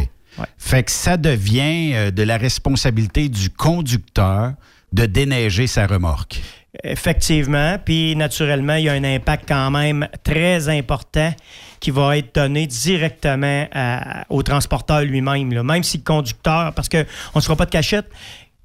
Fait 0.59 0.83
que 0.83 0.91
ça 0.91 1.17
devient 1.17 1.95
euh, 1.95 2.11
de 2.11 2.21
la 2.21 2.37
responsabilité 2.37 3.29
du 3.29 3.49
conducteur 3.49 4.53
de 4.93 5.05
déneiger 5.05 5.67
sa 5.67 5.85
remorque. 5.87 6.41
Effectivement. 6.83 7.77
Puis, 7.83 8.15
naturellement, 8.15 8.75
il 8.75 8.85
y 8.85 8.89
a 8.89 8.93
un 8.93 9.03
impact 9.03 9.45
quand 9.47 9.71
même 9.71 10.07
très 10.23 10.69
important 10.69 11.33
qui 11.79 11.91
va 11.91 12.17
être 12.17 12.35
donné 12.35 12.67
directement 12.67 13.67
à- 13.73 14.25
au 14.29 14.43
transporteur 14.43 15.01
lui-même. 15.01 15.53
là. 15.53 15.63
Même 15.63 15.83
si 15.83 15.97
le 15.97 16.03
conducteur, 16.03 16.73
parce 16.73 16.89
qu'on 16.89 16.99
ne 17.35 17.39
se 17.41 17.45
fera 17.45 17.55
pas 17.55 17.65
de 17.65 17.71
cachette, 17.71 18.07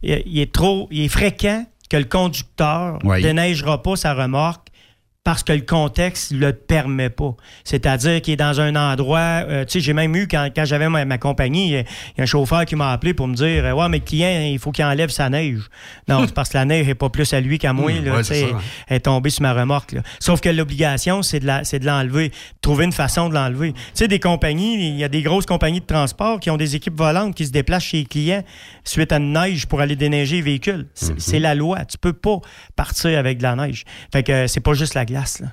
il, 0.02 0.22
il 0.26 0.38
est 0.40 0.52
trop, 0.52 0.88
il 0.90 1.02
est 1.04 1.08
fréquent 1.08 1.64
que 1.88 1.96
le 1.96 2.04
conducteur 2.04 2.98
ne 3.02 3.08
Oui. 3.08 3.22
déneigera 3.22 3.82
pas 3.82 3.96
sa 3.96 4.14
remorque 4.14 4.68
parce 5.24 5.44
que 5.44 5.52
le 5.52 5.60
contexte 5.60 6.32
ne 6.32 6.38
le 6.38 6.52
permet 6.52 7.08
pas. 7.08 7.36
C'est-à-dire 7.62 8.20
qu'il 8.22 8.34
est 8.34 8.36
dans 8.36 8.60
un 8.60 8.74
endroit... 8.74 9.18
euh, 9.46 9.64
tu 9.64 9.72
sais, 9.74 9.80
j'ai 9.80 9.92
même 9.92 10.16
eu, 10.16 10.26
quand, 10.26 10.48
quand 10.54 10.64
j'avais 10.64 10.88
ma, 10.88 11.04
ma 11.04 11.16
compagnie, 11.18 11.66
il 11.68 11.72
y 11.74 11.76
a- 11.78 11.84
un 12.18 12.26
chauffeur 12.26 12.64
qui 12.64 12.74
m'a 12.74 12.90
appelé 12.90 13.14
pour 13.14 13.28
me 13.28 13.34
dire 13.34 13.76
«Ouais, 13.76 13.88
mais 13.88 13.98
le 13.98 14.04
client, 14.04 14.40
il 14.50 14.58
faut 14.58 14.72
qu'il 14.72 14.84
enlève 14.84 15.10
sa 15.10 15.30
neige.» 15.30 15.60
Non, 16.08 16.22
c'est 16.26 16.34
parce 16.34 16.48
que 16.48 16.58
la 16.58 16.64
neige 16.64 16.86
n'est 16.88 16.96
pas 16.96 17.08
plus 17.08 17.32
à 17.34 17.40
lui 17.40 17.58
qu'à 17.58 17.72
moi. 17.72 17.92
Mmh, 17.92 18.04
là, 18.04 18.16
ouais, 18.16 18.42
hein. 18.52 18.58
elle 18.88 18.96
est 18.96 19.00
tombée 19.00 19.30
sur 19.30 19.42
ma 19.42 19.52
remorque. 19.52 19.92
là. 19.92 20.02
Sauf 20.18 20.40
que 20.40 20.48
l'obligation, 20.48 21.22
c'est 21.22 21.38
de 21.38 21.46
la- 21.46 21.62
c'est 21.62 21.78
de 21.78 21.86
l'enlever. 21.86 22.32
Trouver 22.60 22.84
une 22.84 22.92
façon 22.92 23.28
de 23.28 23.34
l'enlever. 23.34 23.72
Tu 23.74 23.78
sais, 23.94 24.08
des 24.08 24.18
compagnies, 24.20 24.88
il 24.88 24.96
y 24.96 25.04
a 25.04 25.08
des 25.08 25.22
grosses 25.22 25.46
compagnies 25.46 25.80
de 25.80 25.86
transport 25.86 26.40
qui 26.40 26.50
ont 26.50 26.56
des 26.56 26.74
équipes 26.74 26.98
volantes 26.98 27.34
qui 27.36 27.46
se 27.46 27.52
déplacent 27.52 27.84
chez 27.84 27.98
les 27.98 28.04
clients 28.06 28.42
suite 28.84 29.12
à 29.12 29.18
une 29.18 29.32
neige 29.32 29.66
pour 29.66 29.80
aller 29.80 29.94
déneiger 29.94 30.36
les 30.36 30.42
véhicules. 30.42 30.86
C'est 30.94 31.20
c'est 31.20 31.38
la 31.38 31.54
loi. 31.54 31.84
Tu 31.84 31.96
peux 31.96 32.12
pas 32.12 32.38
partir 32.74 33.16
avec 33.18 33.38
de 33.38 33.44
la 33.44 33.54
neige. 33.54 33.84
Fait 34.12 34.22
que 34.24 34.32
euh, 34.32 34.46
c'est 34.48 34.60
pas 34.60 34.74
juste 34.74 34.94
la 34.94 35.04
Là. 35.12 35.48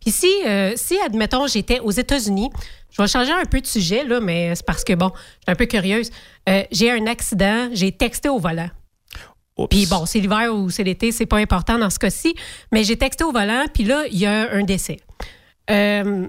Puis 0.00 0.12
si, 0.12 0.30
euh, 0.46 0.74
si, 0.76 0.98
admettons, 1.00 1.46
j'étais 1.46 1.80
aux 1.80 1.90
États-Unis, 1.90 2.50
je 2.90 3.00
vais 3.02 3.08
changer 3.08 3.32
un 3.32 3.44
peu 3.44 3.60
de 3.60 3.66
sujet, 3.66 4.04
là, 4.04 4.20
mais 4.20 4.54
c'est 4.54 4.64
parce 4.64 4.84
que, 4.84 4.92
bon, 4.92 5.10
je 5.14 5.20
suis 5.20 5.40
un 5.48 5.54
peu 5.54 5.66
curieuse. 5.66 6.10
Euh, 6.48 6.62
j'ai 6.70 6.90
un 6.90 7.06
accident, 7.06 7.70
j'ai 7.72 7.90
texté 7.90 8.28
au 8.28 8.38
volant. 8.38 8.68
Puis 9.70 9.86
bon, 9.86 10.04
c'est 10.04 10.18
l'hiver 10.18 10.52
ou 10.52 10.68
c'est 10.68 10.82
l'été, 10.82 11.12
c'est 11.12 11.26
pas 11.26 11.38
important 11.38 11.78
dans 11.78 11.90
ce 11.90 11.98
cas-ci, 11.98 12.34
mais 12.72 12.82
j'ai 12.82 12.96
texté 12.96 13.22
au 13.24 13.30
volant, 13.30 13.66
puis 13.72 13.84
là, 13.84 14.04
il 14.10 14.18
y 14.18 14.26
a 14.26 14.52
un 14.52 14.64
décès. 14.64 14.98
Euh, 15.70 16.26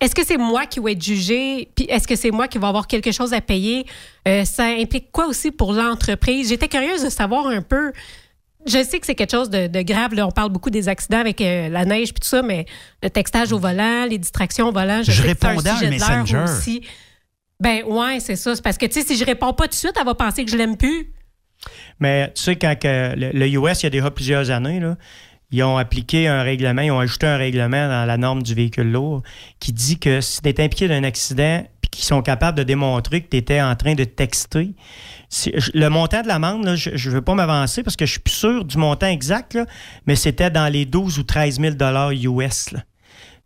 est-ce 0.00 0.14
que 0.14 0.24
c'est 0.24 0.38
moi 0.38 0.66
qui 0.66 0.80
vais 0.80 0.92
être 0.92 1.02
jugé? 1.02 1.68
Puis 1.74 1.86
est-ce 1.88 2.08
que 2.08 2.16
c'est 2.16 2.30
moi 2.30 2.48
qui 2.48 2.58
vais 2.58 2.66
avoir 2.66 2.86
quelque 2.86 3.12
chose 3.12 3.32
à 3.32 3.40
payer? 3.40 3.86
Euh, 4.26 4.44
ça 4.44 4.64
implique 4.64 5.12
quoi 5.12 5.26
aussi 5.26 5.50
pour 5.50 5.72
l'entreprise? 5.72 6.48
J'étais 6.48 6.68
curieuse 6.68 7.04
de 7.04 7.10
savoir 7.10 7.46
un 7.46 7.62
peu. 7.62 7.92
Je 8.66 8.82
sais 8.82 8.98
que 8.98 9.06
c'est 9.06 9.14
quelque 9.14 9.30
chose 9.30 9.50
de, 9.50 9.66
de 9.66 9.82
grave. 9.82 10.14
Là, 10.14 10.26
on 10.26 10.30
parle 10.30 10.50
beaucoup 10.50 10.70
des 10.70 10.88
accidents 10.88 11.18
avec 11.20 11.40
euh, 11.40 11.68
la 11.68 11.84
neige 11.84 12.12
puis 12.14 12.20
tout 12.20 12.28
ça, 12.28 12.42
mais 12.42 12.66
le 13.02 13.10
textage 13.10 13.52
au 13.52 13.58
volant, 13.58 14.06
les 14.08 14.18
distractions 14.18 14.68
au 14.68 14.72
volant, 14.72 15.02
je, 15.02 15.12
Je 15.12 15.22
répondais 15.22 15.68
à 15.70 15.76
un 15.76 15.90
messenger. 15.90 16.38
aussi. 16.38 16.82
Ben 17.60 17.82
ouais, 17.84 18.20
c'est 18.20 18.36
ça. 18.36 18.54
C'est 18.56 18.62
parce 18.62 18.78
que 18.78 18.86
tu 18.86 19.00
sais, 19.00 19.06
si 19.06 19.16
je 19.16 19.24
réponds 19.24 19.52
pas 19.52 19.64
tout 19.64 19.70
de 19.70 19.74
suite, 19.74 19.94
elle 19.98 20.04
va 20.06 20.14
penser 20.14 20.44
que 20.44 20.50
je 20.50 20.56
l'aime 20.56 20.76
plus. 20.76 21.12
Mais 22.00 22.32
tu 22.34 22.42
sais, 22.42 22.56
quand 22.56 22.74
que 22.78 23.14
le, 23.16 23.30
le 23.32 23.48
US, 23.48 23.82
il 23.82 23.84
y 23.84 23.86
a 23.86 23.90
déjà 23.90 24.10
plusieurs 24.10 24.50
années, 24.50 24.80
là, 24.80 24.96
ils 25.50 25.62
ont 25.62 25.78
appliqué 25.78 26.26
un 26.26 26.42
règlement, 26.42 26.82
ils 26.82 26.90
ont 26.90 26.98
ajouté 26.98 27.26
un 27.26 27.36
règlement 27.36 27.86
dans 27.88 28.04
la 28.06 28.16
norme 28.16 28.42
du 28.42 28.54
véhicule 28.54 28.90
lourd 28.90 29.22
qui 29.60 29.72
dit 29.72 29.98
que 29.98 30.20
si 30.20 30.42
tu 30.42 30.48
es 30.48 30.60
impliqué 30.60 30.88
d'un 30.88 31.04
accident 31.04 31.64
qu'ils 31.94 32.04
sont 32.04 32.22
capables 32.22 32.56
de 32.58 32.62
démontrer 32.62 33.20
que 33.22 33.28
tu 33.28 33.36
étais 33.36 33.60
en 33.60 33.74
train 33.76 33.94
de 33.94 34.04
texter, 34.04 34.74
le 35.74 35.88
montant 35.88 36.22
de 36.22 36.28
l'amende, 36.28 36.64
là, 36.64 36.76
je 36.76 36.90
ne 36.90 37.14
veux 37.14 37.22
pas 37.22 37.34
m'avancer 37.34 37.82
parce 37.82 37.96
que 37.96 38.06
je 38.06 38.12
suis 38.12 38.20
plus 38.20 38.34
sûr 38.34 38.64
du 38.64 38.76
montant 38.78 39.06
exact, 39.08 39.54
là, 39.54 39.66
mais 40.06 40.16
c'était 40.16 40.50
dans 40.50 40.70
les 40.72 40.84
12 40.84 41.18
ou 41.18 41.22
13 41.24 41.60
000 41.60 41.74
US. 42.40 42.70
là. 42.72 42.80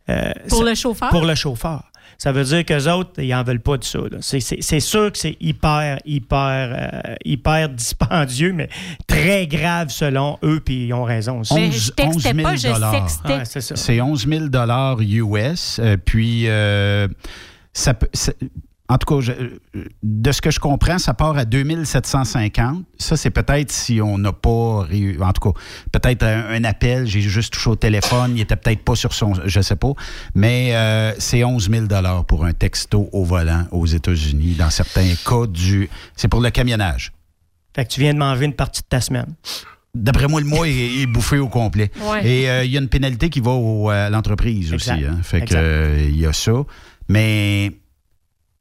Euh, 0.09 0.31
Pour 0.47 0.59
ça- 0.59 0.69
le 0.69 0.75
chauffeur? 0.75 1.09
Pour 1.09 1.25
le 1.25 1.35
chauffeur. 1.35 1.83
Ça 2.17 2.33
veut 2.33 2.43
dire 2.43 2.65
qu'eux 2.65 2.89
autres, 2.91 3.11
ils 3.21 3.29
n'en 3.29 3.43
veulent 3.43 3.61
pas 3.61 3.77
de 3.77 3.83
ça. 3.85 3.99
C'est- 4.19 4.41
C'est 4.41 4.61
c'est 4.61 4.79
sûr 4.81 5.09
que 5.11 5.17
c'est 5.17 5.37
hyper, 5.39 5.99
hyper, 6.05 6.91
euh, 7.05 7.15
hyper 7.23 7.69
dispendieux, 7.69 8.51
mais 8.51 8.67
très 9.07 9.47
grave 9.47 9.89
selon 9.89 10.37
eux, 10.43 10.59
puis 10.59 10.87
ils 10.87 10.93
ont 10.93 11.03
raison 11.05 11.39
aussi. 11.39 11.53
Mais 11.53 11.71
je 11.71 11.91
textais 11.91 12.33
pas, 12.33 12.55
je 12.55 12.67
sextais. 12.67 13.33
Ouais, 13.37 13.45
c'est 13.45 13.61
ça. 13.61 13.75
C'est 13.77 14.01
11 14.01 14.27
000 14.27 14.45
US. 14.47 15.79
euh, 15.79 15.95
puis, 16.03 16.43
euh, 16.47 17.07
ça 17.73 17.93
peut. 17.93 18.07
ça- 18.13 18.33
en 18.91 18.97
tout 18.97 19.05
cas, 19.15 19.21
je- 19.21 19.31
euh, 19.33 19.59
de 20.01 20.31
ce 20.31 20.41
que 20.41 20.49
je 20.49 20.59
comprends, 20.59 20.97
ça 20.97 21.13
part 21.13 21.37
à 21.37 21.45
2750. 21.45 22.83
Ça, 22.97 23.15
c'est 23.17 23.29
peut-être 23.29 23.71
si 23.71 24.01
on 24.01 24.17
n'a 24.17 24.31
pas. 24.33 24.49
En 24.49 25.31
tout 25.33 25.51
cas, 25.51 25.59
peut-être 25.91 26.23
un, 26.23 26.49
un 26.49 26.63
appel, 26.63 27.05
j'ai 27.05 27.21
juste 27.21 27.53
touché 27.53 27.69
au 27.69 27.75
téléphone, 27.75 28.33
il 28.35 28.41
était 28.41 28.55
peut-être 28.55 28.83
pas 28.83 28.95
sur 28.95 29.13
son. 29.13 29.33
Je 29.45 29.61
sais 29.61 29.75
pas. 29.75 29.91
Mais 30.35 30.71
euh, 30.75 31.13
c'est 31.19 31.43
11 31.43 31.69
000 31.69 31.85
pour 32.27 32.45
un 32.45 32.53
texto 32.53 33.09
au 33.11 33.23
volant 33.23 33.65
aux 33.71 33.85
États-Unis. 33.85 34.55
Dans 34.57 34.69
certains 34.71 35.13
cas, 35.25 35.45
du. 35.47 35.89
C'est 36.15 36.27
pour 36.27 36.41
le 36.41 36.49
camionnage. 36.49 37.11
Fait 37.75 37.85
que 37.85 37.89
tu 37.91 37.99
viens 38.01 38.13
de 38.13 38.19
manger 38.19 38.45
une 38.45 38.53
partie 38.53 38.81
de 38.81 38.87
ta 38.87 39.01
semaine. 39.01 39.35
D'après 39.95 40.27
moi, 40.27 40.39
le 40.41 40.47
mois 40.47 40.67
est, 40.67 41.01
est 41.01 41.05
bouffé 41.07 41.37
au 41.39 41.47
complet. 41.47 41.91
Ouais. 42.11 42.25
Et 42.27 42.49
euh, 42.49 42.63
il 42.63 42.71
y 42.71 42.77
a 42.77 42.79
une 42.81 42.89
pénalité 42.89 43.29
qui 43.29 43.39
va 43.39 43.51
au- 43.51 43.89
à 43.89 44.09
l'entreprise 44.09 44.73
aussi. 44.73 44.89
Hein. 44.91 45.19
Fait 45.23 45.41
que 45.41 45.55
euh, 45.55 46.05
il 46.09 46.19
y 46.19 46.25
a 46.25 46.33
ça. 46.33 46.51
Mais 47.09 47.71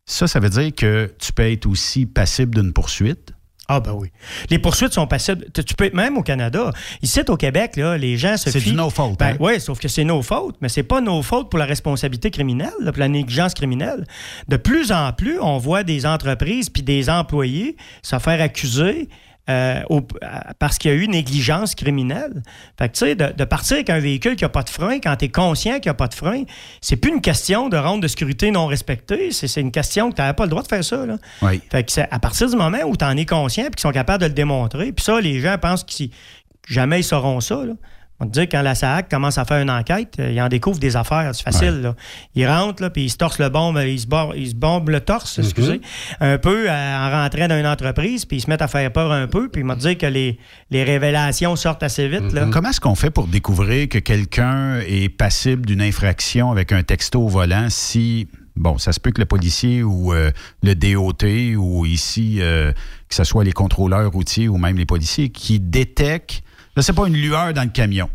ça, 0.06 0.26
ça 0.26 0.40
veut 0.40 0.50
dire 0.50 0.74
que 0.74 1.14
tu 1.18 1.32
peux 1.32 1.50
être 1.50 1.66
aussi 1.66 2.06
passible 2.06 2.54
d'une 2.54 2.72
poursuite. 2.72 3.34
Ah 3.70 3.80
ben 3.80 3.92
oui. 3.92 4.08
Les 4.48 4.58
poursuites 4.58 4.94
sont 4.94 5.06
passibles. 5.06 5.44
Tu 5.52 5.74
peux 5.74 5.90
même 5.92 6.16
au 6.16 6.22
Canada. 6.22 6.72
Ici 7.02 7.20
au 7.28 7.36
Québec, 7.36 7.76
là, 7.76 7.98
les 7.98 8.16
gens 8.16 8.38
se 8.38 8.50
C'est 8.50 8.60
du 8.60 8.72
no 8.72 8.88
fault, 8.88 9.14
Ben, 9.18 9.32
hein? 9.32 9.36
Oui, 9.40 9.60
sauf 9.60 9.78
que 9.78 9.88
c'est 9.88 10.04
nos 10.04 10.22
fautes, 10.22 10.56
mais 10.62 10.70
c'est 10.70 10.82
pas 10.82 11.02
nos 11.02 11.20
fautes 11.22 11.50
pour 11.50 11.58
la 11.58 11.66
responsabilité 11.66 12.30
criminelle, 12.30 12.72
là, 12.80 12.92
pour 12.92 13.00
la 13.00 13.08
négligence 13.08 13.52
criminelle. 13.52 14.06
De 14.48 14.56
plus 14.56 14.90
en 14.90 15.12
plus, 15.12 15.38
on 15.38 15.58
voit 15.58 15.82
des 15.84 16.06
entreprises 16.06 16.70
puis 16.70 16.82
des 16.82 17.10
employés 17.10 17.76
se 18.02 18.18
faire 18.18 18.40
accuser. 18.40 19.10
Euh, 19.48 19.80
au- 19.88 20.06
à- 20.22 20.52
parce 20.58 20.78
qu'il 20.78 20.90
y 20.90 20.94
a 20.94 20.96
eu 20.96 21.08
négligence 21.08 21.74
criminelle. 21.74 22.42
Fait 22.78 22.88
que, 22.88 22.92
tu 22.94 22.98
sais, 23.06 23.14
de, 23.14 23.32
de 23.36 23.44
partir 23.44 23.76
avec 23.76 23.90
un 23.90 23.98
véhicule 23.98 24.36
qui 24.36 24.44
n'a 24.44 24.48
pas 24.48 24.62
de 24.62 24.70
frein, 24.70 24.98
quand 25.00 25.16
tu 25.16 25.24
es 25.26 25.28
conscient 25.28 25.74
qu'il 25.74 25.84
n'y 25.86 25.90
a 25.90 25.94
pas 25.94 26.08
de 26.08 26.14
frein, 26.14 26.42
c'est 26.80 26.96
plus 26.96 27.10
une 27.12 27.20
question 27.20 27.68
de 27.68 27.76
ronde 27.76 28.02
de 28.02 28.08
sécurité 28.08 28.50
non 28.50 28.66
respectée, 28.66 29.30
c'est 29.32 29.60
une 29.60 29.72
question 29.72 30.10
que 30.10 30.16
tu 30.16 30.20
n'avais 30.22 30.34
pas 30.34 30.44
le 30.44 30.50
droit 30.50 30.62
de 30.62 30.68
faire 30.68 30.84
ça. 30.84 31.06
Là. 31.06 31.16
Oui. 31.42 31.60
Fait 31.70 31.84
que 31.84 32.00
à 32.10 32.18
partir 32.18 32.48
du 32.50 32.56
moment 32.56 32.78
où 32.86 32.96
tu 32.96 33.04
en 33.04 33.16
es 33.16 33.24
conscient 33.26 33.64
et 33.64 33.70
qu'ils 33.70 33.80
sont 33.80 33.90
capables 33.92 34.22
de 34.22 34.28
le 34.28 34.34
démontrer, 34.34 34.92
puis 34.92 35.04
ça, 35.04 35.20
les 35.20 35.40
gens 35.40 35.56
pensent 35.58 35.84
que 35.84 36.04
jamais 36.68 37.00
ils 37.00 37.04
sauront 37.04 37.40
ça. 37.40 37.64
Là. 37.64 37.72
On 38.20 38.26
te 38.26 38.32
dit 38.40 38.48
quand 38.48 38.62
la 38.62 38.74
SAC 38.74 39.08
commence 39.08 39.38
à 39.38 39.44
faire 39.44 39.62
une 39.62 39.70
enquête, 39.70 40.14
euh, 40.18 40.32
ils 40.32 40.40
en 40.40 40.48
découvrent 40.48 40.80
des 40.80 40.96
affaires, 40.96 41.30
c'est 41.34 41.44
facile. 41.44 41.82
Là. 41.82 41.94
Ils 42.34 42.48
rentrent, 42.48 42.82
là, 42.82 42.90
puis 42.90 43.04
ils 43.04 43.10
se 43.10 43.16
torsent 43.16 43.38
le 43.38 43.48
bombe, 43.48 43.80
ils 43.86 44.00
se, 44.00 44.06
bor- 44.08 44.34
ils 44.34 44.48
se 44.50 44.54
bombent 44.56 44.88
le 44.90 45.00
torse, 45.00 45.38
excusez, 45.38 45.80
un 46.18 46.36
peu 46.38 46.68
euh, 46.68 46.96
en 46.96 47.10
rentrant 47.10 47.46
dans 47.46 47.58
une 47.58 47.66
entreprise, 47.66 48.24
puis 48.24 48.38
ils 48.38 48.40
se 48.40 48.50
mettent 48.50 48.62
à 48.62 48.66
faire 48.68 48.92
peur 48.92 49.12
un 49.12 49.28
peu, 49.28 49.48
puis 49.48 49.60
ils 49.62 49.64
m'ont 49.64 49.76
dit 49.76 49.96
que 49.96 50.06
les, 50.06 50.38
les 50.70 50.82
révélations 50.82 51.54
sortent 51.54 51.84
assez 51.84 52.08
vite. 52.08 52.32
Là. 52.32 52.46
Comment 52.50 52.70
est-ce 52.70 52.80
qu'on 52.80 52.96
fait 52.96 53.10
pour 53.10 53.28
découvrir 53.28 53.88
que 53.88 53.98
quelqu'un 53.98 54.80
est 54.80 55.08
passible 55.08 55.64
d'une 55.64 55.80
infraction 55.82 56.50
avec 56.50 56.72
un 56.72 56.82
texto 56.82 57.22
au 57.22 57.28
volant 57.28 57.66
si, 57.68 58.26
bon, 58.56 58.78
ça 58.78 58.92
se 58.92 58.98
peut 58.98 59.12
que 59.12 59.20
le 59.20 59.26
policier 59.26 59.84
ou 59.84 60.12
euh, 60.12 60.32
le 60.64 60.74
DOT 60.74 61.56
ou 61.56 61.86
ici, 61.86 62.38
euh, 62.40 62.72
que 63.08 63.14
ce 63.14 63.22
soit 63.22 63.44
les 63.44 63.52
contrôleurs 63.52 64.10
routiers 64.10 64.48
ou 64.48 64.58
même 64.58 64.76
les 64.76 64.86
policiers, 64.86 65.28
qui 65.28 65.60
détectent, 65.60 66.42
là, 66.78 66.82
c'est 66.82 66.92
pas 66.92 67.08
une 67.08 67.16
lueur 67.16 67.52
dans 67.52 67.64
le 67.64 67.70
camion. 67.70 68.08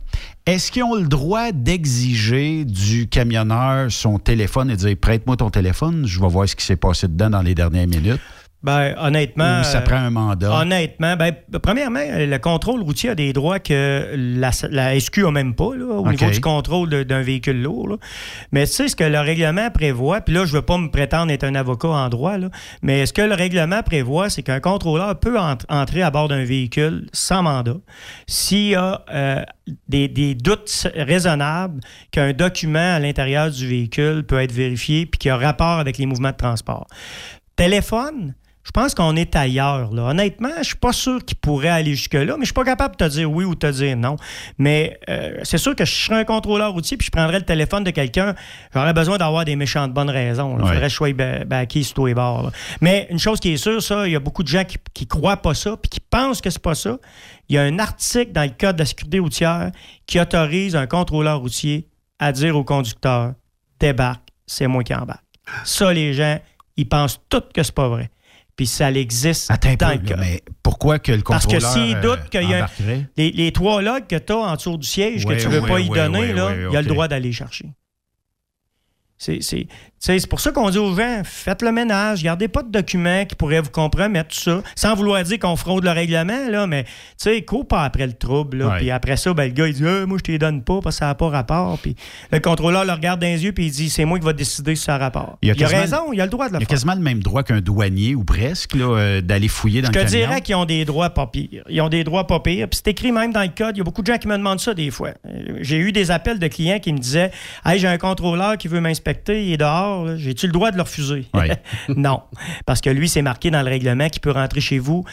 Est-ce 0.45 0.71
qu'ils 0.71 0.83
ont 0.83 0.95
le 0.95 1.07
droit 1.07 1.51
d'exiger 1.51 2.63
du 2.63 3.09
camionneur 3.09 3.91
son 3.91 4.19
téléphone 4.19 4.69
et 4.69 4.77
de 4.77 4.87
dire 4.87 4.95
prête-moi 4.99 5.35
ton 5.35 5.49
téléphone, 5.49 6.05
je 6.05 6.21
vais 6.21 6.29
voir 6.29 6.47
ce 6.47 6.55
qui 6.55 6.63
s'est 6.63 6.77
passé 6.77 7.09
dedans 7.09 7.29
dans 7.29 7.41
les 7.41 7.55
dernières 7.55 7.87
minutes? 7.87 8.21
Ben, 8.63 8.95
honnêtement. 8.97 9.59
Ou 9.59 9.63
ça 9.65 9.79
euh, 9.79 9.81
prend 9.81 9.97
un 9.97 10.09
mandat? 10.09 10.61
Honnêtement, 10.61 11.17
ben, 11.17 11.33
premièrement, 11.61 11.99
le 12.01 12.37
contrôle 12.37 12.81
routier 12.81 13.09
a 13.09 13.15
des 13.15 13.33
droits 13.33 13.59
que 13.59 14.13
la, 14.15 14.51
la 14.69 14.97
SQ 14.97 15.17
n'a 15.23 15.31
même 15.31 15.53
pas, 15.53 15.75
là, 15.75 15.85
au 15.85 16.07
niveau 16.09 16.29
du 16.31 16.39
contrôle 16.39 16.89
d'un 17.03 17.21
véhicule 17.21 17.61
lourd. 17.61 17.89
là. 17.89 17.95
Mais 18.53 18.65
tu 18.65 18.71
sais, 18.73 18.87
ce 18.87 18.95
que 18.95 19.03
le 19.03 19.19
règlement 19.19 19.69
prévoit, 19.69 20.21
puis 20.21 20.33
là, 20.33 20.45
je 20.45 20.51
ne 20.53 20.57
veux 20.57 20.61
pas 20.61 20.77
me 20.77 20.89
prétendre 20.89 21.31
être 21.33 21.43
un 21.43 21.55
avocat 21.55 21.89
en 21.89 22.07
droit, 22.07 22.37
là, 22.37 22.49
mais 22.81 23.05
ce 23.05 23.11
que 23.11 23.21
le 23.21 23.33
règlement 23.35 23.83
prévoit, 23.83 24.29
c'est 24.29 24.43
qu'un 24.43 24.61
contrôleur 24.61 25.19
peut 25.19 25.37
ent- 25.37 25.57
entrer 25.67 26.01
à 26.01 26.09
bord 26.09 26.29
d'un 26.29 26.45
véhicule 26.45 27.07
sans 27.11 27.43
mandat 27.43 27.75
s'il 28.27 28.69
y 28.69 28.75
a 28.75 29.03
euh, 29.13 29.43
des, 29.89 30.07
des 30.07 30.35
doutes 30.35 30.87
raisonnables 30.95 31.81
qu'un 32.11 32.31
document 32.31 32.95
à 32.95 32.99
l'intérieur 32.99 33.51
du 33.51 33.67
véhicule 33.67 34.23
peut 34.25 34.39
être 34.41 34.53
vérifié 34.53 35.05
puis 35.05 35.17
qu'il 35.19 35.29
y 35.29 35.31
a 35.31 35.37
rapport 35.37 35.79
avec 35.79 35.97
les 35.97 36.05
mouvements 36.05 36.31
de 36.31 36.37
transport. 36.37 36.87
Téléphone, 37.55 38.33
je 38.65 38.71
pense 38.71 38.95
qu'on 38.95 39.15
est 39.15 39.35
ailleurs. 39.35 39.93
Là. 39.93 40.03
Honnêtement, 40.03 40.49
je 40.59 40.63
suis 40.63 40.75
pas 40.77 40.93
sûr 40.93 41.23
qu'il 41.25 41.37
pourrait 41.37 41.67
aller 41.69 41.95
jusque-là, 41.95 42.35
mais 42.37 42.41
je 42.41 42.45
suis 42.45 42.53
pas 42.53 42.63
capable 42.63 42.95
de 42.95 43.05
te 43.05 43.09
dire 43.09 43.29
oui 43.31 43.43
ou 43.43 43.55
de 43.55 43.59
te 43.59 43.71
dire 43.71 43.97
non. 43.97 44.15
Mais 44.57 44.99
euh, 45.09 45.39
c'est 45.43 45.57
sûr 45.57 45.75
que 45.75 45.83
je 45.85 45.91
serais 45.93 46.21
un 46.21 46.23
contrôleur 46.23 46.71
routier 46.71 46.95
puis 46.95 47.05
je 47.05 47.11
prendrais 47.11 47.39
le 47.39 47.45
téléphone 47.45 47.83
de 47.83 47.91
quelqu'un. 47.91 48.35
J'aurais 48.73 48.93
besoin 48.93 49.17
d'avoir 49.17 49.43
des 49.45 49.55
méchantes 49.57 49.93
bonnes 49.93 50.09
raisons. 50.09 50.55
Il 50.57 50.61
Ouais. 50.63 50.67
faudrait 50.69 50.81
que 50.83 50.89
je 50.89 50.95
sois 50.95 51.13
ba- 51.13 51.43
backé 51.43 51.83
sur 51.83 51.95
tous 51.95 52.05
les 52.05 52.13
bords. 52.13 52.43
là. 52.43 52.51
Mais 52.81 53.07
une 53.09 53.19
chose 53.19 53.39
qui 53.39 53.49
est 53.51 53.57
sûre, 53.57 53.83
ça, 53.83 54.07
il 54.07 54.13
y 54.13 54.15
a 54.15 54.19
beaucoup 54.19 54.43
de 54.43 54.47
gens 54.47 54.63
qui, 54.63 54.77
qui 54.93 55.07
croient 55.07 55.37
pas 55.37 55.53
ça 55.53 55.75
puis 55.75 55.89
qui 55.89 55.99
pensent 55.99 56.39
que 56.39 56.49
c'est 56.49 56.61
pas 56.61 56.75
ça. 56.75 56.97
Il 57.49 57.55
y 57.55 57.57
a 57.57 57.63
un 57.63 57.79
article 57.79 58.31
dans 58.31 58.43
le 58.43 58.53
Code 58.57 58.77
de 58.77 58.81
la 58.83 58.85
sécurité 58.85 59.19
routière 59.19 59.71
qui 60.07 60.19
autorise 60.21 60.75
un 60.77 60.87
contrôleur 60.87 61.39
routier 61.41 61.89
à 62.19 62.31
dire 62.31 62.55
au 62.55 62.63
conducteur 62.63 63.33
débarque, 63.79 64.23
c'est 64.47 64.67
moi 64.67 64.83
qui 64.83 64.95
embarque. 64.95 65.19
Ça, 65.65 65.91
les 65.91 66.13
gens, 66.13 66.39
ils 66.77 66.87
pensent 66.87 67.19
tous 67.27 67.41
que 67.53 67.61
c'est 67.63 67.75
pas 67.75 67.89
vrai. 67.89 68.09
Puis 68.63 68.67
ça 68.69 68.89
existe 68.91 69.51
Attends 69.51 69.75
peu, 69.75 69.85
là, 69.85 69.97
code. 69.97 70.15
mais 70.17 70.41
pourquoi 70.63 70.97
que 70.97 71.11
le 71.11 71.21
Parce 71.21 71.45
que 71.45 71.51
contrôleur 71.51 71.73
s'il 71.73 71.97
euh, 71.97 72.01
doute 72.01 72.29
qu'il 72.29 72.49
y 72.49 72.53
a 72.53 72.69
les, 73.17 73.31
les 73.31 73.51
trois 73.51 73.81
logs 73.81 74.07
que 74.07 74.15
tu 74.15 74.31
as 74.31 74.37
en 74.37 74.55
dessous 74.55 74.77
du 74.77 74.87
siège 74.87 75.25
Ouais, 75.25 75.35
que 75.35 75.41
tu 75.41 75.49
veux 75.49 75.59
ouais, 75.59 75.67
pas 75.67 75.79
y 75.81 75.89
donner, 75.89 76.31
là, 76.31 76.55
il 76.55 76.63
a 76.63 76.69
ok. 76.69 76.75
le 76.75 76.83
droit 76.85 77.09
d'aller 77.09 77.33
chercher. 77.33 77.65
C'est 79.17 79.67
c'est- 80.05 80.27
pour 80.27 80.39
ça 80.39 80.51
qu'on 80.51 80.69
dit 80.69 80.77
aux 80.77 80.95
gens, 80.95 81.21
faites 81.23 81.61
le 81.61 81.71
ménage, 81.71 82.23
gardez 82.23 82.47
pas 82.47 82.61
de 82.63 82.69
documents 82.69 83.25
qui 83.25 83.35
pourraient 83.35 83.61
vous 83.61 83.69
compromettre, 83.69 84.29
tout 84.35 84.39
ça, 84.41 84.61
sans 84.75 84.95
vouloir 84.95 85.23
dire 85.23 85.39
qu'on 85.39 85.55
fraude 85.55 85.83
le 85.83 85.91
règlement, 85.91 86.49
là, 86.49 86.67
mais 86.67 86.83
tu 86.83 86.89
sais, 87.17 87.41
cours 87.43 87.67
pas 87.67 87.83
après 87.83 88.05
le 88.07 88.13
trouble. 88.13 88.67
Puis 88.77 88.91
après 88.91 89.17
ça, 89.17 89.33
ben, 89.33 89.45
le 89.45 89.51
gars, 89.53 89.67
il 89.67 89.73
dit, 89.73 89.83
Ah, 89.87 90.05
moi, 90.05 90.17
je 90.17 90.23
te 90.23 90.31
les 90.31 90.39
donne 90.39 90.61
pas 90.63 90.79
parce 90.83 90.95
que 90.95 90.99
ça 90.99 91.05
n'a 91.05 91.15
pas 91.15 91.29
rapport. 91.29 91.77
Puis 91.79 91.95
le 92.31 92.39
contrôleur 92.39 92.85
le 92.85 92.91
regarde 92.91 93.19
dans 93.21 93.27
les 93.27 93.43
yeux, 93.43 93.51
puis 93.53 93.67
il 93.67 93.71
dit, 93.71 93.89
c'est 93.89 94.05
moi 94.05 94.19
qui 94.19 94.25
va 94.25 94.33
décider 94.33 94.75
si 94.75 94.83
ça 94.83 94.95
a 94.95 94.97
rapport. 94.97 95.37
Il 95.41 95.51
a, 95.51 95.55
quasiment- 95.55 95.81
raison, 95.81 96.13
il 96.13 96.19
a 96.21 96.25
le 96.25 96.31
droit 96.31 96.47
de 96.47 96.53
le 96.53 96.59
Il 96.59 96.61
y 96.61 96.63
a 96.63 96.67
faire. 96.67 96.67
quasiment 96.75 96.95
le 96.95 97.01
même 97.01 97.21
droit 97.23 97.43
qu'un 97.43 97.61
douanier 97.61 98.15
ou 98.15 98.23
presque 98.23 98.75
là, 98.75 98.85
euh, 98.97 99.21
d'aller 99.21 99.47
fouiller 99.47 99.81
dans 99.81 99.87
Je 99.91 99.99
le 99.99 100.05
te 100.05 100.11
camion. 100.11 100.27
dirais 100.27 100.41
qu'ils 100.41 100.55
ont 100.55 100.65
des 100.65 100.83
droits 100.85 101.09
pas 101.11 101.27
pires. 101.27 101.63
Ils 101.69 101.81
ont 101.81 101.89
des 101.89 102.03
droits 102.03 102.27
pas 102.27 102.39
pires. 102.39 102.67
Puis 102.69 102.81
c'est 102.83 102.91
écrit 102.91 103.11
même 103.11 103.31
dans 103.31 103.41
le 103.41 103.49
code. 103.55 103.75
Il 103.75 103.79
y 103.79 103.81
a 103.81 103.83
beaucoup 103.83 104.01
de 104.01 104.07
gens 104.07 104.17
qui 104.17 104.27
me 104.27 104.37
demandent 104.37 104.59
ça 104.59 104.73
des 104.73 104.91
fois. 104.91 105.11
Euh, 105.27 105.57
J'ai 105.61 105.77
eu 105.77 105.91
des 105.91 106.11
appels 106.11 106.39
de 106.39 106.47
clients 106.47 106.79
qui 106.79 106.91
me 106.91 106.97
disaient 106.99 107.31
Hey, 107.65 107.79
j'ai 107.79 107.87
un 107.87 107.97
contrôleur 107.97 108.57
qui 108.57 108.67
veut 108.67 108.81
m'inspecter, 108.81 109.45
il 109.45 109.53
est 109.53 109.57
dehors. 109.57 109.92
J'ai-tu 110.17 110.47
le 110.47 110.53
droit 110.53 110.71
de 110.71 110.77
le 110.77 110.83
refuser? 110.83 111.27
non. 111.89 112.21
Parce 112.65 112.81
que 112.81 112.89
lui, 112.89 113.09
c'est 113.09 113.21
marqué 113.21 113.51
dans 113.51 113.61
le 113.61 113.69
règlement 113.69 114.09
qu'il 114.09 114.21
peut 114.21 114.31
rentrer 114.31 114.61
chez 114.61 114.79
vous 114.79 115.05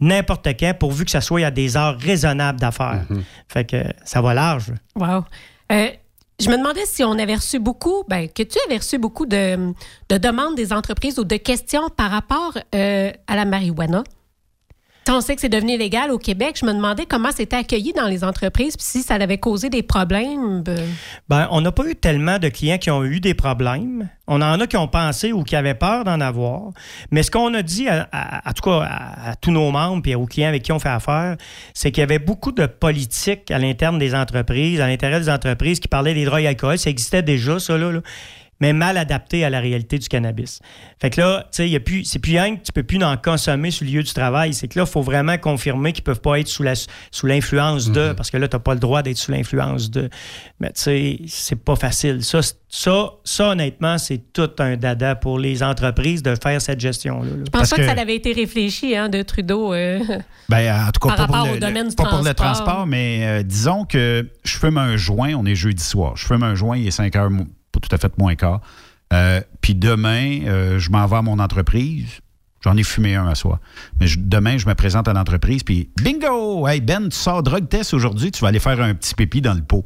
n'importe 0.00 0.46
quand 0.58 0.74
pourvu 0.78 1.04
que 1.04 1.10
ça 1.10 1.20
soit 1.20 1.44
à 1.44 1.50
des 1.50 1.76
heures 1.76 1.98
raisonnables 1.98 2.60
d'affaires. 2.60 3.04
Fait 3.48 3.64
que 3.64 3.82
ça 4.04 4.20
va 4.20 4.34
large. 4.34 4.72
Wow. 4.94 5.24
Euh, 5.72 5.88
je 6.40 6.48
me 6.50 6.56
demandais 6.56 6.86
si 6.86 7.02
on 7.02 7.18
avait 7.18 7.34
reçu 7.34 7.58
beaucoup, 7.58 8.04
ben, 8.08 8.28
que 8.28 8.42
tu 8.42 8.58
avais 8.66 8.76
reçu 8.76 8.98
beaucoup 8.98 9.26
de, 9.26 9.72
de 10.08 10.18
demandes 10.18 10.54
des 10.54 10.72
entreprises 10.72 11.18
ou 11.18 11.24
de 11.24 11.36
questions 11.36 11.88
par 11.88 12.10
rapport 12.10 12.56
euh, 12.74 13.10
à 13.26 13.36
la 13.36 13.44
marijuana. 13.44 14.04
Sais, 15.08 15.14
On 15.14 15.22
sait 15.22 15.34
que 15.36 15.40
c'est 15.40 15.48
devenu 15.48 15.78
légal 15.78 16.10
au 16.10 16.18
Québec. 16.18 16.58
Je 16.60 16.66
me 16.66 16.72
demandais 16.74 17.06
comment 17.06 17.30
c'était 17.34 17.56
accueilli 17.56 17.94
dans 17.94 18.08
les 18.08 18.24
entreprises, 18.24 18.76
puis 18.76 18.84
si 18.84 19.00
ça 19.00 19.14
avait 19.14 19.38
causé 19.38 19.70
des 19.70 19.82
problèmes. 19.82 20.62
ben, 20.62 20.84
Ben, 21.30 21.48
on 21.50 21.62
n'a 21.62 21.72
pas 21.72 21.86
eu 21.86 21.96
tellement 21.96 22.38
de 22.38 22.50
clients 22.50 22.76
qui 22.76 22.90
ont 22.90 23.02
eu 23.02 23.18
des 23.18 23.32
problèmes. 23.32 24.10
On 24.26 24.42
en 24.42 24.60
a 24.60 24.66
qui 24.66 24.76
ont 24.76 24.86
pensé 24.86 25.32
ou 25.32 25.44
qui 25.44 25.56
avaient 25.56 25.72
peur 25.72 26.04
d'en 26.04 26.20
avoir. 26.20 26.72
Mais 27.10 27.22
ce 27.22 27.30
qu'on 27.30 27.54
a 27.54 27.62
dit, 27.62 27.88
à, 27.88 28.52
tout 28.54 28.68
cas 28.68 28.86
à, 28.86 29.36
tous 29.36 29.50
nos 29.50 29.70
membres 29.70 30.06
et 30.06 30.14
aux 30.14 30.26
clients 30.26 30.48
avec 30.48 30.62
qui 30.62 30.72
on 30.72 30.78
fait 30.78 30.90
affaire, 30.90 31.38
c'est 31.72 31.90
qu'il 31.90 32.02
y 32.02 32.04
avait 32.04 32.18
beaucoup 32.18 32.52
de 32.52 32.66
politique 32.66 33.50
à 33.50 33.58
l'interne 33.58 33.98
des 33.98 34.14
entreprises, 34.14 34.78
à 34.78 34.88
l'intérieur 34.88 35.20
des 35.20 35.30
entreprises 35.30 35.80
qui 35.80 35.88
parlaient 35.88 36.12
des 36.12 36.26
drogues 36.26 36.42
et 36.42 36.48
alcool. 36.48 36.76
Ça 36.76 36.90
existait 36.90 37.22
déjà, 37.22 37.58
ça, 37.58 37.78
là. 37.78 37.90
là, 37.92 38.00
mais 38.60 38.72
mal 38.72 38.96
adapté 38.96 39.44
à 39.44 39.50
la 39.50 39.60
réalité 39.60 39.98
du 39.98 40.08
cannabis. 40.08 40.60
Fait 41.00 41.10
que 41.10 41.20
là, 41.20 41.42
tu 41.44 41.56
sais, 41.56 41.68
il 41.68 41.72
y 41.72 41.76
a 41.76 41.80
plus, 41.80 42.04
c'est 42.04 42.18
plus 42.18 42.32
rien 42.32 42.56
que 42.56 42.62
tu 42.62 42.72
peux 42.72 42.82
plus 42.82 43.02
en 43.02 43.16
consommer 43.16 43.70
sur 43.70 43.84
le 43.86 43.92
lieu 43.92 44.02
du 44.02 44.12
travail. 44.12 44.52
C'est 44.54 44.68
que 44.68 44.78
là, 44.78 44.84
il 44.86 44.90
faut 44.90 45.02
vraiment 45.02 45.38
confirmer 45.38 45.92
qu'ils 45.92 46.04
peuvent 46.04 46.20
pas 46.20 46.40
être 46.40 46.48
sous, 46.48 46.62
la, 46.62 46.74
sous 46.74 47.26
l'influence 47.26 47.90
de, 47.90 48.12
parce 48.12 48.30
que 48.30 48.36
là, 48.36 48.48
tu 48.48 48.56
n'as 48.56 48.60
pas 48.60 48.74
le 48.74 48.80
droit 48.80 49.02
d'être 49.02 49.16
sous 49.16 49.30
l'influence 49.30 49.90
de. 49.90 50.10
Mais 50.60 50.68
tu 50.72 50.80
sais, 50.80 51.18
c'est 51.28 51.62
pas 51.62 51.76
facile. 51.76 52.24
Ça, 52.24 52.40
ça, 52.68 53.10
ça, 53.24 53.48
honnêtement, 53.50 53.96
c'est 53.98 54.32
tout 54.32 54.50
un 54.58 54.76
dada 54.76 55.14
pour 55.14 55.38
les 55.38 55.62
entreprises 55.62 56.22
de 56.22 56.34
faire 56.42 56.60
cette 56.60 56.80
gestion-là. 56.80 57.30
là. 57.30 57.44
Je 57.46 57.50
pense 57.50 57.70
pas 57.70 57.76
que... 57.76 57.84
ça 57.84 57.92
avait 57.92 58.16
été 58.16 58.32
réfléchi 58.32 58.96
hein, 58.96 59.08
de 59.08 59.22
Trudeau. 59.22 59.72
euh. 59.72 60.00
Ben, 60.48 60.86
en 60.88 60.90
tout 60.92 61.06
cas, 61.06 61.14
Par 61.14 61.26
pas, 61.28 61.38
pour 61.42 61.52
le, 61.52 61.60
domaine 61.60 61.88
du 61.88 61.94
pas 61.94 62.06
pour 62.06 62.22
le 62.22 62.32
transport. 62.32 62.86
mais 62.86 63.20
euh, 63.22 63.42
disons 63.42 63.84
que 63.84 64.26
je 64.44 64.56
fume 64.56 64.78
un 64.78 64.96
joint, 64.96 65.34
on 65.34 65.44
est 65.44 65.54
jeudi 65.54 65.84
soir, 65.84 66.16
je 66.16 66.26
fume 66.26 66.42
un 66.42 66.54
joint, 66.54 66.78
il 66.78 66.86
est 66.86 66.90
5 66.90 67.14
heures, 67.16 67.30
tout 67.80 67.94
à 67.94 67.98
fait 67.98 68.16
moins 68.18 68.34
quart. 68.34 68.60
Euh, 69.12 69.40
Puis 69.60 69.74
demain, 69.74 70.40
euh, 70.46 70.78
je 70.78 70.90
m'en 70.90 71.06
vais 71.06 71.16
à 71.16 71.22
mon 71.22 71.38
entreprise. 71.38 72.20
J'en 72.62 72.76
ai 72.76 72.82
fumé 72.82 73.14
un 73.14 73.28
à 73.28 73.34
soi. 73.34 73.60
Mais 74.00 74.06
demain, 74.16 74.58
je 74.58 74.66
me 74.66 74.74
présente 74.74 75.06
à 75.06 75.12
l'entreprise, 75.12 75.62
puis 75.62 75.90
bingo! 75.96 76.66
Hey 76.66 76.80
Ben, 76.80 77.08
tu 77.08 77.16
sors 77.16 77.42
drug 77.42 77.68
test 77.68 77.94
aujourd'hui, 77.94 78.32
tu 78.32 78.40
vas 78.40 78.48
aller 78.48 78.58
faire 78.58 78.80
un 78.80 78.94
petit 78.94 79.14
pépi 79.14 79.40
dans 79.40 79.54
le 79.54 79.62
pot. 79.62 79.84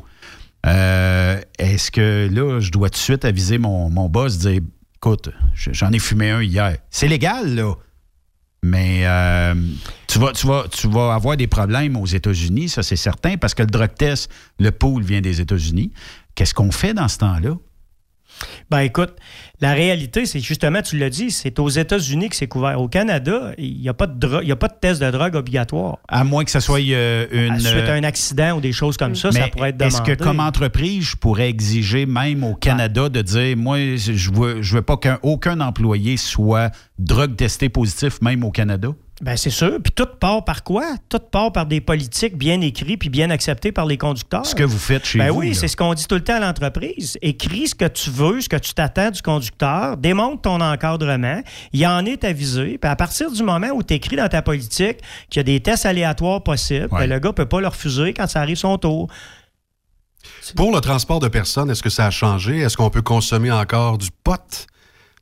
Euh, 0.65 1.39
Est-ce 1.59 1.91
que 1.91 2.29
là, 2.33 2.61
je 2.61 2.71
dois 2.71 2.89
tout 2.89 2.95
de 2.99 3.03
suite 3.03 3.25
aviser 3.25 3.59
mon, 3.59 3.91
mon 3.91 4.09
boss, 4.09 4.39
dire 4.39 4.63
écoute, 4.97 5.31
j'en 5.55 5.91
ai 5.91 5.99
fumé 5.99 6.31
un 6.31 6.43
hier. 6.43 6.79
C'est 6.91 7.09
légal, 7.09 7.55
là. 7.55 7.75
Mais 8.63 9.03
euh, 9.05 9.55
tu 10.07 10.19
vas 10.21 11.15
avoir 11.15 11.37
des 11.37 11.49
problèmes 11.49 11.97
aux 11.97 12.07
États-Unis, 12.07 12.69
ça 12.69 12.85
c'est 12.85 12.97
certain, 12.97 13.37
parce 13.37 13.55
que 13.55 13.63
le 13.63 13.69
drug 13.69 13.93
test, 13.95 14.31
le 14.61 14.71
pool 14.71 15.03
vient 15.03 15.21
des 15.21 15.41
États-Unis. 15.41 15.93
Qu'est-ce 16.37 16.55
qu'on 16.55 16.71
fait 16.71 16.95
dans 16.95 17.09
ce 17.09 17.19
temps-là? 17.19 17.57
Ben 18.71 18.81
écoute, 18.81 19.15
la 19.61 19.73
réalité, 19.75 20.27
c'est 20.27 20.41
justement, 20.41 20.83
tu 20.83 20.99
l'as 20.99 21.11
dit, 21.11 21.31
c'est 21.31 21.59
aux 21.59 21.69
États-Unis 21.69 22.29
que 22.29 22.37
c'est 22.37 22.49
couvert. 22.49 22.81
Au 22.81 22.89
Canada, 22.89 23.53
il 23.59 23.79
n'y 23.79 23.89
a, 23.89 23.95
pas 23.95 24.07
de 24.07 24.45
y 24.45 24.53
a 24.53 24.57
pas 24.57 24.69
de 24.69 24.75
test 24.81 25.01
de 25.01 25.11
drogue 25.11 25.37
obligatoire. 25.37 25.99
À 26.09 26.25
moins 26.25 26.45
que 26.45 26.51
ce 26.51 26.61
soit 26.61 26.81
euh, 26.81 27.27
une. 27.31 27.59
Suite 27.61 27.89
à 27.89 27.95
un 27.95 28.05
accident 28.05 28.57
ou 28.57 28.61
des 28.61 28.73
choses 28.73 28.97
comme 28.97 29.15
ça, 29.15 29.31
ça 29.31 29.49
pourrait 29.49 29.71
être 29.71 29.77
demandé. 29.77 29.95
Est-ce 29.95 30.03
que 30.03 30.23
comme 30.23 30.41
entreprise, 30.41 31.11
je 31.11 31.17
pourrais 31.17 31.49
exiger 31.49 32.07
même 32.07 32.45
au 32.45 32.55
Canada 32.55 33.09
de 33.09 33.23
dire, 33.23 33.57
moi, 33.57 33.79
je 33.97 34.31
veux, 34.33 34.63
je 34.63 34.75
veux 34.75 34.83
pas 34.83 34.97
qu'aucun 34.97 35.61
employé 35.61 36.17
soit 36.17 36.71
drogue 36.99 37.37
testé 37.37 37.69
positif, 37.69 38.21
même 38.21 38.45
au 38.45 38.51
Canada? 38.51 38.89
Ben 39.23 39.37
c'est 39.37 39.51
sûr. 39.51 39.79
Puis 39.81 39.93
tout 39.93 40.09
part 40.19 40.45
par 40.45 40.65
quoi? 40.65 40.85
Tout 41.09 41.21
part 41.21 41.53
par 41.53 41.67
des 41.67 41.81
politiques 41.81 42.37
bien 42.37 42.61
écrites 42.61 42.99
puis 42.99 43.09
bien 43.09 43.31
acceptées 43.31 43.71
par 43.71 43.87
les 43.87 43.97
conducteurs. 43.97 44.45
Ce 44.45 44.55
que 44.57 44.65
vous 44.65 44.79
faites 44.79 45.05
chez 45.05 45.21
ben 45.21 45.31
vous, 45.31 45.39
oui, 45.39 45.49
là. 45.51 45.55
c'est 45.55 45.69
ce 45.69 45.77
qu'on 45.77 45.95
dit 45.95 46.09
tout 46.09 46.17
le 46.17 46.25
temps 46.25 46.35
à 46.35 46.41
l'entreprise. 46.41 47.17
Écris 47.23 47.69
ce 47.69 47.75
que 47.77 47.85
tu 47.85 48.11
veux, 48.11 48.41
ce 48.41 48.49
que 48.49 48.57
tu 48.57 48.75
t'attends 48.75 49.13
du 49.13 49.23
conducteur, 49.23 49.97
démontre 49.97 50.43
ton 50.43 50.61
encadrement, 50.61 51.41
il 51.73 51.87
en 51.87 52.05
est 52.05 52.25
avisé. 52.25 52.79
Puis 52.79 52.91
à 52.91 52.97
partir 52.97 53.31
du 53.31 53.45
moment 53.45 53.69
où 53.69 53.85
tu 53.85 53.95
écris 53.95 54.17
dans 54.17 54.29
ta 54.29 54.43
politique 54.43 54.99
qu'il 55.31 55.39
y 55.39 55.41
a 55.41 55.45
des 55.45 55.61
tests 55.61 55.87
aléatoires 55.87 56.43
possibles, 56.43 56.89
ben, 56.91 57.07
le 57.07 57.21
gars 57.21 57.33
peut 57.33 57.47
pas 57.47 57.61
le 57.61 57.69
refuser 57.69 58.15
quand 58.15 58.27
ça 58.27 58.41
arrive 58.41 58.57
son 58.57 58.77
tour. 58.77 59.09
Pour 60.57 60.75
le 60.75 60.81
transport 60.81 61.21
de 61.21 61.29
personnes, 61.29 61.71
est-ce 61.71 61.83
que 61.83 61.91
ça 61.91 62.07
a 62.07 62.11
changé? 62.11 62.59
Est-ce 62.59 62.77
qu'on 62.77 62.91
peut 62.91 63.03
consommer 63.03 63.53
encore 63.53 63.99
du 63.99 64.09
pot? 64.25 64.67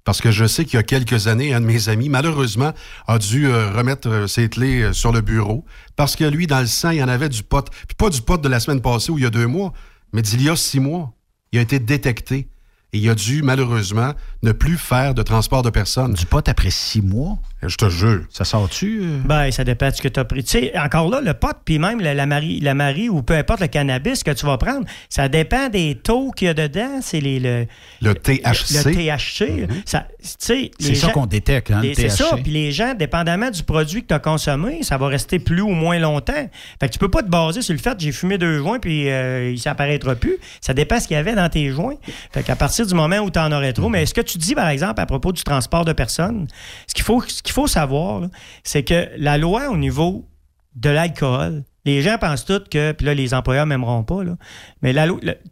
Parce 0.05 0.21
que 0.21 0.31
je 0.31 0.47
sais 0.47 0.65
qu'il 0.65 0.75
y 0.75 0.79
a 0.79 0.83
quelques 0.83 1.27
années, 1.27 1.53
un 1.53 1.61
de 1.61 1.67
mes 1.67 1.89
amis, 1.89 2.09
malheureusement, 2.09 2.73
a 3.07 3.19
dû 3.19 3.47
euh, 3.47 3.71
remettre 3.73 4.09
euh, 4.09 4.27
ses 4.27 4.49
clés 4.49 4.83
euh, 4.83 4.93
sur 4.93 5.13
le 5.13 5.21
bureau 5.21 5.65
parce 5.97 6.17
que 6.17 6.25
lui, 6.25 6.47
dans 6.47 6.61
le 6.61 6.67
sang, 6.67 6.91
il 6.91 6.99
y 6.99 7.03
en 7.03 7.09
avait 7.09 7.29
du 7.29 7.43
pot. 7.43 7.69
Puis 7.87 7.95
pas 7.97 8.09
du 8.09 8.23
pot 8.23 8.41
de 8.41 8.49
la 8.49 8.61
semaine 8.61 8.81
passée 8.81 9.13
ou 9.13 9.19
il 9.19 9.25
y 9.25 9.27
a 9.27 9.31
deux 9.31 9.47
mois, 9.47 9.73
mais 10.13 10.23
d'il 10.23 10.43
y 10.43 10.49
a 10.49 10.57
six 10.57 10.81
mois. 10.81 11.13
Il 11.53 11.59
a 11.59 11.63
été 11.63 11.79
détecté 11.79 12.49
et 12.93 12.99
il 12.99 13.09
a 13.09 13.15
dû, 13.15 13.43
malheureusement, 13.43 14.13
ne 14.43 14.53
plus 14.53 14.77
faire 14.79 15.15
de 15.15 15.23
transport 15.23 15.63
de 15.63 15.71
personnes. 15.71 16.15
Du 16.15 16.27
pot 16.27 16.47
après 16.49 16.71
six 16.71 17.03
mois? 17.03 17.39
Je 17.63 17.77
te 17.77 17.91
jure. 17.91 18.23
Ça 18.31 18.45
sort-tu? 18.45 19.01
euh? 19.03 19.19
Ben, 19.27 19.51
ça 19.51 19.65
dépend 19.65 19.91
de 19.91 19.95
ce 19.95 20.01
que 20.01 20.09
tu 20.09 20.19
as 20.19 20.25
pris. 20.25 20.43
Tu 20.43 20.51
sais, 20.51 20.79
encore 20.79 21.11
là, 21.11 21.21
le 21.21 21.35
pot, 21.35 21.55
puis 21.65 21.79
même 21.79 22.01
la, 22.01 22.15
la 22.15 22.25
marie, 22.25 22.59
la 22.61 22.73
marie 22.75 23.11
ou 23.11 23.21
peu 23.23 23.35
importe 23.35 23.61
le 23.61 23.67
cannabis 23.67 24.23
que 24.25 24.31
tu 24.31 24.47
vas 24.47 24.57
prendre, 24.57 24.87
ça 25.11 25.29
dépend 25.29 25.69
des 25.69 25.95
taux 26.03 26.31
qu'il 26.31 26.47
y 26.47 26.51
a 26.51 26.55
dedans. 26.55 27.01
C'est 27.03 27.21
les, 27.21 27.39
le, 27.39 27.67
Le 28.01 28.15
THC. 28.15 28.87
Le 28.87 28.95
THC. 28.95 29.69
Ça, 29.85 30.07
tu 30.23 30.27
sais, 30.39 30.71
C'est 30.79 30.89
les 30.89 30.95
ça 30.95 31.09
gens- 31.09 31.13
qu'on 31.13 31.27
détecte, 31.27 31.71
hein, 31.71 31.83
le 31.83 31.93
C'est 31.95 32.09
ça. 32.09 32.31
THC. 32.31 32.43
Puis 32.43 32.51
les 32.53 32.73
gens, 32.73 32.95
dépendamment 32.95 33.51
du 33.51 33.63
produit 33.63 34.03
que 34.03 34.09
tu 34.09 34.15
as 34.15 34.19
consommé, 34.21 34.83
ça 34.83 34.97
va 34.97 35.09
rester 35.09 35.39
plus 35.39 35.61
ou 35.63 35.69
moins 35.69 35.99
longtemps. 35.99 36.49
Fait 36.81 36.89
que 36.89 36.93
tu 36.95 36.99
peux 36.99 37.11
pas 37.11 37.23
te 37.23 37.29
baser 37.29 37.61
sur 37.61 37.75
le 37.75 37.79
fait 37.81 37.95
que 37.95 38.01
j'ai 38.03 38.13
fumé 38.13 38.39
deux 38.39 38.57
joints 38.59 38.79
puis 38.79 39.11
euh, 39.11 39.51
il 39.53 39.59
s'apparaîtra 39.61 40.15
plus. 40.15 40.39
Ça 40.63 40.73
dépend 40.73 40.99
ce 40.99 41.07
qu'il 41.07 41.15
y 41.17 41.21
avait 41.21 41.35
dans 41.35 41.49
tes 41.51 41.69
joints. 41.71 41.97
Fait 42.33 42.43
qu'à 42.43 42.57
partir 42.57 42.80
du 42.85 42.95
moment 42.95 43.19
où 43.19 43.31
tu 43.31 43.39
en 43.39 43.53
aurais 43.53 43.73
trop, 43.73 43.89
mais 43.89 44.07
ce 44.07 44.15
que 44.15 44.21
tu 44.21 44.39
dis, 44.39 44.55
par 44.55 44.69
exemple, 44.69 45.01
à 45.01 45.07
propos 45.07 45.33
du 45.33 45.43
transport 45.43 45.85
de 45.85 45.93
personnes, 45.93 46.47
ce 46.87 46.95
qu'il 46.95 47.05
faut, 47.05 47.23
faut 47.49 47.67
savoir, 47.67 48.23
c'est 48.65 48.83
que 48.83 49.09
la 49.17 49.39
loi 49.39 49.69
au 49.71 49.77
niveau 49.77 50.29
de 50.75 50.91
l'alcool, 50.91 51.65
les 51.85 52.03
gens 52.03 52.19
pensent 52.19 52.45
tous 52.45 52.65
que, 52.71 52.93
puis 52.93 53.07
là, 53.07 53.15
les 53.15 53.35
employeurs 53.35 53.67
m'aimeront 53.67 54.05
pas, 54.05 54.23
là, 54.23 54.37
mais 54.83 54.95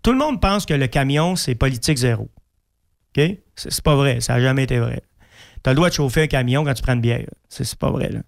tout 0.02 0.12
le 0.12 0.18
monde 0.18 0.40
pense 0.40 0.66
que 0.66 0.74
le 0.74 0.86
camion, 0.86 1.36
c'est 1.36 1.54
politique 1.54 1.98
zéro. 1.98 2.28
OK? 3.16 3.24
C'est 3.56 3.82
pas 3.82 3.96
vrai. 3.96 4.20
Ça 4.20 4.34
n'a 4.34 4.40
jamais 4.40 4.64
été 4.64 4.78
vrai. 4.78 5.02
Tu 5.62 5.68
as 5.68 5.72
le 5.72 5.76
droit 5.76 5.88
de 5.88 5.94
chauffer 5.94 6.22
un 6.22 6.26
camion 6.26 6.64
quand 6.64 6.74
tu 6.74 6.82
prends 6.82 6.94
une 6.94 7.00
bière. 7.00 7.26
C'est 7.50 7.74
pas 7.76 7.90
vrai. 7.90 8.10
là. 8.10 8.20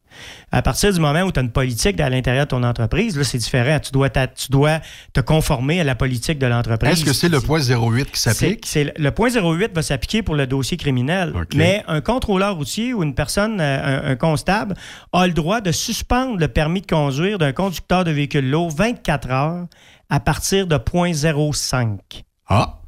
À 0.50 0.62
partir 0.62 0.92
du 0.92 0.98
moment 0.98 1.20
où 1.22 1.30
tu 1.32 1.38
as 1.38 1.42
une 1.42 1.50
politique 1.52 2.00
à 2.00 2.08
l'intérieur 2.08 2.46
de 2.46 2.50
ton 2.50 2.62
entreprise, 2.62 3.16
là, 3.18 3.22
c'est 3.24 3.36
différent. 3.38 3.78
Tu 3.78 3.92
dois, 3.92 4.08
tu 4.08 4.50
dois 4.50 4.80
te 5.12 5.20
conformer 5.20 5.80
à 5.80 5.84
la 5.84 5.94
politique 5.94 6.38
de 6.38 6.46
l'entreprise. 6.46 6.92
Est-ce 6.92 7.04
que 7.04 7.12
c'est 7.12 7.28
le 7.28 7.40
point 7.40 7.60
08 7.60 8.10
qui 8.10 8.18
s'applique? 8.18 8.64
C'est- 8.66 8.98
le 8.98 9.10
point 9.10 9.28
08 9.30 9.72
va 9.74 9.82
s'appliquer 9.82 10.22
pour 10.22 10.34
le 10.34 10.46
dossier 10.46 10.76
criminel. 10.78 11.32
Mais 11.58 11.84
un 11.86 12.00
contrôleur 12.00 12.56
routier 12.56 12.94
ou 12.94 13.02
une 13.02 13.14
personne, 13.14 13.60
euh, 13.60 14.06
un, 14.08 14.12
un 14.12 14.16
constable, 14.16 14.74
a 15.12 15.26
le 15.26 15.32
droit 15.34 15.60
de 15.60 15.70
suspendre 15.70 16.38
le 16.38 16.48
permis 16.48 16.80
de 16.80 16.86
conduire 16.86 17.36
d'un 17.38 17.52
conducteur 17.52 18.04
de 18.04 18.10
véhicule 18.10 18.48
lourd 18.50 18.70
24 18.70 19.30
heures 19.30 19.66
à 20.08 20.18
partir 20.20 20.66
de 20.66 20.76
0.05. 20.76 22.24
Ah! 22.48 22.79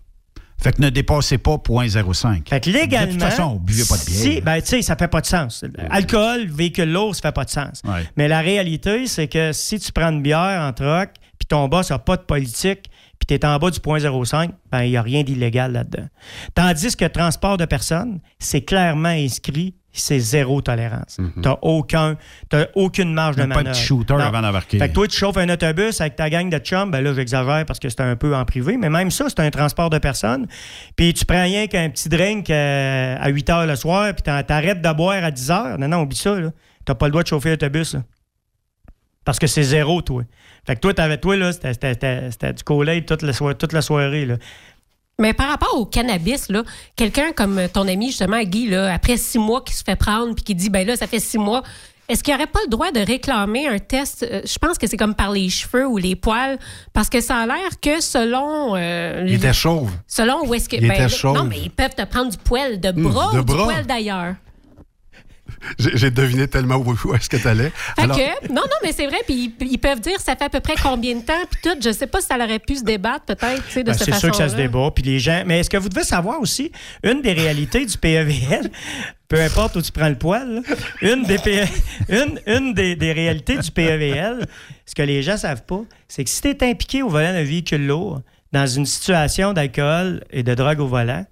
Fait 0.62 0.72
que 0.72 0.80
ne 0.80 0.90
dépassez 0.90 1.38
pas 1.38 1.56
0.05. 1.56 2.48
Fait 2.48 2.60
que 2.60 2.70
légalement. 2.70 3.06
De 3.06 3.12
toute 3.12 3.22
façon, 3.22 3.56
buvez 3.56 3.84
pas 3.84 3.96
de 3.96 4.04
bière. 4.04 4.20
Si, 4.20 4.40
ben, 4.40 4.60
tu 4.60 4.68
sais, 4.68 4.82
ça 4.82 4.96
fait 4.96 5.08
pas 5.08 5.20
de 5.20 5.26
sens. 5.26 5.64
Alcool, 5.90 6.46
véhicule 6.46 6.92
lourd, 6.92 7.16
ça 7.16 7.22
fait 7.22 7.32
pas 7.32 7.44
de 7.44 7.50
sens. 7.50 7.82
Ouais. 7.84 8.06
Mais 8.16 8.28
la 8.28 8.40
réalité, 8.40 9.06
c'est 9.06 9.26
que 9.26 9.52
si 9.52 9.80
tu 9.80 9.90
prends 9.90 10.10
une 10.10 10.22
bière 10.22 10.62
en 10.62 10.72
troc, 10.72 11.10
puis 11.38 11.46
ton 11.48 11.66
boss 11.68 11.90
n'a 11.90 11.98
pas 11.98 12.16
de 12.16 12.22
politique, 12.22 12.90
puis 13.18 13.26
tu 13.26 13.34
es 13.34 13.44
en 13.44 13.58
bas 13.58 13.70
du 13.70 13.80
point 13.80 13.98
0,5, 13.98 14.50
ben, 14.70 14.82
il 14.82 14.90
n'y 14.90 14.96
a 14.96 15.02
rien 15.02 15.22
d'illégal 15.24 15.72
là-dedans. 15.72 16.06
Tandis 16.54 16.96
que 16.96 17.04
transport 17.06 17.56
de 17.56 17.64
personnes, 17.64 18.20
c'est 18.38 18.62
clairement 18.62 19.08
inscrit, 19.08 19.74
c'est 19.93 20.18
zéro 20.18 20.61
tolérance. 20.62 21.18
T'as 21.43 21.57
aucun, 21.62 22.16
t'as 22.49 22.66
aucune 22.74 23.12
marge 23.12 23.36
de 23.36 23.43
Même 23.43 23.51
pas 23.51 23.59
de 23.59 23.64
manœuvre. 23.68 23.76
shooter 23.84 24.14
Non. 24.14 24.20
avant 24.20 24.40
d'embarquer. 24.40 24.78
Fait 24.78 24.88
que 24.88 24.95
toi, 24.95 25.07
tu 25.07 25.16
chauffes 25.16 25.36
un 25.36 25.49
autobus 25.51 26.01
avec 26.01 26.16
ta 26.16 26.30
gang 26.30 26.49
de 26.49 26.59
chums, 26.59 26.90
ben 26.90 27.03
là, 27.03 27.12
j'exagère 27.14 27.64
parce 27.66 27.78
que 27.78 27.88
c'est 27.88 28.01
un 28.01 28.16
peu 28.16 28.34
en 28.34 28.45
privé, 28.45 28.76
mais 28.78 28.88
même 28.88 29.11
ça, 29.11 29.26
c'est 29.28 29.40
un 29.40 29.51
transport 29.51 29.90
de 29.90 29.99
personnes. 29.99 30.47
Puis 30.97 31.12
tu 31.14 31.24
prends 31.26 31.43
rien 31.43 31.66
qu'un 31.66 31.90
petit 31.90 32.09
drink 32.09 32.49
euh, 32.51 33.16
à 33.20 33.28
8 33.28 33.51
heures 33.51 33.66
le 33.66 33.76
soir, 33.76 34.14
puis 34.14 34.22
t'arrêtes 34.22 34.80
de 34.80 34.93
boire 34.93 35.22
à 35.22 35.30
10 35.30 35.51
heures. 35.51 35.78
Non, 35.78 35.88
non, 35.88 36.03
oublie 36.03 36.16
ça, 36.16 36.40
là. 36.40 36.49
T'as 36.84 36.95
pas 36.95 37.07
le 37.07 37.11
droit 37.12 37.22
de 37.22 37.28
chauffer 37.28 37.51
l'autobus. 37.51 37.97
Parce 39.24 39.38
que 39.38 39.47
c'est 39.47 39.62
zéro, 39.62 40.03
toi. 40.03 40.24
Fait 40.66 40.74
que 40.74 40.80
toi, 40.80 40.95
t'avais, 40.95 41.16
toi, 41.18 41.36
là, 41.36 41.53
c'était- 41.53 42.53
du 42.53 42.64
Kool-Aid 42.64 43.07
toute 43.07 43.22
la, 43.22 43.32
soi- 43.32 43.55
toute 43.55 43.72
la 43.72 43.80
soirée, 43.82 44.26
là. 44.26 44.34
Mais 45.22 45.32
par 45.32 45.48
rapport 45.48 45.74
au 45.78 45.86
cannabis, 45.86 46.48
là, 46.50 46.62
quelqu'un 46.96 47.32
comme 47.32 47.60
ton 47.72 47.88
ami, 47.88 48.08
justement, 48.08 48.42
Guy, 48.42 48.68
là, 48.68 48.92
après 48.92 49.16
six 49.16 49.38
mois, 49.38 49.62
qui 49.64 49.72
se 49.74 49.82
fait 49.84 49.96
prendre 49.96 50.34
puis 50.34 50.44
qui 50.44 50.54
dit, 50.54 50.68
ben 50.68 50.86
là, 50.86 50.96
ça 50.96 51.06
fait 51.06 51.20
six 51.20 51.38
mois, 51.38 51.62
est-ce 52.08 52.22
qu'il 52.22 52.34
n'y 52.34 52.40
aurait 52.40 52.50
pas 52.50 52.58
le 52.64 52.70
droit 52.70 52.90
de 52.90 53.00
réclamer 53.00 53.68
un 53.68 53.78
test? 53.78 54.22
euh, 54.24 54.42
je 54.44 54.58
pense 54.58 54.76
que 54.76 54.86
c'est 54.86 54.96
comme 54.96 55.14
par 55.14 55.30
les 55.30 55.48
cheveux 55.48 55.86
ou 55.86 55.96
les 55.96 56.16
poils, 56.16 56.58
parce 56.92 57.08
que 57.08 57.20
ça 57.20 57.36
a 57.38 57.46
l'air 57.46 57.70
que 57.80 58.00
selon. 58.02 58.74
euh, 58.76 59.24
Il 59.26 59.34
était 59.34 59.52
chauve. 59.52 59.90
Selon 60.06 60.44
où 60.46 60.52
est-ce 60.54 60.68
que. 60.68 60.76
Il 60.76 60.84
était 60.84 60.98
là, 60.98 61.08
chauve. 61.08 61.36
Non, 61.36 61.44
mais 61.44 61.58
ils 61.62 61.70
peuvent 61.70 61.94
te 61.94 62.02
prendre 62.04 62.30
du 62.30 62.36
poil 62.38 62.80
de 62.80 62.88
Hum, 62.88 63.02
bras 63.04 63.30
de 63.32 63.38
ou 63.38 63.44
du 63.44 63.54
bras. 63.54 63.64
poil 63.64 63.86
d'ailleurs. 63.86 64.34
J'ai 65.78 66.10
deviné 66.10 66.48
tellement 66.48 66.76
où, 66.76 66.92
où 67.04 67.14
est-ce 67.14 67.28
que 67.28 67.36
tu 67.36 67.46
allais. 67.48 67.72
Fait 67.96 68.06
que, 68.06 68.48
non, 68.48 68.62
non, 68.62 68.76
mais 68.82 68.92
c'est 68.92 69.06
vrai, 69.06 69.18
puis 69.26 69.54
ils, 69.60 69.66
ils 69.72 69.78
peuvent 69.78 70.00
dire 70.00 70.20
ça 70.20 70.34
fait 70.36 70.44
à 70.44 70.48
peu 70.48 70.60
près 70.60 70.74
combien 70.82 71.14
de 71.16 71.22
temps, 71.22 71.32
puis 71.50 71.60
tout. 71.62 71.76
Je 71.82 71.92
sais 71.92 72.06
pas 72.06 72.20
si 72.20 72.26
ça 72.26 72.36
aurait 72.36 72.58
pu 72.58 72.76
se 72.76 72.84
débattre, 72.84 73.24
peut-être, 73.26 73.62
de 73.78 73.82
Ben, 73.82 73.92
cette 73.94 74.12
c'est 74.12 74.18
sûr 74.20 74.30
que 74.30 74.36
ça 74.36 74.48
se 74.48 74.56
débat. 74.56 74.90
Puis 74.94 75.04
les 75.04 75.18
gens. 75.18 75.42
Mais 75.46 75.60
est-ce 75.60 75.70
que 75.70 75.76
vous 75.76 75.88
devez 75.88 76.04
savoir 76.04 76.40
aussi 76.40 76.72
une 77.02 77.22
des 77.22 77.32
réalités 77.32 77.84
du 77.86 77.96
PEVL, 77.98 78.70
peu 79.28 79.40
importe 79.40 79.76
où 79.76 79.82
tu 79.82 79.92
prends 79.92 80.08
le 80.08 80.16
poil, 80.18 80.54
là, 80.56 80.60
une 81.00 81.22
des 81.24 81.38
P- 81.38 81.64
une, 82.08 82.40
une 82.46 82.74
des, 82.74 82.96
des 82.96 83.12
réalités 83.12 83.56
du 83.58 83.70
PEVL, 83.70 84.46
ce 84.84 84.94
que 84.94 85.02
les 85.02 85.22
gens 85.22 85.36
savent 85.36 85.64
pas, 85.64 85.80
c'est 86.08 86.24
que 86.24 86.30
si 86.30 86.40
tu 86.42 86.48
es 86.48 86.62
impliqué 86.70 87.02
au 87.02 87.08
volant 87.08 87.32
d'un 87.32 87.44
véhicule 87.44 87.86
lourd 87.86 88.20
dans 88.52 88.66
une 88.66 88.84
situation 88.84 89.52
d'alcool 89.54 90.22
et 90.30 90.42
de 90.42 90.54
drogue 90.54 90.80
au 90.80 90.86
volant, 90.86 91.24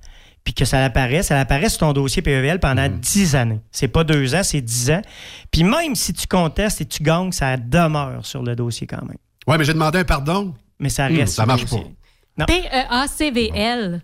puis 0.45 0.55
que 0.55 0.65
ça 0.65 0.85
apparaît, 0.85 1.23
ça 1.23 1.39
apparaît 1.39 1.69
sur 1.69 1.81
ton 1.81 1.93
dossier 1.93 2.23
PEVL 2.23 2.59
pendant 2.61 2.89
10 2.89 3.35
années. 3.37 3.61
C'est 3.71 3.89
pas 3.89 4.05
deux 4.05 4.35
ans, 4.35 4.43
c'est 4.43 4.61
10 4.61 4.91
ans. 4.91 5.03
Puis 5.51 5.65
même 5.65 5.95
si 5.95 6.13
tu 6.13 6.27
contestes 6.27 6.81
et 6.81 6.87
tu 6.87 7.03
gagnes, 7.03 7.33
ça 7.33 7.57
demeure 7.57 8.25
sur 8.25 8.43
le 8.43 8.57
dossier 8.57 8.87
quand 8.87 9.03
même. 9.03 9.19
Oui, 9.47 9.57
mais 9.59 9.65
j'ai 9.65 9.75
demandé 9.75 9.99
un 9.99 10.05
pardon. 10.05 10.55
Mais 10.79 10.89
ça 10.89 11.07
Hum, 11.07 11.17
reste. 11.17 11.35
ça 11.35 11.35
sur 11.35 11.43
le 11.43 11.47
marche 11.49 11.65
pas. 11.67 11.77
dossier. 11.77 11.95
P-E-A-C-V-L. 12.47 14.03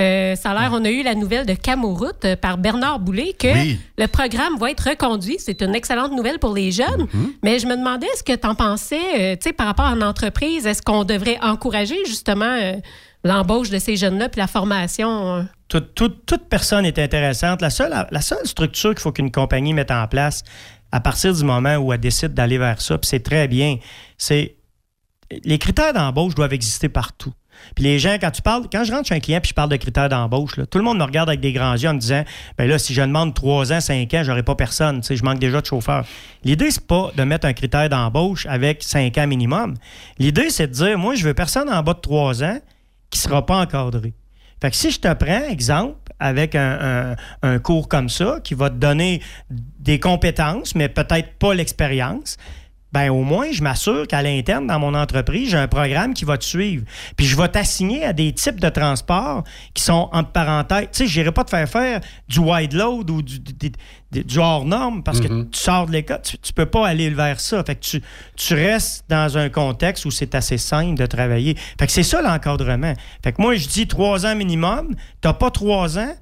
Euh, 0.00 0.34
ça 0.34 0.52
a 0.52 0.58
l'air, 0.58 0.70
on 0.72 0.82
a 0.86 0.90
eu 0.90 1.02
la 1.02 1.14
nouvelle 1.14 1.44
de 1.44 1.52
Camoroute 1.52 2.24
euh, 2.24 2.34
par 2.34 2.56
Bernard 2.56 3.00
Boulay 3.00 3.34
que 3.38 3.52
Oui. 3.52 3.78
le 3.98 4.06
programme 4.06 4.56
va 4.58 4.70
être 4.70 4.88
reconduit. 4.88 5.36
C'est 5.38 5.60
une 5.60 5.74
excellente 5.74 6.12
nouvelle 6.12 6.38
pour 6.38 6.54
les 6.54 6.72
jeunes. 6.72 7.02
Mm-hmm. 7.04 7.32
Mais 7.42 7.58
je 7.58 7.66
me 7.66 7.76
demandais 7.76 8.06
ce 8.16 8.22
que 8.22 8.32
tu 8.34 8.46
en 8.46 8.54
pensais, 8.54 8.96
euh, 9.18 9.36
tu 9.36 9.48
sais, 9.48 9.52
par 9.52 9.66
rapport 9.66 9.84
à 9.84 9.92
une 9.92 10.02
entreprise. 10.02 10.64
Est-ce 10.66 10.80
qu'on 10.80 11.04
devrait 11.04 11.38
encourager 11.42 11.96
justement 12.06 12.46
euh, 12.46 12.72
l'embauche 13.24 13.70
de 13.70 13.78
ces 13.78 13.96
jeunes-là 13.96 14.28
puis 14.28 14.40
la 14.40 14.46
formation? 14.46 15.36
euh? 15.36 15.42
toute, 15.68 16.48
personne 16.48 16.84
est 16.84 16.98
intéressante. 16.98 17.60
La 17.62 17.70
seule, 17.70 17.94
la 18.10 18.20
seule 18.20 18.46
structure 18.46 18.90
qu'il 18.90 19.00
faut 19.00 19.12
qu'une 19.12 19.30
compagnie 19.30 19.72
mette 19.72 19.90
en 19.90 20.06
place 20.08 20.42
à 20.92 21.00
partir 21.00 21.34
du 21.34 21.44
moment 21.44 21.76
où 21.76 21.92
elle 21.92 22.00
décide 22.00 22.34
d'aller 22.34 22.58
vers 22.58 22.80
ça, 22.80 22.98
puis 22.98 23.08
c'est 23.08 23.22
très 23.22 23.48
bien, 23.48 23.78
c'est 24.18 24.56
les 25.44 25.58
critères 25.58 25.92
d'embauche 25.92 26.34
doivent 26.34 26.52
exister 26.52 26.88
partout. 26.88 27.32
Puis 27.74 27.84
les 27.84 27.98
gens, 27.98 28.16
quand 28.20 28.30
tu 28.30 28.42
parles, 28.42 28.64
quand 28.72 28.84
je 28.84 28.92
rentre 28.92 29.08
chez 29.08 29.14
un 29.14 29.20
client 29.20 29.40
puis 29.40 29.50
je 29.50 29.54
parle 29.54 29.68
de 29.68 29.76
critères 29.76 30.08
d'embauche, 30.08 30.54
tout 30.70 30.78
le 30.78 30.84
monde 30.84 30.98
me 30.98 31.04
regarde 31.04 31.28
avec 31.28 31.40
des 31.40 31.52
grands 31.52 31.74
yeux 31.74 31.88
en 31.88 31.94
me 31.94 31.98
disant 31.98 32.24
ben 32.56 32.68
là, 32.68 32.78
si 32.78 32.94
je 32.94 33.02
demande 33.02 33.34
3 33.34 33.72
ans, 33.72 33.80
5 33.80 34.12
ans, 34.14 34.22
j'aurai 34.24 34.42
pas 34.42 34.54
personne. 34.54 35.02
Je 35.08 35.22
manque 35.22 35.38
déjà 35.38 35.60
de 35.60 35.66
chauffeurs. 35.66 36.04
L'idée, 36.42 36.70
c'est 36.70 36.86
pas 36.86 37.10
de 37.14 37.22
mettre 37.22 37.46
un 37.46 37.52
critère 37.52 37.88
d'embauche 37.88 38.46
avec 38.46 38.82
5 38.82 39.16
ans 39.18 39.26
minimum. 39.26 39.74
L'idée, 40.18 40.48
c'est 40.50 40.68
de 40.68 40.72
dire 40.72 40.98
moi, 40.98 41.14
je 41.14 41.24
veux 41.24 41.34
personne 41.34 41.68
en 41.68 41.82
bas 41.82 41.94
de 41.94 42.00
3 42.00 42.42
ans 42.44 42.58
qui 43.10 43.18
sera 43.18 43.44
pas 43.44 43.60
encadré. 43.60 44.14
Fait 44.60 44.70
que 44.70 44.76
si 44.76 44.90
je 44.90 45.00
te 45.00 45.12
prends, 45.14 45.48
exemple, 45.48 45.96
avec 46.18 46.54
un 46.54 47.16
cours 47.62 47.88
comme 47.88 48.08
ça, 48.08 48.40
qui 48.44 48.54
va 48.54 48.68
te 48.70 48.74
donner 48.74 49.22
des 49.50 49.98
compétences, 49.98 50.74
mais 50.74 50.88
peut-être 50.88 51.34
pas 51.38 51.54
l'expérience, 51.54 52.36
ben 52.92 53.08
au 53.10 53.22
moins, 53.22 53.46
je 53.52 53.62
m'assure 53.62 54.06
qu'à 54.08 54.20
l'interne, 54.22 54.66
dans 54.66 54.78
mon 54.80 54.94
entreprise, 54.94 55.50
j'ai 55.50 55.56
un 55.56 55.68
programme 55.68 56.12
qui 56.12 56.24
va 56.24 56.36
te 56.38 56.44
suivre. 56.44 56.84
Puis 57.16 57.24
je 57.26 57.36
vais 57.36 57.46
t'assigner 57.48 58.04
à 58.04 58.12
des 58.12 58.32
types 58.32 58.58
de 58.58 58.68
transports 58.68 59.44
qui 59.74 59.82
sont 59.82 60.08
en 60.12 60.24
parenthèse. 60.24 60.88
Tu 60.92 60.98
sais, 60.98 61.06
je 61.06 61.20
n'irai 61.20 61.32
pas 61.32 61.44
te 61.44 61.50
faire 61.50 61.68
faire 61.68 62.00
du 62.28 62.40
wide 62.40 62.72
load 62.72 63.08
ou 63.10 63.22
du, 63.22 63.38
du, 63.38 64.38
hors 64.38 64.64
norme 64.64 65.02
parce 65.04 65.20
que 65.20 65.28
Mhm. 65.28 65.50
tu 65.50 65.58
sors 65.60 65.86
de 65.86 65.92
l'école. 65.92 66.20
Tu, 66.22 66.36
tu 66.38 66.52
peux 66.52 66.66
pas 66.66 66.88
aller 66.88 67.10
vers 67.10 67.38
ça. 67.38 67.62
Fait 67.62 67.76
que 67.76 67.80
tu, 67.80 68.02
tu 68.36 68.54
restes 68.54 69.04
dans 69.08 69.38
un 69.38 69.48
contexte 69.50 70.04
où 70.04 70.10
c'est 70.10 70.34
assez 70.34 70.58
simple 70.58 70.98
de 70.98 71.06
travailler. 71.06 71.56
Fait 71.78 71.86
que 71.86 71.92
c'est 71.92 72.02
ça 72.02 72.20
l'encadrement. 72.22 72.94
Fait 73.22 73.32
que 73.32 73.40
moi, 73.40 73.54
je 73.54 73.68
dis 73.68 73.86
trois 73.86 74.26
ans 74.26 74.34
minimum. 74.34 74.94
T'as 75.20 75.32
pas 75.34 75.50
trois 75.52 75.96
ans. 75.98 76.12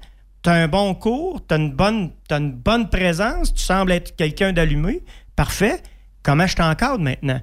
Tu 0.43 0.49
as 0.49 0.53
un 0.53 0.67
bon 0.67 0.93
cours, 0.93 1.41
tu 1.47 1.53
as, 1.55 1.57
une 1.57 1.71
bonne- 1.73 2.11
t'as 2.27 2.37
une 2.39 2.53
bonne 2.53 2.89
présence, 2.89 3.53
tu 3.53 3.61
sembles 3.63 3.91
être 3.91 4.15
quelqu'un 4.15 4.53
d'allumé. 4.53 5.01
Parfait. 5.35 5.81
Comment 6.23 6.47
je 6.47 6.55
t'encadre 6.55 6.99
maintenant? 6.99 7.41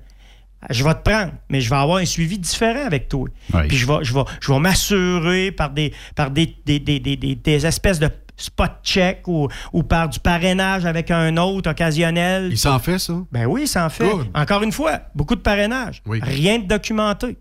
Je 0.71 0.83
vais 0.83 0.95
te 0.95 1.09
prendre, 1.09 1.33
mais 1.49 1.61
je 1.61 1.71
vais 1.71 1.77
avoir 1.77 1.99
un 1.99 2.05
suivi 2.05 2.39
différent 2.39 2.85
avec 2.87 3.09
toi. 3.09 3.29
Oui. 3.55 3.69
Puis 3.69 3.77
je 3.77 3.87
vais, 3.87 3.99
je 4.03 4.13
vais, 4.15 4.23
je 4.41 4.53
vais 4.53 4.59
m'assurer 4.59 5.53
par, 5.53 5.71
des, 5.71 5.93
par 6.15 6.31
des, 6.31 6.57
des, 6.65 6.79
des- 6.81 6.99
des- 6.99 7.17
des- 7.17 7.35
des 7.37 7.67
espèces 7.67 7.99
de 7.99 8.09
spot 8.39 8.71
check 8.83 9.27
ou, 9.29 9.49
ou 9.73 9.83
par 9.83 10.09
du 10.09 10.19
parrainage 10.19 10.85
avec 10.85 11.11
un 11.11 11.37
autre 11.37 11.71
occasionnel. 11.71 12.49
Il 12.51 12.59
s'en 12.59 12.79
fait, 12.79 12.99
ça? 12.99 13.15
Ben 13.33 13.47
oui, 13.47 13.63
il 13.63 13.69
s'en 13.69 13.89
fait. 13.89 14.05
Encore 14.35 14.63
une 14.63 14.73
fois, 14.73 15.01
beaucoup 15.15 15.37
de 15.37 15.41
parrainage. 15.41 16.03
Rien 16.23 16.59
de 16.59 16.67
documenté. 16.67 17.37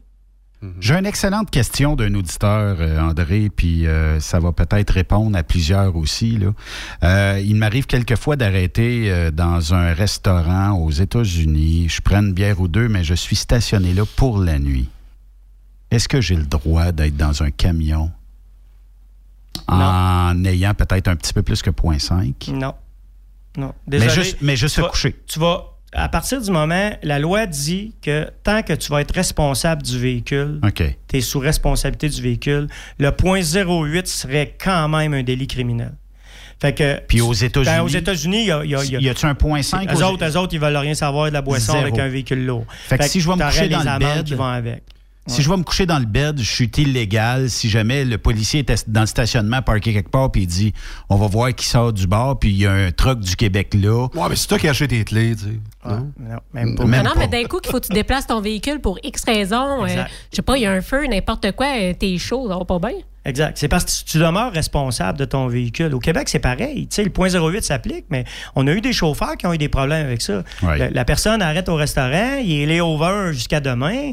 J'ai 0.80 0.96
une 0.96 1.06
excellente 1.06 1.52
question 1.52 1.96
d'un 1.96 2.14
auditeur, 2.16 2.78
euh, 2.80 3.00
André, 3.00 3.52
puis 3.56 3.86
euh, 3.86 4.20
ça 4.20 4.40
va 4.40 4.52
peut-être 4.52 4.90
répondre 4.92 5.38
à 5.38 5.44
plusieurs 5.44 5.96
aussi. 5.96 6.38
Là. 6.38 6.54
Euh, 7.04 7.40
il 7.46 7.56
m'arrive 7.56 7.86
quelquefois 7.86 8.36
d'arrêter 8.36 9.12
euh, 9.12 9.30
dans 9.30 9.76
un 9.76 9.94
restaurant 9.94 10.72
aux 10.80 10.90
États-Unis. 10.90 11.88
Je 11.90 12.02
prends 12.02 12.22
une 12.22 12.34
bière 12.34 12.60
ou 12.62 12.68
deux, 12.68 12.88
mais 12.88 13.04
je 13.04 13.14
suis 13.14 13.36
stationné 13.36 13.94
là 13.94 14.04
pour 14.16 14.40
la 14.40 14.58
nuit. 14.58 14.90
Est-ce 15.92 16.08
que 16.08 16.20
j'ai 16.20 16.36
le 16.36 16.46
droit 16.46 16.92
d'être 16.92 17.16
dans 17.18 17.44
un 17.44 17.52
camion? 17.52 18.12
En 19.68 20.44
ayant 20.46 20.74
peut-être 20.74 21.08
un 21.08 21.16
petit 21.16 21.34
peu 21.34 21.44
plus 21.44 21.62
que 21.62 21.70
0.5? 21.70 22.52
Non. 22.54 22.74
Non. 23.58 23.74
Mais 23.88 24.00
Désolé. 24.00 24.14
juste- 24.24 24.38
mais 24.42 24.56
juste 24.56 24.80
vas- 24.80 24.90
coucher. 24.90 25.16
Tu 25.28 25.40
vas, 25.40 25.75
à 25.96 26.10
partir 26.10 26.42
du 26.42 26.52
moment, 26.52 26.92
la 27.04 27.20
loi 27.20 27.46
dit 27.46 27.94
que 28.02 28.28
tant 28.44 28.62
que 28.64 28.74
tu 28.74 28.92
vas 28.92 29.02
être 29.02 29.14
responsable 29.14 29.82
du 29.84 29.98
véhicule, 29.98 30.60
tu 30.76 31.18
es 31.18 31.22
sous 31.22 31.40
responsabilité 31.40 32.10
du 32.10 32.22
véhicule, 32.22 32.68
le 33.00 33.12
point 33.12 33.42
08 33.42 34.08
serait 34.08 34.56
quand 34.62 34.88
même 34.90 35.14
un 35.14 35.24
délit 35.24 35.48
criminel. 35.48 35.94
Fait 36.62 36.74
que, 36.74 37.00
Puis 37.08 37.20
aux 37.22 37.34
États-Unis? 37.34 37.66
Ben, 37.76 37.82
aux 37.84 37.88
États-Unis, 37.90 38.42
il 38.44 38.48
y 38.48 38.52
a. 38.52 38.64
y 38.66 38.76
a- 38.76 38.84
y 38.86 38.96
a- 38.96 39.00
Y 39.02 39.10
a-tu 39.10 39.26
un 39.26 39.36
point 39.36 39.62
5 39.62 39.92
Eux 39.92 39.98
aux- 39.98 40.04
autres, 40.04 40.24
eux 40.26 40.38
autres, 40.38 40.54
ils 40.54 40.60
veulent 40.60 40.78
rien 40.78 40.94
savoir 40.94 41.28
de 41.28 41.34
la 41.34 41.42
boisson 41.42 41.74
Zéro. 41.74 41.84
avec 41.86 42.00
un 42.00 42.08
véhicule 42.08 42.46
lourd. 42.46 42.66
Fait 42.88 42.98
que 42.98 43.04
si 43.08 43.20
je 43.20 43.28
vais 43.30 43.36
me 43.36 43.44
coucher 43.44 43.68
dans 43.68 43.80
les 43.84 43.92
le 43.92 44.00
bed, 44.00 44.24
qui 44.26 44.36
vont 44.36 44.46
avec. 44.46 44.84
Si 45.28 45.42
je 45.42 45.50
vais 45.50 45.58
me 45.58 45.64
coucher 45.64 45.86
dans 45.88 45.98
le 45.98 46.06
bed, 46.06 46.40
je 46.40 46.50
suis 46.52 46.70
illégal. 46.78 47.50
Si 47.50 47.68
jamais 47.70 48.06
le 48.06 48.18
policier 48.20 48.60
est 48.60 48.90
dans 48.90 49.02
le 49.02 49.08
stationnement, 49.08 49.62
parqué 49.62 49.92
quelque 49.94 50.10
part, 50.12 50.32
puis 50.32 50.44
il 50.44 50.48
dit 50.48 50.74
on 51.10 51.16
va 51.16 51.28
voir 51.28 51.54
qui 51.56 51.66
sort 51.66 51.92
du 51.94 52.06
bar, 52.06 52.38
puis 52.38 52.50
il 52.52 52.58
y 52.58 52.66
a 52.68 52.72
un 52.72 52.92
truck 52.92 53.20
du 53.20 53.36
Québec 53.36 53.74
là. 53.74 54.08
Ouais, 54.14 54.30
mais 54.30 54.36
c'est 54.36 54.48
toi 54.48 54.60
qui 54.60 54.68
as 54.68 54.72
acheté 54.72 54.88
tes 54.88 55.04
clés, 55.04 55.36
tu 55.36 55.44
sais. 55.46 55.60
Non? 55.88 56.12
Non, 56.20 56.38
même 56.54 56.76
Ah 56.80 57.04
non, 57.04 57.12
mais 57.18 57.28
d'un 57.28 57.44
coup, 57.46 57.60
qu'il 57.60 57.72
faut 57.72 57.80
que 57.80 57.88
tu 57.88 57.94
déplaces 57.94 58.28
ton 58.28 58.40
véhicule 58.42 58.80
pour 58.82 59.00
X 59.04 59.24
raisons. 59.26 59.84
euh, 59.86 59.88
je 60.32 60.36
sais 60.36 60.42
pas, 60.42 60.58
il 60.58 60.62
y 60.64 60.66
a 60.66 60.72
un 60.72 60.82
feu, 60.82 61.06
n'importe 61.08 61.52
quoi, 61.54 61.68
euh, 61.76 61.94
t'es 61.98 62.18
chaud, 62.18 62.48
ça 62.50 62.58
va 62.58 62.66
pas 62.66 62.80
bien. 62.80 62.98
Exact. 63.28 63.58
C'est 63.58 63.68
parce 63.68 63.86
que 64.04 64.08
tu 64.08 64.20
demeures 64.20 64.52
responsable 64.54 65.18
de 65.18 65.26
ton 65.26 65.48
véhicule. 65.48 65.96
Au 65.96 66.00
Québec, 66.00 66.30
c'est 66.30 66.38
pareil. 66.38 66.88
Tu 66.88 66.96
sais, 66.98 67.04
le 67.04 67.10
point 67.10 67.30
08 67.30 67.64
s'applique, 67.64 68.06
mais 68.12 68.24
on 68.56 68.68
a 68.68 68.72
eu 68.72 68.82
des 68.82 68.94
chauffeurs 68.94 69.36
qui 69.38 69.48
ont 69.48 69.54
eu 69.54 69.58
des 69.58 69.70
problèmes 69.70 70.06
avec 70.06 70.22
ça. 70.22 70.44
La, 70.62 70.92
la 70.92 71.06
personne 71.06 71.42
arrête 71.42 71.68
au 71.68 71.74
restaurant, 71.76 72.38
il 72.44 72.52
est 72.62 72.66
layover 72.68 73.34
jusqu'à 73.34 73.60
demain, 73.60 74.12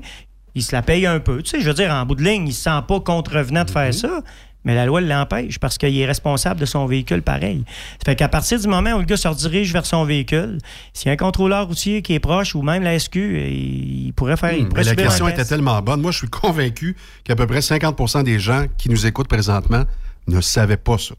il 0.54 0.62
se 0.62 0.74
la 0.74 0.82
paye 0.82 1.06
un 1.06 1.20
peu. 1.20 1.42
Tu 1.42 1.50
sais, 1.50 1.60
je 1.60 1.68
veux 1.68 1.74
dire, 1.74 1.90
en 1.92 2.04
bout 2.06 2.14
de 2.14 2.22
ligne, 2.22 2.48
il 2.48 2.52
se 2.52 2.62
sent 2.64 2.80
pas 2.86 3.00
contrevenant 3.00 3.64
de 3.64 3.70
faire 3.70 3.92
ça. 3.92 4.20
Mais 4.64 4.76
la 4.76 4.86
loi 4.86 5.00
l'empêche 5.00 5.58
parce 5.58 5.76
qu'il 5.76 5.98
est 5.98 6.06
responsable 6.06 6.60
de 6.60 6.66
son 6.66 6.86
véhicule 6.86 7.20
pareil. 7.20 7.64
Ça 7.98 8.04
fait 8.04 8.14
qu'à 8.14 8.28
partir 8.28 8.60
du 8.60 8.68
moment 8.68 8.92
où 8.92 8.98
le 9.00 9.04
gars 9.04 9.16
se 9.16 9.26
redirige 9.26 9.72
vers 9.72 9.84
son 9.84 10.04
véhicule, 10.04 10.58
s'il 10.92 11.08
y 11.08 11.10
a 11.10 11.14
un 11.14 11.16
contrôleur 11.16 11.66
routier 11.66 12.00
qui 12.00 12.14
est 12.14 12.20
proche 12.20 12.54
ou 12.54 12.62
même 12.62 12.84
la 12.84 12.96
SQ, 12.96 13.16
il 13.16 14.06
il 14.06 14.12
pourrait 14.12 14.36
faire. 14.36 14.52
il 14.52 14.66
Hmm, 14.66 14.68
pourrait 14.68 14.82
mais 14.84 14.90
la 14.90 14.94
question 14.94 15.26
était 15.26 15.44
tellement 15.44 15.82
bonne. 15.82 16.00
Moi, 16.00 16.12
je 16.12 16.18
suis 16.18 16.28
convaincu 16.28 16.96
qu'à 17.24 17.34
peu 17.34 17.48
près 17.48 17.58
50% 17.58 18.22
des 18.22 18.38
gens 18.38 18.66
qui 18.78 18.88
nous 18.88 19.04
écoutent 19.04 19.26
présentement 19.26 19.82
ne 20.28 20.40
savaient 20.40 20.76
pas 20.76 20.98
ça. 20.98 21.14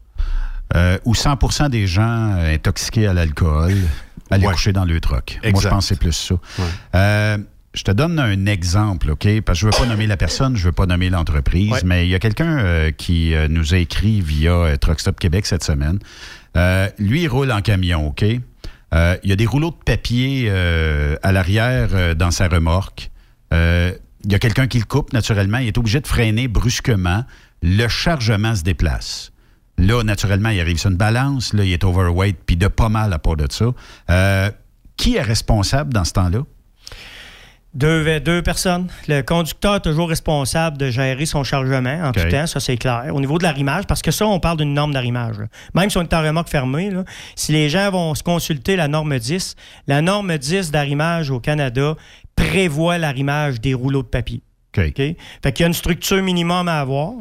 Euh, 0.74 0.96
ou 1.04 1.12
100% 1.12 1.68
des 1.68 1.86
gens 1.86 2.02
euh, 2.38 2.54
intoxiqués 2.54 3.06
à 3.06 3.12
l'alcool 3.12 3.74
allaient 4.30 4.46
coucher 4.46 4.72
dans 4.72 4.86
le 4.86 4.98
truck. 5.00 5.38
Moi, 5.44 5.60
je 5.62 5.68
pense 5.68 5.84
que 5.84 5.88
c'est 5.88 5.98
plus 6.00 6.12
ça. 6.12 6.34
Euh, 6.94 7.36
je 7.74 7.82
te 7.82 7.90
donne 7.90 8.18
un 8.18 8.46
exemple, 8.46 9.10
OK? 9.10 9.26
Parce 9.42 9.58
que 9.58 9.60
je 9.62 9.66
ne 9.66 9.72
veux 9.72 9.78
pas 9.78 9.86
nommer 9.86 10.06
la 10.06 10.16
personne, 10.16 10.56
je 10.56 10.62
ne 10.62 10.66
veux 10.66 10.72
pas 10.72 10.86
nommer 10.86 11.10
l'entreprise, 11.10 11.72
Ouais. 11.72 11.80
mais 11.84 12.06
il 12.06 12.10
y 12.10 12.14
a 12.14 12.18
quelqu'un 12.20 12.58
euh, 12.58 12.90
qui 12.92 13.34
euh, 13.34 13.48
nous 13.48 13.74
a 13.74 13.78
écrit 13.78 14.20
via 14.20 14.52
euh, 14.52 14.76
Truck 14.76 15.00
Stop 15.00 15.18
Québec 15.18 15.44
cette 15.46 15.64
semaine. 15.64 15.98
Euh, 16.56 16.88
lui, 16.98 17.22
il 17.22 17.28
roule 17.28 17.50
en 17.50 17.60
camion, 17.62 18.06
OK? 18.08 18.22
Il 18.22 19.28
y 19.28 19.32
a 19.32 19.36
des 19.36 19.46
rouleaux 19.46 19.70
de 19.72 19.84
papier 19.84 20.48
à 20.48 21.32
l'arrière 21.32 22.14
dans 22.14 22.30
sa 22.30 22.46
remorque. 22.46 23.10
Il 23.50 24.30
y 24.30 24.34
a 24.36 24.38
quelqu'un 24.38 24.68
qui 24.68 24.78
le 24.78 24.84
coupe, 24.84 25.12
naturellement. 25.12 25.58
Il 25.58 25.66
est 25.66 25.76
obligé 25.78 26.00
de 26.00 26.06
freiner 26.06 26.46
brusquement. 26.46 27.24
Le 27.60 27.88
chargement 27.88 28.54
se 28.54 28.62
déplace. 28.62 29.32
Là, 29.78 30.04
naturellement, 30.04 30.50
il 30.50 30.60
arrive 30.60 30.78
sur 30.78 30.90
une 30.90 30.96
balance. 30.96 31.52
Là, 31.54 31.64
il 31.64 31.72
est 31.72 31.82
overweight, 31.82 32.36
puis 32.46 32.56
de 32.56 32.68
pas 32.68 32.88
mal 32.88 33.12
à 33.12 33.18
part 33.18 33.34
de 33.34 33.48
ça. 33.50 34.52
Qui 34.96 35.16
est 35.16 35.22
responsable 35.22 35.92
dans 35.92 36.04
ce 36.04 36.12
temps-là? 36.12 36.42
Deux, 37.74 38.20
deux 38.20 38.40
personnes. 38.40 38.86
Le 39.08 39.22
conducteur 39.22 39.76
est 39.76 39.80
toujours 39.80 40.08
responsable 40.08 40.78
de 40.78 40.90
gérer 40.90 41.26
son 41.26 41.42
chargement 41.42 42.04
en 42.04 42.12
tout 42.12 42.28
temps, 42.28 42.46
ça 42.46 42.60
c'est 42.60 42.76
clair. 42.76 43.06
Au 43.12 43.20
niveau 43.20 43.38
de 43.38 43.42
l'arrimage, 43.42 43.86
parce 43.86 44.00
que 44.00 44.12
ça, 44.12 44.26
on 44.26 44.38
parle 44.38 44.58
d'une 44.58 44.74
norme 44.74 44.92
d'arrimage. 44.92 45.36
Même 45.74 45.90
si 45.90 45.98
on 45.98 46.02
est 46.02 46.14
en 46.14 46.22
remorque 46.22 46.48
fermée, 46.48 46.90
là, 46.90 47.04
si 47.34 47.50
les 47.50 47.68
gens 47.68 47.90
vont 47.90 48.14
se 48.14 48.22
consulter 48.22 48.76
la 48.76 48.86
norme 48.86 49.18
10, 49.18 49.56
la 49.88 50.02
norme 50.02 50.38
10 50.38 50.70
d'arrimage 50.70 51.30
au 51.30 51.40
Canada 51.40 51.96
prévoit 52.36 52.98
l'arrimage 52.98 53.60
des 53.60 53.74
rouleaux 53.74 54.02
de 54.02 54.08
papier. 54.08 54.40
OK. 54.76 54.84
OK? 54.88 54.96
Fait 55.42 55.52
qu'il 55.52 55.62
y 55.62 55.64
a 55.64 55.66
une 55.66 55.74
structure 55.74 56.22
minimum 56.22 56.68
à 56.68 56.80
avoir. 56.80 57.12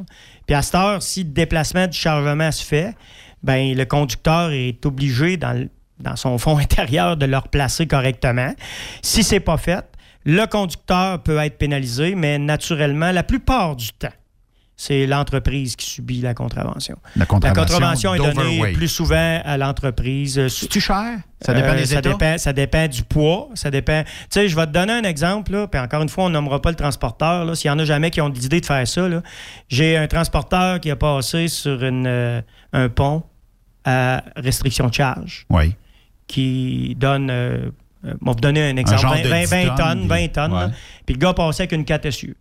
Puis 0.46 0.56
à 0.56 0.62
cette 0.62 0.76
heure, 0.76 1.02
si 1.02 1.24
le 1.24 1.30
déplacement 1.30 1.88
du 1.88 1.98
chargement 1.98 2.52
se 2.52 2.64
fait, 2.64 2.96
ben 3.42 3.76
le 3.76 3.86
conducteur 3.86 4.52
est 4.52 4.86
obligé 4.86 5.38
dans, 5.38 5.68
dans 6.00 6.16
son 6.16 6.38
fond 6.38 6.58
intérieur 6.60 7.18
de 7.18 7.26
le 7.26 7.38
replacer 7.38 7.88
correctement. 7.88 8.54
Si 9.02 9.24
c'est 9.24 9.40
pas 9.40 9.58
fait, 9.58 9.86
le 10.26 10.46
conducteur 10.46 11.22
peut 11.24 11.38
être 11.40 11.58
pénalisé, 11.58 12.16
mais 12.16 12.38
naturellement, 12.40 13.12
la 13.12 13.24
plupart 13.24 13.76
du 13.76 13.90
temps, 13.94 14.08
c'est 14.76 15.06
l'entreprise 15.06 15.76
qui 15.76 15.88
subit 15.90 16.20
la 16.22 16.34
contravention. 16.34 16.98
La 17.16 17.26
contravention 17.26 17.64
contravention 17.64 18.16
est 18.16 18.18
donnée 18.34 18.74
plus 18.74 18.88
souvent 18.88 19.40
à 19.46 19.56
l'entreprise. 19.58 20.48
C'est-tu 20.48 20.82
cher? 20.82 21.20
Ça 21.42 21.54
dépend 21.54 21.70
Euh, 21.70 21.76
des 21.78 21.86
ça 21.86 22.00
États? 22.00 22.10
Dépend, 22.12 22.38
ça 22.38 22.54
dépend 22.54 22.88
du 22.88 23.04
poids. 23.04 23.50
Ça 23.54 23.70
dépend. 23.70 24.04
Tu 24.04 24.10
sais, 24.32 24.48
je 24.50 24.56
vais 24.56 24.66
te 24.66 24.72
donner 24.72 24.94
un 24.94 25.04
exemple, 25.04 25.52
là, 25.52 25.68
puis 25.68 25.80
encore 25.80 26.02
une 26.02 26.10
fois, 26.10 26.26
on 26.26 26.30
nommera 26.30 26.60
pas 26.62 26.72
le 26.72 26.76
transporteur. 26.76 27.56
S'il 27.56 27.68
y 27.68 27.72
en 27.72 27.78
a 27.80 27.86
jamais 27.86 28.10
qui 28.10 28.20
ont 28.20 28.30
l'idée 28.30 28.62
de 28.62 28.66
faire 28.66 28.88
ça, 28.88 29.08
j'ai 29.70 29.96
un 29.96 30.08
transporteur 30.08 30.80
qui 30.80 30.90
a 30.90 30.96
passé 30.96 31.48
sur 31.50 31.84
une, 31.84 32.08
euh, 32.08 32.42
un 32.74 32.90
pont 32.90 33.24
à 33.86 34.24
restriction 34.38 34.88
de 34.88 34.94
charge 34.94 35.46
Oui. 35.50 35.76
qui 36.28 36.96
donne. 36.98 37.30
euh, 37.30 37.58
euh, 37.68 37.72
on 38.04 38.10
va 38.26 38.32
vous 38.34 38.40
donner 38.40 38.70
un 38.70 38.78
exemple. 38.78 39.02
genre 39.02 39.14
20, 39.16 39.22
de 39.24 39.28
20 39.30 39.40
10 39.42 39.50
20 39.50 39.66
tonnes, 39.66 39.76
tonnes, 39.78 40.08
20 40.08 40.28
tonnes. 40.34 40.54
ouais. 40.54 40.74
Puis 41.06 41.16
le 41.16 41.20
gars 41.20 41.34
passait 41.34 41.64
avec 41.64 41.72
une 41.72 41.86
4 41.86 42.10
SU. 42.12 42.36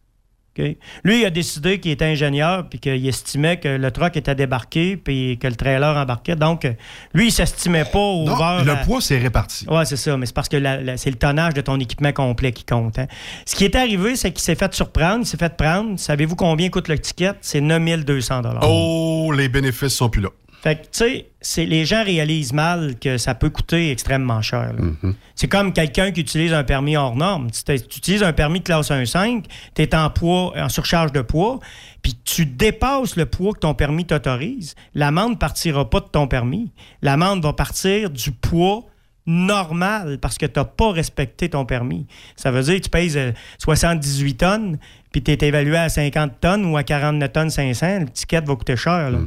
Lui, 1.02 1.20
il 1.22 1.24
a 1.24 1.30
décidé 1.30 1.80
qu'il 1.80 1.92
était 1.92 2.04
ingénieur 2.04 2.68
puis 2.68 2.78
qu'il 2.78 3.08
estimait 3.08 3.56
que 3.58 3.68
le 3.68 3.90
truck 3.90 4.18
était 4.18 4.34
débarqué 4.34 4.98
puis 4.98 5.38
que 5.38 5.46
le 5.46 5.54
trailer 5.56 5.96
embarquait. 5.96 6.36
Donc, 6.36 6.66
euh, 6.66 6.74
lui, 7.14 7.28
il 7.28 7.32
s'estimait 7.32 7.86
pas 7.86 7.98
au 7.98 8.26
Non, 8.26 8.36
le 8.62 8.72
à- 8.72 8.76
poids, 8.84 9.00
c'est 9.00 9.16
réparti. 9.18 9.64
oui, 9.70 9.86
c'est 9.86 9.96
ça, 9.96 10.14
mais 10.18 10.26
c'est 10.26 10.34
parce 10.34 10.50
que 10.50 10.58
c'est 10.96 11.08
le 11.10 11.16
tonnage 11.16 11.54
de 11.54 11.62
ton 11.62 11.80
équipement 11.80 12.12
complet 12.12 12.52
qui 12.52 12.64
compte. 12.64 12.98
hein. 12.98 13.06
Ce 13.46 13.56
qui 13.56 13.64
est 13.64 13.74
arrivé, 13.74 14.14
c'est 14.14 14.30
qu'il 14.30 14.42
s'est 14.42 14.54
fait 14.54 14.74
surprendre, 14.74 15.20
il 15.22 15.26
s'est 15.26 15.38
fait 15.38 15.56
prendre. 15.56 15.98
Savez-vous 15.98 16.36
combien 16.36 16.68
coûte 16.68 16.88
le 16.88 16.98
ticket? 16.98 17.32
C'est 17.40 17.62
9200 17.62 18.42
Oh, 18.60 19.32
les 19.34 19.48
bénéfices 19.48 19.94
sont 19.94 20.10
plus 20.10 20.20
là. 20.20 20.28
Fait 20.62 20.76
que, 20.76 20.82
tu 20.82 20.88
sais, 20.92 21.26
c'est- 21.40 21.66
les 21.66 21.84
gens 21.84 22.04
réalisent 22.04 22.52
mal 22.52 22.96
que 23.00 23.18
ça 23.18 23.34
peut 23.34 23.50
coûter 23.50 23.90
extrêmement 23.90 24.42
cher. 24.42 24.74
Mm-hmm. 24.78 25.14
C'est 25.34 25.48
comme 25.48 25.72
quelqu'un 25.72 26.12
qui 26.12 26.20
utilise 26.20 26.52
un 26.52 26.62
permis 26.62 26.96
hors 26.96 27.16
norme. 27.16 27.50
Tu, 27.50 27.72
utilises 27.72 28.22
un 28.22 28.32
permis 28.32 28.60
de 28.60 28.64
classe 28.64 28.90
1.5, 28.92 29.46
tu 29.74 29.82
es 29.82 29.94
en 29.96 30.08
poids, 30.08 30.52
en 30.56 30.68
surcharge 30.68 31.10
de 31.10 31.20
poids, 31.20 31.58
puis 32.00 32.16
tu 32.24 32.46
dépasses 32.46 33.16
le 33.16 33.26
poids 33.26 33.54
que 33.54 33.58
ton 33.58 33.74
permis 33.74 34.04
t'autorise. 34.04 34.76
L'amende 34.94 35.36
partira 35.40 35.90
pas 35.90 35.98
de 35.98 36.06
ton 36.06 36.28
permis. 36.28 36.70
L'amende 37.02 37.42
va 37.42 37.52
partir 37.52 38.10
du 38.10 38.30
poids 38.30 38.84
normal 39.26 40.18
parce 40.20 40.38
que 40.38 40.46
tu 40.46 40.58
n'as 40.58 40.64
pas 40.64 40.92
respecté 40.92 41.48
ton 41.48 41.64
permis. 41.64 42.06
Ça 42.36 42.50
veut 42.50 42.62
dire 42.62 42.76
que 42.76 42.82
tu 42.82 42.90
pèses 42.90 43.16
euh, 43.16 43.32
78 43.58 44.34
tonnes, 44.34 44.78
puis 45.12 45.22
tu 45.22 45.30
es 45.30 45.38
évalué 45.46 45.76
à 45.76 45.88
50 45.88 46.40
tonnes 46.40 46.64
ou 46.66 46.76
à 46.76 46.82
49 46.82 47.32
tonnes 47.32 47.50
500, 47.50 48.00
le 48.00 48.08
ticket 48.08 48.40
va 48.40 48.56
coûter 48.56 48.76
cher. 48.76 49.10
là. 49.10 49.18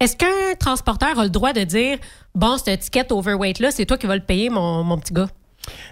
Est-ce 0.00 0.16
qu'un 0.16 0.54
transporteur 0.58 1.18
a 1.18 1.24
le 1.24 1.30
droit 1.30 1.52
de 1.52 1.62
dire 1.64 1.98
Bon, 2.34 2.56
cette 2.56 2.68
étiquette 2.68 3.10
overweight-là, 3.10 3.70
c'est 3.70 3.84
toi 3.86 3.96
qui 3.98 4.06
vas 4.06 4.14
le 4.16 4.22
payer, 4.22 4.48
mon, 4.50 4.84
mon 4.84 4.98
petit 4.98 5.12
gars? 5.12 5.28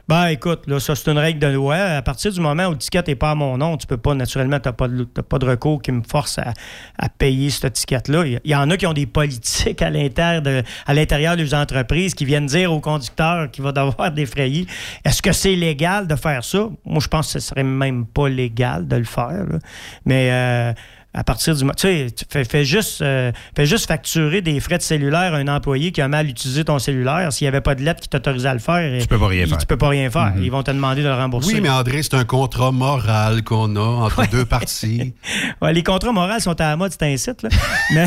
Ben 0.09 0.29
écoute, 0.29 0.63
là, 0.67 0.81
ça 0.81 0.95
c'est 0.95 1.11
une 1.11 1.19
règle 1.19 1.39
de 1.39 1.49
loi. 1.49 1.77
À 1.77 2.03
partir 2.03 2.33
du 2.33 2.41
moment 2.41 2.67
où 2.67 2.73
le 2.73 2.79
ticket 2.79 3.03
n'est 3.07 3.15
pas 3.15 3.33
à 3.33 3.35
mon 3.35 3.59
nom, 3.59 3.77
tu 3.77 3.87
peux 3.87 3.97
pas, 3.97 4.15
naturellement, 4.15 4.61
tu 4.61 4.69
n'as 4.69 4.73
pas, 4.73 4.89
pas 5.29 5.39
de 5.39 5.47
recours 5.47 5.83
qui 5.83 5.93
me 5.93 6.03
force 6.03 6.39
à, 6.39 6.53
à 6.99 7.09
payer 7.09 7.51
ce 7.51 7.67
ticket-là. 7.67 8.25
Il 8.27 8.51
y 8.51 8.55
en 8.55 8.71
a 8.71 8.77
qui 8.77 8.87
ont 8.87 8.93
des 8.93 9.07
politiques 9.07 9.83
à 9.83 9.91
l'intérieur 9.91 10.43
de, 10.43 10.63
à 10.87 10.95
l'intérieur 10.95 11.37
des 11.37 11.55
entreprises 11.55 12.15
qui 12.15 12.25
viennent 12.25 12.47
dire 12.47 12.73
au 12.73 12.81
conducteur 12.81 13.51
qu'il 13.51 13.65
va 13.65 13.73
devoir 13.73 14.11
défrayer. 14.13 14.67
Est-ce 15.05 15.23
que 15.23 15.33
c'est 15.33 15.57
légal 15.57 16.07
de 16.07 16.17
faire 16.17 16.45
ça? 16.45 16.69
Moi, 16.85 17.01
je 17.01 17.09
pense 17.09 17.33
que 17.33 17.39
ce 17.39 17.49
serait 17.49 17.65
même 17.65 18.07
pas 18.07 18.29
légal 18.29 18.87
de 18.87 18.97
le 18.97 19.05
faire. 19.05 19.29
là. 19.29 19.59
Mais 20.05 20.31
euh, 20.31 20.73
à 21.17 21.25
partir 21.25 21.55
du 21.55 21.63
moment. 21.65 21.73
Tu 21.75 21.87
sais, 21.89 22.07
tu 22.15 22.25
fais, 22.31 22.45
fais 22.45 22.65
juste, 22.65 23.01
euh, 23.01 23.33
fais 23.57 23.65
juste 23.67 23.87
facturer 23.89 24.43
des 24.43 24.61
frais 24.61 24.77
de 24.77 24.83
cellulaire 24.83 25.33
à 25.35 25.39
un 25.39 25.49
employé 25.49 25.91
qui 25.91 26.01
a 26.03 26.09
mal 26.09 26.29
utilisé 26.29 26.63
ton 26.65 26.79
cellulaire. 26.79 27.33
S'il 27.33 27.47
n'y 27.47 27.49
avait 27.49 27.63
pas 27.63 27.75
de 27.75 27.83
lettre 27.83 28.01
qui 28.01 28.09
t'autorisait 28.09 28.49
à 28.51 28.53
le 28.53 28.61
faire, 28.61 29.01
Tu 29.01 29.09
peux 29.09 29.19
pas 29.19 29.29
rien 29.29 29.45
il- 29.45 29.49
faire. 29.49 29.59
Tu 29.59 29.67
peux 29.67 29.79
pas 29.79 29.89
rien 29.89 30.11
faire. 30.11 30.35
Mhm. 30.37 30.43
Ils 30.45 30.51
vont 30.51 30.63
te 30.63 30.71
demander 30.71 31.03
de 31.03 31.09
le 31.09 31.15
rembourser. 31.15 31.55
Oui, 31.55 31.61
mais 31.63 31.71
André, 31.71 32.03
c'est 32.03 32.15
un 32.15 32.25
contrat 32.25 32.71
moral 32.71 33.43
qu'on 33.43 33.75
a 33.77 33.81
entre 33.81 34.29
deux 34.31 34.45
parties. 34.45 35.15
Ouais, 35.63 35.73
les 35.73 35.83
contrats 35.83 36.13
moraux 36.13 36.39
sont 36.39 36.61
à 36.61 36.69
la 36.71 36.77
mode, 36.77 36.93
c'est 36.93 37.03
un 37.03 37.17
site. 37.17 37.43
là. 37.43 37.49
mais, 37.95 38.05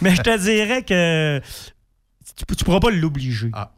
mais 0.00 0.14
je 0.16 0.22
te 0.22 0.38
dirais 0.38 0.82
que 0.82 1.40
tu, 2.36 2.44
ne 2.50 2.64
pourras 2.64 2.80
pas 2.80 2.90
l'obliger. 2.90 3.50
Ah. 3.52 3.70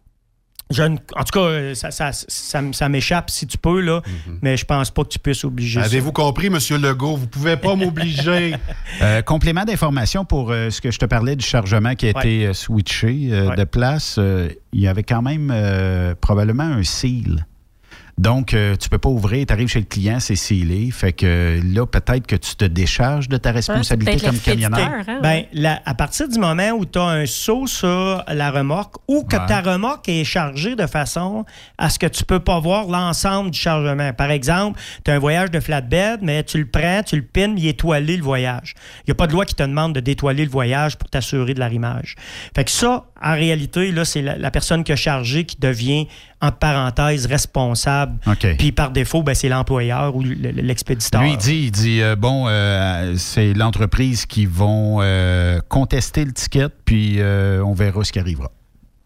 Je 0.72 0.82
en 0.82 0.96
tout 0.96 1.32
cas, 1.32 1.40
euh, 1.40 1.74
ça, 1.74 1.90
ça, 1.90 2.10
ça, 2.12 2.58
m- 2.58 2.72
ça 2.74 2.88
m'échappe 2.88 3.30
si 3.30 3.46
tu 3.46 3.58
peux, 3.58 3.80
là, 3.80 4.00
mais 4.42 4.56
je 4.56 4.64
pense 4.64 4.90
pas 4.90 5.02
que 5.04 5.08
tu 5.08 5.18
puisses 5.18 5.44
obliger 5.44 5.74
ça. 5.74 5.80
Mhm. 5.80 5.92
Avez-vous 5.92 6.12
compris, 6.12 6.46
M. 6.46 6.58
Legault? 6.80 7.16
Vous 7.16 7.26
pouvez 7.26 7.56
pas 7.56 7.74
m'obliger. 7.76 8.54
Euh, 9.00 9.22
complément 9.22 9.64
d'information 9.64 10.24
pour 10.24 10.50
euh, 10.50 10.68
ce 10.70 10.80
que 10.80 10.90
je 10.90 10.98
te 10.98 11.06
parlais 11.06 11.34
du 11.34 11.44
chargement 11.44 11.94
qui 11.94 12.06
a 12.08 12.12
Ouais. 12.12 12.20
été 12.20 12.46
euh, 12.46 12.52
switché 12.52 13.28
euh, 13.32 13.48
Ouais. 13.48 13.56
de 13.56 13.64
place. 13.64 14.16
euh, 14.18 14.48
il 14.72 14.80
y 14.80 14.86
avait 14.86 15.02
quand 15.02 15.22
même 15.22 15.50
euh, 15.52 16.14
probablement 16.20 16.62
un 16.64 16.82
seal. 16.82 17.46
Donc, 18.18 18.52
euh, 18.54 18.76
tu 18.76 18.88
peux 18.88 18.98
pas 18.98 19.08
ouvrir, 19.08 19.46
tu 19.46 19.52
arrives 19.52 19.68
chez 19.68 19.80
le 19.80 19.86
client, 19.86 20.20
c'est 20.20 20.36
scellé. 20.36 20.90
Fait 20.92 21.12
que 21.12 21.26
euh, 21.26 21.60
là, 21.64 21.86
peut-être 21.86 22.26
que 22.26 22.36
tu 22.36 22.54
te 22.54 22.64
décharges 22.66 23.28
de 23.28 23.36
ta 23.38 23.52
responsabilité 23.52 24.12
peut-être 24.18 24.26
comme 24.30 24.38
camionneur. 24.38 24.78
fétiteur, 24.98 25.20
Ben, 25.22 25.44
la- 25.54 25.80
à 25.86 25.94
partir 25.94 26.28
du 26.28 26.38
moment 26.38 26.70
où 26.72 26.84
tu 26.84 26.98
as 26.98 27.04
un 27.04 27.26
saut 27.26 27.66
sur 27.66 28.22
la 28.28 28.50
remorque 28.50 28.96
ou 29.08 29.24
que 29.24 29.36
Ouais. 29.36 29.46
ta 29.46 29.60
remorque 29.62 30.08
est 30.10 30.24
chargée 30.24 30.76
de 30.76 30.86
façon 30.86 31.44
à 31.78 31.88
ce 31.88 31.98
que 31.98 32.06
tu 32.06 32.24
peux 32.24 32.38
pas 32.38 32.60
voir 32.60 32.86
l'ensemble 32.86 33.50
du 33.50 33.58
chargement. 33.58 34.12
Par 34.12 34.30
exemple, 34.30 34.78
tu 35.04 35.10
as 35.10 35.14
un 35.14 35.18
voyage 35.18 35.50
de 35.50 35.58
flatbed, 35.58 36.20
mais 36.22 36.44
tu 36.44 36.58
le 36.58 36.66
prends, 36.66 37.02
tu 37.02 37.16
le 37.16 37.22
pines, 37.22 37.54
il 37.56 37.66
est 37.66 37.70
étoilé 37.70 38.18
le 38.18 38.22
voyage. 38.22 38.74
Il 39.00 39.04
n'y 39.08 39.12
a 39.12 39.14
pas 39.16 39.26
de 39.26 39.32
loi 39.32 39.46
qui 39.46 39.54
te 39.54 39.62
demande 39.62 39.94
de 39.94 40.00
détoiler 40.00 40.44
le 40.44 40.50
voyage 40.50 40.96
pour 40.98 41.08
t'assurer 41.08 41.54
de 41.54 41.60
l'arrimage. 41.60 42.14
Fait 42.54 42.64
que 42.64 42.70
ça, 42.70 43.06
en 43.22 43.32
réalité, 43.32 43.90
là, 43.90 44.04
c'est 44.04 44.20
la, 44.22 44.36
la 44.36 44.50
personne 44.50 44.84
qui 44.84 44.92
a 44.92 44.96
chargé 44.96 45.44
qui 45.44 45.56
devient, 45.58 46.08
entre 46.42 46.58
parenthèses, 46.58 47.26
responsable. 47.26 48.18
Puis 48.58 48.72
par 48.72 48.90
défaut, 48.90 49.22
ben, 49.22 49.34
c'est 49.34 49.48
l'employeur 49.48 50.14
ou 50.16 50.22
le- 50.22 50.34
le- 50.34 50.50
l'expéditeur. 50.50 51.22
Lui, 51.22 51.32
il 51.32 51.38
dit, 51.38 51.62
il 51.66 51.70
dit 51.70 52.02
euh, 52.02 52.16
bon, 52.16 52.46
euh, 52.48 53.14
c'est 53.16 53.54
l'entreprise 53.54 54.26
qui 54.26 54.44
vont 54.44 54.98
euh, 55.00 55.60
contester 55.68 56.24
le 56.24 56.32
ticket, 56.32 56.68
puis 56.84 57.16
euh, 57.18 57.62
on 57.64 57.72
verra 57.74 58.02
ce 58.04 58.12
qui 58.12 58.18
arrivera. 58.18 58.50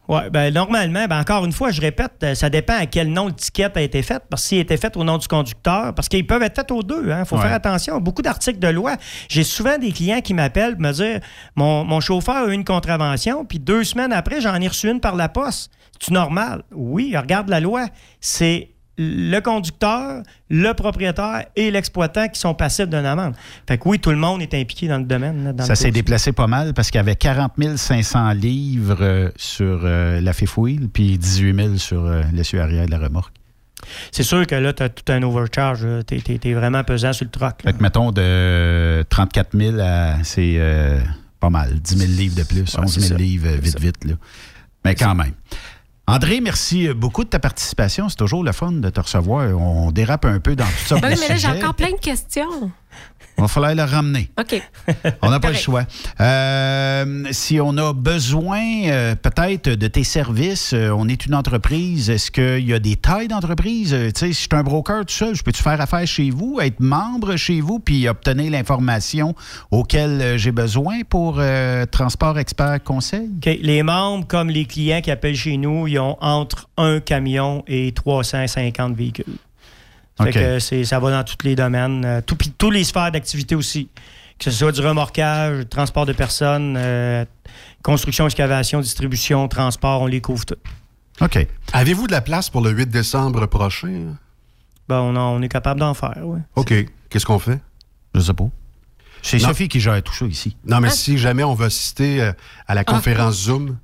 Oui, 0.09 0.21
ben 0.33 0.55
normalement, 0.55 1.07
ben 1.09 1.21
encore 1.21 1.45
une 1.45 1.53
fois, 1.53 1.71
je 1.73 1.81
répète, 1.81 2.13
euh, 2.23 2.35
ça 2.35 2.49
dépend 2.49 2.75
à 2.79 2.87
quel 2.87 3.13
nom 3.13 3.27
le 3.27 3.33
ticket 3.33 3.77
a 3.77 3.81
été 3.81 4.03
fait. 4.03 4.23
Parce 4.31 4.43
que 4.43 4.49
s'il 4.49 4.59
a 4.59 4.61
été 4.61 4.77
fait 4.77 4.97
au 4.97 5.03
nom 5.03 5.19
du 5.19 5.27
conducteur, 5.27 5.95
parce 5.95 6.09
qu'ils 6.09 6.27
peuvent 6.27 6.43
être 6.43 6.55
faits 6.55 6.71
aux 6.71 6.83
deux, 6.83 7.05
il 7.09 7.25
faut 7.27 7.37
Ouais. 7.37 7.43
faire 7.43 7.53
attention. 7.53 7.99
Beaucoup 8.01 8.23
d'articles 8.23 8.61
de 8.61 8.69
loi. 8.69 8.97
J'ai 9.29 9.43
souvent 9.43 9.79
des 9.79 9.91
clients 9.91 10.21
qui 10.21 10.33
m'appellent 10.33 10.77
me 10.79 10.93
dire 10.93 11.21
mon, 11.57 11.83
mon 11.85 12.01
chauffeur 12.01 12.37
a 12.37 12.47
eu 12.47 12.53
une 12.53 12.65
contravention, 12.65 13.45
puis 13.45 13.59
deux 13.59 13.83
semaines 13.83 14.13
après, 14.13 14.41
j'en 14.41 14.55
ai 14.61 14.69
reçu 14.69 14.89
une 14.91 15.01
par 15.01 15.17
la 15.17 15.29
poste. 15.29 15.71
C'est 16.01 16.13
normal? 16.13 16.63
Oui, 16.73 17.15
regarde 17.17 17.49
la 17.49 17.59
loi. 17.59 17.87
C'est 18.21 18.71
le 18.99 19.41
conducteur, 19.41 20.23
le 20.49 20.73
propriétaire 20.73 21.47
et 21.55 21.71
l'exploitant 21.71 22.29
qui 22.29 22.41
sont 22.41 22.55
passifs 22.55 22.89
d'une 22.89 23.05
amende. 23.07 23.35
Fait 23.69 23.79
que 23.79 23.89
oui, 23.89 23.99
tout 23.99 24.11
le 24.11 24.17
monde 24.17 24.43
est 24.43 24.55
impliqué 24.55 24.89
dans 24.89 24.99
le 24.99 25.05
domaine. 25.05 25.53
dans 25.53 25.65
Ça 25.65 25.75
s'est 25.75 25.91
déplacé 25.91 26.33
pas 26.33 26.47
mal 26.47 26.73
parce 26.75 26.91
qu'il 26.91 26.99
y 26.99 27.01
avait 27.01 27.17
40 27.17 27.53
500 27.77 28.33
livres 28.33 28.99
euh, 29.01 29.31
sur 29.37 29.81
euh, 29.85 30.21
la 30.21 30.33
wheel, 30.57 30.89
puis 30.93 31.19
18 31.19 31.55
000 31.57 31.77
sur 31.77 32.05
euh, 32.07 32.23
l'essieu 32.33 32.61
arrière 32.61 32.87
de 32.87 32.91
la 32.91 32.99
remorque. 32.99 33.33
C'est 34.11 34.23
sûr 34.23 34.47
que 34.47 34.55
là, 34.55 34.73
tu 34.73 34.83
as 34.83 34.89
tout 34.89 35.11
un 35.13 35.23
overcharge. 35.23 35.87
T'es 36.07 36.23
es, 36.45 36.55
vraiment 36.55 36.83
pesant 36.85 37.13
sur 37.13 37.25
le 37.25 37.31
troc. 37.31 37.63
Fait 37.63 37.73
que 37.73 37.83
mettons 37.83 38.13
de 38.13 39.05
34 39.09 39.57
000 39.57 39.79
à. 39.81 40.23
C'est 40.25 40.55
euh, 40.57 40.99
pas 41.41 41.51
mal. 41.51 41.75
10 41.81 41.97
000 41.99 42.11
livres 42.13 42.37
de 42.37 42.43
plus, 42.45 42.75
Ouais, 42.75 42.85
11 42.85 42.93
c'est 42.93 43.01
000 43.01 43.13
ça. 43.13 43.17
livres 43.17 43.49
euh, 43.49 43.59
vite, 43.61 43.81
vite. 43.81 44.05
Là. 44.05 44.15
Mais 44.85 44.95
quand 44.95 45.15
même. 45.15 45.33
André, 46.09 46.41
merci 46.41 46.89
beaucoup 46.95 47.25
de 47.25 47.29
ta 47.29 47.41
participation. 47.41 48.09
C'est 48.09 48.17
toujours 48.17 48.45
le 48.45 48.53
fun 48.53 48.71
de 48.71 48.91
te 48.91 49.01
recevoir. 49.01 49.49
On 49.61 49.91
dérape 49.91 50.25
un 50.25 50.39
peu 50.39 50.55
dans 50.55 50.65
tout 50.65 50.87
ça. 50.87 50.95
Oui, 51.03 51.15
mais 51.21 51.29
là, 51.29 51.37
j'ai 51.37 51.49
encore 51.49 51.75
plein 51.75 51.91
de 51.91 51.99
questions. 51.99 52.71
Il 53.39 53.43
va 53.43 53.49
falloir 53.49 53.75
le 53.75 53.83
ramener. 53.83 54.31
OK. 54.39 54.63
On 55.23 55.31
n'a 55.31 55.41
pas 55.41 55.51
le 55.51 55.57
choix. 55.57 55.85
Euh, 56.21 57.25
si 57.33 57.61
on 57.61 57.77
a 57.77 57.93
besoin 57.93 58.63
euh, 58.87 59.15
peut-être 59.15 59.69
de 59.69 59.87
tes 59.89 60.05
services, 60.05 60.73
euh, 60.73 60.91
on 60.91 61.07
est 61.09 61.27
une 61.27 61.35
entreprise, 61.35 62.09
est-ce 62.09 62.31
qu'il 62.31 62.67
y 62.67 62.73
a 62.73 62.79
des 62.79 62.97
tailles 62.97 63.29
d'entreprise? 63.29 63.93
Euh, 63.93 64.07
tu 64.07 64.21
sais, 64.21 64.27
si 64.33 64.33
je 64.33 64.39
suis 64.39 64.49
un 64.53 64.63
broker 64.63 65.05
tout 65.05 65.15
seul, 65.15 65.35
je 65.35 65.43
peux-tu 65.43 65.63
faire 65.63 65.81
affaire 65.81 66.07
chez 66.07 66.31
vous, 66.31 66.61
être 66.63 66.81
membre 66.81 67.37
chez 67.37 67.61
vous, 67.61 67.79
puis 67.79 68.09
obtenir 68.09 68.51
l'information 68.51 69.35
auquel 69.71 70.39
j'ai 70.39 70.53
besoin 70.53 71.01
pour 71.09 71.37
euh, 71.39 71.85
Transport 71.87 72.39
Expert 72.39 72.83
Conseil? 72.83 73.31
OK. 73.37 73.59
Les 73.61 73.83
membres, 73.83 74.27
comme 74.27 74.49
les 74.49 74.65
clients 74.65 75.01
qui 75.03 75.11
appellent 75.11 75.37
chez 75.37 75.59
nous, 75.59 75.87
ils 75.87 75.99
ont 75.99 76.17
entre 76.21 76.69
un 76.79 77.01
camion 77.01 77.63
et 77.67 77.93
350 77.93 78.97
véhicules. 78.97 79.25
Fait 80.23 80.31
que 80.33 80.59
c'est- 80.59 80.85
ça 80.85 80.99
va 80.99 81.11
dans 81.11 81.25
tous 81.25 81.37
les 81.45 81.55
domaines, 81.57 82.05
euh, 82.05 82.21
tout- 82.23 82.37
puis 82.37 82.51
tous 82.57 82.71
les 82.71 82.85
sphères 82.85 83.13
d'activité 83.13 83.55
aussi. 83.55 83.89
Que 84.39 84.45
ce 84.45 84.51
soit 84.51 84.73
du 84.73 84.81
remorquage, 84.81 85.67
transport 85.71 86.05
de 86.07 86.13
personnes, 86.13 86.77
euh, 86.79 87.25
construction, 87.83 88.27
excavation, 88.27 88.81
distribution, 88.81 89.49
transport, 89.49 90.03
on 90.03 90.07
les 90.07 90.21
couvre 90.21 90.45
tout. 90.45 90.57
OK. 91.23 91.47
Avez-vous 91.73 92.07
de 92.07 92.13
la 92.13 92.21
place 92.21 92.51
pour 92.51 92.61
le 92.61 92.71
8 92.71 92.89
décembre 92.91 93.47
prochain? 93.47 94.15
Ben, 94.89 95.01
on, 95.01 95.17
on 95.17 95.41
est 95.43 95.49
capable 95.49 95.81
d'en 95.81 95.95
faire, 95.95 96.19
oui. 96.23 96.41
OK. 96.55 96.73
Qu'est-ce 97.09 97.25
qu'on 97.27 97.39
fait? 97.39 97.59
Je 98.15 98.21
sais 98.21 98.35
pas. 98.35 98.49
C'est 99.23 99.39
Non. 99.39 99.49
Sophie 99.49 99.69
qui 99.69 99.81
gère 99.81 100.03
tout 100.03 100.13
ça 100.15 100.27
ici. 100.27 100.57
Non, 100.67 100.81
mais 100.81 100.91
si 100.91 101.17
jamais 101.19 101.43
on 101.43 101.55
veut 101.55 101.67
assister 101.67 102.21
euh, 102.23 102.33
à 102.69 102.75
la 102.75 102.85
conférence 102.85 103.35
Zoom, 103.45 103.79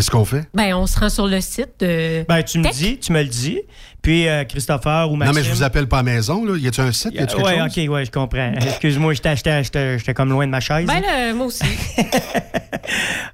qu'est-ce 0.00 0.10
qu'on 0.10 0.24
fait? 0.24 0.48
Ben, 0.54 0.74
on 0.74 0.86
se 0.86 0.98
rend 0.98 1.08
sur 1.10 1.26
le 1.26 1.40
site 1.40 1.68
de. 1.80 2.24
Ben, 2.28 2.42
tu 2.42 2.58
me 2.58 2.64
Tech. 2.64 2.74
dis, 2.74 2.98
tu 2.98 3.12
me 3.12 3.20
le 3.22 3.28
dis. 3.28 3.60
Puis 4.02 4.26
euh, 4.28 4.44
Christopher 4.44 5.12
ou 5.12 5.16
Maxime... 5.16 5.34
Non, 5.36 5.40
mais 5.42 5.46
je 5.46 5.52
vous 5.54 5.62
appelle 5.62 5.86
pas 5.86 5.98
à 5.98 6.02
la 6.02 6.10
maison, 6.12 6.42
là. 6.46 6.56
Y 6.56 6.68
a-tu 6.68 6.80
un 6.80 6.90
site? 6.90 7.12
Y 7.12 7.18
a-tu 7.18 7.36
quelque 7.36 7.46
Ouais, 7.46 7.58
chose? 7.58 7.76
ok, 7.76 7.84
ouais, 7.92 8.04
je 8.06 8.10
comprends. 8.10 8.52
Excuse-moi, 8.58 9.12
j'étais- 9.12 10.14
comme 10.14 10.30
loin 10.30 10.46
de 10.46 10.50
ma 10.50 10.60
chaise. 10.60 10.86
Ben, 10.86 11.00
là, 11.02 11.34
moi 11.34 11.44
aussi. 11.46 11.64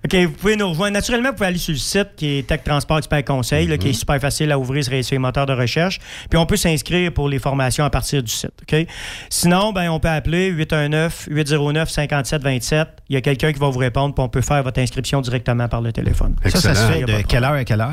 OK, 0.05 0.15
vous 0.15 0.31
pouvez 0.33 0.57
nous 0.57 0.69
rejoindre. 0.69 0.95
Naturellement, 0.95 1.29
vous 1.29 1.35
pouvez 1.37 1.47
aller 1.47 1.59
sur 1.59 1.71
le 1.73 1.79
site 1.79 2.09
qui 2.17 2.39
est 2.39 2.49
Tech 2.49 2.63
Transport 2.65 2.99
Expert 2.99 3.25
Conseil, 3.25 3.69
là, 3.69 3.79
qui 3.79 3.91
est 3.91 3.93
super 3.93 4.21
facile 4.21 4.51
à 4.51 4.59
ouvrir 4.59 4.83
sur 4.83 4.93
les- 4.93 5.05
sur 5.05 5.15
les 5.15 5.21
moteurs 5.21 5.47
de 5.47 5.53
recherche. 5.53 6.01
Puis 6.29 6.37
on 6.37 6.47
peut 6.47 6.57
s'inscrire 6.57 7.13
pour 7.13 7.29
les 7.29 7.39
formations 7.39 7.85
à 7.85 7.91
partir 7.91 8.25
du 8.25 8.31
site. 8.33 8.51
OK? 8.63 8.87
Sinon, 9.31 9.73
ben, 9.73 9.89
on 9.91 10.01
peut 10.01 10.09
appeler 10.09 10.51
819-809-5727. 10.53 12.87
Il 13.09 13.15
y 13.15 13.17
a 13.17 13.21
quelqu'un 13.21 13.53
qui 13.53 13.59
va 13.61 13.69
vous 13.69 13.79
répondre, 13.79 14.15
puis 14.15 14.23
on 14.25 14.29
peut 14.29 14.41
faire 14.41 14.63
votre 14.63 14.81
inscription 14.81 15.21
directement 15.21 15.69
par 15.69 15.81
le 15.81 15.93
téléphone. 15.93 16.35
Ça, 16.47 16.61
ça 16.61 16.75
se 16.75 16.93
fait 16.93 17.03
de 17.03 17.23
quelle 17.23 17.45
heure 17.45 17.53
à 17.53 17.65
quelle 17.65 17.81
heure? 17.81 17.93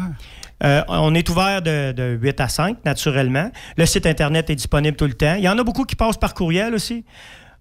Euh, 0.64 0.82
on 0.88 1.14
est 1.14 1.30
ouvert 1.30 1.62
de, 1.62 1.92
de 1.92 2.18
8 2.22 2.40
à 2.40 2.48
5, 2.48 2.78
naturellement. 2.86 3.52
Le 3.78 3.86
site 3.86 4.06
Internet 4.06 4.50
est 4.50 4.56
disponible 4.56 4.96
tout 4.96 5.06
le 5.08 5.14
temps. 5.14 5.36
Il 5.36 5.44
y 5.44 5.50
en 5.50 5.58
a 5.58 5.64
beaucoup 5.64 5.84
qui 5.84 5.96
passent 5.96 6.18
par 6.18 6.34
courriel 6.34 6.74
aussi. 6.74 7.04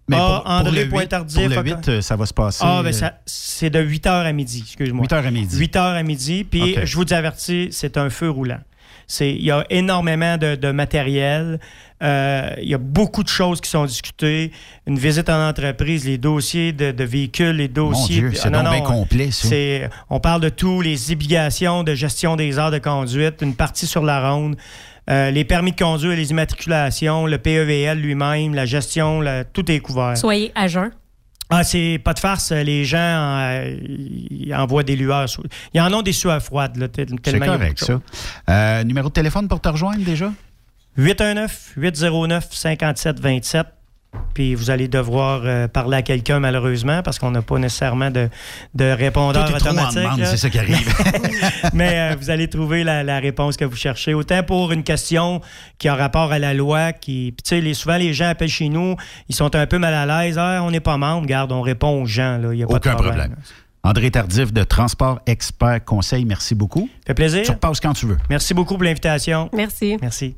Mais 0.09 0.17
Ah, 0.19 0.43
pour, 0.45 0.65
pour 0.65 0.73
le 0.73 0.83
8, 0.85 0.91
pour. 1.15 1.79
8, 1.79 1.89
euh, 1.89 2.01
ça 2.01 2.17
va 2.17 2.27
se 2.27 2.35
passer. 2.35 2.63
Ah, 2.67 2.81
ben 2.83 2.89
euh, 2.89 2.93
ça- 2.93 3.15
c'est 3.27 3.71
de 3.71 3.81
8h 3.81 4.09
à 4.27 4.33
midi, 4.33 4.61
excuse-moi. 4.65 5.03
8 5.05 5.13
heures 5.13 5.27
à 5.27 5.31
midi. 5.31 5.57
8 5.59 5.77
heures 5.77 5.95
à 5.97 6.03
midi. 6.03 6.45
Puis 6.45 6.77
je 6.85 6.97
vous 6.97 7.13
avertis, 7.13 7.69
c'est 7.71 7.97
un 7.97 8.09
feu 8.11 8.31
roulant. 8.31 8.61
C'est- 9.07 9.33
Il 9.33 9.43
y 9.45 9.51
a 9.51 9.65
énormément 9.71 10.37
de, 10.39 10.55
de 10.55 10.71
matériel. 10.71 11.61
Euh, 12.03 12.51
il 12.61 12.69
y 12.69 12.75
a 12.75 12.79
beaucoup 12.79 13.23
de 13.23 13.29
choses 13.29 13.61
qui 13.61 13.71
sont 13.71 13.85
discutées. 13.85 14.51
Une 14.87 14.99
visite 14.99 15.29
en 15.29 15.49
entreprise, 15.49 16.05
les 16.05 16.19
dossiers 16.19 16.73
de, 16.73 16.91
de 16.91 17.05
véhicules, 17.05 17.57
les 17.57 17.69
dossiers. 17.69 18.21
Dieu, 18.21 18.33
c'est 18.35 18.51
non, 18.51 18.63
bien 18.63 18.79
non, 18.79 18.83
complet, 18.83 19.31
ça. 19.31 19.49
c'est- 19.49 19.89
On 20.11 20.19
parle 20.19 20.41
de 20.41 20.49
tout, 20.49 20.81
les 20.81 21.13
obligations 21.13 21.85
de 21.85 21.95
gestion 21.95 22.35
des 22.37 22.59
heures 22.59 22.73
de 22.73 22.79
conduite, 22.79 23.37
une 23.43 23.55
partie 23.55 23.87
sur 23.87 24.03
la 24.03 24.31
ronde. 24.33 24.57
euh, 25.11 25.33
les 25.33 25.45
permis 25.45 25.73
de 25.73 25.77
conduire, 25.77 26.15
les 26.17 26.31
immatriculations, 26.31 27.27
le 27.27 27.37
PEVL 27.39 27.99
lui-même, 27.99 28.55
la 28.55 28.67
gestion, 28.67 29.21
la- 29.21 29.43
tout 29.45 29.69
est 29.71 29.81
couvert. 29.81 30.17
Soyez 30.17 30.53
à 30.55 30.69
jeun. 30.69 30.91
Ah, 31.51 31.65
c'est 31.65 32.01
pas 32.03 32.15
de 32.15 32.19
farce. 32.21 32.53
Les 32.53 32.85
gens 32.85 32.99
euh, 32.99 33.77
ils 34.31 34.55
envoient 34.55 34.85
des 34.85 34.95
lueurs. 34.97 35.27
Ils 35.75 35.81
en 35.81 35.93
ont 35.93 36.03
des 36.03 36.13
sueurs 36.13 36.41
froides. 36.43 36.79
C'est 36.97 37.39
correct, 37.41 37.79
ça. 37.81 38.01
Euh, 38.49 38.85
numéro 38.85 39.09
de 39.09 39.13
téléphone 39.13 39.49
pour 39.49 39.61
te 39.61 39.69
rejoindre 39.69 40.05
déjà? 40.05 40.33
819-809-5727. 40.99 43.65
puis 44.35 44.55
vous 44.55 44.69
allez 44.71 44.89
devoir 44.89 45.41
euh, 45.45 45.67
parler 45.69 45.97
à 45.97 46.03
quelqu'un 46.03 46.39
malheureusement 46.39 47.03
parce 47.03 47.19
qu'on 47.19 47.31
n'a 47.31 47.41
pas 47.43 47.59
nécessairement 47.59 48.11
de, 48.11 48.29
de 48.75 48.85
répondeur 48.85 49.47
Tout 49.47 49.53
est 49.53 49.57
automatique. 49.57 50.03
c'est 50.27 50.37
ça 50.37 50.51
qui 50.51 50.59
arrive. 50.59 50.95
Mais 51.73 52.13
euh, 52.13 52.17
vous 52.19 52.29
allez 52.31 52.49
trouver 52.49 52.85
la, 52.85 53.03
la 53.03 53.19
réponse 53.21 53.57
que 53.57 53.65
vous 53.65 53.77
cherchez. 53.77 54.13
Autant 54.13 54.43
pour 54.43 54.71
une 54.73 54.83
question 54.85 55.41
qui 55.79 55.89
a 55.89 55.95
rapport 55.95 56.31
à 56.33 56.39
la 56.39 56.53
loi, 56.53 56.93
qui, 56.93 57.33
puis 57.37 57.43
tu 57.43 57.49
sais, 57.57 57.61
les, 57.63 57.73
souvent 57.75 57.97
les 57.97 58.13
gens 58.13 58.29
appellent 58.29 58.49
chez 58.49 58.69
nous, 58.69 58.97
ils 59.31 59.35
sont 59.35 59.55
un 59.57 59.67
peu 59.67 59.79
mal 59.79 59.95
à 59.95 60.05
l'aise. 60.25 60.37
Ah, 60.39 60.61
on 60.63 60.71
n'est 60.71 60.81
pas 60.81 60.99
membre, 60.99 61.27
garde, 61.27 61.53
on 61.53 61.63
répond 61.63 62.03
aux 62.03 62.07
gens. 62.07 62.37
Là, 62.37 62.53
il 62.53 62.59
y 62.59 62.63
a 62.63 62.67
pas 62.67 62.75
Aucun 62.75 62.91
de 62.91 62.95
problème. 62.97 63.15
problème. 63.17 63.37
André 63.85 64.11
Tardif 64.13 64.53
de 64.53 64.63
Transport 64.63 65.21
Expert 65.27 65.85
Conseil, 65.85 66.25
merci 66.27 66.55
beaucoup. 66.55 66.89
fait 67.07 67.15
plaisir. 67.15 67.43
Tu 67.43 67.51
repasses 67.51 67.81
quand 67.81 67.95
tu 67.95 68.07
veux. 68.07 68.19
Merci 68.31 68.53
beaucoup 68.55 68.75
pour 68.75 68.85
l'invitation. 68.85 69.49
Merci. 69.53 69.97
Merci. 70.01 70.37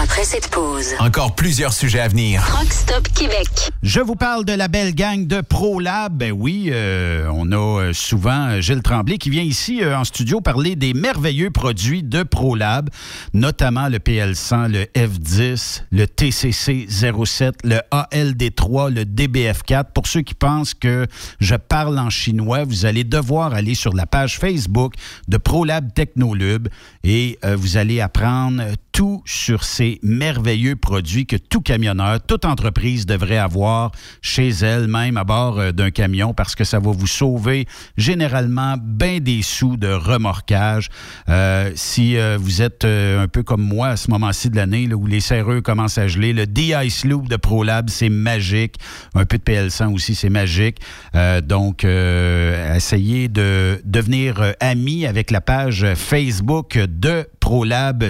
Après 0.00 0.24
cette 0.24 0.48
pause, 0.48 0.88
Encore 0.98 1.34
plusieurs 1.34 1.72
sujets 1.72 2.00
à 2.00 2.08
venir. 2.08 2.44
Truck 2.46 2.72
Stop 2.72 3.08
Québec. 3.14 3.48
Je 3.82 4.00
vous 4.00 4.16
parle 4.16 4.44
de 4.44 4.52
la 4.52 4.68
belle 4.68 4.94
gang 4.94 5.26
de 5.26 5.40
ProLab. 5.40 6.16
Ben 6.16 6.32
oui, 6.32 6.68
euh, 6.72 7.28
on 7.32 7.50
a 7.52 7.56
euh, 7.56 7.92
souvent 7.92 8.48
euh, 8.48 8.60
Gilles 8.60 8.82
Tremblay 8.82 9.16
qui 9.18 9.30
vient 9.30 9.42
ici 9.42 9.82
euh, 9.82 9.96
en 9.96 10.04
studio 10.04 10.40
parler 10.40 10.76
des 10.76 10.92
merveilleux 10.92 11.50
produits 11.50 12.02
de 12.02 12.22
ProLab, 12.22 12.90
notamment 13.32 13.88
le 13.88 13.98
PL100, 13.98 14.68
le 14.68 14.84
F10, 14.94 15.82
le 15.90 16.04
TCC07, 16.04 17.52
le 17.64 17.80
ALD3, 17.90 18.92
le 18.92 19.04
DBF4. 19.04 19.84
Pour 19.94 20.06
ceux 20.06 20.22
qui 20.22 20.34
pensent 20.34 20.74
que 20.74 21.06
je 21.40 21.54
parle 21.54 21.98
en 21.98 22.10
chinois, 22.10 22.64
vous 22.64 22.84
allez 22.84 23.04
devoir 23.04 23.54
aller 23.54 23.74
sur 23.74 23.94
la 23.94 24.06
page 24.06 24.38
Facebook 24.38 24.94
de 25.28 25.36
ProLab 25.36 25.94
Technolube 25.94 26.68
et 27.04 27.38
euh, 27.44 27.56
vous 27.56 27.76
allez 27.76 28.00
apprendre 28.00 28.62
tout 28.94 29.22
sur 29.26 29.64
ces 29.64 29.98
merveilleux 30.04 30.76
produits 30.76 31.26
que 31.26 31.34
tout 31.34 31.60
camionneur, 31.60 32.20
toute 32.24 32.44
entreprise 32.44 33.06
devrait 33.06 33.38
avoir 33.38 33.90
chez 34.22 34.50
elle, 34.50 34.86
même 34.86 35.16
à 35.16 35.24
bord 35.24 35.58
euh, 35.58 35.72
d'un 35.72 35.90
camion, 35.90 36.32
parce 36.32 36.54
que 36.54 36.62
ça 36.62 36.78
va 36.78 36.92
vous 36.92 37.08
sauver 37.08 37.66
généralement 37.96 38.76
bien 38.80 39.18
des 39.18 39.42
sous 39.42 39.76
de 39.76 39.88
remorquage. 39.88 40.90
Euh, 41.28 41.72
si 41.74 42.16
euh, 42.16 42.38
vous 42.40 42.62
êtes 42.62 42.84
euh, 42.84 43.24
un 43.24 43.26
peu 43.26 43.42
comme 43.42 43.62
moi 43.62 43.88
à 43.88 43.96
ce 43.96 44.10
moment-ci 44.12 44.48
de 44.48 44.56
l'année, 44.56 44.88
où 44.94 45.06
les 45.06 45.18
serreux 45.18 45.60
commencent 45.60 45.98
à 45.98 46.06
geler, 46.06 46.32
le 46.32 46.46
D-Ice 46.46 47.04
Loop 47.04 47.28
de 47.28 47.36
ProLab, 47.36 47.90
c'est 47.90 48.08
magique. 48.08 48.76
Un 49.16 49.24
peu 49.24 49.38
de 49.38 49.42
PL100 49.42 49.92
aussi, 49.92 50.14
c'est 50.14 50.30
magique. 50.30 50.78
Euh, 51.16 51.40
donc, 51.40 51.82
essayez 51.82 53.26
de 53.26 53.80
devenir 53.84 54.54
ami 54.60 55.04
avec 55.04 55.32
la 55.32 55.40
page 55.40 55.84
Facebook 55.96 56.78
de 56.78 57.26
ProLab 57.40 58.04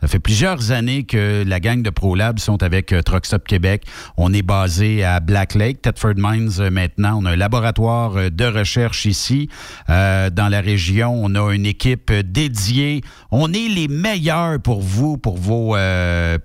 Ça 0.00 0.08
fait 0.08 0.18
plusieurs 0.18 0.72
années 0.72 1.04
que 1.04 1.44
la 1.46 1.60
gang 1.60 1.82
de 1.82 1.90
ProLab 1.90 2.38
sont 2.38 2.62
avec 2.62 2.92
euh, 2.92 3.02
Truck 3.02 3.26
Stop 3.26 3.46
Québec. 3.46 3.84
On 4.16 4.32
est 4.32 4.42
basé 4.42 5.04
à 5.04 5.20
Black 5.20 5.54
Lake, 5.54 5.82
Thetford 5.82 6.14
Mines 6.16 6.50
euh, 6.60 6.70
maintenant. 6.70 7.18
On 7.20 7.24
a 7.26 7.32
un 7.32 7.36
laboratoire 7.36 8.16
euh, 8.16 8.30
de 8.30 8.44
recherche 8.44 9.04
ici 9.06 9.48
euh, 9.90 10.30
dans 10.30 10.48
la 10.48 10.60
région. 10.60 11.12
On 11.14 11.34
a 11.34 11.52
une 11.52 11.66
équipe 11.66 12.12
dédiée. 12.12 13.02
On 13.30 13.52
est 13.52 13.68
les 13.68 13.88
meilleurs 13.88 14.60
pour 14.60 14.80
vous, 14.80 15.18
pour 15.18 15.36
vos 15.36 15.76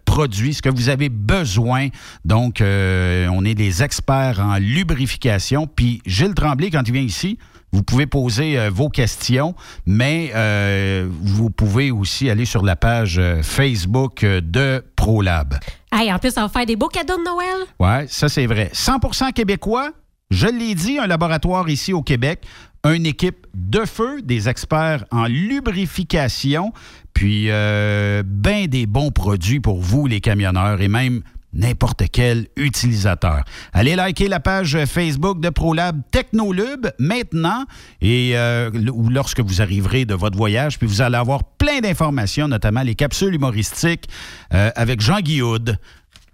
produits, 0.06 0.54
ce 0.54 0.62
que 0.62 0.70
vous 0.70 0.90
avez 0.90 1.10
besoin. 1.10 1.88
Donc, 2.26 2.62
on 2.62 3.46
est 3.46 3.56
des 3.56 3.84
experts 3.84 4.40
en 4.40 4.58
lubrification. 4.58 5.68
Puis 5.68 6.02
Gilles 6.06 6.34
Tremblay, 6.34 6.70
quand 6.70 6.84
il 6.88 6.94
vient 6.94 7.02
ici, 7.02 7.38
vous 7.72 7.84
pouvez 7.84 8.06
poser 8.06 8.60
euh, 8.60 8.70
vos 8.70 8.90
questions, 8.90 9.56
mais 9.86 10.32
euh, 10.36 11.08
vous 11.22 11.50
pouvez 11.50 11.92
aussi 11.92 12.30
aller 12.30 12.46
sur 12.46 12.64
la 12.64 12.76
page 12.76 13.18
euh, 13.18 13.42
Facebook 13.44 14.26
de 14.26 14.84
ProLab. 14.96 15.60
Hey, 15.92 16.12
en 16.12 16.20
plus, 16.20 16.32
ça 16.32 16.42
va 16.42 16.50
faire 16.50 16.66
des 16.66 16.76
beaux 16.76 16.88
cadeaux 16.88 17.18
de 17.18 17.24
Noël. 17.24 17.68
Ouais, 17.80 18.06
ça 18.08 18.30
c'est 18.30 18.46
vrai. 18.46 18.70
100% 18.74 19.34
québécois. 19.34 19.92
Je 20.30 20.48
l'ai 20.48 20.76
dit, 20.76 20.98
un 20.98 21.08
laboratoire 21.08 21.68
ici 21.68 21.92
au 21.92 22.02
Québec, 22.02 22.46
une 22.86 23.06
équipe 23.06 23.48
de 23.54 23.86
feu, 23.86 24.22
des 24.22 24.50
experts 24.50 25.06
en 25.12 25.26
lubrification, 25.26 26.74
puis 27.14 27.48
euh, 27.50 28.24
ben 28.26 28.68
des 28.68 28.86
bons 28.86 29.12
produits 29.12 29.60
pour 29.60 29.82
vous 29.82 30.08
les 30.08 30.22
camionneurs 30.22 30.82
et 30.82 30.88
même 30.88 31.22
n'importe 31.54 32.04
quel 32.12 32.48
utilisateur. 32.56 33.44
Allez 33.74 33.96
liker 33.96 34.28
la 34.28 34.40
page 34.40 34.78
Facebook 34.86 35.40
de 35.40 35.50
ProLab 35.50 36.02
Technolube 36.12 36.88
maintenant 37.00 37.66
et 38.02 38.34
euh, 38.36 38.70
ou 38.94 39.10
lorsque 39.10 39.40
vous 39.40 39.62
arriverez 39.62 40.06
de 40.06 40.14
votre 40.14 40.38
voyage, 40.38 40.78
puis 40.78 40.88
vous 40.88 41.02
allez 41.02 41.18
avoir 41.18 41.44
plein 41.44 41.80
d'informations, 41.80 42.48
notamment 42.48 42.82
les 42.82 42.96
capsules 42.96 43.34
humoristiques 43.34 44.08
euh, 44.54 44.72
avec 44.76 45.02
Jean 45.02 45.20
Guillaude 45.20 45.78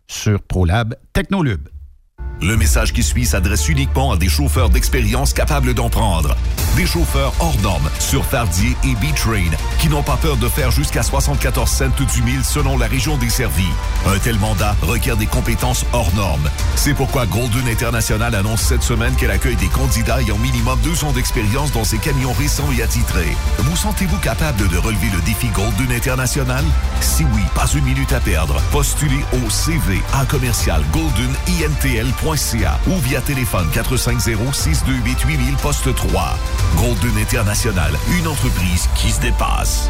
sur 0.07 0.41
ProLab 0.41 0.95
Technolube. 1.13 1.67
Le 2.41 2.55
message 2.55 2.93
qui 2.93 3.01
suit 3.01 3.25
s'adresse 3.25 3.67
uniquement 3.67 4.11
à 4.11 4.17
des 4.17 4.29
chauffeurs 4.29 4.69
d'expérience 4.69 5.33
capables 5.33 5.73
d'en 5.73 5.89
prendre. 5.89 6.35
Des 6.75 6.85
chauffeurs 6.85 7.33
hors 7.39 7.57
normes 7.63 7.89
sur 7.99 8.23
Fardier 8.23 8.75
et 8.83 8.93
B-Train 8.93 9.55
qui 9.79 9.89
n'ont 9.89 10.03
pas 10.03 10.17
peur 10.17 10.37
de 10.37 10.47
faire 10.47 10.69
jusqu'à 10.69 11.01
74 11.01 11.67
cents 11.67 11.85
du 12.13 12.21
mille 12.21 12.43
selon 12.43 12.77
la 12.77 12.85
région 12.85 13.17
desservie. 13.17 13.63
Un 14.05 14.19
tel 14.19 14.37
mandat 14.37 14.75
requiert 14.83 15.17
des 15.17 15.25
compétences 15.25 15.83
hors 15.93 16.13
normes. 16.13 16.47
C'est 16.75 16.93
pourquoi 16.93 17.25
Golden 17.25 17.67
International 17.67 18.35
annonce 18.35 18.61
cette 18.61 18.83
semaine 18.83 19.15
qu'elle 19.15 19.31
accueille 19.31 19.55
des 19.55 19.67
candidats 19.67 20.21
ayant 20.21 20.37
minimum 20.37 20.79
deux 20.83 21.03
ans 21.05 21.13
d'expérience 21.13 21.71
dans 21.71 21.85
ses 21.85 21.97
camions 21.97 22.33
récents 22.33 22.71
et 22.77 22.83
attitrés. 22.83 23.35
Vous 23.57 23.75
sentez-vous 23.75 24.17
capable 24.19 24.67
de 24.67 24.77
relever 24.77 25.09
le 25.11 25.21
défi 25.21 25.47
Golden 25.47 25.91
International? 25.91 26.63
Si 27.01 27.23
oui, 27.33 27.41
pas 27.55 27.67
une 27.73 27.85
minute 27.85 28.13
à 28.13 28.19
perdre. 28.19 28.61
Postulez 28.71 29.25
au 29.33 29.49
CV 29.49 29.99
à 30.13 30.25
commercial 30.25 30.83
ou 32.87 32.97
via 32.97 33.21
téléphone 33.21 33.67
450-628-8000 33.73 35.55
poste 35.61 35.95
3. 35.95 36.37
Golden 36.75 37.17
International, 37.17 37.93
une 38.19 38.27
entreprise 38.27 38.89
qui 38.95 39.11
se 39.11 39.21
dépasse. 39.21 39.89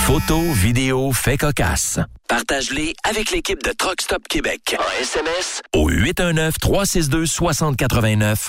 Photos, 0.00 0.52
vidéos, 0.54 1.12
faits 1.12 1.40
cocasse. 1.40 1.98
Partage-les 2.28 2.94
avec 3.04 3.30
l'équipe 3.30 3.62
de 3.62 3.72
Truck 3.72 4.00
Stop 4.00 4.26
Québec. 4.28 4.74
En 4.78 5.00
SMS 5.00 5.60
au 5.74 5.90
819-362-6089. 5.90 8.48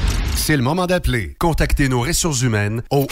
C'est 0.35 0.57
le 0.57 0.63
moment 0.63 0.87
d'appeler. 0.87 1.35
Contactez 1.39 1.87
nos 1.89 2.01
ressources 2.01 2.41
humaines 2.41 2.81
au 2.89 3.05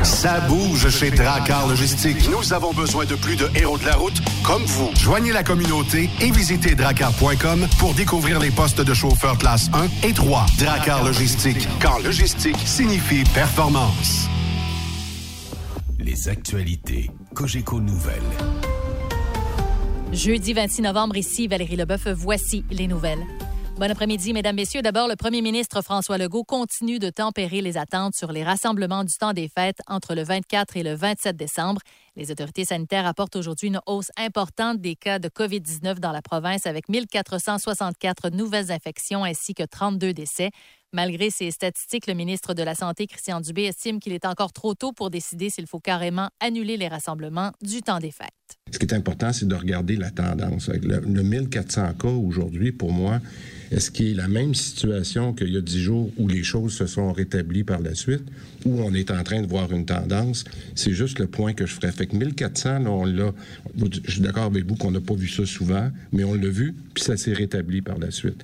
ça 0.01 0.39
bouge 0.41 0.89
chez 0.89 1.11
Dracar 1.11 1.67
Logistique. 1.67 2.29
Nous 2.31 2.53
avons 2.53 2.73
besoin 2.73 3.05
de 3.05 3.15
plus 3.15 3.35
de 3.35 3.49
héros 3.55 3.77
de 3.77 3.85
la 3.85 3.95
route 3.95 4.17
comme 4.43 4.63
vous. 4.63 4.89
Joignez 4.95 5.33
la 5.33 5.43
communauté 5.43 6.09
et 6.21 6.31
visitez 6.31 6.73
dracar.com 6.73 7.67
pour 7.79 7.93
découvrir 7.93 8.39
les 8.39 8.51
postes 8.51 8.81
de 8.81 8.93
chauffeur 8.93 9.37
classe 9.37 9.69
1 9.73 10.07
et 10.07 10.13
3. 10.13 10.45
Dracar 10.57 11.03
Logistique, 11.03 11.67
quand 11.81 11.99
logistique 11.99 12.57
signifie 12.65 13.25
performance. 13.33 14.27
Les 15.99 16.29
actualités 16.29 17.11
Cogeco 17.37 17.79
Nouvelles. 17.79 18.23
Jeudi 20.11 20.53
26 20.53 20.81
novembre, 20.81 21.17
ici 21.17 21.47
Valérie 21.47 21.75
Leboeuf, 21.75 22.07
voici 22.07 22.65
les 22.71 22.87
nouvelles. 22.87 23.23
Bon 23.77 23.91
après-midi, 23.91 24.33
mesdames, 24.33 24.55
messieurs. 24.55 24.81
D'abord, 24.81 25.07
le 25.07 25.15
premier 25.15 25.43
ministre 25.43 25.83
François 25.83 26.17
Legault 26.17 26.43
continue 26.43 26.97
de 26.97 27.11
tempérer 27.11 27.61
les 27.61 27.77
attentes 27.77 28.15
sur 28.15 28.31
les 28.31 28.43
rassemblements 28.43 29.03
du 29.03 29.13
temps 29.13 29.33
des 29.33 29.49
fêtes 29.49 29.81
entre 29.85 30.15
le 30.15 30.23
24 30.23 30.77
et 30.77 30.81
le 30.81 30.95
27 30.95 31.37
décembre. 31.37 31.81
Les 32.15 32.31
autorités 32.31 32.65
sanitaires 32.65 33.05
apportent 33.05 33.35
aujourd'hui 33.35 33.67
une 33.67 33.81
hausse 33.85 34.09
importante 34.17 34.81
des 34.81 34.95
cas 34.95 35.19
de 35.19 35.29
COVID-19 35.29 35.99
dans 35.99 36.11
la 36.11 36.23
province 36.23 36.65
avec 36.65 36.89
1464 36.89 38.31
nouvelles 38.31 38.71
infections 38.71 39.23
ainsi 39.23 39.53
que 39.53 39.61
32 39.61 40.11
décès. 40.11 40.49
Malgré 40.93 41.29
ces 41.29 41.51
statistiques, 41.51 42.07
le 42.07 42.13
ministre 42.13 42.53
de 42.53 42.63
la 42.63 42.73
Santé, 42.73 43.07
Christian 43.07 43.41
Dubé, 43.41 43.63
estime 43.63 43.99
qu'il 43.99 44.13
est 44.13 44.25
encore 44.25 44.53
trop 44.53 44.73
tôt 44.73 44.93
pour 44.93 45.09
décider 45.09 45.49
s'il 45.49 45.67
faut 45.67 45.81
carrément 45.81 46.29
annuler 46.39 46.77
les 46.77 46.87
rassemblements 46.87 47.51
du 47.61 47.81
temps 47.81 47.99
des 47.99 48.11
fêtes. 48.11 48.29
Ce 48.71 48.79
qui 48.79 48.85
est 48.85 48.93
important, 48.93 49.33
c'est 49.33 49.47
de 49.47 49.55
regarder 49.55 49.97
la 49.97 50.11
tendance. 50.11 50.69
Le, 50.69 50.99
le 50.99 51.23
1400 51.23 51.93
cas 51.95 52.07
aujourd'hui, 52.07 52.71
pour 52.71 52.93
moi, 52.93 53.19
est-ce 53.69 53.91
qu'il 53.91 54.07
est 54.07 54.13
la 54.13 54.29
même 54.29 54.53
situation 54.53 55.33
qu'il 55.33 55.49
y 55.49 55.57
a 55.57 55.61
dix 55.61 55.81
jours 55.81 56.09
où 56.17 56.27
les 56.27 56.43
choses 56.43 56.73
se 56.73 56.85
sont 56.85 57.11
rétablies 57.11 57.65
par 57.65 57.81
la 57.81 57.93
suite, 57.93 58.23
où 58.65 58.79
on 58.81 58.93
est 58.93 59.11
en 59.11 59.21
train 59.23 59.41
de 59.41 59.47
voir 59.47 59.71
une 59.73 59.85
tendance? 59.85 60.45
C'est 60.75 60.93
juste 60.93 61.19
le 61.19 61.27
point 61.27 61.53
que 61.53 61.65
je 61.65 61.73
ferais. 61.73 61.91
Fait 61.91 62.07
que 62.07 62.15
1400, 62.15 62.79
là, 62.79 62.91
on 62.91 63.05
l'a. 63.05 63.33
Je 64.05 64.11
suis 64.11 64.21
d'accord 64.21 64.45
avec 64.45 64.65
vous 64.65 64.75
qu'on 64.75 64.91
n'a 64.91 65.01
pas 65.01 65.15
vu 65.15 65.27
ça 65.27 65.45
souvent, 65.45 65.91
mais 66.13 66.23
on 66.23 66.33
l'a 66.33 66.47
vu, 66.47 66.75
puis 66.93 67.03
ça 67.03 67.17
s'est 67.17 67.33
rétabli 67.33 67.81
par 67.81 67.97
la 67.97 68.11
suite. 68.11 68.43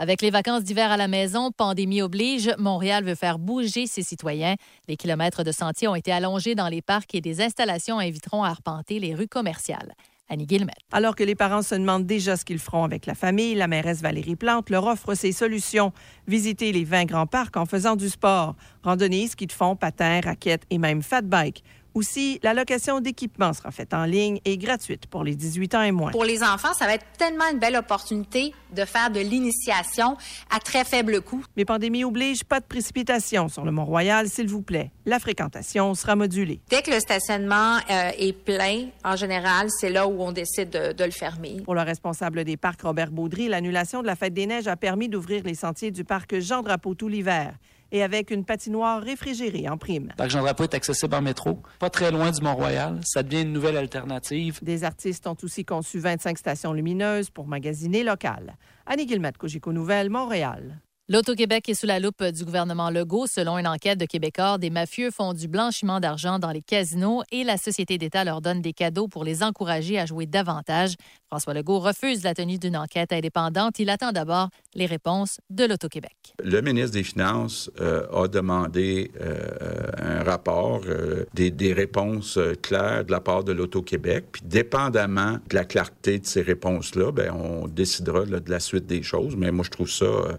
Avec 0.00 0.22
les 0.22 0.30
vacances 0.30 0.62
d'hiver 0.62 0.92
à 0.92 0.96
la 0.96 1.08
maison, 1.08 1.50
pandémie 1.50 2.02
oblige, 2.02 2.54
Montréal 2.56 3.02
veut 3.02 3.16
faire 3.16 3.40
bouger 3.40 3.88
ses 3.88 4.04
citoyens. 4.04 4.54
Les 4.86 4.96
kilomètres 4.96 5.42
de 5.42 5.50
sentiers 5.50 5.88
ont 5.88 5.96
été 5.96 6.12
allongés 6.12 6.54
dans 6.54 6.68
les 6.68 6.82
parcs 6.82 7.16
et 7.16 7.20
des 7.20 7.40
installations 7.40 7.98
inviteront 7.98 8.44
à 8.44 8.50
arpenter 8.50 9.00
les 9.00 9.16
rues 9.16 9.26
commerciales. 9.26 9.94
Annie 10.28 10.46
Guillemette. 10.46 10.78
Alors 10.92 11.16
que 11.16 11.24
les 11.24 11.34
parents 11.34 11.62
se 11.62 11.74
demandent 11.74 12.06
déjà 12.06 12.36
ce 12.36 12.44
qu'ils 12.44 12.60
feront 12.60 12.84
avec 12.84 13.06
la 13.06 13.16
famille, 13.16 13.56
la 13.56 13.66
mairesse 13.66 14.00
Valérie 14.00 14.36
Plante 14.36 14.70
leur 14.70 14.86
offre 14.86 15.14
ses 15.14 15.32
solutions. 15.32 15.92
Visiter 16.28 16.70
les 16.70 16.84
20 16.84 17.06
grands 17.06 17.26
parcs 17.26 17.56
en 17.56 17.66
faisant 17.66 17.96
du 17.96 18.08
sport. 18.08 18.54
Randonnée, 18.84 19.26
ski 19.26 19.48
de 19.48 19.52
fond, 19.52 19.74
patins, 19.74 20.20
raquettes 20.22 20.64
et 20.70 20.78
même 20.78 21.02
fat 21.02 21.22
bike. 21.22 21.64
Aussi, 21.94 22.38
la 22.42 22.54
location 22.54 23.00
d'équipement 23.00 23.52
sera 23.52 23.70
faite 23.70 23.94
en 23.94 24.04
ligne 24.04 24.40
et 24.44 24.56
gratuite 24.58 25.06
pour 25.06 25.24
les 25.24 25.34
18 25.34 25.74
ans 25.74 25.82
et 25.82 25.90
moins. 25.90 26.10
Pour 26.10 26.24
les 26.24 26.42
enfants, 26.42 26.72
ça 26.74 26.86
va 26.86 26.94
être 26.94 27.06
tellement 27.18 27.44
une 27.52 27.58
belle 27.58 27.76
opportunité 27.76 28.54
de 28.74 28.84
faire 28.84 29.10
de 29.10 29.20
l'initiation 29.20 30.16
à 30.50 30.60
très 30.60 30.84
faible 30.84 31.20
coût. 31.20 31.44
Mais 31.56 31.64
pandémie 31.64 32.04
oblige, 32.04 32.44
pas 32.44 32.60
de 32.60 32.66
précipitation 32.66 33.48
sur 33.48 33.64
le 33.64 33.72
Mont-Royal, 33.72 34.28
s'il 34.28 34.48
vous 34.48 34.62
plaît. 34.62 34.90
La 35.06 35.18
fréquentation 35.18 35.94
sera 35.94 36.14
modulée. 36.16 36.60
Dès 36.68 36.82
que 36.82 36.90
le 36.90 37.00
stationnement 37.00 37.76
euh, 37.90 38.10
est 38.18 38.32
plein, 38.32 38.88
en 39.04 39.16
général, 39.16 39.68
c'est 39.70 39.90
là 39.90 40.06
où 40.06 40.22
on 40.22 40.32
décide 40.32 40.70
de, 40.70 40.92
de 40.92 41.04
le 41.04 41.10
fermer. 41.10 41.62
Pour 41.64 41.74
le 41.74 41.82
responsable 41.82 42.44
des 42.44 42.56
parcs, 42.56 42.82
Robert 42.82 43.10
Baudry, 43.10 43.48
l'annulation 43.48 44.02
de 44.02 44.06
la 44.06 44.16
fête 44.16 44.34
des 44.34 44.46
neiges 44.46 44.68
a 44.68 44.76
permis 44.76 45.08
d'ouvrir 45.08 45.42
les 45.44 45.54
sentiers 45.54 45.90
du 45.90 46.04
parc 46.04 46.38
Jean-Drapeau 46.38 46.94
tout 46.94 47.08
l'hiver 47.08 47.54
et 47.92 48.02
avec 48.02 48.30
une 48.30 48.44
patinoire 48.44 49.02
réfrigérée 49.02 49.68
en 49.68 49.78
prime. 49.78 50.12
Parc 50.16 50.30
Jean-Drapeau 50.30 50.64
est 50.64 50.74
accessible 50.74 51.14
en 51.14 51.22
métro, 51.22 51.62
pas 51.78 51.90
très 51.90 52.10
loin 52.10 52.30
du 52.30 52.40
Mont-Royal. 52.42 53.00
Ça 53.04 53.22
devient 53.22 53.42
une 53.42 53.52
nouvelle 53.52 53.76
alternative. 53.76 54.58
Des 54.62 54.84
artistes 54.84 55.26
ont 55.26 55.36
aussi 55.42 55.64
conçu 55.64 55.98
25 55.98 56.38
stations 56.38 56.72
lumineuses 56.72 57.30
pour 57.30 57.46
magasiner 57.46 58.02
local. 58.04 58.56
Annie 58.86 59.06
Guillemette, 59.06 59.38
Cogeco 59.38 59.72
Nouvelles, 59.72 60.10
Montréal. 60.10 60.80
L'Auto-Québec 61.10 61.70
est 61.70 61.74
sous 61.74 61.86
la 61.86 62.00
loupe 62.00 62.22
du 62.22 62.44
gouvernement 62.44 62.90
Legault. 62.90 63.26
Selon 63.26 63.56
une 63.56 63.66
enquête 63.66 63.98
de 63.98 64.04
Québécois, 64.04 64.58
des 64.58 64.68
mafieux 64.68 65.10
font 65.10 65.32
du 65.32 65.48
blanchiment 65.48 66.00
d'argent 66.00 66.38
dans 66.38 66.50
les 66.50 66.60
casinos 66.60 67.22
et 67.32 67.44
la 67.44 67.56
Société 67.56 67.96
d'État 67.96 68.24
leur 68.24 68.42
donne 68.42 68.60
des 68.60 68.74
cadeaux 68.74 69.08
pour 69.08 69.24
les 69.24 69.42
encourager 69.42 69.98
à 69.98 70.04
jouer 70.04 70.26
davantage. 70.26 70.96
François 71.28 71.54
Legault 71.54 71.78
refuse 71.78 72.22
la 72.24 72.34
tenue 72.34 72.58
d'une 72.58 72.76
enquête 72.76 73.10
indépendante. 73.12 73.78
Il 73.78 73.88
attend 73.88 74.12
d'abord 74.12 74.50
les 74.74 74.84
réponses 74.84 75.40
de 75.48 75.64
l'Auto-Québec. 75.64 76.34
Le 76.44 76.60
ministre 76.60 76.92
des 76.92 77.02
Finances 77.02 77.70
euh, 77.80 78.06
a 78.12 78.28
demandé 78.28 79.10
euh, 79.20 79.90
un 79.96 80.22
rapport, 80.24 80.82
euh, 80.86 81.24
des, 81.32 81.72
réponses 81.72 82.38
claires 82.62 83.06
de 83.06 83.12
la 83.12 83.20
part 83.20 83.44
de 83.44 83.52
l'Auto-Québec. 83.52 84.26
Puis, 84.32 84.42
dépendamment 84.44 85.38
de 85.48 85.54
la 85.54 85.64
clarté 85.64 86.18
de 86.18 86.26
ces 86.26 86.42
réponses-là, 86.42 87.12
ben, 87.12 87.32
on 87.32 87.66
décidera 87.66 88.26
de 88.26 88.50
la 88.50 88.60
suite 88.60 88.86
des 88.86 89.02
choses. 89.02 89.36
Mais 89.36 89.50
moi, 89.50 89.64
je 89.64 89.70
trouve 89.70 89.90
ça 89.90 90.04
euh, 90.04 90.32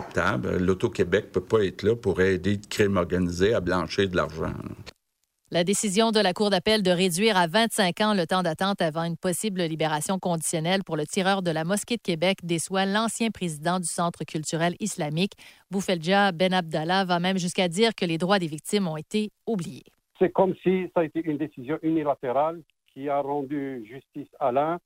inacceptable. 0.00 0.58
L'Auto-Québec 0.58 1.26
ne 1.26 1.30
peut 1.40 1.46
pas 1.46 1.64
être 1.64 1.82
là 1.82 1.96
pour 1.96 2.20
aider 2.20 2.52
le 2.52 2.68
crime 2.68 2.96
organisé 2.96 3.54
à 3.54 3.60
blanchir 3.60 4.08
de 4.08 4.16
l'argent. 4.16 4.52
La 5.52 5.64
décision 5.64 6.12
de 6.12 6.20
la 6.20 6.32
Cour 6.32 6.50
d'appel 6.50 6.80
de 6.80 6.92
réduire 6.92 7.36
à 7.36 7.48
25 7.48 8.00
ans 8.02 8.14
le 8.14 8.24
temps 8.24 8.42
d'attente 8.42 8.80
avant 8.80 9.02
une 9.02 9.16
possible 9.16 9.62
libération 9.62 10.20
conditionnelle 10.20 10.84
pour 10.84 10.96
le 10.96 11.04
tireur 11.06 11.42
de 11.42 11.50
la 11.50 11.64
Mosquée 11.64 11.96
de 11.96 12.02
Québec 12.02 12.38
déçoit 12.44 12.86
l'ancien 12.86 13.30
président 13.30 13.80
du 13.80 13.88
Centre 13.88 14.24
culturel 14.24 14.76
islamique. 14.78 15.32
Boufeldja 15.72 16.30
Ben 16.30 16.54
Abdallah 16.54 17.04
va 17.04 17.18
même 17.18 17.36
jusqu'à 17.36 17.66
dire 17.66 17.96
que 17.96 18.04
les 18.04 18.16
droits 18.16 18.38
des 18.38 18.46
victimes 18.46 18.86
ont 18.86 18.96
été 18.96 19.30
oubliés. 19.44 19.82
C'est 20.20 20.30
comme 20.30 20.54
si 20.62 20.88
ça 20.94 21.00
a 21.00 21.04
été 21.04 21.20
une 21.24 21.38
décision 21.38 21.78
unilatérale 21.82 22.62
qui 22.94 23.08
a 23.08 23.18
rendu 23.18 23.84
justice 23.90 24.30
à 24.38 24.52
l'un 24.52 24.78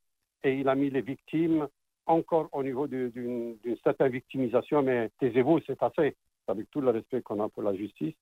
et 0.44 0.54
il 0.54 0.68
a 0.68 0.74
mis 0.74 0.88
les 0.88 1.02
victimes 1.02 1.68
encore 2.06 2.48
au 2.52 2.62
niveau 2.62 2.86
d'une 2.86 3.56
certaine 3.82 4.12
victimisation, 4.12 4.82
mais 4.82 5.10
taisez-vous, 5.20 5.60
c'est 5.66 5.82
assez. 5.82 6.16
Avec 6.46 6.70
tout 6.70 6.82
le 6.82 6.90
respect 6.90 7.22
qu'on 7.22 7.42
a 7.42 7.48
pour 7.48 7.62
la 7.62 7.74
justice, 7.74 8.14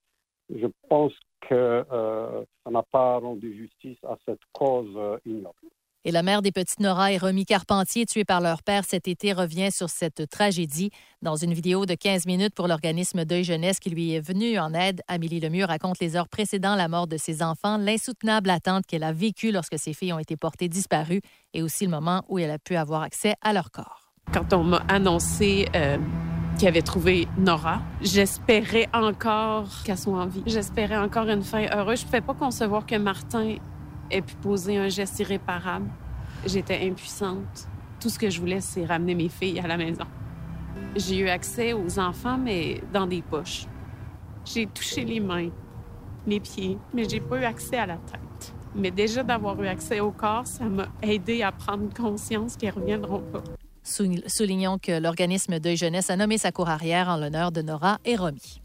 je 0.48 0.66
pense 0.88 1.12
que 1.40 1.84
euh, 1.90 2.44
ça 2.62 2.70
n'a 2.70 2.84
pas 2.84 3.18
rendu 3.18 3.52
justice 3.56 3.98
à 4.04 4.16
cette 4.24 4.40
cause 4.52 4.92
euh, 4.96 5.18
ignoble. 5.26 5.56
Et 6.04 6.10
la 6.10 6.24
mère 6.24 6.42
des 6.42 6.50
petites 6.50 6.80
Nora 6.80 7.12
et 7.12 7.18
Romy 7.18 7.46
Carpentier, 7.46 8.06
tués 8.06 8.24
par 8.24 8.40
leur 8.40 8.64
père 8.64 8.82
cet 8.84 9.06
été, 9.06 9.32
revient 9.32 9.70
sur 9.70 9.88
cette 9.88 10.28
tragédie. 10.28 10.90
Dans 11.22 11.36
une 11.36 11.54
vidéo 11.54 11.86
de 11.86 11.94
15 11.94 12.26
minutes 12.26 12.56
pour 12.56 12.66
l'organisme 12.66 13.24
Deuil 13.24 13.44
Jeunesse 13.44 13.78
qui 13.78 13.90
lui 13.90 14.12
est 14.12 14.20
venu 14.20 14.58
en 14.58 14.74
aide, 14.74 15.02
Amélie 15.06 15.38
Lemieux 15.38 15.64
raconte 15.64 16.00
les 16.00 16.16
heures 16.16 16.28
précédant 16.28 16.74
la 16.74 16.88
mort 16.88 17.06
de 17.06 17.16
ses 17.16 17.40
enfants, 17.40 17.76
l'insoutenable 17.76 18.50
attente 18.50 18.84
qu'elle 18.84 19.04
a 19.04 19.12
vécue 19.12 19.52
lorsque 19.52 19.78
ses 19.78 19.92
filles 19.92 20.12
ont 20.12 20.18
été 20.18 20.36
portées 20.36 20.68
disparues 20.68 21.20
et 21.54 21.62
aussi 21.62 21.84
le 21.84 21.92
moment 21.92 22.24
où 22.28 22.40
elle 22.40 22.50
a 22.50 22.58
pu 22.58 22.74
avoir 22.74 23.02
accès 23.02 23.36
à 23.40 23.52
leur 23.52 23.70
corps. 23.70 24.12
Quand 24.32 24.52
on 24.54 24.64
m'a 24.64 24.82
annoncé 24.88 25.68
euh, 25.76 25.98
qu'il 26.58 26.66
avait 26.66 26.82
trouvé 26.82 27.28
Nora, 27.38 27.80
j'espérais 28.00 28.88
encore 28.92 29.68
qu'elle 29.84 29.98
soit 29.98 30.18
en 30.18 30.26
vie. 30.26 30.42
J'espérais 30.46 30.96
encore 30.96 31.28
une 31.28 31.42
fin 31.42 31.66
heureuse. 31.72 32.00
Je 32.00 32.06
ne 32.06 32.06
pouvais 32.06 32.20
pas 32.22 32.34
concevoir 32.34 32.86
que 32.86 32.96
Martin 32.96 33.54
ait 34.12 34.22
pu 34.22 34.34
poser 34.36 34.76
un 34.76 34.88
geste 34.88 35.18
irréparable. 35.20 35.88
J'étais 36.46 36.86
impuissante. 36.88 37.68
Tout 38.00 38.08
ce 38.08 38.18
que 38.18 38.30
je 38.30 38.40
voulais, 38.40 38.60
c'est 38.60 38.84
ramener 38.84 39.14
mes 39.14 39.28
filles 39.28 39.60
à 39.60 39.66
la 39.66 39.76
maison. 39.76 40.04
J'ai 40.96 41.18
eu 41.18 41.28
accès 41.28 41.72
aux 41.72 41.98
enfants, 41.98 42.36
mais 42.36 42.80
dans 42.92 43.06
des 43.06 43.22
poches. 43.22 43.66
J'ai 44.44 44.66
touché 44.66 45.04
les 45.04 45.20
mains, 45.20 45.50
les 46.26 46.40
pieds, 46.40 46.78
mais 46.92 47.08
j'ai 47.08 47.20
pas 47.20 47.40
eu 47.40 47.44
accès 47.44 47.76
à 47.76 47.86
la 47.86 47.96
tête. 47.96 48.54
Mais 48.74 48.90
déjà 48.90 49.22
d'avoir 49.22 49.60
eu 49.62 49.66
accès 49.66 50.00
au 50.00 50.10
corps, 50.10 50.46
ça 50.46 50.64
m'a 50.64 50.88
aidé 51.02 51.42
à 51.42 51.52
prendre 51.52 51.92
conscience 51.94 52.56
qu'ils 52.56 52.70
reviendront 52.70 53.20
pas. 53.20 53.42
Soulignons 53.82 54.78
que 54.78 55.00
l'organisme 55.00 55.58
Deuil 55.58 55.76
Jeunesse 55.76 56.08
a 56.10 56.16
nommé 56.16 56.38
sa 56.38 56.52
cour 56.52 56.68
arrière 56.68 57.08
en 57.08 57.16
l'honneur 57.16 57.52
de 57.52 57.62
Nora 57.62 57.98
et 58.04 58.16
Romy. 58.16 58.61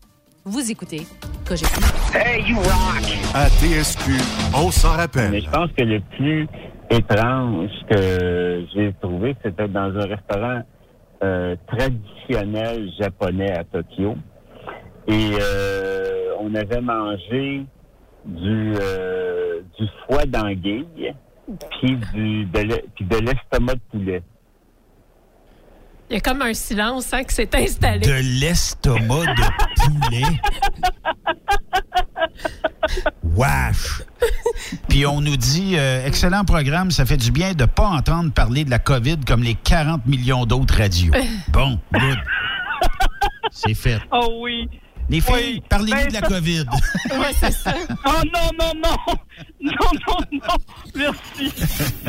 Vous 0.49 0.72
écoutez 0.72 1.02
Cogeco. 1.45 1.82
Hey, 2.15 2.41
you 2.49 2.56
rock! 2.56 3.03
À 3.34 3.49
TSQ, 3.49 4.14
on 4.56 4.72
s'en 4.72 4.95
rappelle. 4.95 5.32
Mais 5.32 5.41
je 5.41 5.49
pense 5.49 5.69
que 5.74 5.84
le 5.84 5.99
plus 6.15 6.48
étrange 6.90 7.69
que 7.90 8.65
j'ai 8.74 8.94
trouvé, 9.02 9.36
c'était 9.44 9.68
dans 9.68 9.94
un 9.94 10.06
restaurant 10.06 10.61
euh, 11.22 11.57
traditionnel 11.68 12.90
japonais 12.98 13.52
à 13.57 13.65
Tokyo. 13.65 14.15
Et 15.10 15.32
euh, 15.38 16.32
on 16.40 16.56
avait 16.56 16.80
mangé 16.80 17.65
du, 18.24 18.74
euh, 18.80 19.60
du 19.78 19.86
foie 20.06 20.24
d'anguille, 20.28 21.14
puis 21.72 21.98
du, 22.14 22.45
de 22.45 23.18
l'estomac 23.18 23.74
de 23.74 23.82
poulet. 23.91 24.24
Il 26.10 26.14
y 26.14 26.18
a 26.18 26.20
comme 26.22 26.42
un 26.42 26.54
silence 26.54 27.14
hein, 27.14 27.24
qui 27.24 27.36
s'est 27.36 27.50
installé. 27.54 28.00
De 28.00 28.40
l'estomac 28.40 29.26
de 29.36 30.04
poulet. 30.06 30.40
Wesh! 33.36 34.02
Puis 34.88 35.06
on 35.06 35.22
nous 35.22 35.36
dit, 35.38 35.74
euh, 35.78 36.06
excellent 36.06 36.46
programme, 36.46 36.92
ça 36.92 37.06
fait 37.06 37.18
du 37.18 37.32
bien 37.32 37.54
de 37.54 37.62
ne 37.64 37.66
pas 37.68 37.88
entendre 37.88 38.32
parler 38.32 38.64
de 38.64 38.70
la 38.70 38.80
COVID 38.80 39.18
comme 39.28 39.44
les 39.44 39.56
40 39.56 40.06
millions 40.06 40.46
d'autres 40.46 40.78
radios. 40.78 41.14
Bon, 41.50 41.80
good. 41.94 42.18
C'est 43.52 43.74
fait. 43.74 44.00
Oh 44.12 44.40
oui. 44.42 44.70
Les 45.10 45.22
filles, 45.22 45.34
Oui. 45.36 45.64
parlez-nous 45.70 45.98
Ben, 45.98 46.08
de 46.08 46.14
la 46.14 46.20
ça- 46.22 46.28
COVID. 46.28 46.66
C'est 47.40 47.52
ça. 47.52 47.74
Oh 48.06 48.12
non, 48.34 48.50
non, 48.60 48.74
non! 48.84 49.16
Non, 49.62 49.72
non, 50.08 50.18
non! 50.32 50.56
Merci. 50.96 51.54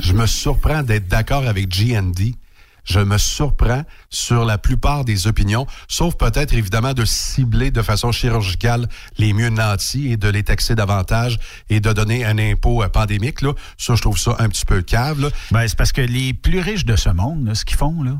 Je 0.02 0.12
me 0.12 0.26
surprends 0.26 0.82
d'être 0.82 1.06
d'accord 1.08 1.46
avec 1.46 1.68
GND. 1.68 2.34
Je 2.88 3.00
me 3.00 3.18
surprends 3.18 3.82
sur 4.08 4.46
la 4.46 4.56
plupart 4.56 5.04
des 5.04 5.26
opinions, 5.26 5.66
sauf 5.88 6.16
peut-être 6.16 6.54
évidemment 6.54 6.94
de 6.94 7.04
cibler 7.04 7.70
de 7.70 7.82
façon 7.82 8.12
chirurgicale 8.12 8.88
les 9.18 9.34
mieux 9.34 9.50
nantis 9.50 10.10
et 10.10 10.16
de 10.16 10.28
les 10.28 10.42
taxer 10.42 10.74
davantage 10.74 11.38
et 11.68 11.80
de 11.80 11.92
donner 11.92 12.24
un 12.24 12.38
impôt 12.38 12.82
euh, 12.82 12.88
pandémique. 12.88 13.42
Là. 13.42 13.52
Ça, 13.76 13.94
je 13.94 14.00
trouve 14.00 14.18
ça 14.18 14.36
un 14.38 14.48
petit 14.48 14.64
peu 14.64 14.80
cave. 14.80 15.20
Là. 15.20 15.28
Ben, 15.50 15.68
c'est 15.68 15.76
parce 15.76 15.92
que 15.92 16.00
les 16.00 16.32
plus 16.32 16.60
riches 16.60 16.86
de 16.86 16.96
ce 16.96 17.10
monde, 17.10 17.46
là, 17.46 17.54
ce 17.54 17.66
qu'ils 17.66 17.76
font, 17.76 18.02
là, 18.02 18.12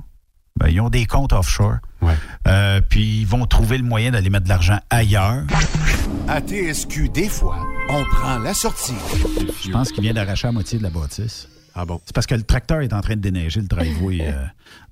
ben, 0.57 0.69
ils 0.69 0.82
ont 0.82 0.90
des 0.90 1.07
comptes 1.07 1.32
offshore. 1.32 1.78
Euh, 2.47 2.81
puis 2.86 3.20
ils 3.20 3.27
vont 3.27 3.47
trouver 3.47 3.78
le 3.78 3.85
moyen 3.85 4.11
d'aller 4.11 4.28
mettre 4.28 4.45
de 4.45 4.51
l'argent 4.51 4.78
ailleurs. 4.90 5.45
À 6.28 6.40
TSQ, 6.40 7.09
des 7.09 7.28
fois, 7.28 7.59
on 7.89 8.05
prend 8.05 8.39
la 8.39 8.53
sortie. 8.53 8.95
Je 9.65 9.70
pense 9.70 9.93
qu'il 9.93 10.03
vient 10.03 10.12
d'arracher 10.12 10.47
la 10.47 10.53
moitié 10.53 10.78
de 10.78 10.82
la 10.82 10.90
bâtisse. 10.90 11.49
Ah 11.81 11.85
bon? 11.85 12.01
C'est 12.05 12.13
parce 12.13 12.27
que 12.27 12.35
le 12.35 12.43
tracteur 12.43 12.81
est 12.81 12.93
en 12.93 13.01
train 13.01 13.15
de 13.15 13.21
déneiger 13.21 13.61
le 13.61 13.69
driveway 13.69 14.19
euh, 14.23 14.33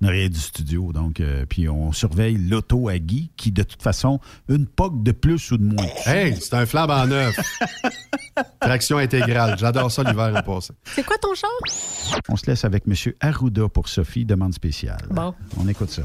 en 0.01 0.07
arrière 0.07 0.29
du 0.29 0.39
studio. 0.39 0.93
Donc, 0.93 1.19
euh, 1.19 1.45
puis 1.45 1.67
on 1.67 1.91
surveille 1.91 2.37
l'auto 2.37 2.87
à 2.87 2.97
Guy, 2.97 3.29
qui 3.35 3.51
de 3.51 3.63
toute 3.63 3.81
façon, 3.81 4.21
une 4.47 4.65
poque 4.65 5.03
de 5.03 5.11
plus 5.11 5.51
ou 5.51 5.57
de 5.57 5.65
moins. 5.65 5.85
Hey, 6.05 6.37
c'est 6.39 6.53
un 6.53 6.65
flambe 6.65 6.91
en 6.91 7.07
neuf. 7.07 7.37
Traction 8.61 8.99
intégrale. 8.99 9.57
J'adore 9.59 9.91
ça 9.91 10.01
l'hiver 10.01 10.33
en 10.33 10.41
passant. 10.41 10.75
C'est 10.85 11.05
quoi 11.05 11.17
ton 11.17 11.35
char? 11.35 11.51
On 12.29 12.37
se 12.37 12.45
laisse 12.45 12.63
avec 12.63 12.83
M. 12.87 12.93
Arruda 13.19 13.67
pour 13.67 13.89
Sophie, 13.89 14.23
demande 14.23 14.53
spéciale. 14.53 15.01
Bon. 15.11 15.33
On 15.59 15.67
écoute 15.67 15.89
ça. 15.89 16.03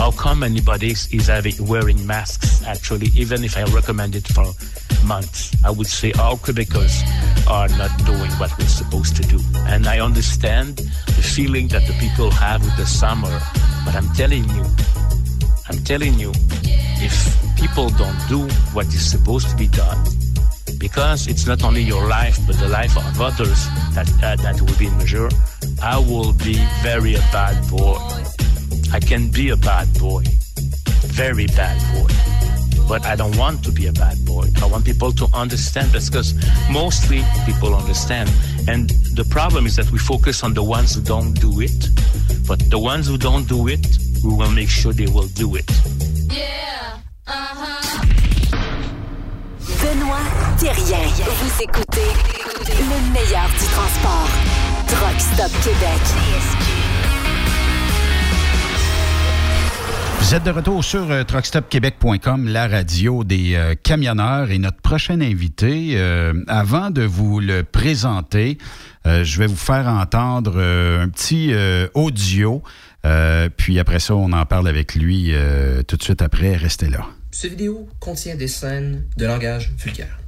How 0.00 0.10
come 0.12 0.42
anybody 0.42 0.92
is 0.92 1.26
having 1.26 1.52
wearing 1.66 2.06
masks 2.06 2.62
actually? 2.64 3.08
Even 3.14 3.44
if 3.44 3.54
i 3.54 3.64
recommend 3.64 4.16
it 4.16 4.26
for 4.28 4.46
months 5.04 5.54
i 5.62 5.70
would 5.70 5.86
say 5.86 6.10
our 6.12 6.36
Quebecers 6.36 6.94
are 7.46 7.68
not 7.76 7.92
doing 8.06 8.32
what 8.40 8.50
we're 8.58 8.74
supposed 8.82 9.14
to 9.16 9.22
do. 9.28 9.38
And 9.72 9.86
i 9.86 10.00
understand 10.00 10.78
the 11.18 11.24
feeling 11.36 11.68
that 11.68 11.86
the 11.86 11.92
people 12.04 12.30
have 12.30 12.62
with 12.64 12.76
the 12.78 12.86
summer 12.86 13.34
but 13.84 13.94
i'm 13.94 14.08
telling 14.14 14.44
you 14.56 14.64
i'm 15.68 15.80
telling 15.84 16.18
you 16.18 16.32
if 17.06 17.14
people 17.60 17.90
don't 17.90 18.20
do 18.26 18.48
what 18.72 18.86
is 18.86 19.04
supposed 19.04 19.50
to 19.50 19.56
be 19.56 19.68
done 19.68 20.02
because 20.78 21.26
it's 21.26 21.46
not 21.46 21.62
only 21.62 21.82
your 21.82 22.08
life 22.08 22.38
but 22.46 22.58
the 22.58 22.68
life 22.68 22.96
of 22.96 23.20
others 23.20 23.68
that 23.92 24.08
uh, 24.22 24.34
that 24.36 24.58
will 24.62 24.78
be 24.78 24.88
measured 24.96 25.34
i 25.82 25.98
will 25.98 26.32
be 26.32 26.56
very 26.80 27.14
bad 27.36 27.56
boy 27.68 27.98
I 28.92 29.00
can 29.00 29.30
be 29.30 29.50
a 29.50 29.56
bad 29.56 29.88
boy. 29.98 30.24
very 31.12 31.46
bad 31.48 31.78
boy. 31.94 32.08
But 32.88 33.04
I 33.06 33.14
don't 33.14 33.36
want 33.36 33.62
to 33.64 33.70
be 33.70 33.86
a 33.86 33.92
bad 33.92 34.24
boy. 34.24 34.46
I 34.62 34.66
want 34.66 34.84
people 34.84 35.12
to 35.12 35.26
understand 35.34 35.90
this 35.92 36.08
because 36.10 36.34
mostly 36.70 37.22
people 37.46 37.74
understand. 37.74 38.30
And 38.66 38.90
the 39.14 39.24
problem 39.30 39.66
is 39.66 39.76
that 39.76 39.90
we 39.92 39.98
focus 39.98 40.42
on 40.42 40.54
the 40.54 40.62
ones 40.62 40.94
who 40.94 41.02
don't 41.02 41.34
do 41.34 41.60
it. 41.60 41.88
But 42.48 42.58
the 42.70 42.78
ones 42.78 43.06
who 43.06 43.16
don't 43.16 43.46
do 43.48 43.68
it, 43.68 43.86
we 44.24 44.34
will 44.34 44.50
make 44.50 44.68
sure 44.68 44.92
they 44.92 45.06
will 45.06 45.28
do 45.28 45.54
it. 45.54 45.70
Yeah, 46.32 46.98
uh-huh. 47.26 48.04
Benoît 49.80 50.26
Thérien. 50.58 51.06
Vous 51.40 51.62
écoutez 51.62 52.10
le 52.90 53.12
meilleur 53.12 53.48
du 53.60 53.66
transport. 53.76 54.28
Truck 54.88 55.20
Stop 55.20 55.52
Québec. 55.62 56.79
Vous 60.20 60.34
êtes 60.36 60.44
de 60.44 60.50
retour 60.50 60.84
sur 60.84 61.10
euh, 61.10 61.24
truckstopquebec.com, 61.24 62.46
la 62.46 62.68
radio 62.68 63.24
des 63.24 63.54
euh, 63.54 63.74
camionneurs. 63.74 64.50
Et 64.50 64.58
notre 64.58 64.80
prochain 64.80 65.20
invité, 65.20 65.94
euh, 65.96 66.44
avant 66.46 66.90
de 66.90 67.02
vous 67.02 67.40
le 67.40 67.64
présenter, 67.64 68.58
euh, 69.06 69.24
je 69.24 69.38
vais 69.38 69.46
vous 69.46 69.56
faire 69.56 69.88
entendre 69.88 70.52
euh, 70.56 71.02
un 71.02 71.08
petit 71.08 71.52
euh, 71.52 71.88
audio. 71.94 72.62
Euh, 73.04 73.48
puis 73.56 73.78
après 73.80 73.98
ça, 73.98 74.14
on 74.14 74.32
en 74.32 74.46
parle 74.46 74.68
avec 74.68 74.94
lui 74.94 75.30
euh, 75.32 75.82
tout 75.82 75.96
de 75.96 76.02
suite 76.02 76.22
après. 76.22 76.54
Restez 76.54 76.90
là. 76.90 77.06
Cette 77.32 77.50
vidéo 77.52 77.88
contient 77.98 78.36
des 78.36 78.48
scènes 78.48 79.04
de 79.16 79.26
langage 79.26 79.72
vulgaire. 79.78 80.18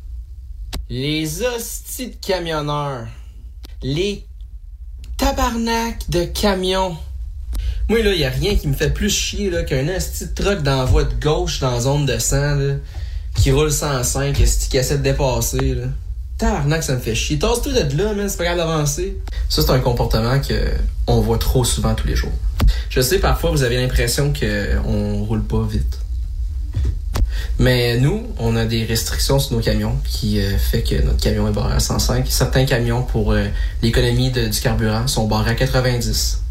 Les 0.88 1.42
hosties 1.42 2.08
de 2.08 2.16
camionneurs. 2.16 3.06
Les 3.82 4.24
tabarnak 5.16 6.10
de 6.10 6.24
camions. 6.24 6.96
Moi, 7.88 8.02
là, 8.02 8.14
y 8.14 8.24
a 8.24 8.30
rien 8.30 8.54
qui 8.54 8.68
me 8.68 8.74
fait 8.74 8.90
plus 8.90 9.10
chier 9.10 9.50
là, 9.50 9.62
qu'un 9.64 9.88
hostie 9.88 10.26
de 10.26 10.34
truck 10.34 10.62
dans 10.62 10.78
la 10.78 10.84
voie 10.84 11.04
de 11.04 11.14
gauche 11.20 11.60
dans 11.60 11.80
zone 11.80 12.06
de 12.06 12.18
sang, 12.18 12.54
là, 12.54 12.74
qui 13.34 13.50
roule 13.50 13.72
105, 13.72 14.40
esti, 14.40 14.68
qui 14.68 14.76
essaie 14.76 14.98
de 14.98 15.02
dépasser, 15.02 15.74
là. 15.74 15.84
Tabarnak, 16.38 16.82
ça 16.82 16.94
me 16.94 17.00
fait 17.00 17.14
chier. 17.14 17.38
Tasse-toi 17.38 17.72
de 17.72 17.96
là, 17.96 18.14
man, 18.14 18.28
c'est 18.28 18.36
pas 18.36 18.44
grave 18.44 18.56
d'avancer. 18.56 19.16
Ça, 19.48 19.62
c'est 19.62 19.70
un 19.70 19.78
comportement 19.78 20.40
que 20.40 20.70
on 21.06 21.20
voit 21.20 21.38
trop 21.38 21.64
souvent 21.64 21.94
tous 21.94 22.06
les 22.06 22.16
jours. 22.16 22.32
Je 22.88 23.00
sais, 23.00 23.18
parfois, 23.18 23.50
vous 23.50 23.62
avez 23.62 23.76
l'impression 23.76 24.32
qu'on 24.32 25.24
roule 25.24 25.44
pas 25.44 25.62
vite. 25.62 25.98
Mais 27.58 27.98
nous, 27.98 28.26
on 28.38 28.56
a 28.56 28.64
des 28.64 28.84
restrictions 28.84 29.38
sur 29.38 29.56
nos 29.56 29.62
camions 29.62 29.96
qui 30.04 30.40
euh, 30.40 30.56
fait 30.58 30.82
que 30.82 31.00
notre 31.02 31.20
camion 31.20 31.48
est 31.48 31.52
barré 31.52 31.74
à 31.74 31.80
105. 31.80 32.26
Certains 32.28 32.64
camions, 32.64 33.02
pour 33.02 33.32
euh, 33.32 33.46
l'économie 33.82 34.30
du 34.30 34.60
carburant, 34.60 35.06
sont 35.06 35.28
barrés 35.28 35.52
à 35.52 35.54
90. 35.54 36.41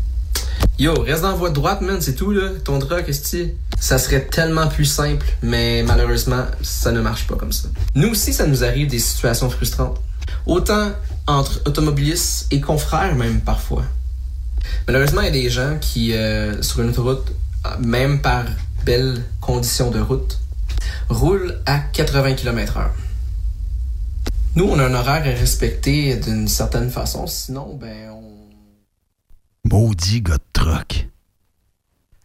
Yo, 0.79 0.93
reste 1.01 1.21
dans 1.21 1.29
la 1.29 1.35
voie 1.35 1.51
droite, 1.51 1.81
man, 1.81 2.01
c'est 2.01 2.15
tout, 2.15 2.31
là. 2.31 2.49
Ton 2.63 2.79
truck, 2.79 3.07
est 3.07 3.55
Ça 3.79 3.97
serait 3.97 4.25
tellement 4.25 4.67
plus 4.67 4.85
simple, 4.85 5.25
mais 5.43 5.83
malheureusement, 5.83 6.45
ça 6.61 6.91
ne 6.91 7.01
marche 7.01 7.27
pas 7.27 7.35
comme 7.35 7.51
ça. 7.51 7.67
Nous 7.95 8.09
aussi, 8.09 8.33
ça 8.33 8.47
nous 8.47 8.63
arrive 8.63 8.87
des 8.87 8.99
situations 8.99 9.49
frustrantes. 9.49 10.01
Autant 10.45 10.91
entre 11.27 11.61
automobilistes 11.65 12.47
et 12.51 12.61
confrères, 12.61 13.15
même 13.15 13.41
parfois. 13.41 13.83
Malheureusement, 14.87 15.21
il 15.21 15.25
y 15.25 15.27
a 15.27 15.31
des 15.31 15.49
gens 15.49 15.77
qui, 15.79 16.13
euh, 16.13 16.61
sur 16.61 16.81
une 16.81 16.89
autoroute, 16.89 17.31
même 17.79 18.21
par 18.21 18.45
belles 18.85 19.23
conditions 19.39 19.91
de 19.91 19.99
route, 19.99 20.39
roulent 21.09 21.59
à 21.65 21.77
80 21.79 22.33
km/h. 22.33 22.89
Nous, 24.55 24.65
on 24.65 24.79
a 24.79 24.85
un 24.85 24.93
horaire 24.93 25.21
à 25.21 25.39
respecter 25.39 26.15
d'une 26.15 26.47
certaine 26.47 26.89
façon, 26.89 27.27
sinon, 27.27 27.77
ben, 27.79 28.09
on. 28.11 28.30
Maudit 29.71 30.21
gars 30.21 30.35
de 30.35 30.43
truck. 30.51 31.07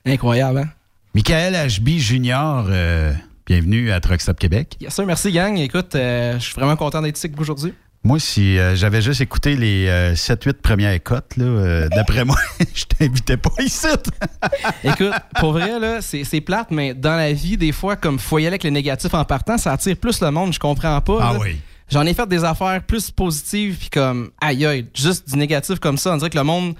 Incroyable, 0.04 0.58
hein? 0.58 0.68
Michael 1.14 1.54
HB 1.54 1.88
Junior, 1.98 2.66
euh, 2.68 3.12
bienvenue 3.46 3.92
à 3.92 4.00
Truck 4.00 4.20
Stop 4.20 4.36
Québec. 4.36 4.76
Yes, 4.80 4.92
sir, 4.92 5.06
merci, 5.06 5.30
gang. 5.30 5.56
Écoute, 5.56 5.94
euh, 5.94 6.40
je 6.40 6.44
suis 6.44 6.54
vraiment 6.54 6.74
content 6.74 7.00
d'être 7.02 7.16
ici 7.16 7.26
avec 7.26 7.36
vous 7.36 7.44
aujourd'hui. 7.44 7.72
Moi, 8.02 8.18
si 8.18 8.58
euh, 8.58 8.74
j'avais 8.74 9.00
juste 9.00 9.20
écouté 9.20 9.54
les 9.54 9.86
7-8 10.16 10.54
premières 10.54 11.00
cotes, 11.00 11.34
euh, 11.38 11.88
d'après 11.90 12.24
moi, 12.24 12.36
je 12.74 12.82
t'invitais 12.82 13.36
pas 13.36 13.50
ici. 13.60 13.86
Écoute, 14.82 15.14
pour 15.38 15.52
vrai, 15.52 15.78
là, 15.78 16.02
c'est 16.02 16.24
c'est 16.24 16.40
plate, 16.40 16.72
mais 16.72 16.94
dans 16.94 17.14
la 17.14 17.32
vie, 17.32 17.56
des 17.56 17.70
fois, 17.70 17.94
comme 17.94 18.18
faut 18.18 18.40
y 18.40 18.42
aller 18.42 18.48
avec 18.48 18.64
le 18.64 18.70
négatif 18.70 19.14
en 19.14 19.24
partant, 19.24 19.56
ça 19.56 19.70
attire 19.70 19.96
plus 19.96 20.20
le 20.20 20.32
monde, 20.32 20.52
je 20.52 20.58
comprends 20.58 21.00
pas. 21.00 21.18
Ah 21.22 21.32
là. 21.34 21.38
oui. 21.38 21.60
J'en 21.92 22.02
ai 22.06 22.14
fait 22.14 22.28
des 22.28 22.42
affaires 22.42 22.82
plus 22.82 23.12
positives, 23.12 23.76
puis 23.78 23.90
comme, 23.90 24.32
aïe 24.40 24.66
aïe, 24.66 24.88
juste 24.92 25.30
du 25.30 25.36
négatif 25.36 25.78
comme 25.78 25.96
ça, 25.96 26.12
on 26.12 26.16
dirait 26.16 26.30
que 26.30 26.38
le 26.38 26.42
monde. 26.42 26.74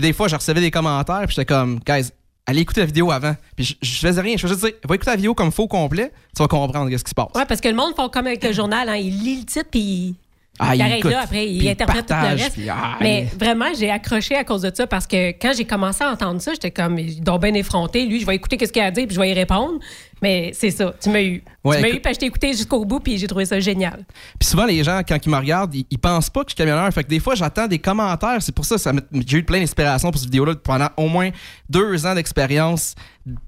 Puis 0.00 0.08
des 0.08 0.14
fois, 0.14 0.28
je 0.28 0.34
recevais 0.36 0.60
des 0.62 0.70
commentaires, 0.70 1.20
puis 1.26 1.34
j'étais 1.36 1.44
comme, 1.44 1.78
guys, 1.86 2.08
allez 2.46 2.62
écouter 2.62 2.80
la 2.80 2.86
vidéo 2.86 3.10
avant. 3.10 3.36
Puis 3.54 3.64
je, 3.66 3.74
je 3.86 3.98
faisais 3.98 4.20
rien, 4.22 4.36
je 4.38 4.42
faisais 4.46 4.54
juste 4.54 4.64
dire, 4.64 4.74
va 4.88 4.94
écouter 4.94 5.10
la 5.10 5.16
vidéo 5.16 5.34
comme 5.34 5.52
faux 5.52 5.68
complet, 5.68 6.10
tu 6.34 6.42
vas 6.42 6.48
comprendre 6.48 6.90
ce 6.90 7.04
qui 7.04 7.10
se 7.10 7.14
passe. 7.14 7.28
Ouais, 7.34 7.44
parce 7.46 7.60
que 7.60 7.68
le 7.68 7.74
monde 7.74 7.94
font 7.94 8.08
comme 8.08 8.26
avec 8.26 8.42
le 8.42 8.52
journal, 8.52 8.88
hein, 8.88 8.96
il 8.96 9.22
lit 9.22 9.40
le 9.40 9.44
titre 9.44 9.68
puis 9.70 10.14
Ah, 10.58 10.74
il 10.74 10.80
écoute, 10.94 11.10
là, 11.10 11.20
après, 11.24 11.46
il 11.50 11.68
interprète 11.68 12.06
tout 12.06 12.14
le 12.14 12.28
reste. 12.36 12.52
puis, 12.52 12.68
ah, 12.70 12.96
Mais 13.00 13.28
il- 13.30 13.38
vraiment, 13.38 13.66
j'ai 13.78 13.90
accroché 13.90 14.36
à 14.36 14.44
cause 14.44 14.62
de 14.62 14.72
ça 14.74 14.86
parce 14.86 15.06
que 15.06 15.30
quand 15.32 15.52
j'ai 15.54 15.64
commencé 15.66 16.02
à 16.02 16.10
entendre 16.10 16.40
ça, 16.40 16.52
j'étais 16.52 16.70
comme, 16.70 16.98
doit 17.20 17.38
bien 17.38 17.52
effronté. 17.54 18.06
Lui, 18.06 18.20
je 18.20 18.26
vais 18.26 18.36
écouter 18.36 18.58
ce 18.66 18.72
qu'il 18.72 18.80
a 18.80 18.86
à 18.86 18.90
dire 18.90 19.06
puis 19.06 19.14
je 19.14 19.20
vais 19.20 19.30
y 19.30 19.34
répondre. 19.34 19.78
Mais 20.22 20.52
c'est 20.54 20.70
ça, 20.70 20.92
tu 21.00 21.08
m'as 21.10 21.22
eu. 21.22 21.42
Ouais, 21.64 21.76
tu 21.76 21.82
m'as 21.82 21.88
eu, 21.88 21.90
écoute- 21.92 22.02
puis 22.02 22.14
je 22.14 22.18
t'ai 22.18 22.26
écouté 22.26 22.52
jusqu'au 22.52 22.84
bout 22.84 23.00
puis 23.00 23.18
j'ai 23.18 23.26
trouvé 23.26 23.44
ça 23.46 23.58
génial. 23.60 24.04
Puis 24.38 24.48
souvent, 24.48 24.64
les 24.66 24.82
gens, 24.84 25.00
quand 25.06 25.18
ils 25.24 25.28
me 25.30 25.36
regardent, 25.36 25.74
ils, 25.74 25.86
ils 25.90 25.98
pensent 25.98 26.30
pas 26.30 26.40
que 26.44 26.50
je 26.50 26.54
suis 26.54 26.56
camionneur. 26.64 26.90
Fait 26.92 27.04
que 27.04 27.08
des 27.08 27.20
fois, 27.20 27.34
j'attends 27.34 27.66
des 27.66 27.78
commentaires. 27.78 28.40
C'est 28.40 28.54
pour 28.54 28.64
ça 28.64 28.74
que 28.76 28.80
ça 28.80 28.92
j'ai 29.26 29.38
eu 29.38 29.42
plein 29.44 29.60
d'inspiration 29.60 30.10
pour 30.10 30.18
cette 30.20 30.28
vidéo-là 30.30 30.54
pendant 30.56 30.88
au 30.96 31.08
moins 31.08 31.30
deux 31.68 32.06
ans 32.06 32.14
d'expérience 32.14 32.94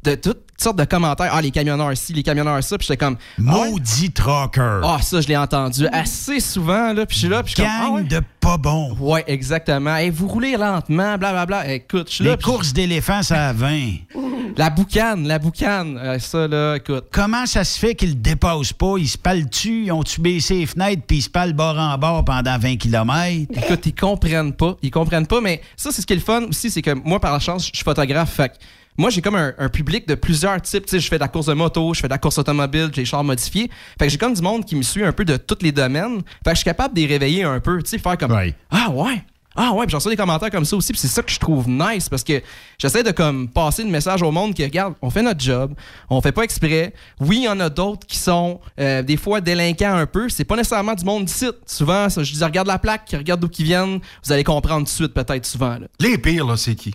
de 0.03 0.15
toutes 0.15 0.43
sortes 0.59 0.77
de 0.79 0.85
commentaires. 0.85 1.31
Ah, 1.33 1.41
les 1.43 1.51
camionneurs 1.51 1.97
ci, 1.97 2.13
les 2.13 2.23
camionneurs 2.23 2.63
ça. 2.63 2.79
Puis 2.79 2.87
j'étais 2.87 2.99
comme. 2.99 3.17
Maudit 3.39 4.11
trucker. 4.13 4.81
Ah, 4.85 4.99
ça, 5.03 5.21
je 5.21 5.29
l'ai 5.29 5.37
entendu 5.37 5.87
assez 5.93 6.41
souvent. 6.41 6.93
Là, 6.93 7.07
puis 7.07 7.15
je 7.17 7.21
suis 7.21 7.29
là. 7.29 7.43
Puis 7.43 7.55
je 7.57 7.63
suis 7.63 7.69
comme. 7.69 7.73
Ah, 7.83 7.91
ouais. 7.91 8.03
de 8.05 8.21
pas 8.43 8.59
bon. 8.59 8.95
Ouais, 8.99 9.23
exactement. 9.29 9.97
Et 9.97 10.11
vous 10.11 10.27
roulez 10.27 10.57
lentement, 10.57 11.17
blablabla. 11.17 11.73
Écoute, 11.73 12.09
je 12.11 12.15
suis 12.17 12.25
là. 12.25 12.33
Les 12.33 12.37
puis- 12.37 12.45
courses 12.45 12.73
d'éléphants, 12.73 13.23
ça 13.23 13.49
a 13.49 13.53
20. 13.53 13.93
La 14.57 14.69
boucane, 14.69 15.27
la 15.27 15.39
boucane. 15.39 15.97
Euh, 15.97 16.19
ça, 16.19 16.47
là, 16.47 16.75
écoute. 16.77 17.07
Comment 17.11 17.47
ça 17.47 17.65
se 17.65 17.79
fait 17.79 17.95
qu'ils 17.95 18.11
le 18.11 18.15
dépassent 18.17 18.75
pas? 18.75 18.97
Ils 18.99 19.09
se 19.09 19.17
parlent-tu? 19.17 19.85
Ils 19.85 19.93
ont-tu 19.93 20.21
baissé 20.21 20.57
les 20.57 20.67
fenêtres 20.67 21.03
puis 21.07 21.19
ils 21.19 21.23
se 21.23 21.31
parlent 21.31 21.55
bord 21.55 21.79
en 21.79 21.97
bord 21.97 22.23
pendant 22.23 22.59
20 22.59 22.77
km? 22.77 23.47
Écoute, 23.57 23.87
ils 23.87 23.95
comprennent 23.95 24.53
pas. 24.53 24.77
Ils 24.83 24.91
comprennent 24.91 25.27
pas, 25.27 25.41
mais 25.41 25.63
ça, 25.75 25.91
c'est 25.91 26.03
ce 26.03 26.07
qui 26.07 26.13
est 26.13 26.17
le 26.17 26.23
fun 26.23 26.43
aussi, 26.51 26.71
c'est 26.71 26.83
que 26.83 26.91
moi, 26.91 27.19
par 27.19 27.33
la 27.33 27.39
chance, 27.39 27.67
je 27.69 27.77
suis 27.77 27.85
photographe. 27.85 28.33
Fait 28.35 28.51
que 28.51 28.55
moi, 28.99 29.11
j'ai 29.11 29.23
comme 29.23 29.37
un, 29.37 29.55
un 29.59 29.69
public 29.69 30.07
de 30.07 30.15
plusieurs 30.15 30.61
types. 30.61 30.85
Tu 30.87 30.91
sais, 30.91 31.01
je 31.01 31.09
fais 31.09 31.17
de 31.17 31.23
la 31.23 31.29
course 31.29 31.47
de 31.47 31.55
moto, 31.55 31.95
je 31.95 32.01
fais 32.01 32.09
de 32.09 32.13
la 32.13 32.19
course 32.19 32.39
automobile, 32.39 32.91
j'ai 32.95 33.03
des 33.03 33.05
chars 33.07 33.25
modifiés. 33.25 33.71
Fait 33.99 34.07
que 34.07 34.11
j'ai 34.11 34.19
comme 34.19 34.35
du 34.35 34.43
monde 34.43 34.65
qui 34.65 34.77
me 34.77 34.83
suit 34.83 35.05
un 35.05 35.13
peu 35.13 35.25
de 35.25 35.37
tous 35.37 35.59
les 35.63 35.73
domaines. 35.73 36.23
Fait 36.45 36.51
que 36.51 36.57
je 36.57 36.57
suis 36.57 36.65
capable 36.65 36.95
de 36.95 37.01
les 37.01 37.07
réveiller 37.07 37.45
un 37.45 37.61
peu, 37.61 37.83
tu 37.83 37.91
sais, 37.91 37.99
faire 37.99 38.19
comme 38.19 38.33
Ah 38.71 38.91
ouais! 38.91 39.25
Ah 39.55 39.73
ouais, 39.73 39.85
puis 39.85 39.91
j'en 39.91 39.99
reçois 39.99 40.11
des 40.11 40.17
commentaires 40.17 40.51
comme 40.51 40.65
ça 40.65 40.77
aussi, 40.77 40.93
puis 40.93 40.99
c'est 40.99 41.09
ça 41.09 41.23
que 41.23 41.31
je 41.31 41.39
trouve 41.39 41.69
nice 41.69 42.09
parce 42.09 42.25
que 42.25 42.41
j'essaie 42.79 43.03
de 43.03 43.11
comme 43.11 43.49
passer 43.49 43.85
le 43.85 43.91
message 43.91 44.23
au 44.23 44.31
monde 44.31 44.55
que 44.55 44.63
regarde, 44.63 44.95
on 45.03 45.11
fait 45.11 45.21
notre 45.23 45.41
job, 45.41 45.75
on 46.09 46.23
fait 46.23 46.33
pas 46.33 46.43
exprès. 46.43 46.95
Oui, 47.21 47.39
il 47.39 47.43
y 47.45 47.49
en 47.49 47.61
a 47.61 47.69
d'autres 47.69 48.07
qui 48.07 48.17
sont 48.17 48.61
euh, 48.81 49.03
des 49.03 49.19
fois 49.19 49.43
délinquants 49.43 49.95
un 49.95 50.07
peu, 50.07 50.31
c'est 50.31 50.45
pas 50.45 50.57
nécessairement 50.57 50.95
du 50.95 51.05
monde 51.05 51.27
d'ici. 51.27 51.51
Souvent, 51.67 52.09
ça, 52.09 52.23
je 52.23 52.33
dis 52.33 52.43
regarde 52.43 52.67
la 52.67 52.79
plaque, 52.79 53.11
regarde 53.13 53.41
d'où 53.41 53.51
ils 53.59 53.65
viennent, 53.67 54.01
vous 54.25 54.33
allez 54.33 54.45
comprendre 54.45 54.87
tout 54.87 54.93
de 54.93 55.05
suite 55.05 55.13
peut-être 55.13 55.45
souvent. 55.45 55.79
là. 55.79 55.87
Les 56.01 56.17
pires, 56.17 56.47
là, 56.47 56.57
c'est 56.57 56.75
qui? 56.75 56.95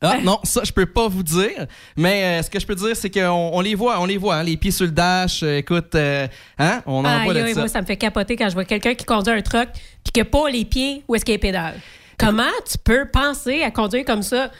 Ah 0.00 0.18
non, 0.22 0.38
ça 0.44 0.62
je 0.64 0.72
peux 0.72 0.86
pas 0.86 1.08
vous 1.08 1.24
dire, 1.24 1.66
mais 1.96 2.22
euh, 2.22 2.42
ce 2.42 2.50
que 2.50 2.60
je 2.60 2.66
peux 2.66 2.76
dire 2.76 2.94
c'est 2.94 3.10
qu'on 3.10 3.50
on 3.52 3.60
les 3.60 3.74
voit, 3.74 4.00
on 4.00 4.06
les 4.06 4.16
voit, 4.16 4.36
hein, 4.36 4.42
les 4.44 4.56
pieds 4.56 4.70
sur 4.70 4.86
le 4.86 4.92
dash, 4.92 5.42
euh, 5.42 5.58
écoute, 5.58 5.92
euh, 5.96 6.28
hein, 6.58 6.82
on 6.86 7.04
en 7.04 7.24
voit 7.24 7.34
ça. 7.34 7.54
moi, 7.58 7.68
ça 7.68 7.80
me 7.80 7.86
fait 7.86 7.96
capoter 7.96 8.36
quand 8.36 8.48
je 8.48 8.54
vois 8.54 8.64
quelqu'un 8.64 8.94
qui 8.94 9.04
conduit 9.04 9.32
un 9.32 9.42
truck 9.42 9.68
puis 9.72 10.12
qui 10.12 10.20
n'a 10.20 10.24
pas 10.24 10.48
les 10.50 10.64
pieds 10.64 11.02
où 11.08 11.16
est-ce 11.16 11.24
qu'il 11.24 11.32
y 11.32 11.34
a 11.34 11.38
les 11.38 11.40
pédales. 11.40 11.80
Comment 12.16 12.44
tu 12.70 12.78
peux 12.78 13.06
penser 13.12 13.62
à 13.62 13.70
conduire 13.70 14.04
comme 14.04 14.22
ça? 14.22 14.50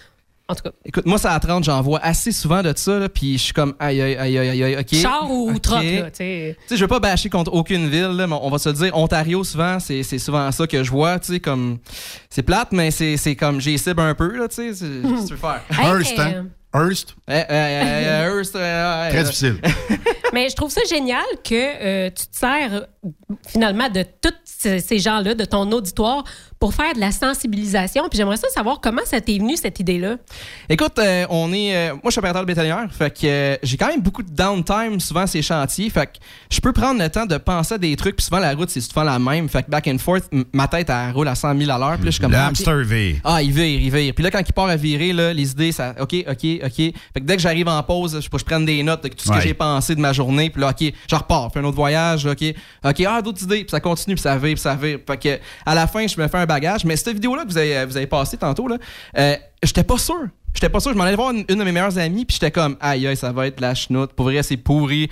En 0.51 0.55
tout 0.55 0.62
cas, 0.62 0.70
Écoute, 0.87 1.05
moi, 1.05 1.19
ça 1.19 1.33
à 1.35 1.41
30, 1.41 1.65
j'en 1.65 1.83
vois 1.83 2.01
assez 2.03 2.33
souvent 2.33 2.62
de 2.62 2.73
ça, 2.75 2.99
là, 2.99 3.11
puis 3.11 3.37
je 3.37 3.43
suis 3.45 3.53
comme 3.53 3.75
aïe, 3.79 4.01
aïe, 4.01 4.16
aïe, 4.16 4.39
aïe, 4.39 4.62
aïe, 4.65 4.77
ok. 4.81 4.95
char 4.95 5.31
ou 5.31 5.51
Ok. 5.51 5.61
truck, 5.61 5.83
là, 5.83 6.11
tu 6.11 6.16
sais. 6.16 6.57
Tu 6.62 6.69
sais, 6.69 6.77
je 6.77 6.81
veux 6.81 6.89
pas 6.89 7.01
bâcher 7.01 7.29
contre 7.29 7.53
aucune 7.53 7.87
ville, 7.91 8.16
là, 8.16 8.27
mais 8.27 8.37
on 8.41 8.49
va 8.49 8.57
se 8.59 8.70
le 8.70 8.75
dire, 8.75 8.97
Ontario, 8.97 9.45
souvent, 9.45 9.79
c'est 9.79 10.03
c'est 10.03 10.19
souvent 10.19 10.51
ça 10.51 10.66
que 10.66 10.83
je 10.83 10.91
vois, 10.91 11.19
tu 11.19 11.35
sais, 11.35 11.41
comme. 11.41 11.77
C'est 12.31 12.43
plate, 12.43 12.73
mais 12.73 12.91
c'est 12.91 13.19
c'est 13.19 13.37
comme 13.37 13.61
j'ai 13.61 13.77
cible 13.77 14.01
un 14.01 14.15
peu, 14.15 14.35
là, 14.39 14.49
tu 14.49 14.55
sais. 14.55 14.73
c'est- 14.73 14.87
Qu'est-ce 15.03 15.23
que 15.25 15.29
tu 15.29 15.35
veux 15.35 15.37
faire? 15.39 15.61
Hearst, 15.70 16.19
hein? 16.19 16.47
Hearst? 16.75 17.15
Eh, 17.29 17.33
eh, 17.35 17.45
eh, 17.51 18.25
Hearst, 18.25 18.53
Très 18.53 19.25
difficile. 19.25 19.57
Mais 20.35 20.49
je 20.51 20.55
trouve 20.57 20.70
ça 20.70 20.83
génial 20.89 21.25
que 21.43 21.55
euh, 21.55 22.11
tu 22.11 22.27
te 22.27 22.37
sers 22.37 22.75
euh, 22.75 22.81
finalement 23.47 23.89
de 23.89 24.03
tous 24.03 24.35
ces 24.45 24.79
ces 24.81 24.99
gens-là, 24.99 25.35
de 25.35 25.45
ton 25.47 25.70
auditoire, 25.73 26.25
pour 26.59 26.75
faire 26.75 26.93
de 26.95 27.01
la 27.01 27.13
sensibilisation. 27.13 28.09
Puis 28.09 28.17
j'aimerais 28.17 28.37
ça 28.37 28.49
savoir 28.49 28.81
comment 28.81 29.03
ça 29.05 29.21
t'est 29.21 29.39
venu, 29.39 29.57
cette 29.57 29.79
idée-là. 29.81 30.17
Écoute, 30.69 30.99
euh, 30.99 31.27
on 31.31 31.53
est. 31.53 31.75
euh, 31.75 31.93
moi, 31.93 32.01
je 32.07 32.11
suis 32.11 32.19
opérateur 32.19 32.43
de 32.43 32.47
bétonnière. 32.47 32.87
Fait 32.91 33.11
que 33.11 33.27
euh, 33.27 33.57
j'ai 33.63 33.77
quand 33.77 33.89
même 33.89 34.01
beaucoup 34.01 34.23
de 34.23 34.31
downtime 34.31 34.99
souvent 35.01 35.27
ces 35.27 35.43
chantiers. 35.43 35.89
Fait 35.91 36.07
que 36.07 36.13
je 36.51 36.61
peux 36.61 36.73
prendre 36.73 37.01
le 37.01 37.09
temps 37.09 37.27
de 37.27 37.37
penser 37.37 37.75
à 37.75 37.79
des 37.79 37.95
trucs. 37.97 38.17
Puis 38.17 38.25
souvent, 38.25 38.41
la 38.41 38.55
route, 38.55 38.71
c'est 38.71 38.81
souvent 38.81 39.05
la 39.05 39.19
même. 39.19 39.49
Fait 39.49 39.63
que 39.63 39.71
back 39.71 39.87
and 39.89 39.99
forth, 39.99 40.25
ma 40.53 40.67
tête, 40.69 40.91
elle 40.91 41.13
roule 41.13 41.29
à 41.29 41.35
100 41.35 41.57
000 41.59 41.71
à 41.71 41.79
l'heure. 41.79 41.95
Puis 41.97 42.05
là, 42.05 42.11
je 42.11 42.11
suis 42.13 42.21
comme. 42.23 42.33
Le 42.33 42.39
ah, 42.39 42.47
hamster 42.47 42.79
vire. 42.83 43.17
Ah, 43.25 43.43
il 43.43 43.53
vire, 43.53 43.81
il 43.81 43.91
vire. 43.93 44.13
Puis 44.15 44.25
là, 44.25 44.31
quand 44.31 44.41
il 44.47 44.53
part 44.53 44.67
à 44.69 44.77
virer, 44.77 45.13
là, 45.13 45.33
les 45.33 45.51
idées, 45.53 45.73
ça. 45.73 45.95
OK, 46.01 46.15
OK, 46.29 46.45
OK. 46.65 46.75
Fait 46.75 46.93
que 47.15 47.21
dès 47.21 47.37
que 47.37 47.43
j'arrive 47.43 47.69
en 47.69 47.83
pause, 47.83 48.21
je, 48.21 48.39
je 48.39 48.45
prenne 48.45 48.65
des 48.65 48.83
notes 48.83 49.05
de 49.05 49.09
tout 49.09 49.25
ce 49.25 49.31
Ouais. 49.31 49.37
que 49.37 49.43
j'ai 49.43 49.55
pensé 49.55 49.95
de 49.95 50.01
ma 50.01 50.13
journée. 50.13 50.51
Puis 50.51 50.61
là, 50.61 50.71
OK, 50.71 50.93
je 51.09 51.15
repars. 51.15 51.51
Fais 51.53 51.61
un 51.61 51.65
autre 51.65 51.77
voyage. 51.77 52.27
OK, 52.27 52.45
OK, 52.85 53.03
ah, 53.09 53.23
d'autres 53.23 53.45
idées. 53.45 53.59
Puis 53.61 53.71
ça 53.71 53.81
continue, 53.81 54.15
puis 54.17 54.23
ça 54.23 54.37
vire, 54.37 54.55
puis 54.55 54.59
ça 54.63 54.75
vire. 54.75 54.99
Fait 55.07 55.17
que 55.17 55.39
à 55.65 55.75
la 55.75 55.87
fin, 55.87 56.07
je 56.07 56.21
me 56.21 56.27
fais 56.27 56.39
un 56.39 56.47
bagage. 56.49 56.85
Mais 56.85 56.97
cette 56.97 57.15
vidéo-là 57.15 57.45
que 57.45 57.49
vous 57.49 57.59
avez, 57.59 57.85
vous 57.85 57.97
avez 57.97 58.07
passée 58.07 58.37
tantôt, 58.37 58.69
euh, 58.70 59.37
j'étais 59.62 59.85
pas 59.85 59.99
sûr. 59.99 60.27
J'étais 60.53 60.69
pas 60.69 60.81
sûr. 60.81 60.93
Je 60.93 60.99
m'en 60.99 61.05
allais 61.05 61.15
voir 61.15 61.31
une, 61.31 61.45
de 61.45 61.55
mes 61.55 61.73
meilleures 61.73 61.97
amies, 61.99 62.25
puis 62.25 62.35
j'étais 62.35 62.51
comme, 62.51 62.77
aïe, 62.81 63.07
aïe, 63.07 63.16
ça 63.16 63.31
va 63.31 63.47
être 63.47 63.61
la 63.61 63.75
chenoute. 63.75 64.12
Pour 64.15 64.27
vrai, 64.27 64.43
c'est 64.43 64.57
pourri. 64.57 65.09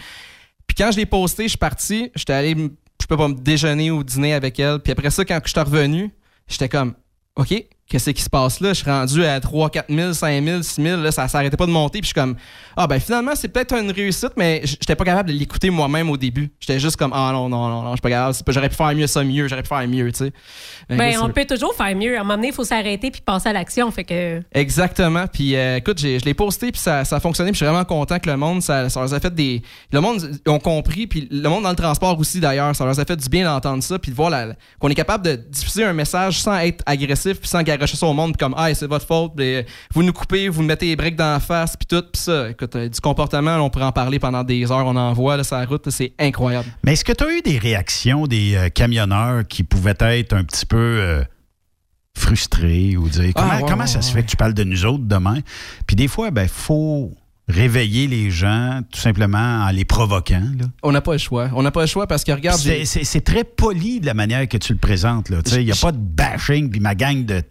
Puis 0.66 0.74
quand 0.76 0.90
je 0.90 0.96
l'ai 0.96 1.06
posté, 1.06 1.44
je 1.44 1.50
suis 1.50 1.58
parti. 1.58 2.10
J'étais 2.16 2.32
allé, 2.32 2.56
je 3.00 3.06
peux 3.06 3.16
pas 3.16 3.28
me 3.28 3.34
déjeuner 3.34 3.90
ou 3.92 4.02
dîner 4.02 4.34
avec 4.34 4.58
elle. 4.58 4.80
Puis 4.80 4.92
après 4.92 5.10
ça, 5.10 5.24
quand 5.24 5.38
je 5.44 5.50
suis 5.50 5.60
revenu, 5.60 6.10
j'étais 6.48 6.68
comme, 6.68 6.94
OK, 7.36 7.54
qu'est-ce 7.88 8.10
qui 8.10 8.22
se 8.22 8.30
passe 8.30 8.60
là? 8.60 8.70
Je 8.70 8.82
suis 8.82 8.90
rendu 8.90 9.24
à 9.24 9.38
3, 9.40 9.70
4 9.70 9.92
000, 9.92 10.12
5 10.12 10.44
000, 10.44 10.62
6 10.62 10.82
000. 10.82 11.00
Là, 11.00 11.12
ça 11.12 11.28
s'arrêtait 11.28 11.56
pas 11.56 11.66
de 11.66 11.70
monter. 11.70 12.00
Puis 12.00 12.08
je 12.08 12.14
suis 12.14 12.14
comme, 12.14 12.36
ah 12.76 12.86
ben 12.86 12.98
finalement, 12.98 13.32
c'est 13.34 13.48
peut-être 13.48 13.74
une 13.74 13.90
réussite, 13.90 14.32
mais 14.36 14.60
j'étais 14.64 14.96
pas 14.96 15.04
capable 15.04 15.30
de 15.30 15.34
l'écouter 15.34 15.70
moi-même 15.70 16.10
au 16.10 16.16
début. 16.16 16.50
J'étais 16.60 16.78
juste 16.78 16.96
comme, 16.96 17.12
ah 17.14 17.30
non, 17.32 17.48
non, 17.48 17.68
non, 17.68 17.82
non, 17.82 17.90
je 17.90 17.96
suis 17.96 18.02
pas 18.02 18.10
capable. 18.10 18.36
J'aurais 18.48 18.68
pu 18.68 18.74
faire 18.74 18.94
mieux 18.94 19.06
ça 19.06 19.22
mieux. 19.22 19.48
J'aurais 19.48 19.62
pu 19.62 19.68
faire 19.68 19.86
mieux, 19.88 20.10
tu 20.12 20.18
sais. 20.18 20.32
Ben, 20.88 20.98
qu'est-ce 20.98 21.20
on 21.20 21.30
peut 21.30 21.44
toujours 21.44 21.74
faire 21.74 21.94
mieux. 21.96 22.16
À 22.16 22.20
un 22.20 22.24
moment 22.24 22.34
donné, 22.34 22.48
il 22.48 22.54
faut 22.54 22.64
s'arrêter 22.64 23.10
puis 23.10 23.20
passer 23.20 23.48
à 23.48 23.52
l'action. 23.52 23.90
Fait 23.90 24.04
que. 24.04 24.42
Exactement. 24.52 25.26
Puis 25.26 25.56
euh, 25.56 25.76
écoute, 25.76 26.00
je 26.00 26.24
l'ai 26.24 26.34
posté 26.34 26.72
puis 26.72 26.80
ça, 26.80 27.04
ça 27.04 27.16
a 27.16 27.20
fonctionné. 27.20 27.50
Puis 27.52 27.58
je 27.58 27.64
suis 27.64 27.66
vraiment 27.66 27.84
content 27.84 28.18
que 28.18 28.28
le 28.28 28.36
monde, 28.36 28.62
ça, 28.62 28.88
ça 28.88 29.00
leur 29.00 29.12
a 29.12 29.20
fait 29.20 29.34
des. 29.34 29.62
Le 29.92 30.00
monde 30.00 30.40
ils 30.44 30.50
ont 30.50 30.58
compris. 30.58 31.06
Puis 31.06 31.28
le 31.30 31.48
monde 31.48 31.62
dans 31.62 31.70
le 31.70 31.76
transport 31.76 32.18
aussi 32.18 32.40
d'ailleurs, 32.40 32.74
ça 32.74 32.84
leur 32.84 32.98
a 32.98 33.04
fait 33.04 33.16
du 33.16 33.28
bien 33.28 33.44
d'entendre 33.44 33.82
ça. 33.82 33.98
Puis 33.98 34.10
de 34.10 34.16
voir 34.16 34.32
qu'on 34.78 34.88
est 34.88 34.94
capable 34.94 35.24
de 35.24 35.36
diffuser 35.36 35.84
un 35.84 35.92
message 35.92 36.40
sans 36.40 36.56
être 36.58 36.82
agressif 36.86 37.40
puis 37.40 37.48
sans 37.48 37.62
garocher 37.76 37.96
ça 37.96 38.06
au 38.06 38.12
monde. 38.12 38.36
Comme, 38.36 38.54
ah, 38.56 38.72
c'est 38.74 38.86
votre 38.86 39.06
faute. 39.06 39.32
vous 39.94 40.02
nous 40.02 40.12
coupez, 40.12 40.48
vous 40.48 40.62
nous 40.62 40.68
mettez 40.68 40.86
les 40.86 40.96
briques 40.96 41.16
dans 41.16 41.32
la 41.32 41.40
face. 41.40 41.76
Puis 41.76 41.86
tout. 41.86 42.04
Puis 42.12 42.22
ça, 42.22 42.50
écoute, 42.50 42.74
euh, 42.76 42.88
du 42.88 43.00
comportement, 43.00 43.56
là, 43.56 43.62
on 43.62 43.70
pourrait 43.70 43.84
en 43.86 43.92
parler 43.92 44.18
pendant 44.18 44.44
des 44.44 44.70
heures. 44.70 44.86
On 44.86 44.96
en 44.96 45.12
voit 45.12 45.36
là, 45.36 45.44
sur 45.44 45.56
la 45.56 45.64
route. 45.64 45.88
C'est 45.90 46.12
incroyable. 46.18 46.66
Mais 46.84 46.92
est-ce 46.92 47.04
que 47.04 47.12
tu 47.12 47.24
as 47.24 47.30
eu 47.32 47.42
des 47.42 47.58
réactions 47.58 48.26
des 48.26 48.54
euh, 48.56 48.68
camionneurs 48.68 49.46
qui 49.46 49.62
pouvaient 49.62 49.94
être 50.00 50.32
un 50.32 50.44
petit 50.44 50.66
peu 50.66 50.76
euh, 50.76 51.22
frustrés 52.16 52.96
ou 52.96 53.08
dire 53.08 53.32
comment, 53.34 53.48
Ah, 53.50 53.56
ouais, 53.56 53.68
comment 53.68 53.82
ouais, 53.82 53.86
ça 53.88 54.02
se 54.02 54.12
fait 54.12 54.22
que 54.22 54.28
tu 54.28 54.36
parles 54.36 54.54
de 54.54 54.64
nous 54.64 54.84
autres 54.84 55.04
demain? 55.04 55.38
Puis 55.86 55.96
des 55.96 56.08
fois, 56.08 56.30
ben 56.30 56.48
faut 56.48 57.12
réveiller 57.48 58.08
les 58.08 58.30
gens 58.30 58.80
tout 58.90 58.98
simplement 58.98 59.38
en 59.64 59.70
les 59.70 59.84
provoquant. 59.84 60.42
là. 60.58 60.66
On 60.82 60.90
n'a 60.90 61.00
pas 61.00 61.12
le 61.12 61.18
choix. 61.18 61.48
On 61.54 61.62
n'a 61.62 61.70
pas 61.70 61.82
le 61.82 61.86
choix 61.86 62.06
parce 62.08 62.24
que 62.24 62.32
regarde. 62.32 62.58
C'est- 62.58 63.20
très 63.24 63.44
poli 63.44 64.00
de 64.00 64.06
la 64.06 64.14
manière 64.14 64.48
que 64.48 64.56
tu 64.56 64.72
le 64.72 64.78
présentes. 64.78 65.28
là. 65.28 65.42
Tu 65.42 65.50
sais, 65.52 65.62
Il 65.62 65.66
n'y 65.66 65.72
a 65.72 65.76
pas 65.76 65.92
de 65.92 65.98
bashing, 65.98 66.70
puis 66.70 66.80
ma 66.80 66.94
gang 66.94 67.24
de... 67.24 67.42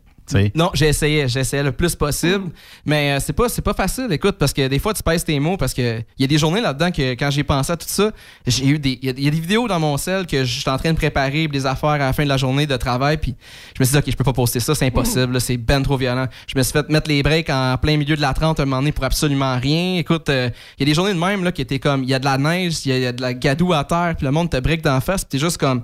Non, 0.56 0.72
j'ai 0.74 0.88
essayé, 0.88 1.22
essayé 1.24 1.62
le 1.62 1.72
plus 1.72 1.96
possible, 1.96 2.46
mais 2.86 3.12
euh, 3.12 3.20
c'est 3.20 3.34
pas 3.34 3.48
pas 3.64 3.74
facile, 3.74 4.08
écoute, 4.12 4.38
parce 4.40 4.54
que 4.54 4.68
des 4.68 4.80
fois 4.80 4.94
tu 4.94 5.04
pèses 5.04 5.24
tes 5.24 5.40
mots, 5.40 5.56
parce 5.58 5.74
que 5.74 6.00
il 6.00 6.22
y 6.22 6.24
a 6.24 6.28
des 6.28 6.38
journées 6.38 6.62
là-dedans 6.62 6.90
que 6.92 7.12
quand 7.12 7.30
j'ai 7.30 7.44
pensé 7.44 7.72
à 7.72 7.78
tout 7.78 7.86
ça, 7.88 8.12
j'ai 8.48 8.66
eu 8.68 8.80
des 8.80 8.98
il 9.02 9.06
y, 9.06 9.28
a- 9.28 9.32
des 9.32 9.40
vidéos 9.40 9.68
dans 9.68 9.80
mon 9.80 9.98
sel 9.98 10.26
que 10.26 10.44
je 10.44 10.60
suis 10.62 10.70
en 10.70 10.78
train 10.78 10.92
de 10.92 10.98
préparer 10.98 11.48
des 11.48 11.66
affaires 11.66 11.90
à 11.90 11.98
la 12.00 12.14
fin 12.14 12.24
de 12.24 12.30
la 12.30 12.38
journée 12.38 12.66
de 12.66 12.76
travail, 12.78 13.18
puis 13.18 13.36
je 13.76 13.82
me 13.82 13.86
suis 13.86 13.94
dit 13.94 14.00
ok, 14.00 14.06
je 14.12 14.16
peux 14.16 14.24
pas 14.24 14.34
poster 14.34 14.60
ça, 14.60 14.74
c'est 14.74 14.86
impossible, 14.88 15.40
c'est 15.40 15.58
ben 15.58 15.82
trop 15.84 15.98
violent. 15.98 16.28
Je 16.48 16.58
me 16.58 16.64
suis 16.64 16.74
fait 16.74 16.90
mettre 16.90 17.08
les 17.10 17.22
breaks 17.22 17.50
en 17.50 17.78
plein 17.78 17.98
milieu 17.98 18.16
de 18.16 18.22
la 18.22 18.34
30 18.34 18.60
un 18.60 18.66
moment 18.66 18.78
donné 18.82 18.92
pour 18.92 19.04
absolument 19.04 19.60
rien. 19.60 19.98
Écoute, 20.00 20.30
euh, 20.30 20.50
il 20.78 20.82
y 20.82 20.84
a 20.84 20.86
des 20.86 20.94
journées 20.96 21.14
de 21.14 21.20
même 21.20 21.44
là 21.44 21.52
qui 21.52 21.62
étaient 21.62 21.80
comme 21.80 22.04
il 22.04 22.10
y 22.10 22.14
a 22.14 22.20
de 22.20 22.26
la 22.26 22.38
neige, 22.38 22.78
il 22.86 22.96
y, 22.96 23.00
y 23.00 23.06
a 23.06 23.12
de 23.12 23.22
la 23.22 23.34
gadoue 23.36 23.74
à 23.74 23.84
terre, 23.84 24.16
puis 24.18 24.26
le 24.26 24.32
monde 24.32 24.50
te 24.50 24.58
break 24.60 24.82
d'en 24.82 25.00
face, 25.02 25.24
puis 25.24 25.38
t'es 25.38 25.46
juste 25.46 25.58
comme 25.58 25.84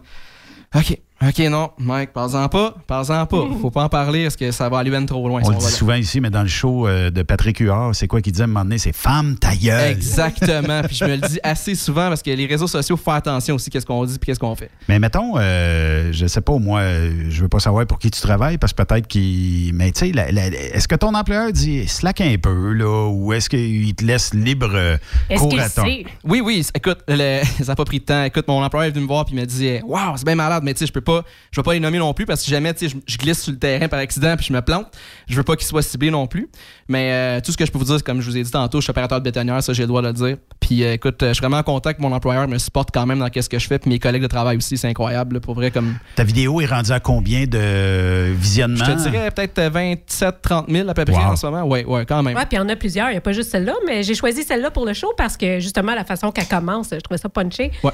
OK, 0.73 0.97
OK, 1.21 1.39
non, 1.49 1.69
Mike, 1.77 2.13
parle-en 2.13 2.49
pas, 2.49 2.75
parle-en 2.87 3.25
pas. 3.25 3.47
Faut 3.61 3.69
pas 3.69 3.83
en 3.83 3.89
parler 3.89 4.23
parce 4.23 4.35
que 4.35 4.51
ça 4.51 4.69
va 4.69 4.79
aller 4.79 4.89
ben 4.89 5.05
trop 5.05 5.27
loin. 5.27 5.41
On 5.43 5.49
le 5.49 5.55
dit 5.57 5.65
souvent 5.65 5.93
ici, 5.93 6.19
mais 6.19 6.29
dans 6.29 6.41
le 6.41 6.47
show 6.47 6.87
euh, 6.87 7.09
de 7.11 7.21
Patrick 7.21 7.59
Huard, 7.59 7.93
c'est 7.95 8.07
quoi 8.07 8.21
qu'il 8.21 8.31
disait 8.31 8.43
à 8.43 8.45
un 8.45 8.47
moment 8.47 8.63
donné? 8.63 8.77
C'est 8.77 8.91
«femme 8.95 9.37
ta 9.37 9.55
gueule». 9.55 9.91
Exactement. 9.91 10.81
puis 10.83 10.95
je 10.95 11.05
me 11.05 11.15
le 11.15 11.27
dis 11.27 11.39
assez 11.43 11.75
souvent 11.75 12.09
parce 12.09 12.21
que 12.23 12.31
les 12.31 12.45
réseaux 12.45 12.67
sociaux, 12.67 12.97
faut 12.97 13.03
faire 13.03 13.13
attention 13.15 13.55
aussi 13.55 13.69
qu'est-ce 13.69 13.85
qu'on 13.85 14.03
dit 14.05 14.17
puis 14.17 14.27
qu'est-ce 14.27 14.39
qu'on 14.39 14.55
fait. 14.55 14.71
Mais 14.89 14.99
mettons, 14.99 15.33
euh, 15.37 16.09
je 16.11 16.25
sais 16.25 16.41
pas, 16.41 16.57
moi, 16.57 16.79
euh, 16.79 17.25
je 17.29 17.41
veux 17.41 17.49
pas 17.49 17.59
savoir 17.59 17.85
pour 17.85 17.99
qui 17.99 18.09
tu 18.09 18.21
travailles, 18.21 18.57
parce 18.57 18.73
que 18.73 18.81
peut-être 18.81 19.07
qu'il. 19.07 19.73
Mais 19.73 19.91
tu 19.91 20.11
sais, 20.11 20.33
est-ce 20.73 20.87
que 20.87 20.95
ton 20.95 21.13
employeur 21.13 21.51
dit 21.51 21.87
slack 21.87 22.21
un 22.21 22.35
peu, 22.41 22.73
là, 22.73 23.09
ou 23.09 23.33
est-ce 23.33 23.49
qu'il 23.49 23.93
te 23.93 24.03
laisse 24.03 24.33
libre 24.33 24.71
euh, 24.73 24.97
cours 25.37 25.59
à 25.59 25.69
ton. 25.69 25.83
Oui, 26.23 26.41
oui. 26.43 26.65
Écoute, 26.73 26.99
le- 27.07 27.41
ça 27.59 27.71
n'a 27.71 27.75
pas 27.75 27.85
pris 27.85 27.99
de 27.99 28.05
temps. 28.05 28.23
Écoute, 28.23 28.47
mon 28.47 28.63
employeur 28.63 28.87
est 28.87 28.91
venu 28.91 29.03
me 29.03 29.07
voir 29.07 29.25
puis 29.25 29.35
il 29.35 29.39
m'a 29.39 29.45
dit 29.45 29.79
Waouh, 29.83 30.17
c'est 30.17 30.25
bien 30.25 30.35
malade, 30.35 30.63
mais 30.63 30.73
tu 30.73 30.79
sais, 30.79 30.85
je 30.87 30.91
peux 30.93 31.01
pas, 31.01 31.10
je 31.51 31.59
vais 31.59 31.63
pas 31.63 31.73
les 31.73 31.79
nommer 31.79 31.97
non 31.99 32.13
plus 32.13 32.25
parce 32.25 32.39
que 32.41 32.45
si 32.45 32.51
jamais 32.51 32.73
tu 32.73 32.87
sais, 32.89 32.95
je, 32.95 33.13
je 33.13 33.17
glisse 33.17 33.41
sur 33.43 33.51
le 33.51 33.59
terrain 33.59 33.87
par 33.87 33.99
accident 33.99 34.35
puis 34.37 34.45
je 34.47 34.53
me 34.53 34.61
plante, 34.61 34.87
je 35.27 35.35
veux 35.35 35.43
pas 35.43 35.55
qu'il 35.55 35.65
soit 35.67 35.81
ciblé 35.81 36.11
non 36.11 36.27
plus. 36.27 36.49
Mais 36.87 37.11
euh, 37.11 37.39
tout 37.43 37.51
ce 37.51 37.57
que 37.57 37.65
je 37.65 37.71
peux 37.71 37.77
vous 37.77 37.85
dire, 37.85 37.95
c'est 37.97 38.05
comme 38.05 38.21
je 38.21 38.29
vous 38.29 38.37
ai 38.37 38.43
dit 38.43 38.51
tantôt, 38.51 38.79
je 38.79 38.83
suis 38.83 38.91
opérateur 38.91 39.19
de 39.19 39.23
bétonnière, 39.23 39.61
ça 39.63 39.73
j'ai 39.73 39.83
le 39.83 39.87
droit 39.87 40.01
de 40.01 40.07
le 40.07 40.13
dire. 40.13 40.37
Puis 40.59 40.83
euh, 40.83 40.93
écoute, 40.93 41.17
je 41.21 41.33
suis 41.33 41.41
vraiment 41.41 41.63
content 41.63 41.93
que 41.93 42.01
mon 42.01 42.11
employeur 42.11 42.47
me 42.47 42.57
supporte 42.57 42.89
quand 42.93 43.05
même 43.05 43.19
dans 43.19 43.29
ce 43.33 43.49
que 43.49 43.59
je 43.59 43.67
fais, 43.67 43.79
puis 43.79 43.89
mes 43.89 43.99
collègues 43.99 44.21
de 44.21 44.27
travail 44.27 44.57
aussi, 44.57 44.77
c'est 44.77 44.87
incroyable, 44.87 45.35
là, 45.35 45.39
pour 45.39 45.55
vrai 45.55 45.71
comme. 45.71 45.95
Ta 46.15 46.23
vidéo 46.23 46.59
est 46.61 46.65
rendue 46.65 46.91
à 46.91 46.99
combien 46.99 47.45
de 47.45 48.31
visionnements? 48.33 48.83
Je 48.85 48.91
te 48.91 49.09
dirais 49.09 49.31
peut-être 49.31 49.59
27-30 49.59 50.71
000 50.71 50.89
à 50.89 50.93
peu 50.93 51.05
près 51.05 51.15
Wow. 51.15 51.31
en 51.31 51.35
ce 51.35 51.45
moment. 51.45 51.63
Ouais, 51.63 51.85
ouais, 51.85 52.05
quand 52.05 52.23
même. 52.23 52.35
Ouais, 52.35 52.45
puis 52.45 52.57
il 52.57 52.59
y 52.59 52.61
en 52.61 52.69
a 52.69 52.75
plusieurs. 52.75 53.09
Il 53.09 53.13
n'y 53.13 53.17
a 53.17 53.21
pas 53.21 53.31
juste 53.33 53.51
celle-là, 53.51 53.73
mais 53.85 54.03
j'ai 54.03 54.15
choisi 54.15 54.43
celle-là 54.43 54.71
pour 54.71 54.85
le 54.85 54.93
show 54.93 55.11
parce 55.17 55.37
que 55.37 55.59
justement, 55.59 55.93
la 55.95 56.05
façon 56.05 56.31
qu'elle 56.31 56.47
commence, 56.47 56.89
je 56.91 56.99
trouvais 56.99 57.17
ça 57.17 57.29
punché. 57.29 57.71
Ouais. 57.83 57.91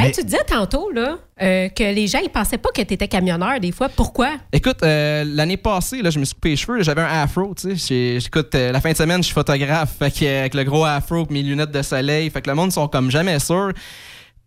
Hey, 0.00 0.12
Tu 0.12 0.22
disais 0.24 0.44
tantôt 0.46 0.90
là, 0.92 1.18
euh, 1.42 1.68
que 1.70 1.82
les 1.94 2.06
gens 2.06 2.20
ils 2.22 2.30
pensaient 2.30 2.58
pas 2.58 2.68
que 2.74 2.82
tu 2.82 2.94
étais 2.94 3.08
camionneur 3.08 3.58
des 3.60 3.72
fois. 3.72 3.88
Pourquoi? 3.88 4.36
Écoute, 4.52 4.82
euh, 4.82 5.24
l'année 5.26 5.56
passée, 5.56 6.02
là, 6.02 6.10
je 6.10 6.18
me 6.20 6.24
suis 6.24 6.34
coupé 6.34 6.50
les 6.50 6.56
cheveux. 6.56 6.82
J'avais 6.82 7.02
un 7.02 7.22
afro, 7.22 7.52
tu 7.54 7.76
sais. 7.76 7.86
J'ai- 7.88 8.20
J'écoute, 8.20 8.54
euh, 8.54 8.70
la 8.70 8.80
fin 8.80 8.92
de 8.92 8.96
semaine, 8.96 9.18
je 9.22 9.26
suis 9.26 9.34
photographe. 9.34 9.94
Fait 9.98 10.10
que, 10.16 10.24
avec 10.40 10.54
le 10.54 10.62
gros 10.64 10.84
afro 10.84 11.24
et 11.28 11.32
mes 11.32 11.42
lunettes 11.42 11.72
de 11.72 11.82
soleil. 11.82 12.30
Fait 12.30 12.40
que 12.42 12.48
le 12.50 12.54
monde 12.56 12.70
sont 12.72 12.86
comme 12.88 13.10
jamais 13.10 13.38
sûrs. 13.40 13.72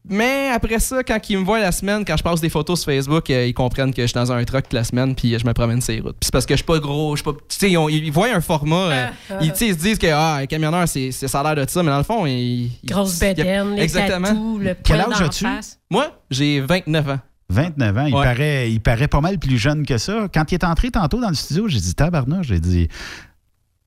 Mais 0.09 0.49
après 0.49 0.79
ça, 0.79 1.03
quand 1.03 1.19
ils 1.29 1.37
me 1.37 1.43
voient 1.43 1.59
la 1.59 1.71
semaine, 1.71 2.03
quand 2.03 2.17
je 2.17 2.23
passe 2.23 2.41
des 2.41 2.49
photos 2.49 2.79
sur 2.81 2.91
Facebook, 2.91 3.29
euh, 3.29 3.45
ils 3.45 3.53
comprennent 3.53 3.93
que 3.93 4.01
je 4.01 4.07
suis 4.07 4.15
dans 4.15 4.31
un 4.31 4.43
truck 4.43 4.65
la 4.73 4.83
semaine 4.83 5.13
puis 5.13 5.37
je 5.37 5.45
me 5.45 5.53
promène 5.53 5.79
sur 5.79 5.93
les 5.93 5.99
routes. 6.01 6.15
Puis 6.19 6.25
c'est 6.25 6.31
parce 6.33 6.45
que 6.47 6.53
je 6.55 6.57
suis 6.57 6.65
pas 6.65 6.79
gros, 6.79 7.15
je 7.15 7.21
suis 7.21 7.31
pas. 7.31 7.37
Tu 7.47 7.57
sais, 7.59 7.71
ils, 7.71 8.05
ils 8.05 8.11
voient 8.11 8.33
un 8.33 8.41
format. 8.41 8.75
euh, 8.75 9.07
Ah, 9.29 9.35
ils, 9.41 9.51
tu 9.51 9.57
sais, 9.59 9.67
ils 9.67 9.73
se 9.75 9.79
disent 9.79 9.97
que 9.99 10.07
ah, 10.07 10.37
un 10.37 10.45
camionneur, 10.47 10.87
c'est 10.87 11.11
c'est- 11.11 11.27
ça 11.27 11.41
a 11.41 11.53
l'air 11.53 11.65
de 11.65 11.69
ça, 11.69 11.83
mais 11.83 11.91
dans 11.91 11.97
le 11.99 12.03
fond, 12.03 12.25
ils. 12.25 12.31
ils- 12.31 12.71
Grosse 12.85 13.19
il 13.19 13.23
y 13.23 13.25
a- 13.29 13.33
bédaine, 13.35 13.75
les 13.75 13.83
Exactement. 13.83 14.27
tatous, 14.27 14.59
le 14.59 14.75
Quel 14.83 15.01
âge 15.01 15.21
as-tu? 15.21 15.43
face. 15.45 15.79
Moi, 15.91 16.19
j'ai 16.31 16.59
29 16.61 17.07
ans. 17.09 17.19
29 17.49 17.97
ans, 17.97 18.05
il, 18.05 18.15
Ouais. 18.15 18.23
paraît, 18.23 18.71
il 18.71 18.79
paraît 18.79 19.07
pas 19.09 19.19
mal 19.21 19.37
plus 19.37 19.57
jeune 19.57 19.85
que 19.85 19.97
ça. 19.97 20.27
Quand 20.33 20.49
il 20.51 20.55
est 20.55 20.63
entré 20.63 20.89
tantôt 20.89 21.19
dans 21.19 21.27
le 21.29 21.35
studio, 21.35 21.67
j'ai 21.67 21.79
dit 21.79 21.93
tabarnouche, 21.93 22.47
j'ai 22.47 22.59
dit 22.61 22.87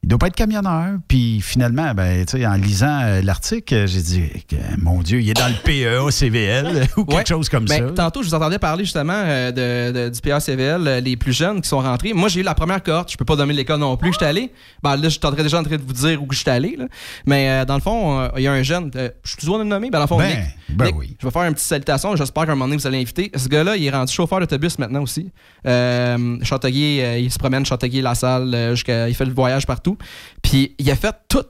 il 0.04 0.08
doit 0.08 0.18
pas 0.18 0.26
être 0.26 0.36
camionneur. 0.36 0.98
Puis 1.08 1.40
finalement, 1.40 1.94
ben, 1.94 2.26
en 2.46 2.54
lisant 2.56 3.00
euh, 3.04 3.22
l'article, 3.22 3.86
j'ai 3.86 4.02
dit 4.02 4.22
mon 4.76 5.00
Dieu, 5.00 5.22
il 5.22 5.30
est 5.30 5.34
dans 5.34 5.48
le 5.48 5.54
PEA 5.64 6.10
CVL 6.10 6.86
ou 6.98 7.04
quelque 7.06 7.16
Ouais. 7.16 7.24
chose 7.26 7.48
comme 7.48 7.64
Ben, 7.64 7.88
ça. 7.88 7.94
Tantôt, 7.94 8.22
je 8.22 8.28
vous 8.28 8.34
entendais 8.34 8.58
parler 8.58 8.84
justement 8.84 9.14
euh, 9.16 9.50
de, 9.50 9.92
de- 9.92 10.08
du 10.10 10.20
PACVL, 10.20 10.86
euh, 10.86 11.00
les 11.00 11.16
plus 11.16 11.32
jeunes 11.32 11.62
qui 11.62 11.68
sont 11.70 11.78
rentrés. 11.80 12.12
Moi, 12.12 12.28
j'ai 12.28 12.40
eu 12.40 12.42
la 12.42 12.54
première 12.54 12.82
cohorte. 12.82 13.10
Je 13.10 13.16
peux 13.16 13.24
pas 13.24 13.34
nommer 13.36 13.54
l'école 13.54 13.80
non 13.80 13.96
plus. 13.96 14.12
J'étais 14.12 14.26
allé. 14.26 14.52
Ben, 14.82 14.96
là, 14.96 15.04
je 15.04 15.08
suis 15.08 15.20
déjà 15.42 15.58
en 15.58 15.62
train 15.64 15.76
de 15.76 15.82
vous 15.82 15.92
dire 15.94 16.22
où 16.22 16.26
j'étais 16.32 16.50
allé. 16.50 16.76
là. 16.78 16.84
Mais 17.24 17.64
dans 17.64 17.74
le 17.76 17.80
fond, 17.80 18.28
il 18.36 18.42
y 18.42 18.46
a 18.46 18.52
un 18.52 18.62
jeune. 18.62 18.90
je 18.94 19.28
suis 19.30 19.38
toujours 19.38 19.56
de 19.56 19.62
le 19.62 19.68
nommer. 19.70 19.88
Ben, 19.90 19.98
dans 19.98 20.04
le 20.04 20.08
fond, 20.08 20.18
Ben, 20.18 20.28
Nick. 20.28 20.76
ben 20.76 20.84
Nick, 20.86 20.98
oui. 20.98 21.16
Je 21.18 21.26
vais 21.26 21.32
faire 21.32 21.44
une 21.44 21.54
petite 21.54 21.66
salutation. 21.66 22.14
J'espère 22.14 22.44
qu'à 22.44 22.52
un 22.52 22.54
moment 22.56 22.66
donné, 22.66 22.76
vous 22.76 22.86
allez 22.86 22.98
l'inviter. 22.98 23.30
Ce 23.34 23.48
gars-là, 23.48 23.76
il 23.76 23.86
est 23.86 23.90
rendu 23.90 24.12
chauffeur 24.12 24.38
d'autobus 24.40 24.78
maintenant 24.78 25.00
aussi. 25.02 25.30
Euh, 25.66 26.36
il 26.40 27.30
se 27.30 27.38
promène 27.38 27.64
Chanteguier, 27.64 28.02
la 28.02 28.14
salle, 28.14 28.70
jusqu'à, 28.72 29.08
il 29.08 29.14
fait 29.14 29.24
le 29.24 29.32
voyage 29.32 29.66
partout. 29.66 29.93
Puis 30.42 30.74
il 30.78 30.90
a 30.90 30.96
fait 30.96 31.14
tout, 31.28 31.42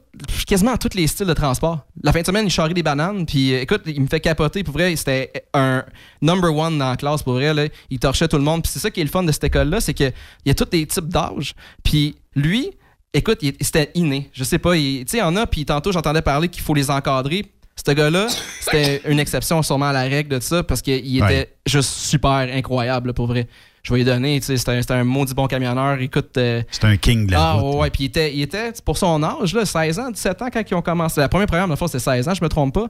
quasiment 0.46 0.76
tous 0.76 0.94
les 0.96 1.06
styles 1.06 1.26
de 1.26 1.32
transport. 1.34 1.80
La 2.02 2.12
fin 2.12 2.20
de 2.20 2.26
semaine, 2.26 2.46
il 2.46 2.50
charrie 2.50 2.74
des 2.74 2.82
bananes. 2.82 3.26
Puis 3.26 3.52
euh, 3.54 3.60
écoute, 3.62 3.82
il 3.86 4.00
me 4.00 4.06
fait 4.06 4.20
capoter. 4.20 4.62
Pour 4.64 4.74
vrai, 4.74 4.94
c'était 4.96 5.32
un 5.52 5.84
number 6.22 6.54
one 6.54 6.78
dans 6.78 6.90
la 6.90 6.96
classe. 6.96 7.22
Pour 7.22 7.34
vrai, 7.34 7.52
là. 7.54 7.66
il 7.90 7.98
torchait 7.98 8.28
tout 8.28 8.36
le 8.38 8.42
monde. 8.44 8.62
Puis 8.62 8.72
c'est 8.72 8.78
ça 8.80 8.90
qui 8.90 9.00
est 9.00 9.04
le 9.04 9.10
fun 9.10 9.22
de 9.22 9.32
cette 9.32 9.44
école-là, 9.44 9.80
c'est 9.80 9.94
qu'il 9.94 10.12
y 10.46 10.50
a 10.50 10.54
tous 10.54 10.68
les 10.72 10.86
types 10.86 11.08
d'âge. 11.08 11.54
Puis 11.82 12.16
lui, 12.34 12.70
écoute, 13.12 13.38
il- 13.42 13.54
c'était 13.60 13.90
inné. 13.94 14.30
Je 14.32 14.44
sais 14.44 14.58
pas, 14.58 14.76
il- 14.76 15.04
tu 15.04 15.12
sais, 15.12 15.16
il 15.18 15.20
y 15.20 15.22
en 15.22 15.36
a. 15.36 15.46
Puis 15.46 15.64
tantôt, 15.64 15.92
j'entendais 15.92 16.22
parler 16.22 16.48
qu'il 16.48 16.62
faut 16.62 16.74
les 16.74 16.90
encadrer. 16.90 17.46
Ce 17.86 17.90
gars-là, 17.92 18.28
c'était 18.60 19.02
une 19.10 19.18
exception 19.18 19.60
sûrement 19.62 19.86
à 19.88 19.92
la 19.92 20.02
règle 20.02 20.36
de 20.36 20.40
ça 20.40 20.62
parce 20.62 20.80
qu'il 20.80 21.16
était 21.16 21.24
Ouais. 21.24 21.52
juste 21.66 21.90
super 21.90 22.30
incroyable, 22.54 23.08
là, 23.08 23.12
pour 23.12 23.26
vrai. 23.26 23.48
Je 23.84 23.92
vais 23.92 23.98
lui 23.98 24.04
donner, 24.04 24.40
tu 24.40 24.46
sais, 24.46 24.56
c'était 24.56 24.72
un, 24.72 24.80
c'était 24.80 24.94
un 24.94 25.04
maudit 25.04 25.34
bon 25.34 25.46
camionneur. 25.46 26.00
Écoute. 26.00 26.36
euh, 26.38 26.62
C'est 26.70 26.84
un 26.84 26.96
king 26.96 27.26
de 27.26 27.32
la 27.32 27.40
ah, 27.40 27.52
route. 27.52 27.74
ouais, 27.74 27.80
ouais, 27.82 27.90
puis 27.90 28.04
il 28.04 28.06
était, 28.06 28.34
il 28.34 28.40
était, 28.40 28.72
pour 28.82 28.96
son 28.96 29.22
âge, 29.22 29.54
là, 29.54 29.66
16 29.66 29.98
ans, 29.98 30.10
17 30.10 30.40
ans, 30.42 30.48
quand 30.50 30.62
ils 30.68 30.74
ont 30.74 30.80
commencé. 30.82 31.20
La 31.20 31.28
première 31.28 31.46
programme, 31.46 31.70
de 31.70 31.76
fois, 31.76 31.86
c'était 31.88 31.98
16 31.98 32.28
ans, 32.28 32.34
je 32.34 32.42
me 32.42 32.48
trompe 32.48 32.72
pas. 32.72 32.86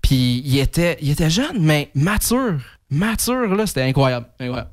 Puis 0.00 0.42
il 0.44 0.58
était, 0.58 0.98
il 1.02 1.10
était 1.10 1.30
jeune, 1.30 1.58
mais 1.58 1.90
mature. 1.96 2.60
Mature, 2.90 3.56
là, 3.56 3.66
c'était 3.66 3.82
incroyable. 3.82 4.26
incroyable. 4.38 4.70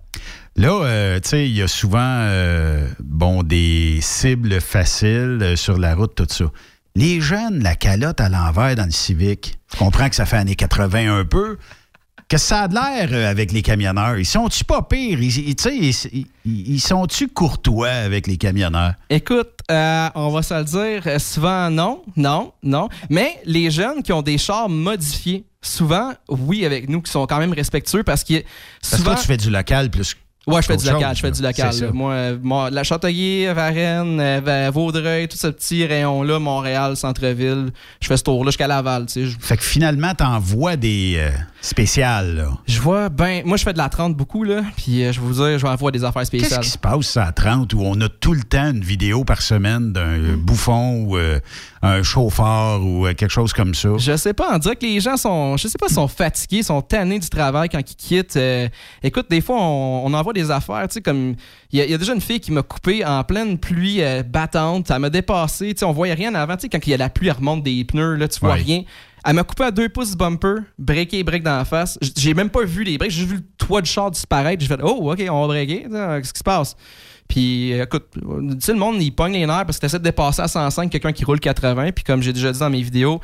Là, 0.55 0.83
euh, 0.83 1.19
tu 1.19 1.29
sais, 1.29 1.49
il 1.49 1.55
y 1.55 1.63
a 1.63 1.67
souvent 1.67 1.99
euh, 2.03 2.87
bon, 3.03 3.41
des 3.41 3.97
cibles 4.01 4.61
faciles 4.61 5.53
sur 5.55 5.79
la 5.79 5.95
route, 5.95 6.13
tout 6.13 6.27
ça. 6.29 6.45
Les 6.95 7.19
jeunes, 7.19 7.63
la 7.63 7.75
calotte 7.75 8.21
à 8.21 8.29
l'envers 8.29 8.75
dans 8.75 8.85
le 8.85 8.91
civique, 8.91 9.57
je 9.73 9.79
comprends 9.79 10.07
que 10.09 10.15
ça 10.15 10.27
fait 10.27 10.37
années 10.37 10.53
80 10.55 11.17
un 11.17 11.25
peu. 11.25 11.57
Que 12.33 12.39
ça 12.39 12.61
a 12.63 12.67
de 12.67 12.73
l'air 12.73 13.09
euh, 13.11 13.29
avec 13.29 13.51
les 13.51 13.61
camionneurs? 13.61 14.17
Ils 14.17 14.25
sont-tu 14.25 14.63
pas 14.63 14.81
pires? 14.81 15.21
Ils, 15.21 15.49
ils- 15.51 15.55
ils, 15.71 16.25
ils- 16.45 16.79
sont-tu 16.79 17.27
courtois 17.27 17.89
avec 17.89 18.25
les 18.25 18.37
camionneurs? 18.37 18.93
Écoute, 19.07 19.51
euh, 19.69 20.09
on 20.15 20.29
va 20.29 20.41
se 20.41 20.55
le 20.55 20.63
dire, 20.63 21.03
euh, 21.05 21.19
souvent 21.19 21.69
non, 21.69 22.01
non, 22.15 22.51
non. 22.63 22.89
Mais 23.11 23.39
les 23.45 23.69
jeunes 23.69 24.01
qui 24.01 24.11
ont 24.13 24.23
des 24.23 24.39
chars 24.39 24.67
modifiés, 24.67 25.45
souvent, 25.61 26.11
oui, 26.27 26.65
avec 26.65 26.89
nous, 26.89 27.03
qui 27.03 27.11
sont 27.11 27.27
quand 27.27 27.37
même 27.37 27.53
respectueux 27.53 28.01
parce 28.01 28.23
que 28.23 28.33
Parce 28.81 28.89
que 28.93 28.97
souvent. 28.97 29.11
toi, 29.11 29.21
tu 29.21 29.27
fais 29.27 29.37
du 29.37 29.51
local 29.51 29.91
plus. 29.91 30.17
Ouais, 30.47 30.61
je 30.61 30.67
fais 30.67 30.75
du 30.77 30.85
local, 30.87 31.09
chose, 31.09 31.17
je 31.17 31.21
fais 31.21 31.31
du 31.31 31.41
local. 31.43 31.79
Là. 31.79 31.91
Moi, 31.93 32.15
moi, 32.41 32.69
la 32.71 32.83
Châteauguay, 32.83 33.53
Varennes, 33.53 34.39
Va- 34.43 34.71
Vaudreuil, 34.71 35.27
tout 35.29 35.37
ce 35.37 35.47
petit 35.47 35.85
rayon-là, 35.85 36.39
Montréal, 36.39 36.97
centre-ville, 36.97 37.71
je 38.01 38.07
fais 38.07 38.17
ce 38.17 38.23
tour-là 38.23 38.49
jusqu'à 38.49 38.67
Laval. 38.67 39.05
Tu 39.05 39.13
sais. 39.13 39.25
Je- 39.27 39.37
Fait 39.39 39.55
que 39.55 39.63
finalement, 39.63 40.13
t'envoies 40.15 40.75
des 40.75 41.15
euh, 41.17 41.29
spéciales, 41.67 42.35
là. 42.35 42.49
Je 42.67 42.79
vois, 42.79 43.07
ben, 43.09 43.41
moi, 43.45 43.55
je 43.57 43.63
fais 43.63 43.71
de 43.73 43.77
la 43.77 43.87
30 43.89 44.15
beaucoup, 44.15 44.43
là, 44.43 44.61
puis 44.75 45.03
euh, 45.03 45.11
je 45.13 45.19
vais 45.21 45.25
vous 45.25 45.33
dire, 45.33 45.57
je 45.57 45.63
vais 45.65 45.69
avoir 45.71 45.91
des 45.93 46.03
affaires 46.03 46.21
Qu'est-ce 46.23 46.37
spéciales. 46.37 46.59
qui 46.59 46.69
se 46.69 46.77
passe 46.77 47.15
à 47.17 47.31
30 47.31 47.73
où 47.73 47.81
on 47.81 47.99
a 48.01 48.09
tout 48.09 48.33
le 48.33 48.43
temps 48.43 48.69
une 48.71 48.83
vidéo 48.83 49.23
par 49.23 49.41
semaine 49.41 49.93
d'un 49.93 50.17
Hmm. 50.17 50.35
bouffon 50.35 51.03
ou 51.05 51.17
euh, 51.17 51.39
un 51.81 52.03
chauffeur 52.03 52.83
ou 52.83 53.07
euh, 53.07 53.13
quelque 53.13 53.31
chose 53.31 53.53
comme 53.53 53.73
ça? 53.73 53.89
Je 53.97 54.15
sais 54.17 54.33
pas, 54.33 54.49
on 54.53 54.57
dirait 54.57 54.75
que 54.75 54.85
les 54.85 54.99
gens 54.99 55.15
sont, 55.17 55.55
je 55.57 55.67
sais 55.69 55.77
pas, 55.79 55.87
sont 55.87 56.07
fatigués, 56.09 56.63
sont 56.63 56.81
tannés 56.81 57.19
du 57.19 57.29
travail 57.29 57.69
quand 57.69 57.79
ils 57.79 57.95
quittent. 57.95 58.35
Euh, 58.35 58.67
écoute, 59.01 59.27
des 59.29 59.39
fois, 59.41 59.55
on, 59.59 60.03
on 60.05 60.13
envoie 60.13 60.33
des 60.33 60.51
affaires, 60.51 60.85
tu 60.89 60.95
sais, 60.95 61.01
comme 61.01 61.35
il 61.71 61.79
y, 61.79 61.81
a- 61.81 61.85
il 61.85 61.91
y 61.91 61.93
a 61.93 61.97
déjà 61.97 62.13
une 62.13 62.21
fille 62.21 62.39
qui 62.41 62.51
m'a 62.51 62.61
coupé 62.61 63.05
en 63.05 63.23
pleine 63.23 63.57
pluie 63.57 64.01
euh, 64.03 64.21
battante, 64.21 64.87
ça 64.89 64.99
m'a 64.99 65.09
dépassé, 65.09 65.73
tu 65.73 65.79
sais, 65.79 65.85
on 65.85 65.93
voyait 65.93 66.13
rien 66.13 66.35
avant, 66.35 66.55
tu 66.57 66.63
sais, 66.63 66.69
quand 66.69 66.85
il 66.85 66.89
y 66.89 66.93
a 66.93 66.97
la 66.97 67.09
pluie, 67.09 67.27
elle 67.29 67.35
remonte 67.37 67.63
des 67.63 67.83
pneus, 67.85 68.15
là, 68.15 68.27
tu 68.27 68.39
vois 68.41 68.53
rien. 68.53 68.83
Elle 69.25 69.35
m'a 69.35 69.43
coupé 69.43 69.63
à 69.63 69.71
deux 69.71 69.89
pouces 69.89 70.15
bumper, 70.15 70.55
breaké 70.77 71.19
et 71.19 71.23
break 71.23 71.43
dans 71.43 71.57
la 71.57 71.65
face. 71.65 71.97
J'ai 72.17 72.33
même 72.33 72.49
pas 72.49 72.63
vu 72.63 72.83
les 72.83 72.97
breaks, 72.97 73.11
j'ai 73.11 73.25
vu 73.25 73.35
le 73.37 73.43
toit 73.57 73.81
du 73.81 73.89
char 73.89 74.11
disparaître. 74.11 74.61
J'ai 74.61 74.67
fait, 74.67 74.79
oh, 74.83 75.11
ok, 75.11 75.23
on 75.29 75.41
va 75.41 75.47
breaker, 75.47 75.83
qu'est-ce 75.89 76.33
qui 76.33 76.39
se 76.39 76.43
passe? 76.43 76.75
Puis, 77.27 77.73
euh, 77.73 77.83
écoute, 77.83 78.07
tu 78.13 78.21
sais, 78.59 78.73
le 78.73 78.79
monde, 78.79 79.01
il 79.01 79.11
pogne 79.11 79.33
les 79.33 79.45
nerfs 79.45 79.65
parce 79.65 79.77
que 79.77 79.81
tu 79.81 79.85
essaies 79.85 79.99
de 79.99 80.03
dépasser 80.03 80.41
à 80.41 80.47
105 80.47 80.89
quelqu'un 80.89 81.13
qui 81.13 81.23
roule 81.23 81.39
80. 81.39 81.91
Puis, 81.91 82.03
comme 82.03 82.21
j'ai 82.21 82.33
déjà 82.33 82.51
dit 82.51 82.59
dans 82.59 82.69
mes 82.69 82.81
vidéos, 82.81 83.21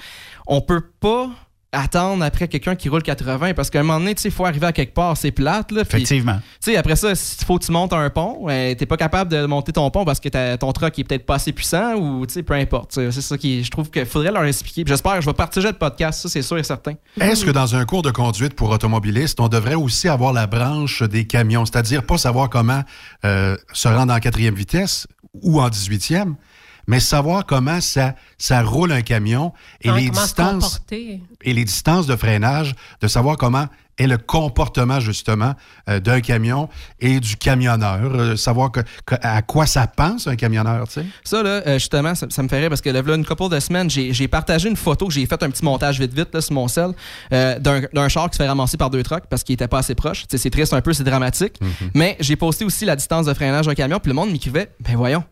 on 0.48 0.62
peut 0.62 0.82
pas 1.00 1.30
attendre 1.72 2.24
après 2.24 2.48
quelqu'un 2.48 2.76
qui 2.76 2.90
roule 2.90 3.04
80 3.04 3.54
parce 3.54 3.70
qu'à 3.70 3.80
un 3.80 3.84
moment 3.84 4.00
donné, 4.00 4.16
tu 4.16 4.24
sais, 4.24 4.30
il 4.30 4.32
faut 4.32 4.46
arriver 4.46 4.66
à 4.66 4.72
quelque 4.72 4.94
part, 4.94 5.16
c'est 5.16 5.32
plate. 5.32 5.72
Là, 5.72 5.82
Effectivement. 5.82 6.38
tu 6.64 6.72
sais, 6.72 6.78
après 6.78 6.96
ça, 6.96 7.14
s'il 7.14 7.46
faut 7.46 7.60
que 7.60 7.66
tu 7.66 7.72
montes 7.72 7.94
un 7.94 8.10
pont, 8.10 8.48
euh, 8.50 8.74
t'es 8.74 8.86
pas 8.86 8.98
capable 8.98 9.32
de 9.32 9.46
monter 9.46 9.72
ton 9.72 9.90
pont 9.92 10.04
parce 10.04 10.20
que 10.20 10.56
ton 10.56 10.72
truck 10.72 10.98
est 10.98 11.04
peut-être 11.04 11.26
pas 11.26 11.36
assez 11.36 11.54
puissant 11.54 11.94
ou, 11.96 12.26
tu 12.26 12.34
sais, 12.34 12.44
peu 12.44 12.56
importe. 12.56 12.92
tu 12.92 13.12
C'est 13.12 13.22
ça 13.22 13.38
qui, 13.38 13.64
je 13.64 13.70
trouve 13.70 13.90
qu'il 13.92 14.06
faudrait 14.06 14.32
leur 14.32 14.46
expliquer. 14.46 14.84
J'espère 14.86 15.16
que 15.16 15.22
je 15.22 15.26
vais 15.28 15.34
partager 15.34 15.68
le 15.68 15.74
podcast, 15.74 16.22
ça, 16.22 16.30
c'est 16.30 16.42
sûr 16.42 16.58
et 16.58 16.64
certain. 16.64 16.94
Est-ce 17.20 17.46
que 17.46 17.52
dans 17.52 17.76
un 17.76 17.86
cours 17.86 18.02
de 18.02 18.12
conduite 18.12 18.56
pour 18.56 18.70
automobilistes, 18.72 19.40
on 19.40 19.48
devrait 19.48 19.76
aussi 19.76 20.08
avoir 20.08 20.34
la 20.34 20.48
branche 20.48 21.04
des 21.04 21.28
camions, 21.28 21.66
c'est-à-dire 21.66 22.04
pas 22.04 22.18
savoir 22.18 22.50
comment 22.50 22.84
euh, 23.26 23.56
se 23.74 23.88
rendre 23.88 24.14
en 24.14 24.20
quatrième 24.20 24.56
vitesse 24.56 25.06
ou 25.42 25.62
en 25.62 25.70
18e, 25.70 26.34
mais 26.90 27.00
savoir 27.00 27.46
comment 27.46 27.80
ça, 27.82 28.16
ça 28.38 28.62
roule 28.64 28.92
un 28.92 29.02
camion 29.02 29.54
et 29.82 29.90
les 29.96 30.10
distances 30.26 30.80
et 31.42 31.54
les 31.54 31.64
distances 31.64 32.08
de 32.08 32.16
freinage, 32.16 32.76
de 33.00 33.08
savoir 33.08 33.38
comment 33.38 33.68
est 34.00 34.08
le 34.08 34.18
comportement 34.18 35.02
justement 35.02 35.56
euh, 35.90 36.00
d'un 36.00 36.22
camion 36.22 36.70
et 37.02 37.20
du 37.20 37.36
camionneur, 37.36 38.00
euh, 38.16 38.36
savoir 38.38 38.72
que- 38.72 38.80
que- 39.06 39.16
à 39.22 39.42
quoi 39.42 39.66
ça 39.66 39.88
pense 39.88 40.26
un 40.26 40.38
camionneur, 40.38 40.88
tu 40.88 40.94
sais. 41.02 41.06
Ça, 41.26 41.44
là, 41.44 41.62
euh, 41.68 41.74
justement, 41.74 42.16
ça, 42.16 42.26
ça 42.30 42.42
me 42.42 42.48
ferait 42.48 42.70
parce 42.70 42.80
que 42.80 42.90
là, 42.90 43.02
une 43.14 43.26
couple 43.26 43.50
de 43.50 43.60
semaines, 43.60 43.90
j'ai 43.90 44.14
j'ai 44.14 44.30
partagé 44.30 44.70
une 44.70 44.78
photo 44.78 45.08
que 45.08 45.14
j'ai 45.14 45.26
fait 45.26 45.44
un 45.44 45.50
petit 45.50 45.66
montage 45.66 46.00
vite 46.00 46.14
vite 46.14 46.30
là, 46.34 46.40
sur 46.42 46.54
mon 46.54 46.68
sel 46.70 46.92
euh, 47.34 47.60
d'un 47.60 47.82
d'un 47.94 48.08
char 48.08 48.30
qui 48.30 48.38
se 48.38 48.42
fait 48.44 48.48
ramasser 48.48 48.78
par 48.78 48.90
deux 48.90 49.04
trucks 49.04 49.26
parce 49.30 49.44
qu'il 49.44 49.54
était 49.54 49.68
pas 49.68 49.80
assez 49.80 49.96
proche. 49.96 50.22
Tu 50.22 50.28
sais, 50.32 50.38
C'est 50.38 50.50
triste 50.50 50.74
un 50.74 50.82
peu, 50.82 50.94
c'est 50.94 51.04
dramatique. 51.04 51.60
Mais 51.94 52.16
j'ai 52.22 52.38
posté 52.38 52.64
aussi 52.66 52.86
la 52.86 52.96
distance 52.96 53.26
de 53.26 53.34
freinage 53.34 53.66
d'un 53.66 53.76
camion, 53.76 54.00
puis 54.00 54.10
le 54.10 54.16
monde 54.16 54.32
m'écrivait 54.32 54.72
Ben 54.80 54.96
voyons. 54.96 55.24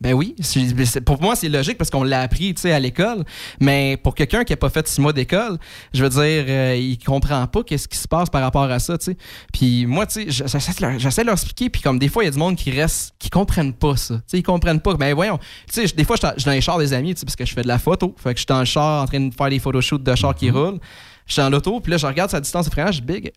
Ben 0.00 0.12
oui, 0.12 0.34
c'est- 0.40 1.00
pour 1.00 1.22
moi 1.22 1.34
c'est 1.36 1.48
logique 1.48 1.78
parce 1.78 1.88
qu'on 1.88 2.02
l'a 2.04 2.20
appris 2.20 2.52
tu 2.52 2.60
sais, 2.62 2.72
à 2.72 2.78
l'école, 2.78 3.24
mais 3.60 3.96
pour 3.96 4.14
quelqu'un 4.14 4.44
qui 4.44 4.52
a 4.52 4.56
pas 4.56 4.68
fait 4.68 4.86
six 4.86 5.00
mois 5.00 5.14
d'école, 5.14 5.56
je 5.94 6.02
veux 6.04 6.10
dire, 6.10 6.44
euh, 6.48 6.76
il 6.78 6.98
comprend 6.98 7.46
pas 7.46 7.62
qu'est-ce 7.62 7.88
qui 7.88 7.96
se 7.96 8.06
passe 8.06 8.28
par 8.28 8.42
rapport 8.42 8.64
à 8.70 8.78
ça, 8.78 8.98
tu 8.98 9.06
sais. 9.06 9.16
Puis 9.54 9.86
moi, 9.86 10.04
tu 10.06 10.30
sais, 10.30 10.46
j'essaie 10.46 10.72
de 10.74 10.86
leur- 10.86 10.98
j'essaie 10.98 11.22
de 11.22 11.26
leur 11.26 11.34
expliquer, 11.36 11.70
puis 11.70 11.80
comme 11.80 11.98
des 11.98 12.08
fois 12.08 12.24
il 12.24 12.26
y 12.26 12.28
a 12.28 12.32
du 12.32 12.38
monde 12.38 12.56
qui 12.56 12.70
reste, 12.70 13.14
qui 13.18 13.30
comprennent 13.30 13.72
pas 13.72 13.96
ça, 13.96 14.16
tu 14.16 14.22
sais, 14.26 14.38
ils 14.38 14.42
comprennent 14.42 14.80
pas. 14.80 14.94
Ben 14.94 15.14
voyons, 15.14 15.38
tu 15.72 15.86
sais, 15.86 15.94
des 15.96 16.04
fois 16.04 16.16
je 16.16 16.26
suis 16.26 16.34
dans- 16.34 16.38
je 16.38 16.50
les 16.50 16.60
chars 16.60 16.78
des 16.78 16.92
amis, 16.92 17.14
tu 17.14 17.20
sais, 17.20 17.26
parce 17.26 17.36
que 17.36 17.46
je 17.46 17.54
fais 17.54 17.62
de 17.62 17.68
la 17.68 17.78
photo, 17.78 18.14
fait 18.18 18.34
que 18.34 18.38
je 18.38 18.42
suis 18.42 18.46
dans 18.46 18.58
le 18.60 18.64
char 18.66 19.02
en 19.02 19.06
train 19.06 19.20
de 19.20 19.34
faire 19.34 19.48
des 19.48 19.58
photoshoots 19.58 20.02
de 20.02 20.14
chars 20.14 20.34
qui 20.34 20.50
roulent. 20.50 20.78
Je 21.26 21.32
suis 21.32 21.42
dans 21.42 21.48
l'auto, 21.50 21.80
puis 21.80 21.90
là 21.90 21.96
je 21.96 22.06
regarde 22.06 22.30
sa 22.30 22.40
distance 22.40 22.66
de 22.66 22.70
freinage, 22.70 23.02
big, 23.02 23.32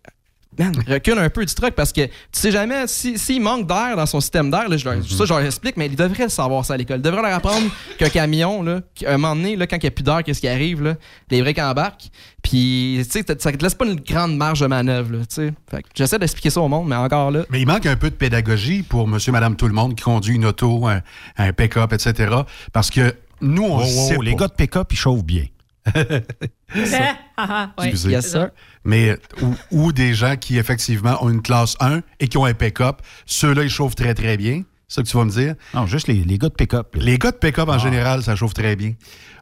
man, 0.59 0.73
recule 0.87 1.17
un 1.17 1.29
peu 1.29 1.43
du 1.45 1.53
truc 1.55 1.73
parce 1.73 1.91
que 1.91 2.05
tu 2.05 2.11
sais 2.33 2.51
jamais 2.51 2.85
s'il 2.87 3.17
si, 3.17 3.39
manque 3.39 3.65
d'air 3.67 3.95
dans 3.95 4.05
son 4.05 4.19
système 4.21 4.51
d'air, 4.51 4.69
là, 4.69 4.77
je 4.77 4.85
leur- 4.85 5.03
ça 5.03 5.25
je 5.25 5.33
leur 5.33 5.39
explique, 5.41 5.77
mais 5.77 5.87
ils 5.87 5.95
devraient 5.95 6.23
le 6.25 6.29
savoir 6.29 6.63
ça 6.65 6.75
à 6.75 6.77
l'école. 6.77 6.97
Ils 6.97 7.01
devraient 7.01 7.21
leur 7.23 7.33
apprendre 7.33 7.67
qu'un 7.97 8.09
camion, 8.09 8.61
là, 8.61 8.81
un 9.07 9.17
moment 9.17 9.35
donné, 9.35 9.55
là, 9.55 9.65
quand 9.65 9.77
il 9.77 9.81
n'y 9.83 9.87
a 9.87 9.91
plus 9.91 10.03
d'air, 10.03 10.23
qu'est-ce 10.23 10.41
qui 10.41 10.47
arrive, 10.47 10.83
là, 10.83 10.95
les 11.31 11.41
breaks 11.41 11.57
embarquent. 11.59 12.09
Puis 12.43 12.99
tu 13.03 13.09
sais, 13.11 13.25
ça 13.39 13.51
te 13.51 13.63
laisse 13.63 13.75
pas 13.75 13.85
une 13.85 13.99
grande 13.99 14.35
marge 14.37 14.59
de 14.59 14.67
manœuvre. 14.67 15.11
Là, 15.13 15.19
tu 15.19 15.25
sais. 15.35 15.53
Fait 15.71 15.81
que 15.81 15.87
J'essaie 15.95 16.19
d'expliquer 16.19 16.49
ça 16.49 16.61
au 16.61 16.67
monde, 16.67 16.87
mais 16.87 16.95
encore 16.95 17.31
là. 17.31 17.45
Mais 17.49 17.61
il 17.61 17.65
manque 17.65 17.85
un 17.85 17.95
peu 17.95 18.09
de 18.09 18.15
pédagogie 18.15 18.83
pour 18.83 19.07
monsieur, 19.07 19.31
madame, 19.31 19.55
tout 19.55 19.67
le 19.67 19.73
monde 19.73 19.95
qui 19.95 20.03
conduit 20.03 20.35
une 20.35 20.45
auto, 20.45 20.87
un, 20.87 21.01
un 21.37 21.53
pick-up, 21.53 21.91
etc. 21.93 22.33
Parce 22.73 22.89
que 22.91 23.15
nous, 23.41 23.63
on 23.63 23.79
Oh, 23.81 23.85
sait 23.85 24.15
oh, 24.17 24.21
les 24.21 24.35
gars 24.35 24.47
de 24.47 24.53
pick-up, 24.53 24.87
ils 24.91 24.97
chauffent 24.97 25.23
bien. 25.23 25.45
Ah, 27.41 27.71
ah. 27.77 27.83
Excusez. 27.85 28.11
Yes, 28.11 28.31
sir. 28.31 28.49
Mais 28.83 29.17
ou, 29.41 29.55
ou 29.71 29.91
des 29.93 30.13
gens 30.13 30.35
qui, 30.35 30.57
effectivement, 30.57 31.23
ont 31.23 31.29
une 31.29 31.41
classe 31.41 31.75
1 31.79 32.01
et 32.19 32.27
qui 32.27 32.37
ont 32.37 32.45
un 32.45 32.53
pick-up. 32.53 33.01
Ceux-là, 33.25 33.63
ils 33.63 33.69
chauffent 33.69 33.95
très, 33.95 34.13
très 34.13 34.35
bien. 34.37 34.63
C'est 34.87 34.95
ça 34.95 35.03
que 35.03 35.07
tu 35.07 35.17
vas 35.17 35.25
me 35.25 35.29
dire? 35.31 35.55
Non, 35.75 35.85
juste 35.85 36.07
les, 36.07 36.23
les 36.23 36.37
gars 36.39 36.49
de 36.49 36.53
pick-up. 36.55 36.95
là. 36.95 37.03
Les 37.03 37.17
gars 37.19 37.31
de 37.31 37.37
pick-up, 37.37 37.69
en 37.69 37.73
Ah. 37.73 37.77
général, 37.77 38.23
ça 38.23 38.35
chauffe 38.35 38.53
très 38.55 38.75
bien. 38.75 38.93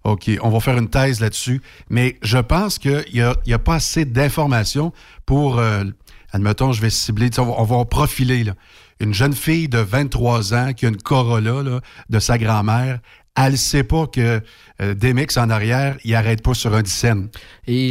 OK, 0.04 0.30
on 0.42 0.50
va 0.50 0.60
faire 0.60 0.78
une 0.78 0.90
thèse 0.90 1.20
là-dessus. 1.22 1.62
Mais 1.90 2.18
je 2.22 2.38
pense 2.38 2.78
qu'il 2.80 3.04
n'y 3.14 3.22
a, 3.22 3.36
il 3.46 3.52
y 3.52 3.54
a 3.54 3.60
pas 3.60 3.76
assez 3.76 4.04
d'informations 4.06 4.92
pour, 5.26 5.58
euh, 5.60 5.86
admettons, 6.34 6.72
je 6.74 6.82
vais 6.82 6.90
cibler, 6.90 7.30
on 7.38 7.46
va, 7.46 7.54
on 7.58 7.64
va 7.64 7.86
profiler. 7.86 8.44
là. 8.44 8.54
Une 9.00 9.14
jeune 9.14 9.34
fille 9.34 9.70
de 9.70 9.78
23 9.78 10.54
ans 10.54 10.74
qui 10.74 10.86
a 10.86 10.90
une 10.90 10.98
Corolla 10.98 11.62
là, 11.64 11.82
de 12.10 12.20
sa 12.20 12.38
grand-mère, 12.38 13.00
elle 13.38 13.52
ne 13.54 13.58
sait 13.58 13.84
pas 13.84 14.08
que 14.08 14.42
euh, 14.82 14.94
Demix 14.96 15.36
en 15.38 15.50
arrière, 15.50 15.98
il 16.04 16.14
arrête 16.16 16.42
pas 16.44 16.54
sur 16.54 16.74
un 16.76 16.84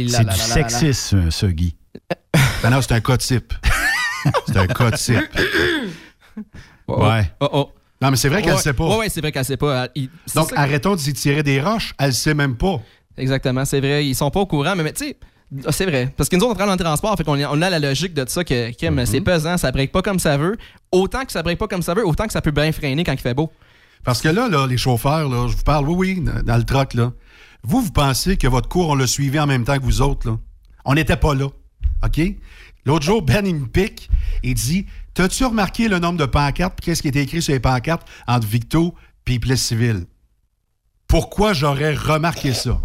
là, 0.07 0.09
C'est 0.09 0.23
là, 0.23 0.31
du 0.33 0.37
là, 0.39 0.45
là, 0.45 0.47
là. 0.63 0.69
sexisme, 0.69 1.31
ça, 1.31 1.47
Guy. 1.47 1.75
Ben 2.63 2.69
non, 2.71 2.81
c'est 2.81 2.93
un 2.93 2.99
cas 3.01 3.17
type. 3.17 3.53
c'est 4.47 4.57
un 4.57 4.67
cas 4.67 4.91
type. 4.91 5.23
Oh, 6.87 7.03
Ouais. 7.03 7.31
Oh, 7.39 7.49
oh. 7.51 7.71
Non, 8.01 8.11
mais 8.11 8.17
c'est 8.17 8.29
vrai 8.29 8.41
qu'elle 8.41 8.51
ne 8.51 8.55
Ouais, 8.57 8.61
sait 8.61 8.73
pas. 8.73 8.87
Ouais, 8.87 8.97
ouais, 8.97 9.09
c'est 9.09 9.21
vrai 9.21 9.31
qu'elle 9.31 9.45
sait 9.45 9.57
pas. 9.57 9.85
Elle- 9.85 9.91
il- 10.03 10.09
c'est 10.25 10.35
Donc, 10.35 10.53
arrêtons 10.55 10.95
d'y 10.95 11.13
tirer 11.13 11.41
des 11.43 11.59
roches. 11.61 11.93
Elle 11.97 12.07
ne 12.07 12.11
sait 12.11 12.33
même 12.35 12.55
pas. 12.55 12.79
Exactement, 13.17 13.65
c'est 13.65 13.79
vrai. 13.79 14.05
Ils 14.05 14.13
sont 14.15 14.29
pas 14.29 14.39
au 14.41 14.45
courant, 14.45 14.75
mais, 14.75 14.83
mais 14.83 14.93
tu 14.93 15.05
sais, 15.05 15.17
ah, 15.65 15.71
c'est 15.71 15.85
vrai. 15.87 16.13
Parce 16.15 16.29
que 16.29 16.35
nous 16.35 16.43
autres, 16.43 16.51
on 16.51 16.55
travaille 16.55 16.77
dans 16.77 16.83
le 16.83 16.87
transport, 16.87 17.15
fait 17.17 17.23
qu'on 17.23 17.39
on 17.43 17.61
a 17.63 17.69
la 17.71 17.79
logique 17.79 18.13
de 18.13 18.23
ça 18.29 18.43
que, 18.43 18.69
Kim, 18.71 18.93
Mhm. 18.95 19.05
c'est 19.07 19.21
pesant, 19.21 19.57
ça 19.57 19.71
break 19.71 19.91
pas 19.91 20.03
comme 20.03 20.19
ça 20.19 20.37
veut. 20.37 20.57
Autant 20.91 21.25
que 21.25 21.31
ça 21.31 21.41
break 21.41 21.57
pas 21.57 21.67
comme 21.67 21.81
ça 21.81 21.95
veut, 21.95 22.05
autant 22.05 22.27
que 22.27 22.33
ça 22.33 22.41
peut 22.41 22.51
bien 22.51 22.71
freiner 22.71 23.03
quand 23.03 23.13
il 23.13 23.19
fait 23.19 23.33
beau. 23.33 23.51
Parce 24.07 24.21
que 24.21 24.29
là, 24.29 24.47
là 24.47 24.65
les 24.67 24.77
chauffeurs, 24.77 25.27
là, 25.27 25.49
je 25.49 25.57
vous 25.57 25.63
parle, 25.63 25.89
oui, 25.89 26.15
oui, 26.17 26.23
dans- 26.45 26.55
le 26.55 26.97
là. 26.97 27.11
Vous, 27.63 27.81
vous 27.81 27.91
pensez 27.91 28.37
que 28.37 28.47
votre 28.47 28.69
cours, 28.69 28.87
on 28.87 28.95
l'a 28.95 29.05
suivi 29.05 29.37
en 29.37 29.45
même 29.47 29.65
temps 29.65 29.77
que 29.77 29.83
vous 29.83 30.01
autres, 30.01 30.29
là. 30.29 30.37
On 30.85 30.93
n'était 30.93 31.17
pas 31.17 31.35
là. 31.35 31.47
OK? 32.05 32.21
L'autre 32.85 33.05
jour, 33.05 33.21
Ben, 33.21 33.45
il 33.45 33.55
me 33.55 33.65
pique 33.67 34.09
et 34.43 34.53
dit 34.53 34.85
T'as-tu 35.13 35.43
remarqué 35.43 35.89
le 35.89 35.99
nombre 35.99 36.17
de 36.19 36.25
pancartes? 36.25 36.79
Qu'est-ce 36.79 37.01
qui 37.01 37.09
était 37.09 37.21
écrit 37.23 37.41
sur 37.41 37.51
les 37.51 37.59
pancartes 37.59 38.07
entre 38.27 38.47
Victo 38.47 38.95
et 39.25 39.39
Place 39.39 39.59
Civile? 39.59 40.05
Pourquoi 41.09 41.51
j'aurais 41.51 41.93
remarqué 41.93 42.53
ça? 42.53 42.79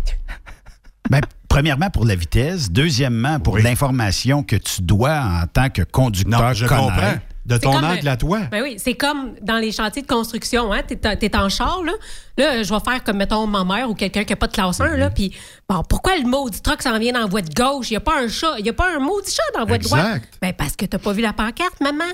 Ben, 1.09 1.21
premièrement, 1.49 1.91
pour 1.91 2.05
la 2.05 2.17
vitesse. 2.17 2.73
Deuxièmement, 2.73 3.39
pour 3.39 3.59
l'information 3.59 4.43
que 4.43 4.57
tu 4.57 4.83
dois 4.83 5.21
en 5.21 5.47
tant 5.47 5.71
que 5.71 5.83
conducteur 5.83 6.41
Non, 6.43 6.53
je 6.53 6.67
connaître. 6.67 6.87
comprends. 6.95 7.15
De 7.45 7.57
ton 7.57 7.73
comme, 7.73 7.85
angle 7.85 8.07
à 8.07 8.17
toi. 8.17 8.41
Ben 8.51 8.63
oui, 8.63 8.77
c'est 8.79 8.95
comme 8.95 9.35
dans 9.43 9.59
les 9.59 9.73
chantiers 9.73 10.03
de 10.03 10.07
construction. 10.07 10.73
Hein? 10.73 10.83
Tu 10.87 10.95
es, 10.95 11.37
en 11.37 11.49
char, 11.49 11.83
là. 11.83 11.93
Là, 12.39 12.63
je 12.63 12.73
vais 12.73 12.81
faire 12.81 13.03
comme, 13.03 13.17
mettons, 13.17 13.47
ma 13.49 13.65
mère 13.65 13.91
ou 13.91 13.95
quelqu'un 13.95 14.23
qui 14.23 14.33
n'a 14.33 14.37
pas 14.37 14.47
de 14.47 14.53
classe 14.53 14.81
1, 14.81 14.97
là. 14.97 15.09
Mhm. 15.09 15.15
Puis, 15.15 15.35
bon, 15.69 15.83
pourquoi 15.89 16.17
le 16.17 16.25
maudit 16.25 16.61
truck 16.63 16.83
s'en 16.83 16.99
vient 16.99 17.13
dans 17.13 17.21
la 17.21 17.27
voie 17.27 17.43
de 17.43 17.53
gauche? 17.53 17.91
Il 17.91 17.95
n'y 17.95 17.97
a 17.97 18.01
pas 18.01 18.21
un 18.21 18.29
chat. 18.29 18.55
Il 18.59 18.63
n'y 18.63 18.71
a 18.71 18.73
pas 18.73 18.95
un 18.95 19.01
maudit 19.01 19.33
chat 19.33 19.43
dans 19.55 19.61
la 19.61 19.67
voie 19.67 19.79
de 19.79 19.83
droite? 19.83 20.07
Exact. 20.07 20.39
Ben, 20.41 20.53
parce 20.53 20.77
que 20.77 20.87
tu 20.87 20.99
pas 20.99 21.13
vu 21.13 21.21
la 21.21 21.33
pancarte, 21.33 21.81
maman. 21.81 22.05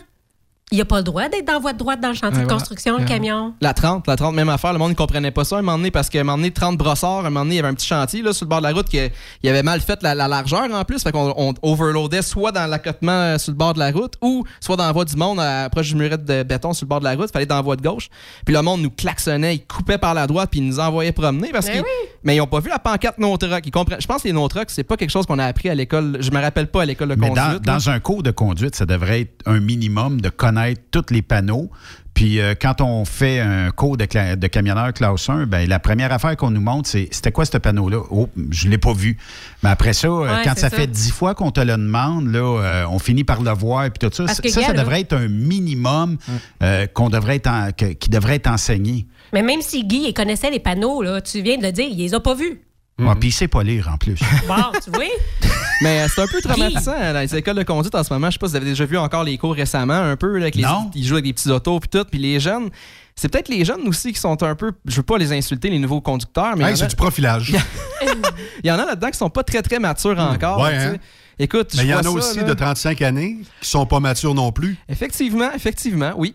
Il 0.70 0.74
n'y 0.77 0.82
a 0.82 0.85
pas 0.85 0.99
le 0.99 1.03
droit 1.03 1.28
d'être 1.28 1.47
dans 1.47 1.61
voie 1.61 1.73
de 1.73 1.78
droite 1.78 1.99
dans 2.01 2.09
le 2.09 2.15
chantier 2.15 2.40
Ouais, 2.40 2.45
de 2.47 2.51
construction, 2.53 2.97
le 2.97 3.03
Ouais. 3.05 3.09
camion. 3.09 3.55
La 3.62 3.73
30, 3.73 4.07
la 4.07 4.16
30, 4.16 4.35
même 4.35 4.51
affaire. 4.51 4.73
Le 4.74 4.78
monde 4.78 4.90
ne 4.90 4.95
comprenait 4.97 5.31
pas 5.31 5.45
ça 5.45 5.57
à 5.57 5.59
un 5.61 5.62
moment 5.62 5.78
donné 5.78 5.90
parce 5.90 6.11
qu'à 6.11 6.20
un 6.20 6.24
moment 6.24 6.36
donné, 6.36 6.51
30 6.51 6.77
brossards, 6.77 7.24
à 7.24 7.28
un 7.28 7.31
moment 7.31 7.40
donné, 7.40 7.55
il 7.55 7.57
y 7.57 7.61
avait 7.61 7.69
un 7.69 7.74
petit 7.74 7.86
chantier 7.86 8.20
là, 8.20 8.35
sur 8.35 8.45
le 8.45 8.51
bord 8.51 8.59
de 8.59 8.66
la 8.66 8.73
route 8.74 8.86
qui 8.89 8.99
il 9.43 9.49
avait 9.49 9.62
mal 9.62 9.81
fait 9.81 10.03
la, 10.03 10.15
la 10.15 10.28
largeur 10.28 10.65
en 10.70 10.85
plus. 10.85 11.03
Fait 11.03 11.11
qu'on 11.12 11.32
on 11.36 11.55
overloadait 11.62 12.20
soit 12.23 12.53
dans 12.53 12.66
l'accotement 12.66 13.12
euh, 13.12 13.39
sur 13.39 13.53
le 13.53 13.57
bord 13.57 13.73
de 13.73 13.78
la 13.78 13.90
route 13.90 14.15
ou 14.20 14.45
soit 14.61 14.77
dans 14.77 14.85
la 14.86 14.93
voie 14.93 15.07
du 15.07 15.16
monde, 15.16 15.40
à, 15.40 15.70
proche 15.70 15.89
du 15.89 15.95
muret 15.97 16.19
de 16.19 16.43
béton 16.43 16.74
sur 16.74 16.85
le 16.85 16.89
bord 16.89 17.01
de 17.01 17.05
la 17.05 17.15
route. 17.15 17.31
fallait 17.32 17.45
être 17.45 17.49
dans 17.49 17.57
la 17.57 17.62
voie 17.62 17.77
de 17.77 17.82
gauche. 17.82 18.09
Puis 18.45 18.55
le 18.55 18.61
monde 18.61 18.82
nous 18.82 18.90
klaxonnait, 18.90 19.55
il 19.57 19.66
coupait 19.66 19.99
par 19.99 20.12
la 20.12 20.27
droite 20.27 20.51
puis 20.51 20.61
il 20.61 20.66
nous 20.66 20.81
envoyait 20.81 21.12
promener 21.12 21.49
parce 21.51 21.65
Ben 21.66 21.73
qu'ils. 21.73 21.81
oui. 21.82 22.09
Mais 22.24 22.35
ils 22.35 22.39
n'ont 22.39 22.47
pas 22.47 22.61
vu 22.61 22.69
la 22.69 22.78
pancarte 22.78 23.19
no 23.19 23.36
truck. 23.39 23.62
Ils 23.65 23.70
comprennent. 23.70 24.01
Je 24.03 24.07
pense 24.07 24.23
que 24.23 24.28
les 24.28 24.35
no 24.35 24.47
trucks, 24.49 24.69
c'est 24.70 24.85
pas 24.85 24.97
quelque 24.99 25.11
chose 25.11 25.24
qu'on 25.24 25.39
a 25.39 25.45
appris 25.47 25.70
à 25.70 25.74
l'école. 25.74 26.19
Je 26.20 26.31
me 26.31 26.40
rappelle 26.40 26.66
pas 26.66 26.82
à 26.82 26.85
l'école 26.85 27.09
de 27.09 27.15
Mais 27.15 27.28
conduite. 27.28 27.62
dans, 27.62 27.89
un 27.89 28.01
cours 28.01 28.23
de 28.23 28.31
conduite, 28.32 28.74
ça 28.74 28.85
devrait 28.85 29.20
être 29.23 29.43
un 29.47 29.61
minimum 29.61 30.20
de 30.20 30.28
connaître 30.63 30.81
tous 30.91 31.13
les 31.13 31.23
panneaux. 31.23 31.71
Puis 32.15 32.41
euh, 32.41 32.55
quand 32.61 32.81
on 32.81 33.05
fait 33.05 33.39
un 33.39 33.71
cours 33.71 33.97
de, 33.97 34.05
cla- 34.05 34.35
de 34.35 34.47
camionneur 34.49 34.93
classe 34.93 35.29
1, 35.29 35.47
ben, 35.47 35.69
la 35.69 35.79
première 35.79 36.13
affaire 36.13 36.37
qu'on 36.37 36.51
nous 36.51 36.61
montre, 36.61 36.89
c'est 36.89 37.09
c'était 37.13 37.31
quoi 37.31 37.45
ce 37.45 37.59
panneau-là? 37.59 37.99
Oh, 38.11 38.29
je 38.51 38.67
ne 38.67 38.73
l'ai 38.73 38.79
pas 38.79 38.93
vu. 38.93 39.17
Mais 39.63 39.69
après 39.71 39.93
ça, 39.93 40.09
euh, 40.09 40.23
Ouais, 40.23 40.43
quand 40.43 40.55
ça, 40.57 40.69
ça. 40.69 40.71
fait 40.71 40.89
dix 40.89 41.13
fois 41.13 41.37
qu'on 41.37 41.53
te 41.53 41.61
le 41.61 41.73
demande, 41.77 42.27
là, 42.33 42.41
euh, 42.61 42.85
on 42.91 42.99
finit 42.99 43.23
par 43.23 43.41
le 43.43 43.53
voir 43.53 43.85
et 43.85 43.91
tout 43.91 44.11
ça. 44.13 44.25
Parce 44.25 44.41
Ça, 44.49 44.63
ça, 44.63 44.73
devrait 44.73 45.03
être 45.03 45.13
un 45.13 45.29
minimum 45.29 46.19
euh, 46.63 46.87
qu'on 46.89 47.09
devrait 47.09 47.37
être 47.37 47.47
en- 47.49 47.71
que- 47.71 47.93
qui 47.93 48.11
devrait 48.11 48.35
être 48.37 48.49
enseigné. 48.51 49.07
Mais 49.33 49.43
même 49.43 49.61
si 49.63 49.85
Guy 49.85 50.07
il 50.09 50.15
connaissait 50.15 50.51
les 50.51 50.59
panneaux, 50.61 51.03
là, 51.03 51.21
tu 51.21 51.41
viens 51.43 51.57
de 51.59 51.63
le 51.63 51.71
dire, 51.71 51.87
il 51.89 51.99
les 51.99 52.15
a 52.15 52.21
pas 52.21 52.35
vus. 52.35 52.63
Ouais, 52.99 53.15
Puis 53.20 53.29
il 53.29 53.33
sait 53.33 53.49
pas 53.49 53.62
lire 53.62 53.89
en 53.93 53.97
plus. 53.97 54.19
Bon, 54.49 54.55
tu 54.83 54.91
vois? 54.91 55.05
Mais 55.83 56.01
euh, 56.01 56.07
c'est 56.12 56.20
un 56.23 56.27
peu 56.27 56.41
traumatisant 56.41 56.93
dans 57.12 57.20
les 57.20 57.37
écoles 57.37 57.57
de 57.57 57.62
conduite 57.62 57.95
en 57.95 58.03
ce 58.03 58.12
moment. 58.12 58.27
Je 58.29 58.33
sais 58.33 58.39
pas 58.39 58.47
si 58.49 58.51
vous 58.53 58.57
avez 58.57 58.66
déjà 58.66 58.85
vu 58.85 58.99
encore 58.99 59.23
les 59.23 59.39
cours 59.39 59.55
récemment, 59.55 59.95
un 59.95 60.16
peu, 60.16 60.33
là, 60.39 60.45
avec 60.47 60.57
les, 60.57 60.62
Non. 60.62 60.91
ils 60.95 61.05
jouent 61.07 61.15
avec 61.15 61.25
des 61.27 61.33
petits 61.33 61.49
autos 61.51 61.79
puis 61.79 61.89
tout. 61.89 62.05
Puis 62.11 62.19
les 62.19 62.41
jeunes, 62.41 62.70
c'est 63.15 63.29
peut-être 63.29 63.49
les 63.49 63.65
jeunes 63.65 63.87
aussi 63.87 64.12
qui 64.12 64.19
sont 64.19 64.43
un 64.43 64.55
peu. 64.57 64.73
Je 64.85 64.97
veux 64.97 65.03
pas 65.05 65.19
les 65.19 65.33
insulter, 65.33 65.70
les 65.70 65.79
nouveaux 65.79 66.01
conducteurs, 66.01 66.57
mais 66.57 66.65
Hey, 66.65 66.70
il 66.70 66.73
y 66.73 66.75
en 66.75 66.77
c'est 66.77 66.85
a- 66.85 66.89
du 66.89 66.97
profilage. 66.97 67.53
il 68.65 68.69
y 68.69 68.73
en 68.73 68.79
a 68.81 68.85
là-dedans 68.87 69.11
qui 69.11 69.19
sont 69.19 69.31
pas 69.31 69.45
très 69.45 69.62
très 69.62 69.79
matures 69.79 70.19
encore. 70.19 70.61
Ouais, 70.61 70.73
tu 70.75 70.81
sais. 70.81 70.87
hein? 70.87 70.97
Écoute, 71.41 71.70
Mais 71.77 71.85
il 71.85 71.89
y 71.91 71.95
en 71.95 71.99
a 71.99 72.03
ça, 72.03 72.11
aussi 72.11 72.39
là. 72.39 72.43
de 72.43 72.53
35 72.55 73.01
années 73.03 73.39
qui 73.61 73.69
sont 73.70 73.87
pas 73.87 74.01
matures 74.01 74.35
non 74.35 74.51
plus. 74.51 74.77
Effectivement, 74.89 75.53
effectivement, 75.55 76.12
oui. 76.16 76.35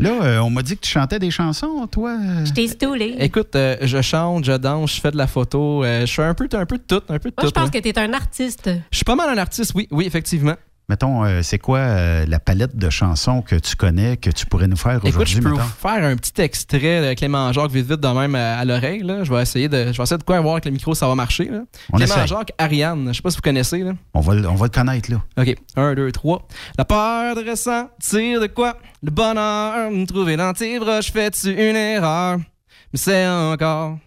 Là, 0.00 0.10
euh, 0.22 0.38
on 0.38 0.50
m'a 0.50 0.62
dit 0.62 0.76
que 0.76 0.80
tu 0.82 0.90
chantais 0.90 1.18
des 1.18 1.32
chansons, 1.32 1.84
toi. 1.88 2.16
Je 2.44 2.52
t'ai 2.52 2.68
stoulé. 2.68 3.16
Écoute, 3.18 3.56
euh, 3.56 3.76
je 3.82 4.00
chante, 4.00 4.44
je 4.44 4.52
danse, 4.52 4.94
je 4.94 5.00
fais 5.00 5.10
de 5.10 5.16
la 5.16 5.26
photo, 5.26 5.82
euh, 5.82 6.06
je 6.06 6.12
fais 6.14 6.22
un 6.22 6.34
peu, 6.34 6.48
un 6.52 6.66
peu 6.66 6.78
de 6.78 6.82
tout, 6.82 7.02
un 7.08 7.18
peu 7.18 7.30
de 7.30 7.34
Moi, 7.36 7.42
je 7.42 7.46
tout. 7.46 7.52
pense 7.52 7.64
là. 7.64 7.70
que 7.70 7.78
tu 7.78 7.88
es 7.88 7.98
un 7.98 8.12
artiste. 8.12 8.70
Je 8.92 8.96
suis 8.96 9.04
pas 9.04 9.16
mal 9.16 9.28
un 9.28 9.38
artiste, 9.38 9.72
oui, 9.74 9.88
oui, 9.90 10.04
effectivement. 10.06 10.54
Mettons, 10.90 11.22
euh, 11.22 11.42
c'est 11.42 11.58
quoi 11.58 11.80
euh, 11.80 12.24
la 12.26 12.38
palette 12.40 12.74
de 12.74 12.88
chansons 12.88 13.42
que 13.42 13.56
tu 13.56 13.76
connais, 13.76 14.16
que 14.16 14.30
tu 14.30 14.46
pourrais 14.46 14.68
nous 14.68 14.76
faire 14.76 14.96
Écoute, 14.96 15.08
aujourd'hui, 15.10 15.34
je 15.34 15.40
peux 15.42 15.50
mettons? 15.50 15.60
vous 15.62 15.68
faire 15.68 16.02
un 16.02 16.16
petit 16.16 16.40
extrait 16.40 17.10
de 17.10 17.12
Clément 17.14 17.52
Jacques 17.52 17.70
vite 17.70 17.86
vite 17.90 18.00
de 18.00 18.08
même 18.08 18.34
à, 18.34 18.56
à 18.56 18.64
l'oreille. 18.64 19.00
Je 19.06 19.30
vais 19.30 19.42
essayer 19.42 19.68
de, 19.68 19.92
je 19.92 19.96
vais 19.98 20.02
essayer 20.02 20.16
de 20.16 20.22
quoi 20.22 20.40
voir 20.40 20.54
avec 20.54 20.64
le 20.64 20.70
micro, 20.70 20.94
ça 20.94 21.06
va 21.06 21.14
marcher. 21.14 21.44
là. 21.44 21.60
On 21.92 21.98
Clément 21.98 22.14
essaye. 22.14 22.26
Jacques, 22.28 22.52
Ariane, 22.56 23.08
je 23.08 23.12
sais 23.12 23.20
pas 23.22 23.28
si 23.30 23.36
vous 23.36 23.42
connaissez. 23.42 23.80
Là. 23.80 23.92
On 24.14 24.20
va, 24.20 24.34
le- 24.34 24.48
on 24.48 24.54
va 24.54 24.64
le 24.64 24.70
connaître, 24.70 25.10
là. 25.10 25.20
OK, 25.36 25.54
un, 25.76 25.94
deux, 25.94 26.10
trois. 26.10 26.48
La 26.78 26.86
peur 26.86 27.34
de 27.36 27.50
ressentir 27.50 28.40
de 28.40 28.46
quoi? 28.46 28.78
Le 29.02 29.10
bonheur 29.10 29.90
de 29.90 29.94
me 29.94 30.06
trouver 30.06 30.38
dans 30.38 30.54
tes 30.54 30.78
bras, 30.78 31.02
je 31.02 31.12
fais-tu 31.12 31.50
une 31.50 31.76
erreur? 31.76 32.38
Mais 32.38 32.98
c'est 32.98 33.28
encore. 33.28 33.98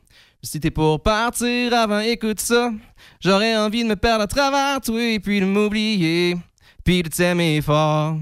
Si 0.41 0.59
t'es 0.59 0.71
pour 0.71 1.03
partir 1.03 1.75
avant, 1.75 1.99
écoute 1.99 2.39
ça. 2.39 2.71
J'aurais 3.19 3.55
envie 3.55 3.83
de 3.83 3.89
me 3.89 3.95
perdre 3.95 4.23
à 4.23 4.27
travers 4.27 4.81
toi 4.81 4.99
et 4.99 5.19
puis 5.19 5.39
de 5.41 5.45
m'oublier. 5.45 6.37
Puis 6.83 7.03
de 7.03 7.09
t'aimer 7.09 7.61
fort. 7.61 8.17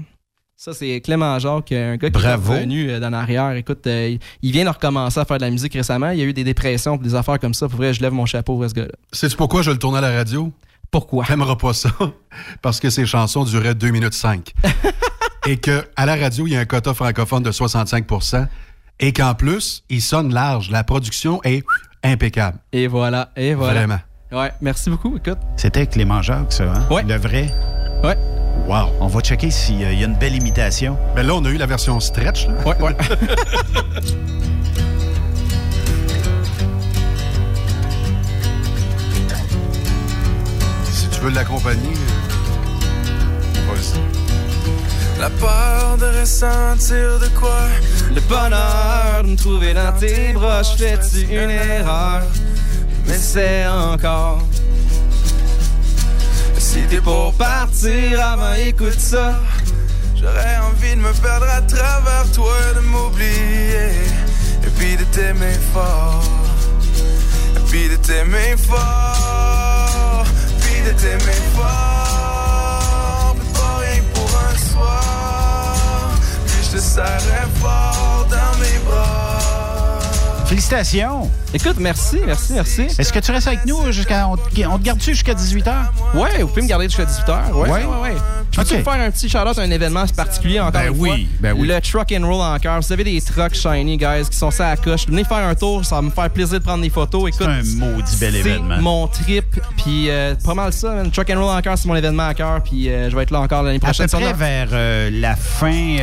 Ça, 0.56 0.74
c'est 0.74 1.00
Clément 1.00 1.38
Jacques, 1.38 1.72
un 1.72 1.96
gars 1.96 2.10
qui 2.10 2.22
est 2.22 2.34
revenu 2.34 2.90
euh, 2.90 3.00
d'en 3.00 3.14
arrière. 3.14 3.52
Écoute, 3.52 3.86
euh, 3.86 4.16
il- 4.42 4.52
vient 4.52 4.64
de 4.64 4.68
recommencer 4.68 5.18
à 5.18 5.24
faire 5.24 5.38
de 5.38 5.42
la 5.44 5.50
musique 5.50 5.72
récemment. 5.72 6.10
Il 6.10 6.18
y 6.18 6.22
a 6.22 6.26
eu 6.26 6.34
des 6.34 6.44
dépressions, 6.44 6.98
des 6.98 7.14
affaires 7.14 7.38
comme 7.38 7.54
ça. 7.54 7.66
Pour 7.66 7.78
vrai, 7.78 7.94
je 7.94 8.02
lève 8.02 8.12
mon 8.12 8.26
chapeau 8.26 8.62
à 8.62 8.68
ce 8.68 8.74
gars-là. 8.74 8.92
Sais-tu 9.10 9.36
pourquoi 9.36 9.62
je 9.62 9.70
le 9.70 9.78
tourne 9.78 9.96
à 9.96 10.02
la 10.02 10.10
radio? 10.10 10.52
Pourquoi? 10.90 11.24
T'aimeras 11.24 11.56
pas 11.56 11.72
ça. 11.72 11.88
Parce 12.62 12.78
que 12.78 12.90
ses 12.90 13.06
chansons 13.06 13.44
duraient 13.44 13.74
2 13.74 13.90
minutes 13.90 14.12
5. 14.12 14.52
et 15.46 15.56
qu'à 15.56 15.82
la 15.96 16.16
radio, 16.16 16.46
il 16.46 16.52
y 16.52 16.56
a 16.56 16.60
un 16.60 16.64
quota 16.66 16.92
francophone 16.92 17.42
de 17.42 17.52
65% 17.52 18.46
et 18.98 19.14
qu'en 19.14 19.34
plus, 19.34 19.82
il 19.88 20.02
sonne 20.02 20.34
large. 20.34 20.70
La 20.70 20.84
production 20.84 21.40
est 21.44 21.64
impeccable. 22.04 22.58
Et 22.72 22.86
voilà, 22.86 23.30
et 23.34 23.54
voilà. 23.54 23.72
Vraiment. 23.86 24.00
Ouais, 24.30 24.52
merci 24.60 24.90
beaucoup. 24.90 25.16
Écoute. 25.16 25.38
C'était 25.56 25.86
Clément 25.86 26.20
Jacques, 26.20 26.52
ça, 26.52 26.64
hein? 26.70 26.86
Ouais. 26.90 27.02
Le 27.02 27.16
vrai. 27.16 27.50
Ouais. 28.04 28.18
Wow. 28.66 28.92
On 29.00 29.08
va 29.08 29.20
checker 29.20 29.50
s'il 29.50 29.80
y 29.80 29.84
a 29.84 29.92
une 30.06 30.14
belle 30.14 30.34
imitation. 30.36 30.96
Ben 31.16 31.26
là, 31.26 31.34
on 31.34 31.44
a 31.44 31.48
eu 31.50 31.56
la 31.56 31.66
version 31.66 31.98
stretch. 32.00 32.46
Là. 32.46 32.54
Ouais, 32.66 32.80
ouais. 32.80 32.96
si 40.92 41.08
tu 41.08 41.20
veux 41.20 41.30
l'accompagner, 41.30 41.94
euh, 41.94 43.72
vas-y. 43.72 44.00
La 45.20 45.28
peur 45.30 45.98
de 45.98 46.06
ressentir 46.20 47.18
de 47.18 47.28
quoi? 47.38 47.66
Le 48.14 48.20
bonheur 48.22 49.22
de 49.22 49.28
me 49.28 49.36
trouver 49.36 49.74
dans 49.74 49.92
tes 49.92 50.32
bras, 50.32 50.62
je 50.62 50.76
fais-tu 50.76 51.26
une 51.26 51.50
erreur? 51.50 52.22
Mais 53.06 53.18
c'est 53.18 53.66
encore. 53.66 54.42
Si 56.72 56.82
t'es 56.82 57.00
pour 57.00 57.32
partir 57.34 58.24
avant, 58.24 58.54
écoute 58.54 59.00
ça. 59.00 59.40
J'aurais 60.14 60.58
envie 60.58 60.94
de 60.94 61.00
me 61.00 61.12
perdre 61.20 61.48
à 61.50 61.60
travers 61.62 62.30
toi, 62.32 62.54
de 62.76 62.80
m'oublier. 62.86 63.90
Et 64.64 64.70
puis 64.78 64.96
de 64.96 65.02
t'aimer 65.10 65.58
fort. 65.74 66.22
Et 67.56 67.60
puis 67.68 67.88
de 67.88 67.96
t'aimer 67.96 68.54
fort. 68.56 70.24
Puis 70.60 70.80
de 70.86 70.92
t'aimer 70.96 71.32
fort. 71.32 71.49
Félicitations! 80.70 81.28
Écoute, 81.52 81.76
merci, 81.80 82.20
merci, 82.24 82.52
merci. 82.52 82.82
Est-ce 82.82 83.12
que 83.12 83.18
tu 83.18 83.32
restes 83.32 83.48
avec 83.48 83.66
nous 83.66 83.90
jusqu'à. 83.90 84.28
On, 84.28 84.36
te- 84.36 84.64
on 84.66 84.78
te 84.78 84.84
garde-tu 84.84 85.10
jusqu'à 85.14 85.34
18h? 85.34 85.72
Ouais, 86.14 86.42
vous 86.42 86.46
pouvez 86.46 86.62
me 86.62 86.68
garder 86.68 86.84
jusqu'à 86.88 87.04
18h. 87.06 87.50
Ouais, 87.52 87.68
Ouais. 87.68 87.84
ouais, 87.84 88.00
ouais. 88.02 88.14
Je 88.52 88.56
peux 88.60 88.62
Ok. 88.76 88.82
faire 88.84 89.00
un 89.00 89.10
petit 89.10 89.28
shout-out 89.28 89.58
à 89.58 89.62
un 89.62 89.70
événement 89.70 90.04
particulier 90.16 90.58
encore 90.60 90.72
Ben 90.72 90.92
une 90.92 90.98
oui, 91.00 91.08
fois? 91.08 91.18
ben 91.40 91.52
oui. 91.56 91.68
Le 91.68 91.80
Truck 91.80 92.12
and 92.12 92.26
Roll 92.26 92.40
en 92.42 92.58
cœur. 92.58 92.80
Vous 92.80 92.92
avez 92.92 93.04
des 93.04 93.20
trucks 93.20 93.54
shiny, 93.54 93.96
guys, 93.96 94.28
qui 94.30 94.36
sont 94.36 94.50
ça 94.50 94.66
à 94.66 94.70
la 94.70 94.76
coche. 94.76 95.06
Venez 95.06 95.24
faire 95.24 95.38
un 95.46 95.54
tour, 95.54 95.84
ça 95.84 95.96
va 95.96 96.02
me 96.02 96.10
faire 96.10 96.28
plaisir 96.30 96.58
de 96.58 96.64
prendre 96.64 96.82
des 96.82 96.90
photos. 96.90 97.28
Écoute, 97.28 97.46
un 97.46 97.62
maudit 97.76 98.16
bel 98.18 98.32
c'est 98.32 98.38
événement. 98.40 98.80
mon 98.80 99.06
trip, 99.06 99.44
puis 99.76 100.10
euh, 100.10 100.34
pas 100.44 100.54
mal 100.54 100.72
ça. 100.72 100.90
man. 100.90 101.10
Truck 101.10 101.30
and 101.30 101.40
Roll 101.40 101.56
en 101.56 101.60
cœur, 101.62 101.78
c'est 101.78 101.86
mon 101.88 101.94
événement 101.96 102.26
à 102.26 102.34
cœur, 102.34 102.60
puis 102.62 102.88
euh, 102.90 103.08
je 103.08 103.16
vais 103.16 103.22
être 103.22 103.30
là 103.30 103.40
encore 103.40 103.62
l'année 103.62 103.78
À 103.82 103.86
prochaine. 103.86 104.08
peu 104.08 104.18
près 104.18 104.32
vers 104.32 104.68
euh, 104.72 105.10
la 105.12 105.36
fin 105.36 105.96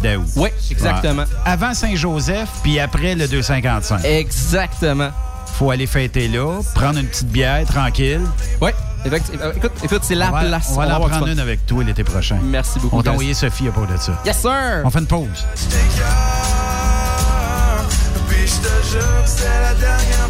D'août. 0.00 0.24
Oui, 0.36 0.48
exactement. 0.70 1.22
Ouais. 1.22 1.28
Avant 1.44 1.74
Saint-Joseph, 1.74 2.48
puis 2.62 2.78
après 2.78 3.14
le 3.14 3.26
255. 3.28 4.04
Exactement. 4.04 5.10
Faut 5.58 5.70
aller 5.70 5.86
fêter 5.86 6.28
là, 6.28 6.60
prendre 6.74 6.98
une 6.98 7.06
petite 7.06 7.28
bière 7.28 7.64
tranquille. 7.66 8.20
Oui. 8.60 8.70
Écoute, 9.06 9.72
écoute 9.84 10.00
c'est 10.02 10.14
la 10.14 10.28
on 10.28 10.32
va, 10.32 10.44
place. 10.44 10.68
On 10.72 10.76
va 10.76 11.00
On 11.00 11.04
en 11.04 11.08
prendre 11.08 11.28
une 11.28 11.38
avec 11.38 11.64
toi 11.66 11.84
l'été 11.84 12.02
prochain. 12.04 12.38
Merci 12.42 12.80
beaucoup. 12.80 12.96
On 12.98 13.02
t'a 13.02 13.12
envoyé 13.12 13.34
Sophie 13.34 13.68
à 13.68 13.70
propos 13.72 13.92
de 13.92 13.98
ça. 13.98 14.20
Yes, 14.24 14.38
sir! 14.40 14.82
On 14.84 14.90
fait 14.90 14.98
une 14.98 15.06
pause. 15.06 15.46
Puis 18.28 18.46
je 18.46 18.54
te 18.56 18.86
jure 18.90 19.22
que 19.24 19.28
c'est 19.28 19.44
la 19.44 19.74
dernière 19.74 20.25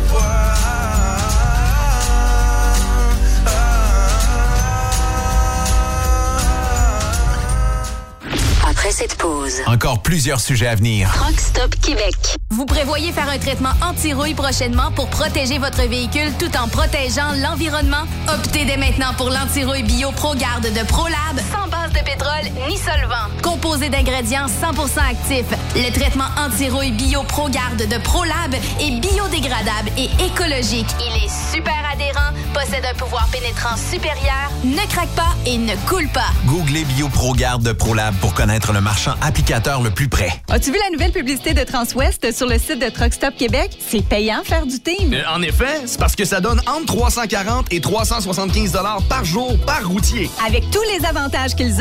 Après 8.86 8.98
cette 8.98 9.16
pause, 9.16 9.62
Encore 9.66 10.00
plusieurs 10.00 10.38
sujets 10.38 10.68
à 10.68 10.76
venir. 10.76 11.12
Truck 11.12 11.40
Stop 11.40 11.74
Québec. 11.82 12.14
Vous 12.50 12.66
prévoyez 12.66 13.10
faire 13.10 13.28
un 13.28 13.36
traitement 13.36 13.72
anti-rouille 13.82 14.34
prochainement 14.34 14.92
pour 14.92 15.08
protéger 15.08 15.58
votre 15.58 15.82
véhicule 15.88 16.32
tout 16.38 16.56
en 16.56 16.68
protégeant 16.68 17.32
l'environnement? 17.42 18.04
Optez 18.32 18.64
dès 18.64 18.76
maintenant 18.76 19.12
pour 19.16 19.30
l'anti-rouille 19.30 19.82
bio 19.82 20.12
ProGarde 20.12 20.72
de 20.72 20.86
ProLab, 20.86 21.40
sans 21.50 21.68
base 21.68 21.75
de 21.96 22.04
pétrole 22.04 22.68
ni 22.68 22.76
solvant. 22.76 23.26
Composé 23.42 23.88
d'ingrédients 23.88 24.46
100% 24.46 24.98
actifs, 25.10 25.46
le 25.74 25.90
traitement 25.92 26.26
anti-rouille 26.38 26.92
bio 26.92 27.22
ProGarde 27.22 27.86
de 27.88 27.98
ProLab 27.98 28.54
est 28.54 29.00
biodégradable 29.00 29.90
et 29.96 30.08
écologique. 30.24 30.88
Il 31.00 31.24
est 31.24 31.54
super 31.54 31.74
adhérent, 31.92 32.32
possède 32.52 32.84
un 32.84 32.94
pouvoir 32.94 33.28
pénétrant 33.32 33.76
supérieur, 33.76 34.50
ne 34.64 34.86
craque 34.90 35.08
pas 35.10 35.34
et 35.46 35.56
ne 35.56 35.74
coule 35.88 36.08
pas. 36.08 36.28
Googlez 36.46 36.84
BioProGarde 36.84 37.62
de 37.62 37.72
ProLab 37.72 38.14
pour 38.16 38.34
connaître 38.34 38.72
le 38.72 38.80
marchand 38.80 39.14
applicateur 39.22 39.82
le 39.82 39.90
plus 39.90 40.08
près. 40.08 40.30
As-tu 40.48 40.72
vu 40.72 40.78
la 40.84 40.90
nouvelle 40.90 41.12
publicité 41.12 41.54
de 41.54 41.62
Transwest 41.62 42.32
sur 42.32 42.46
le 42.46 42.58
site 42.58 42.80
de 42.80 42.90
Truck 42.90 43.14
Stop 43.14 43.36
Québec? 43.36 43.78
C'est 43.88 44.06
payant 44.06 44.42
faire 44.44 44.66
du 44.66 44.80
team. 44.80 45.14
Euh, 45.14 45.22
en 45.34 45.40
effet, 45.42 45.82
c'est 45.86 45.98
parce 45.98 46.16
que 46.16 46.24
ça 46.24 46.40
donne 46.40 46.60
entre 46.66 46.86
340 46.86 47.72
et 47.72 47.80
375 47.80 48.72
dollars 48.72 49.02
par 49.08 49.24
jour 49.24 49.56
par 49.64 49.86
routier. 49.86 50.30
Avec 50.46 50.70
tous 50.70 50.82
les 50.92 51.06
avantages 51.06 51.54
qu'ils 51.54 51.80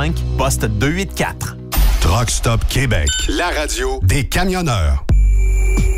1-800-361-4965, 0.00 0.12
poste 0.36 0.64
284. 0.64 1.56
Truck 2.00 2.30
Stop 2.30 2.60
Québec, 2.68 3.08
la 3.28 3.50
radio 3.50 4.00
des 4.02 4.26
camionneurs. 4.26 5.04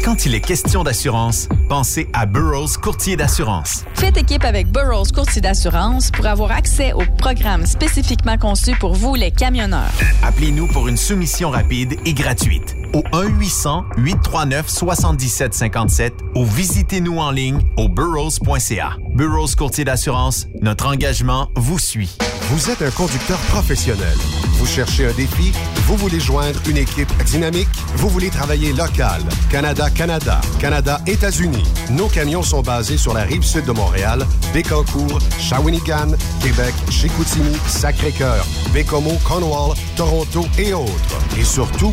Quand 0.05 0.27
il 0.27 0.35
est 0.35 0.41
question 0.41 0.83
d'assurance, 0.83 1.49
pensez 1.69 2.09
à 2.13 2.27
Burroughs 2.27 2.77
Courtier 2.81 3.17
d'assurance. 3.17 3.85
Faites 3.95 4.17
équipe 4.17 4.45
avec 4.45 4.67
Burroughs 4.67 5.13
Courtier 5.15 5.41
d'assurance 5.41 6.11
pour 6.11 6.27
avoir 6.27 6.51
accès 6.51 6.93
aux 6.93 7.05
programmes 7.19 7.67
spécifiquement 7.67 8.37
conçus 8.37 8.75
pour 8.81 8.95
vous, 8.95 9.15
les 9.15 9.31
camionneurs. 9.31 9.93
Appelez-nous 10.25 10.67
pour 10.67 10.89
une 10.89 10.97
soumission 10.97 11.51
rapide 11.51 11.95
et 12.05 12.15
gratuite 12.15 12.75
au 12.95 13.03
1-800-839-7757 13.13 16.11
ou 16.35 16.45
visitez-nous 16.45 17.19
en 17.19 17.31
ligne 17.31 17.61
au 17.77 17.89
burrows.ca. 17.89 18.97
Burroughs 19.15 19.55
Courtier 19.57 19.85
d'assurance, 19.85 20.49
notre 20.61 20.89
engagement 20.89 21.49
vous 21.55 21.79
suit. 21.79 22.19
Vous 22.51 22.71
êtes 22.71 22.83
un 22.83 22.91
conducteur 22.91 23.39
professionnel. 23.51 24.17
Vous 24.55 24.67
cherchez 24.67 25.07
un 25.07 25.13
défi? 25.13 25.53
Vous 25.87 25.97
voulez 25.97 26.19
joindre 26.21 26.61
une 26.69 26.77
équipe 26.77 27.11
dynamique? 27.25 27.69
Vous 27.97 28.09
voulez 28.09 28.31
travailler 28.31 28.73
local? 28.73 29.23
Canada-Canada, 29.51 30.41
Canada-États-Unis. 30.61 31.65
Nos 31.91 32.09
camions 32.09 32.43
sont 32.43 32.63
basés 32.63 32.97
sur 32.97 33.15
la 33.15 33.23
rive 33.23 33.43
sud 33.43 33.65
de 33.65 33.73
Montréal, 33.73 34.27
Bécancour, 34.53 35.19
Shawinigan, 35.39 36.13
Québec, 36.41 36.75
Chicoutimi, 36.91 37.57
Sacré-Cœur, 37.67 38.47
Bécomo, 38.73 39.13
Cornwall, 39.25 39.77
Toronto 39.97 40.47
et 40.59 40.73
autres. 40.75 41.19
Et 41.39 41.45
surtout, 41.45 41.93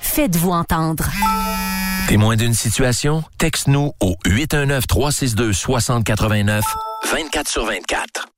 Faites-vous 0.00 0.50
entendre. 0.50 1.08
Témoin 2.08 2.36
d'une 2.36 2.54
situation? 2.54 3.22
Texte-nous 3.38 3.92
au 4.00 4.16
819-362-6089, 4.26 6.60
24 7.10 7.48
sur 7.48 7.64
24. 7.64 8.28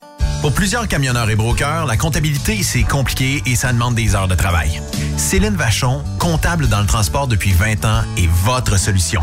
Pour 0.42 0.52
plusieurs 0.52 0.86
camionneurs 0.86 1.30
et 1.30 1.36
brokers, 1.36 1.86
la 1.86 1.96
comptabilité, 1.96 2.62
c'est 2.62 2.82
compliqué 2.82 3.42
et 3.46 3.56
ça 3.56 3.72
demande 3.72 3.94
des 3.94 4.14
heures 4.14 4.28
de 4.28 4.34
travail. 4.34 4.80
Céline 5.16 5.56
Vachon, 5.56 6.04
comptable 6.18 6.68
dans 6.68 6.80
le 6.80 6.86
transport 6.86 7.26
depuis 7.26 7.52
20 7.52 7.84
ans, 7.84 8.02
est 8.16 8.28
votre 8.44 8.78
solution. 8.78 9.22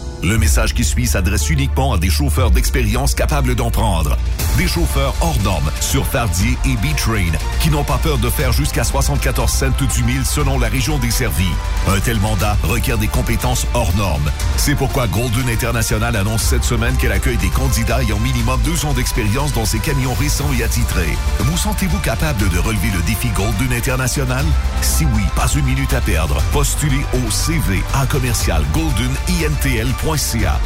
Le 0.23 0.37
message 0.37 0.75
qui 0.75 0.83
suit 0.83 1.07
s'adresse 1.07 1.49
uniquement 1.49 1.93
à 1.93 1.97
des 1.97 2.09
chauffeurs 2.09 2.51
d'expérience 2.51 3.15
capables 3.15 3.55
d'en 3.55 3.71
prendre. 3.71 4.17
Des 4.57 4.67
chauffeurs 4.67 5.15
hors 5.19 5.39
normes 5.43 5.71
sur 5.79 6.05
Fardier 6.05 6.57
et 6.65 6.75
B-Train 6.75 7.31
qui 7.59 7.71
n'ont 7.71 7.83
pas 7.83 7.97
peur 7.97 8.19
de 8.19 8.29
faire 8.29 8.51
jusqu'à 8.51 8.83
74 8.83 9.51
cents 9.51 9.65
du 9.95 10.03
mille 10.03 10.23
selon 10.23 10.59
la 10.59 10.67
région 10.67 10.99
desservie. 10.99 11.51
Un 11.87 11.99
tel 11.99 12.19
mandat 12.19 12.55
requiert 12.61 12.99
des 12.99 13.07
compétences 13.07 13.65
hors 13.73 13.95
normes. 13.95 14.29
C'est 14.57 14.75
pourquoi 14.75 15.07
Golden 15.07 15.49
International 15.49 16.15
annonce 16.15 16.43
cette 16.43 16.65
semaine 16.65 16.95
qu'elle 16.97 17.13
accueille 17.13 17.37
des 17.37 17.49
candidats 17.49 18.03
ayant 18.03 18.19
minimum 18.19 18.59
deux 18.63 18.85
ans 18.85 18.93
d'expérience 18.93 19.53
dans 19.53 19.65
ses 19.65 19.79
camions 19.79 20.13
récents 20.13 20.53
et 20.57 20.63
attitrés. 20.63 21.17
Vous 21.39 21.57
sentez-vous 21.57 21.99
capable 21.99 22.47
de 22.49 22.59
relever 22.59 22.91
le 22.93 23.01
défi 23.07 23.29
Golden 23.29 23.73
International? 23.73 24.45
Si 24.81 25.05
oui, 25.15 25.23
pas 25.35 25.47
une 25.47 25.65
minute 25.65 25.93
à 25.93 26.01
perdre. 26.01 26.41
Postulez 26.51 27.01
au 27.25 27.31
CV 27.31 27.81
à 27.95 28.05
commercial 28.05 28.63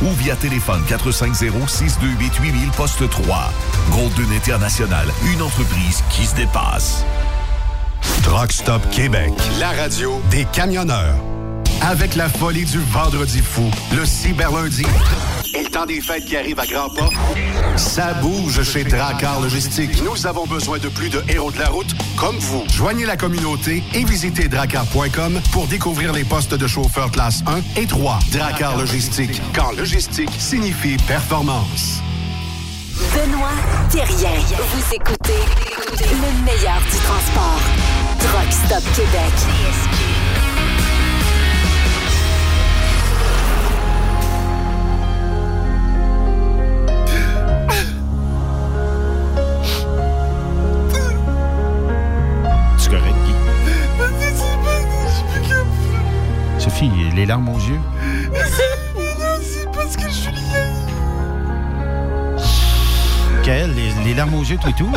ou 0.01 0.11
via 0.13 0.35
téléphone 0.35 0.81
450-628-8000 0.89 2.71
poste 2.75 3.07
3. 3.09 3.51
Golden 3.91 4.31
International, 4.35 5.07
une 5.33 5.41
entreprise 5.41 6.03
qui 6.09 6.25
se 6.25 6.35
dépasse. 6.35 7.05
Truck 8.23 8.51
Stop 8.51 8.81
Québec, 8.89 9.31
la 9.59 9.71
radio 9.71 10.19
des 10.31 10.45
camionneurs. 10.45 11.15
Avec 11.81 12.15
la 12.15 12.29
folie 12.29 12.65
du 12.65 12.79
vendredi 12.79 13.41
fou, 13.41 13.69
le 13.95 14.05
cyberlundi 14.05 14.83
et 15.53 15.63
le 15.63 15.69
temps 15.69 15.85
des 15.85 16.01
fêtes 16.01 16.25
qui 16.25 16.35
arrive 16.35 16.59
à 16.59 16.65
grands 16.65 16.89
pas, 16.89 17.09
ça 17.77 18.13
bouge 18.15 18.63
chez 18.63 18.83
Dracar 18.83 19.39
Logistique. 19.41 20.03
Nous 20.03 20.25
avons 20.27 20.45
besoin 20.45 20.79
de 20.79 20.89
plus 20.89 21.09
de 21.09 21.23
héros 21.29 21.51
de 21.51 21.59
la 21.59 21.69
route 21.69 21.95
comme 22.17 22.37
vous. 22.37 22.63
Joignez 22.73 23.05
la 23.05 23.17
communauté 23.17 23.83
et 23.93 24.03
visitez 24.03 24.47
dracar.com 24.47 25.39
pour 25.51 25.67
découvrir 25.67 26.13
les 26.13 26.23
postes 26.23 26.55
de 26.55 26.67
chauffeur 26.67 27.11
classe 27.11 27.43
1 27.47 27.81
et 27.81 27.85
3. 27.85 28.19
Dracar 28.31 28.77
Logistique, 28.77 29.41
quand 29.53 29.71
logistique 29.71 30.31
signifie 30.37 30.97
performance. 31.07 32.01
Benoît 33.13 33.49
Thérien. 33.91 34.39
Vous 34.39 34.95
écoutez 34.95 35.43
le 35.99 36.43
meilleur 36.45 36.79
du 36.79 36.97
transport. 36.97 37.59
Truck 38.19 38.51
Stop 38.51 38.83
Québec. 38.95 40.04
Les 57.25 57.29
larmes 57.29 57.49
aux 57.49 57.57
yeux. 57.57 57.79
C'est 59.41 59.71
parce 59.71 59.97
que? 59.97 60.05
Les, 63.45 64.03
les 64.03 64.13
larmes 64.13 64.35
aux 64.35 64.43
yeux, 64.43 64.57
tout 64.61 64.69
et 64.69 64.73
tout? 64.73 64.91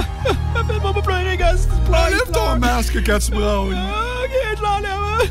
Fais-moi 0.69 0.93
pas 0.93 1.03
pleurer, 1.03 1.37
gars. 1.39 1.55
Enlève 1.89 2.31
ton 2.31 2.59
masque 2.59 3.03
quand 3.05 3.19
tu 3.19 3.31
brailles. 3.31 3.73
Ok, 3.73 4.57
je 4.57 4.63
l'enlève. 4.63 5.31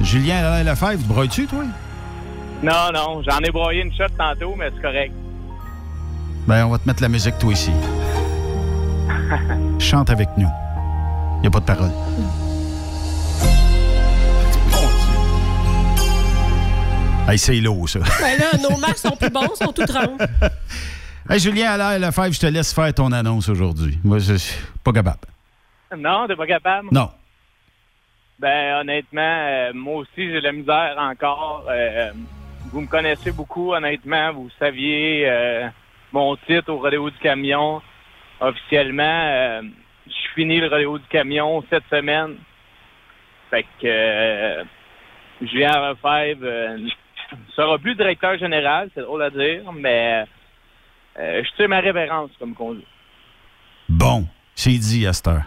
Julien 0.00 0.36
Alain 0.44 0.70
Lefebvre, 0.70 1.02
broyes-tu, 1.06 1.46
toi? 1.46 1.64
Non, 2.62 2.92
non, 2.92 3.22
j'en 3.22 3.38
ai 3.38 3.50
broyé 3.50 3.82
une 3.82 3.92
shot 3.92 4.04
tantôt, 4.18 4.54
mais 4.58 4.70
c'est 4.74 4.82
correct. 4.82 5.12
Ben, 6.46 6.66
on 6.66 6.70
va 6.70 6.78
te 6.78 6.86
mettre 6.86 7.02
la 7.02 7.08
musique, 7.08 7.38
toi, 7.38 7.52
ici. 7.52 7.72
Chante 9.78 10.10
avec 10.10 10.28
nous. 10.36 10.48
Il 11.42 11.46
a 11.46 11.50
pas 11.50 11.60
de 11.60 11.64
parole. 11.64 11.90
Hey, 17.30 17.38
c'est 17.38 17.60
lourd, 17.60 17.88
ça. 17.88 18.00
Ben 18.20 18.38
là, 18.40 18.58
nos 18.60 18.76
marques 18.78 18.98
sont 18.98 19.14
plus 19.14 19.30
bons, 19.30 19.54
sont 19.54 19.72
toutes 19.72 19.92
rondes. 19.92 20.20
Hey, 21.28 21.38
Julien 21.38 21.70
Allaire 21.70 22.00
Lefebvre, 22.00 22.32
je 22.32 22.40
te 22.40 22.46
laisse 22.46 22.74
faire 22.74 22.92
ton 22.92 23.12
annonce 23.12 23.48
aujourd'hui. 23.48 23.96
Moi, 24.02 24.18
je 24.18 24.34
suis 24.34 24.58
pas 24.82 24.92
capable. 24.92 25.20
Non, 25.96 26.26
t'es 26.26 26.34
pas 26.34 26.48
capable? 26.48 26.88
Non. 26.90 27.08
Ben, 28.40 28.80
honnêtement, 28.80 29.20
euh, 29.22 29.70
moi 29.72 29.98
aussi, 29.98 30.10
j'ai 30.16 30.40
de 30.40 30.40
la 30.40 30.50
misère 30.50 30.96
encore. 30.98 31.66
Euh, 31.70 32.10
vous 32.72 32.80
me 32.80 32.88
connaissez 32.88 33.30
beaucoup, 33.30 33.74
honnêtement. 33.74 34.32
Vous 34.32 34.50
saviez 34.58 35.28
euh, 35.28 35.68
mon 36.10 36.34
titre 36.34 36.72
au 36.72 36.78
rodéo 36.78 37.10
du 37.10 37.18
camion. 37.18 37.80
Officiellement, 38.40 39.02
euh, 39.28 39.62
je 40.08 40.34
finis 40.34 40.58
le 40.58 40.66
rodéo 40.66 40.98
du 40.98 41.06
camion 41.06 41.62
cette 41.70 41.84
semaine. 41.90 42.34
Fait 43.50 43.62
que 43.80 43.86
euh, 43.86 44.64
Julien 45.42 45.90
Lefebvre 45.90 46.90
euh, 47.32 47.36
sera 47.56 47.78
plus 47.78 47.94
directeur 47.94 48.38
général, 48.38 48.90
c'est 48.94 49.02
drôle 49.02 49.22
à 49.22 49.30
dire, 49.30 49.70
mais 49.72 50.24
euh, 51.18 51.42
je 51.44 51.56
tire 51.56 51.68
ma 51.68 51.80
révérence, 51.80 52.30
comme 52.38 52.54
qu'on 52.54 52.74
dit. 52.74 52.86
Bon, 53.88 54.26
c'est 54.54 54.70
dit 54.70 55.06
à 55.06 55.12
cette 55.12 55.28
heure. 55.28 55.44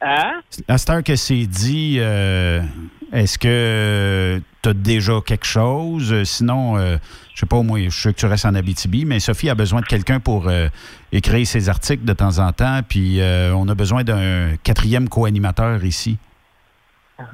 Hein? 0.00 0.40
À 0.68 0.78
cette 0.78 0.90
heure 0.90 1.02
que 1.02 1.14
c'est 1.14 1.46
dit, 1.46 1.98
euh, 2.00 2.60
est-ce 3.12 3.38
que 3.38 4.40
tu 4.62 4.68
as 4.68 4.72
déjà 4.72 5.20
quelque 5.24 5.46
chose? 5.46 6.12
Euh, 6.12 6.24
Sinon, 6.24 6.76
euh, 6.76 6.96
je 7.34 7.40
sais 7.40 7.46
pas, 7.46 7.62
moi, 7.62 7.78
je 7.84 7.90
sais 7.90 8.12
que 8.12 8.18
tu 8.18 8.26
restes 8.26 8.46
en 8.46 8.54
Abitibi, 8.54 9.04
mais 9.04 9.20
Sophie 9.20 9.50
a 9.50 9.54
besoin 9.54 9.80
de 9.80 9.86
quelqu'un 9.86 10.18
pour 10.18 10.48
euh, 10.48 10.68
écrire 11.12 11.46
ses 11.46 11.68
articles 11.68 12.04
de 12.04 12.12
temps 12.14 12.38
en 12.38 12.52
temps, 12.52 12.80
puis 12.88 13.20
on 13.54 13.68
a 13.68 13.74
besoin 13.74 14.02
d'un 14.02 14.56
quatrième 14.62 15.08
co-animateur 15.08 15.84
ici. 15.84 16.18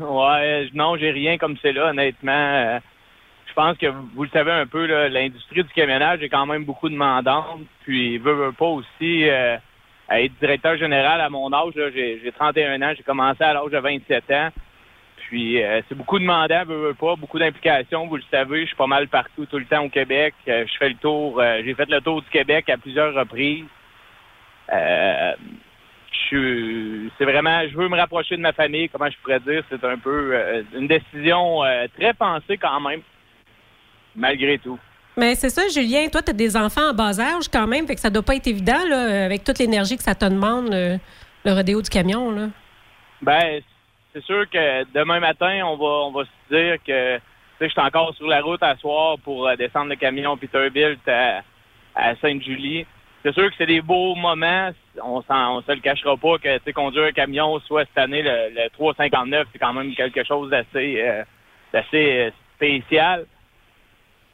Ouais, 0.00 0.68
non, 0.74 0.96
j'ai 0.96 1.10
rien 1.10 1.38
comme 1.38 1.56
c'est 1.62 1.72
là, 1.72 1.90
honnêtement. 1.90 2.80
Je 3.58 3.64
pense 3.64 3.76
que 3.76 3.88
vous 4.14 4.22
le 4.22 4.28
savez 4.28 4.52
un 4.52 4.66
peu, 4.68 4.86
l'industrie 5.08 5.64
du 5.64 5.68
camionnage 5.70 6.22
est 6.22 6.28
quand 6.28 6.46
même 6.46 6.62
beaucoup 6.62 6.88
demandante. 6.88 7.62
Puis, 7.82 8.16
veut, 8.18 8.34
veut 8.34 8.52
pas 8.52 8.66
aussi 8.66 9.28
euh, 9.28 9.56
être 10.10 10.32
directeur 10.38 10.76
général 10.76 11.20
à 11.20 11.28
mon 11.28 11.52
âge. 11.52 11.72
J'ai 11.74 12.20
j'ai 12.22 12.30
31 12.30 12.80
ans, 12.82 12.92
j'ai 12.96 13.02
commencé 13.02 13.42
à 13.42 13.54
l'âge 13.54 13.72
de 13.72 13.78
27 13.78 14.30
ans. 14.30 14.50
Puis, 15.26 15.60
euh, 15.60 15.80
c'est 15.88 15.96
beaucoup 15.96 16.20
demandant, 16.20 16.64
veut, 16.66 16.86
veut 16.86 16.94
pas, 16.94 17.16
beaucoup 17.16 17.40
d'implications. 17.40 18.06
Vous 18.06 18.18
le 18.18 18.22
savez, 18.30 18.60
je 18.60 18.66
suis 18.66 18.76
pas 18.76 18.86
mal 18.86 19.08
partout, 19.08 19.44
tout 19.46 19.58
le 19.58 19.64
temps 19.64 19.82
au 19.82 19.88
Québec. 19.88 20.34
Euh, 20.46 20.64
je 20.64 20.78
fais 20.78 20.90
le 20.90 20.94
tour, 20.94 21.40
euh, 21.40 21.60
j'ai 21.64 21.74
fait 21.74 21.90
le 21.90 22.00
tour 22.00 22.22
du 22.22 22.28
Québec 22.28 22.70
à 22.70 22.76
plusieurs 22.76 23.12
reprises. 23.12 23.64
C'est 26.30 27.24
vraiment, 27.24 27.62
je 27.68 27.76
veux 27.76 27.88
me 27.88 27.96
rapprocher 27.96 28.36
de 28.36 28.42
ma 28.42 28.52
famille, 28.52 28.88
comment 28.88 29.10
je 29.10 29.16
pourrais 29.20 29.40
dire, 29.40 29.64
c'est 29.68 29.82
un 29.82 29.98
peu 29.98 30.64
une 30.76 30.86
décision 30.86 31.62
très 31.96 32.14
pensée 32.14 32.56
quand 32.56 32.78
même, 32.80 33.00
malgré 34.18 34.58
tout. 34.58 34.78
Mais 35.16 35.34
c'est 35.34 35.48
ça, 35.48 35.62
Julien, 35.68 36.08
toi, 36.08 36.22
tu 36.22 36.30
as 36.30 36.34
des 36.34 36.56
enfants 36.56 36.90
en 36.90 36.94
bas 36.94 37.18
âge 37.18 37.48
quand 37.52 37.66
même, 37.66 37.86
fait 37.86 37.94
que 37.94 38.00
ça 38.00 38.10
doit 38.10 38.22
pas 38.22 38.36
être 38.36 38.46
évident, 38.46 38.84
là, 38.88 39.24
avec 39.24 39.42
toute 39.42 39.58
l'énergie 39.58 39.96
que 39.96 40.02
ça 40.02 40.14
te 40.14 40.24
demande, 40.24 40.68
le, 40.70 40.98
le 41.44 41.52
rodéo 41.52 41.82
du 41.82 41.90
camion. 41.90 42.30
Là. 42.30 42.48
Ben, 43.22 43.60
c'est 44.12 44.24
sûr 44.24 44.48
que 44.48 44.84
demain 44.92 45.18
matin, 45.18 45.60
on 45.64 45.76
va, 45.76 46.06
on 46.06 46.12
va 46.12 46.24
se 46.24 46.54
dire 46.54 46.76
que, 46.86 47.16
tu 47.16 47.22
sais, 47.58 47.66
je 47.66 47.68
suis 47.68 47.80
encore 47.80 48.14
sur 48.14 48.28
la 48.28 48.40
route 48.40 48.62
à 48.62 48.76
soir 48.76 49.16
pour 49.24 49.48
euh, 49.48 49.56
descendre 49.56 49.90
le 49.90 49.96
camion 49.96 50.36
Peterbilt 50.36 51.00
à, 51.08 51.42
à 51.96 52.14
Sainte-Julie. 52.16 52.86
C'est 53.24 53.34
sûr 53.34 53.50
que 53.50 53.54
c'est 53.58 53.66
des 53.66 53.80
beaux 53.80 54.14
moments. 54.14 54.70
On 55.02 55.22
on 55.28 55.62
se 55.62 55.72
le 55.72 55.80
cachera 55.80 56.16
pas 56.16 56.38
que, 56.38 56.58
tu 56.58 56.64
sais, 56.64 56.72
conduire 56.72 57.06
un 57.06 57.12
camion, 57.12 57.58
soit 57.60 57.84
cette 57.86 57.98
année, 57.98 58.22
le, 58.22 58.54
le 58.54 58.70
359, 58.70 59.48
c'est 59.52 59.58
quand 59.58 59.72
même 59.72 59.92
quelque 59.94 60.24
chose 60.24 60.50
d'assez, 60.50 61.02
euh, 61.02 61.24
d'assez 61.72 62.28
euh, 62.28 62.30
spécial. 62.54 63.26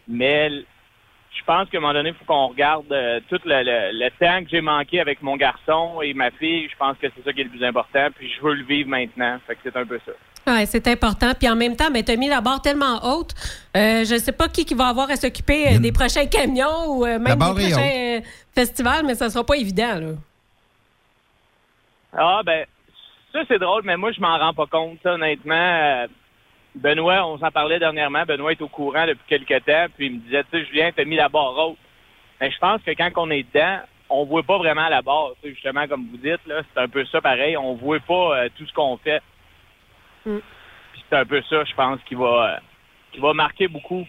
Mais 0.08 0.50
je 0.50 1.44
pense 1.46 1.68
qu'à 1.68 1.78
un 1.78 1.80
moment 1.80 1.92
donné, 1.94 2.10
il 2.10 2.14
faut 2.14 2.24
qu'on 2.24 2.48
regarde 2.48 2.90
euh, 2.92 3.20
tout 3.28 3.40
le, 3.44 3.62
le- 3.62 3.90
le 4.04 4.10
temps 4.20 4.42
que 4.44 4.50
j'ai 4.50 4.60
manqué 4.60 5.00
avec 5.00 5.20
mon 5.22 5.36
garçon 5.36 6.00
et 6.02 6.14
ma 6.14 6.30
fille. 6.30 6.68
Je 6.70 6.76
pense 6.76 6.96
que 6.98 7.06
c'est 7.14 7.24
ça 7.24 7.32
qui 7.32 7.40
est 7.40 7.44
le 7.44 7.50
plus 7.50 7.64
important. 7.64 8.08
Puis 8.16 8.30
je 8.30 8.40
veux 8.42 8.54
le 8.54 8.64
vivre 8.64 8.88
maintenant. 8.88 9.38
Fait 9.46 9.54
que 9.54 9.60
c'est 9.64 9.76
un 9.76 9.84
peu 9.86 9.98
ça. 10.06 10.12
Ouais, 10.46 10.66
c'est 10.66 10.86
important. 10.88 11.32
Puis 11.38 11.48
en 11.48 11.56
même 11.56 11.74
temps, 11.74 11.88
tu 11.90 12.12
as 12.12 12.16
mis 12.16 12.28
la 12.28 12.42
barre 12.42 12.60
tellement 12.60 13.00
haute. 13.02 13.32
Euh, 13.76 14.04
je 14.04 14.18
sais 14.18 14.32
pas 14.32 14.46
qui, 14.48 14.66
qui 14.66 14.74
va 14.74 14.88
avoir 14.88 15.10
à 15.10 15.16
s'occuper 15.16 15.74
euh, 15.74 15.78
des 15.78 15.90
prochains 15.90 16.26
camions 16.26 16.86
ou 16.88 17.06
euh, 17.06 17.18
même 17.18 17.38
des 17.38 17.38
prochains 17.70 17.90
euh, 17.94 18.20
festivals, 18.54 19.04
mais 19.06 19.14
ça 19.14 19.30
sera 19.30 19.42
pas 19.44 19.56
évident. 19.56 19.98
Là. 20.00 20.08
Ah 22.12 22.42
ben, 22.44 22.64
ça 23.32 23.40
c'est 23.48 23.58
drôle, 23.58 23.82
mais 23.84 23.96
moi 23.96 24.12
je 24.12 24.20
m'en 24.20 24.38
rends 24.38 24.54
pas 24.54 24.66
compte, 24.66 24.98
ça, 25.02 25.14
honnêtement. 25.14 26.04
Benoît, 26.74 27.26
on 27.26 27.38
s'en 27.38 27.50
parlait 27.50 27.78
dernièrement, 27.78 28.24
Benoît 28.24 28.52
est 28.52 28.62
au 28.62 28.68
courant 28.68 29.06
depuis 29.06 29.24
quelques 29.28 29.64
temps, 29.64 29.86
puis 29.96 30.06
il 30.06 30.12
me 30.14 30.18
disait, 30.18 30.44
tu 30.50 30.58
sais, 30.58 30.66
Julien, 30.66 30.90
t'as 30.94 31.04
mis 31.04 31.16
la 31.16 31.28
barre 31.28 31.56
haute. 31.56 31.78
Mais 32.40 32.50
je 32.50 32.58
pense 32.58 32.82
que 32.82 32.90
quand 32.90 33.10
on 33.16 33.30
est 33.30 33.44
dedans, 33.44 33.78
on 34.10 34.24
voit 34.24 34.42
pas 34.42 34.58
vraiment 34.58 34.88
la 34.88 35.02
barre, 35.02 35.32
justement, 35.44 35.86
comme 35.86 36.06
vous 36.10 36.16
dites, 36.16 36.44
là, 36.46 36.62
c'est 36.62 36.80
un 36.80 36.88
peu 36.88 37.04
ça 37.06 37.20
pareil, 37.20 37.56
on 37.56 37.74
voit 37.74 38.00
pas 38.00 38.38
euh, 38.38 38.48
tout 38.56 38.66
ce 38.66 38.72
qu'on 38.72 38.96
fait. 38.96 39.22
Mm. 40.26 40.38
Puis 40.92 41.04
c'est 41.08 41.16
un 41.16 41.24
peu 41.24 41.42
ça, 41.48 41.64
je 41.64 41.74
pense, 41.74 42.00
qui 42.08 42.14
va, 42.14 42.54
euh, 42.54 42.56
qui 43.12 43.20
va 43.20 43.32
marquer 43.32 43.68
beaucoup. 43.68 44.04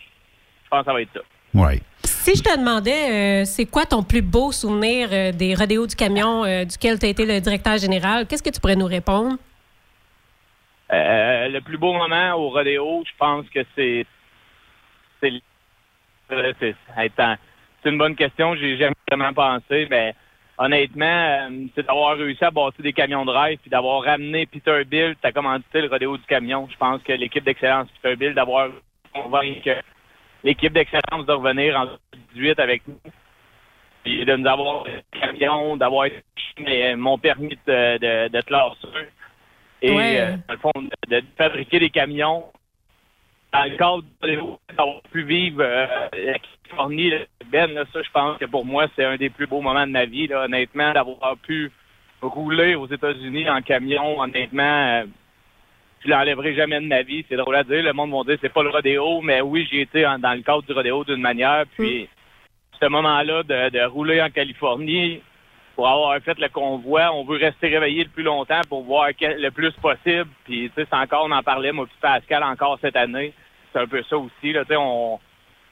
Je 0.63 0.69
pense 0.69 0.79
que 0.79 0.85
ça 0.85 0.93
va 0.93 1.01
être 1.01 1.13
ça. 1.13 1.21
Oui. 1.53 1.81
Si 2.03 2.35
je 2.35 2.41
te 2.41 2.57
demandais, 2.57 3.43
euh, 3.43 3.45
c'est 3.45 3.65
quoi 3.65 3.85
ton 3.85 4.03
plus 4.03 4.21
beau 4.21 4.51
souvenir 4.51 5.09
euh, 5.11 5.31
des 5.31 5.53
rodéos 5.55 5.87
du 5.87 5.95
camion 5.95 6.43
euh, 6.43 6.65
duquel 6.65 6.99
tu 6.99 7.05
as 7.05 7.09
été 7.09 7.25
le 7.25 7.39
directeur 7.39 7.77
général, 7.77 8.27
qu'est-ce 8.27 8.43
que 8.43 8.49
tu 8.49 8.59
pourrais 8.59 8.75
nous 8.75 8.87
répondre? 8.87 9.37
Euh, 10.91 11.47
le 11.49 11.61
plus 11.61 11.77
beau 11.77 11.93
moment 11.93 12.33
au 12.35 12.49
rodéo, 12.49 13.03
je 13.05 13.11
pense 13.17 13.49
que 13.49 13.61
c'est 13.75 14.05
c'est 15.21 15.41
une 17.89 17.97
bonne 17.97 18.15
question. 18.15 18.55
J'ai 18.55 18.77
jamais 18.77 18.95
vraiment 19.09 19.33
pensé, 19.33 19.87
mais 19.89 20.13
honnêtement, 20.57 21.05
euh, 21.05 21.65
c'est 21.73 21.85
d'avoir 21.85 22.17
réussi 22.17 22.43
à 22.43 22.51
bâtir 22.51 22.83
des 22.83 22.93
camions 22.93 23.25
de 23.25 23.31
rêve 23.31 23.57
puis 23.59 23.69
d'avoir 23.69 24.03
ramené 24.03 24.45
Peterbilt 24.45 25.17
à 25.23 25.31
commanditer 25.31 25.81
le 25.81 25.87
rodéo 25.87 26.17
du 26.17 26.25
camion. 26.25 26.67
Je 26.71 26.77
pense 26.77 27.01
que 27.03 27.13
l'équipe 27.13 27.43
d'excellence 27.43 27.89
Peterbilt 28.01 28.35
d'avoir 28.35 28.69
convaincu 29.13 29.71
l'équipe 30.43 30.73
d'excellence 30.73 31.25
de 31.25 31.31
revenir 31.31 31.79
en 31.79 31.85
2018 32.35 32.59
avec 32.59 32.87
nous 32.87 32.99
puis 34.03 34.23
de 34.23 34.35
nous 34.35 34.47
avoir 34.47 34.83
des 34.83 35.19
camions, 35.19 35.77
d'avoir 35.77 36.07
euh, 36.59 36.95
mon 36.95 37.17
permis 37.17 37.57
de, 37.65 37.97
de, 37.97 38.27
de 38.29 38.41
classeur 38.41 38.77
et 39.81 39.91
Ouais. 39.91 40.19
euh, 40.19 40.35
dans 40.47 40.53
le 40.53 40.59
fond 40.59 40.71
de, 40.75 41.19
de 41.19 41.23
fabriquer 41.37 41.79
des 41.79 41.89
camions 41.89 42.45
dans 43.53 43.63
le 43.63 43.77
cadre 43.77 44.01
du 44.01 44.09
rodéo, 44.21 44.59
d'avoir 44.75 45.01
pu 45.11 45.23
vivre 45.23 45.61
euh, 45.61 45.85
la 46.13 46.39
Californie, 46.63 47.11
Ben, 47.51 47.71
là, 47.73 47.85
ça, 47.93 48.01
je 48.01 48.09
pense 48.11 48.37
que 48.37 48.45
pour 48.45 48.65
moi, 48.65 48.87
c'est 48.95 49.05
un 49.05 49.15
des 49.17 49.29
plus 49.29 49.47
beaux 49.47 49.61
moments 49.61 49.85
de 49.87 49.91
ma 49.91 50.05
vie, 50.05 50.27
là, 50.27 50.43
honnêtement, 50.45 50.91
d'avoir 50.93 51.37
pu 51.37 51.71
rouler 52.21 52.75
aux 52.75 52.87
États-Unis 52.87 53.49
en 53.49 53.61
camion, 53.61 54.19
honnêtement, 54.19 54.63
euh, 54.63 55.05
je 56.03 56.09
l'enlèverai 56.09 56.53
jamais 56.55 56.81
de 56.81 56.87
ma 56.87 57.01
vie. 57.03 57.23
C'est 57.29 57.35
drôle 57.37 57.55
à 57.55 57.63
dire, 57.63 57.83
le 57.83 57.93
monde 57.93 58.11
va 58.11 58.23
dire 58.23 58.37
c'est 58.41 58.51
pas 58.53 58.63
le 58.63 58.69
rodéo, 58.71 59.21
mais 59.21 59.41
oui, 59.41 59.67
j'ai 59.71 59.81
été 59.81 60.05
en- 60.05 60.19
dans 60.19 60.33
le 60.33 60.41
cadre 60.41 60.63
du 60.63 60.73
rodéo 60.73 61.03
d'une 61.05 61.21
manière, 61.21 61.63
puis 61.77 62.09
ce 62.81 62.87
moment-là 62.87 63.43
de, 63.43 63.69
de 63.69 63.85
rouler 63.85 64.21
en 64.21 64.29
Californie, 64.29 65.21
pour 65.75 65.87
avoir 65.87 66.17
fait 66.21 66.39
le 66.39 66.49
convoi, 66.49 67.11
on 67.13 67.25
veut 67.25 67.37
rester 67.37 67.67
réveillé 67.67 68.05
le 68.05 68.09
plus 68.09 68.23
longtemps 68.23 68.61
pour 68.69 68.83
voir 68.83 69.09
le 69.19 69.49
plus 69.49 69.71
possible. 69.73 70.29
Puis, 70.45 70.69
tu 70.69 70.81
sais, 70.81 70.87
c'est 70.89 70.97
encore, 70.97 71.25
on 71.25 71.31
en 71.31 71.43
parlait, 71.43 71.71
moi 71.71 71.85
puis 71.85 71.95
Pascal, 72.01 72.43
encore 72.43 72.79
cette 72.81 72.95
année. 72.95 73.33
C'est 73.73 73.79
un 73.79 73.87
peu 73.87 74.01
ça 74.03 74.17
aussi, 74.17 74.53
là, 74.53 74.61
tu 74.61 74.69
sais, 74.69 74.77
on 74.77 75.19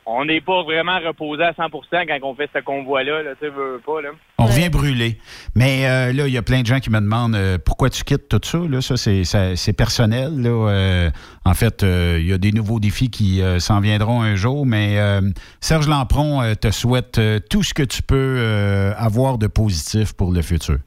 on 0.05 0.25
n'est 0.25 0.41
pas 0.41 0.63
vraiment 0.63 0.99
reposé 0.99 1.43
à 1.43 1.51
100% 1.51 1.69
quand 1.91 2.19
on 2.23 2.35
fait 2.35 2.49
ce 2.53 2.59
convoi-là, 2.59 3.23
là, 3.23 3.31
tu 3.39 3.47
veux, 3.47 3.81
pas, 3.85 4.01
là. 4.01 4.09
On 4.37 4.45
revient 4.45 4.69
brûler. 4.69 5.17
Mais 5.55 5.87
euh, 5.87 6.11
là, 6.11 6.27
il 6.27 6.33
y 6.33 6.37
a 6.37 6.41
plein 6.41 6.61
de 6.61 6.65
gens 6.65 6.79
qui 6.79 6.89
me 6.89 6.99
demandent 6.99 7.35
euh, 7.35 7.57
pourquoi 7.63 7.89
tu 7.89 8.03
quittes 8.03 8.27
tout 8.27 8.41
ça. 8.43 8.57
Là, 8.57 8.81
ça, 8.81 8.97
c'est, 8.97 9.73
personnel. 9.73 10.41
Là. 10.41 10.69
Euh, 10.69 11.09
en 11.45 11.53
fait, 11.53 11.83
euh, 11.83 12.17
il 12.19 12.27
y 12.27 12.33
a 12.33 12.37
des 12.37 12.51
nouveaux 12.51 12.79
défis 12.79 13.09
qui 13.09 13.41
euh, 13.41 13.59
s'en 13.59 13.79
viendront 13.79 14.21
un 14.21 14.35
jour. 14.35 14.65
Mais 14.65 14.99
euh, 14.99 15.21
Serge 15.61 15.87
Lampron 15.87 16.53
te 16.55 16.71
souhaite 16.71 17.21
tout 17.49 17.63
ce 17.63 17.73
que 17.73 17.83
tu 17.83 18.01
peux 18.01 18.35
euh, 18.39 18.93
avoir 18.97 19.37
de 19.37 19.47
positif 19.47 20.13
pour 20.13 20.31
le 20.31 20.41
futur. 20.41 20.77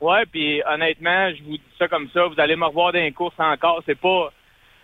Ouais, 0.00 0.24
puis 0.30 0.62
honnêtement, 0.70 1.30
je 1.30 1.42
vous 1.44 1.50
dis 1.52 1.62
ça 1.78 1.88
comme 1.88 2.08
ça, 2.12 2.26
vous 2.26 2.38
allez 2.38 2.56
me 2.56 2.66
revoir 2.66 2.92
dans 2.92 2.98
les 2.98 3.12
courses 3.12 3.38
encore. 3.38 3.80
C'est 3.86 3.98
pas 3.98 4.30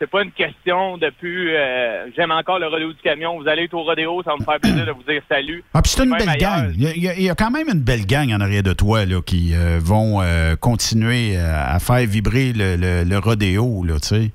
c'est 0.01 0.09
pas 0.09 0.22
une 0.22 0.32
question 0.32 0.97
de 0.97 1.10
plus 1.10 1.55
euh, 1.55 2.09
j'aime 2.16 2.31
encore 2.31 2.59
le 2.59 2.68
rodéo 2.68 2.90
du 2.93 3.01
camion. 3.02 3.39
Vous 3.39 3.47
allez 3.47 3.64
être 3.64 3.74
au 3.74 3.82
rodéo, 3.82 4.22
ça 4.22 4.31
va 4.31 4.36
me 4.39 4.44
faire 4.44 4.59
plaisir 4.59 4.86
de 4.86 4.93
vous 4.93 5.02
dire 5.02 5.22
salut. 5.28 5.62
Ah, 5.74 5.82
puis 5.82 5.93
c'est 5.93 6.05
une 6.05 6.16
belle 6.16 6.27
ailleurs. 6.27 6.62
gang. 6.62 6.72
Il 6.74 7.02
y, 7.05 7.09
a, 7.09 7.14
il 7.14 7.31
y 7.31 7.35
quand 7.36 7.51
même 7.51 7.68
une 7.68 7.82
belle 7.82 8.06
gang 8.06 8.32
en 8.32 8.40
arrière 8.40 8.62
de 8.62 8.72
toi 8.72 9.05
là, 9.05 9.20
qui 9.20 9.52
euh, 9.55 9.78
vont 9.78 10.22
euh, 10.22 10.56
continuer 10.56 11.36
à 11.36 11.78
faire 11.81 12.06
vibrer 12.06 12.55
le, 12.55 12.77
le, 12.77 13.05
le 13.05 13.18
rodéo, 13.18 13.85
tu 13.86 13.98
sais. 14.01 14.31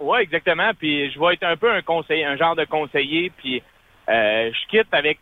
Oui, 0.00 0.18
exactement. 0.20 0.72
Puis 0.76 1.12
je 1.12 1.20
vais 1.20 1.34
être 1.34 1.44
un 1.44 1.56
peu 1.56 1.70
un 1.70 1.82
conseiller, 1.82 2.24
un 2.24 2.36
genre 2.36 2.56
de 2.56 2.64
conseiller. 2.64 3.30
Puis 3.36 3.62
je 4.08 4.66
quitte 4.68 4.88
avec 4.90 5.20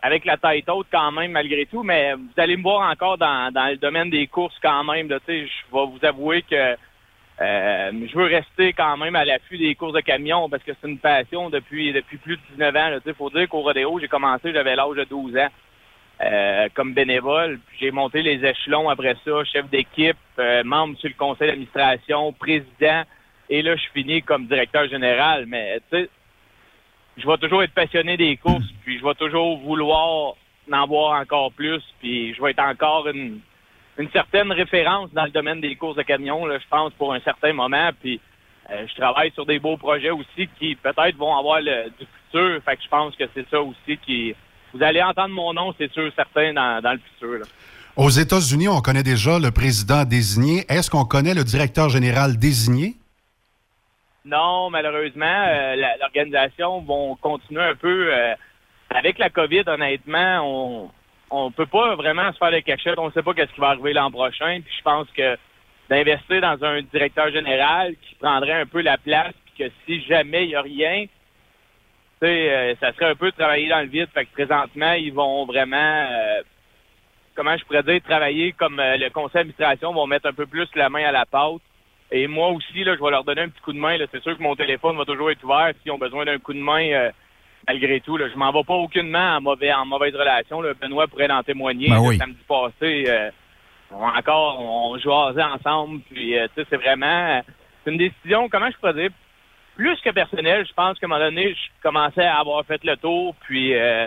avec 0.00 0.24
la 0.24 0.36
tête 0.36 0.68
haute 0.68 0.86
quand 0.92 1.10
même 1.10 1.32
malgré 1.32 1.66
tout. 1.66 1.82
Mais 1.82 2.14
vous 2.14 2.28
allez 2.40 2.56
me 2.56 2.62
voir 2.62 2.88
encore 2.88 3.18
dans, 3.18 3.50
dans 3.52 3.66
le 3.66 3.76
domaine 3.78 4.10
des 4.10 4.28
courses 4.28 4.56
quand 4.62 4.84
même. 4.84 5.08
Tu 5.08 5.14
sais, 5.26 5.46
je 5.46 5.76
vais 5.76 5.86
vous 5.86 5.98
avouer 6.06 6.42
que 6.42 6.76
euh, 7.40 7.90
je 8.06 8.16
veux 8.16 8.26
rester 8.26 8.72
quand 8.72 8.96
même 8.96 9.16
à 9.16 9.24
l'affût 9.24 9.58
des 9.58 9.74
courses 9.74 9.94
de 9.94 10.00
camion 10.00 10.48
parce 10.48 10.62
que 10.62 10.72
c'est 10.80 10.88
une 10.88 10.98
passion 10.98 11.50
depuis 11.50 11.92
depuis 11.92 12.18
plus 12.18 12.36
de 12.36 12.42
19 12.52 12.76
ans. 12.76 12.98
Il 13.04 13.14
faut 13.14 13.30
dire 13.30 13.48
qu'au 13.48 13.62
rodéo, 13.62 13.98
j'ai 13.98 14.08
commencé, 14.08 14.52
j'avais 14.52 14.76
l'âge 14.76 14.96
de 14.96 15.04
12 15.04 15.36
ans. 15.36 15.48
euh, 16.22 16.68
comme 16.74 16.94
bénévole. 16.94 17.58
J'ai 17.80 17.90
monté 17.90 18.22
les 18.22 18.44
échelons 18.44 18.88
après 18.88 19.16
ça, 19.24 19.44
chef 19.44 19.68
d'équipe, 19.70 20.16
euh, 20.38 20.62
membre 20.64 20.96
sur 20.98 21.08
le 21.08 21.14
conseil 21.14 21.48
d'administration, 21.48 22.32
président. 22.32 23.02
Et 23.48 23.62
là, 23.62 23.76
je 23.76 23.82
finis 23.92 24.22
comme 24.22 24.46
directeur 24.46 24.88
général. 24.88 25.46
Mais 25.46 25.80
tu 25.90 25.98
sais, 25.98 26.08
je 27.16 27.26
vais 27.26 27.36
toujours 27.38 27.62
être 27.62 27.74
passionné 27.74 28.16
des 28.16 28.36
courses, 28.36 28.70
puis 28.84 28.98
je 28.98 29.04
vais 29.04 29.14
toujours 29.14 29.58
vouloir 29.58 30.34
en 30.70 30.86
voir 30.86 31.20
encore 31.20 31.52
plus, 31.52 31.82
puis 32.00 32.34
je 32.34 32.42
vais 32.42 32.52
être 32.52 32.62
encore 32.62 33.08
une, 33.08 33.40
une 33.98 34.10
certaine 34.10 34.50
référence 34.52 35.10
dans 35.12 35.24
le 35.24 35.30
domaine 35.30 35.60
des 35.60 35.76
courses 35.76 35.96
de 35.96 36.02
camions, 36.02 36.46
là, 36.46 36.58
je 36.58 36.68
pense, 36.68 36.92
pour 36.94 37.12
un 37.12 37.20
certain 37.20 37.52
moment. 37.52 37.90
Puis 38.00 38.20
euh, 38.70 38.86
je 38.88 38.94
travaille 38.94 39.30
sur 39.32 39.46
des 39.46 39.58
beaux 39.58 39.76
projets 39.76 40.10
aussi 40.10 40.48
qui 40.58 40.74
peut-être 40.76 41.16
vont 41.16 41.36
avoir 41.36 41.60
le, 41.60 41.90
du 41.98 42.06
futur. 42.06 42.62
Fait 42.64 42.76
que 42.76 42.82
je 42.82 42.88
pense 42.88 43.14
que 43.16 43.24
c'est 43.34 43.48
ça 43.50 43.60
aussi 43.60 43.98
qui. 44.04 44.34
Vous 44.74 44.82
allez 44.82 45.02
entendre 45.02 45.34
mon 45.34 45.52
nom, 45.52 45.74
c'est 45.76 45.92
sûr, 45.92 46.10
certain, 46.16 46.54
dans, 46.54 46.80
dans 46.80 46.92
le 46.92 46.98
futur. 46.98 47.38
là. 47.40 47.44
Aux 47.94 48.08
États-Unis, 48.08 48.68
on 48.68 48.80
connaît 48.80 49.02
déjà 49.02 49.38
le 49.38 49.50
président 49.50 50.04
désigné. 50.04 50.64
Est-ce 50.70 50.90
qu'on 50.90 51.04
connaît 51.04 51.34
le 51.34 51.44
directeur 51.44 51.90
général 51.90 52.38
désigné? 52.38 52.94
Non, 54.24 54.70
malheureusement, 54.70 55.26
euh, 55.26 55.76
l'organisation 56.00 56.80
vont 56.80 57.16
continuer 57.16 57.62
un 57.62 57.74
peu 57.74 58.08
euh, 58.14 58.34
avec 58.88 59.18
la 59.18 59.28
COVID. 59.28 59.64
Honnêtement, 59.66 60.40
on 60.42 60.90
on 61.32 61.50
peut 61.50 61.66
pas 61.66 61.96
vraiment 61.96 62.30
se 62.32 62.38
faire 62.38 62.50
des 62.50 62.62
cachettes. 62.62 62.98
On 62.98 63.06
ne 63.06 63.12
sait 63.12 63.22
pas 63.22 63.34
qu'est-ce 63.34 63.52
qui 63.52 63.60
va 63.60 63.70
arriver 63.70 63.92
l'an 63.92 64.10
prochain. 64.10 64.60
Puis 64.64 64.74
je 64.76 64.82
pense 64.82 65.08
que 65.16 65.36
d'investir 65.88 66.40
dans 66.40 66.62
un 66.64 66.82
directeur 66.82 67.30
général 67.30 67.94
qui 68.02 68.14
prendrait 68.16 68.60
un 68.60 68.66
peu 68.66 68.82
la 68.82 68.98
place, 68.98 69.34
puis 69.46 69.64
que 69.64 69.72
si 69.86 70.02
jamais 70.02 70.44
il 70.44 70.50
y 70.50 70.54
a 70.54 70.62
rien, 70.62 71.06
euh, 72.22 72.74
ça 72.78 72.92
serait 72.92 73.10
un 73.10 73.14
peu 73.16 73.32
travailler 73.32 73.68
dans 73.68 73.80
le 73.80 73.88
vide. 73.88 74.08
Fait 74.14 74.26
que 74.26 74.32
présentement, 74.32 74.92
ils 74.92 75.12
vont 75.12 75.44
vraiment, 75.46 75.76
euh, 76.10 76.42
comment 77.34 77.56
je 77.56 77.64
pourrais 77.64 77.82
dire, 77.82 78.00
travailler 78.02 78.52
comme 78.52 78.78
euh, 78.78 78.96
le 78.96 79.10
conseil 79.10 79.40
d'administration 79.40 79.92
vont 79.92 80.06
mettre 80.06 80.28
un 80.28 80.32
peu 80.32 80.46
plus 80.46 80.68
la 80.74 80.88
main 80.88 81.04
à 81.04 81.12
la 81.12 81.26
pâte. 81.26 81.62
Et 82.10 82.26
moi 82.26 82.48
aussi, 82.50 82.84
là, 82.84 82.94
je 82.94 83.02
vais 83.02 83.10
leur 83.10 83.24
donner 83.24 83.40
un 83.40 83.48
petit 83.48 83.62
coup 83.62 83.72
de 83.72 83.78
main. 83.78 83.96
C'est 84.12 84.22
sûr 84.22 84.36
que 84.36 84.42
mon 84.42 84.54
téléphone 84.54 84.98
va 84.98 85.06
toujours 85.06 85.30
être 85.30 85.42
ouvert 85.42 85.72
s'ils 85.82 85.90
ont 85.92 85.98
besoin 85.98 86.26
d'un 86.26 86.38
coup 86.38 86.52
de 86.52 86.58
main 86.58 86.86
euh, 86.92 87.10
malgré 87.66 88.00
tout. 88.00 88.16
Là. 88.16 88.28
Je 88.32 88.36
m'en 88.36 88.52
vais 88.52 88.64
pas 88.64 88.74
aucunement 88.74 89.36
en, 89.36 89.40
mauvais, 89.40 89.72
en 89.72 89.84
mauvaise 89.86 90.14
relation. 90.14 90.60
Là. 90.60 90.72
Benoît 90.80 91.06
pourrait 91.08 91.30
en 91.30 91.42
témoigner. 91.42 91.88
Ben 91.88 91.96
Le 91.96 92.00
oui. 92.08 92.18
samedi 92.18 92.38
passé, 92.48 93.04
euh, 93.08 93.30
on- 93.90 94.04
encore, 94.04 94.60
on 94.60 94.98
jouait 94.98 95.42
ensemble. 95.42 96.00
Puis, 96.10 96.36
euh, 96.38 96.46
tu 96.54 96.62
sais, 96.62 96.66
c'est 96.70 96.76
vraiment... 96.76 97.42
C'est 97.84 97.90
une 97.90 97.98
décision, 97.98 98.48
comment 98.48 98.70
je 98.70 98.76
pourrais 98.76 98.94
dire, 98.94 99.10
plus 99.76 99.98
que 100.00 100.10
personnelle. 100.10 100.64
Je 100.68 100.72
pense 100.74 100.98
qu'à 100.98 101.06
un 101.06 101.08
moment 101.08 101.24
donné, 101.24 101.50
je 101.54 101.82
commençais 101.82 102.24
à 102.24 102.38
avoir 102.38 102.64
fait 102.64 102.82
le 102.84 102.96
tour. 102.96 103.34
Puis, 103.46 103.74
euh, 103.74 104.06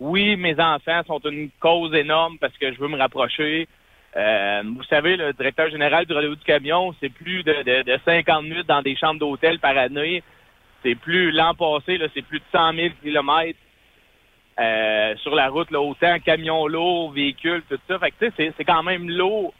oui, 0.00 0.36
mes 0.36 0.58
enfants 0.60 1.02
sont 1.06 1.20
une 1.20 1.48
cause 1.60 1.94
énorme 1.94 2.36
parce 2.38 2.56
que 2.58 2.72
je 2.72 2.78
veux 2.78 2.88
me 2.88 2.98
rapprocher. 2.98 3.68
Euh, 4.16 4.62
vous 4.64 4.82
savez, 4.84 5.16
le 5.16 5.32
directeur 5.34 5.68
général 5.70 6.06
du 6.06 6.12
rodéo 6.14 6.34
du 6.34 6.44
camion, 6.44 6.94
c'est 7.00 7.10
plus 7.10 7.42
de, 7.42 7.52
de, 7.62 7.82
de 7.82 7.98
50 8.04 8.42
minutes 8.44 8.66
dans 8.66 8.80
des 8.82 8.96
chambres 8.96 9.20
d'hôtel 9.20 9.58
par 9.58 9.76
année. 9.76 10.22
C'est 10.86 10.94
plus, 10.94 11.32
l'an 11.32 11.52
passé, 11.54 11.98
là, 11.98 12.06
c'est 12.14 12.22
plus 12.22 12.38
de 12.38 12.44
100 12.52 12.74
000 12.74 12.88
kilomètres 13.02 13.58
euh, 14.60 15.14
sur 15.22 15.34
la 15.34 15.48
route, 15.48 15.70
là, 15.70 15.80
autant 15.80 16.18
camions 16.20 16.66
lourds, 16.66 17.10
véhicules, 17.12 17.62
tout 17.68 17.78
ça. 17.88 17.98
Fait 17.98 18.10
que, 18.12 18.16
tu 18.20 18.26
sais, 18.26 18.32
c'est- 18.36 18.54
c'est 18.56 18.64
quand 18.64 18.82
même 18.82 19.10
lourd. 19.10 19.52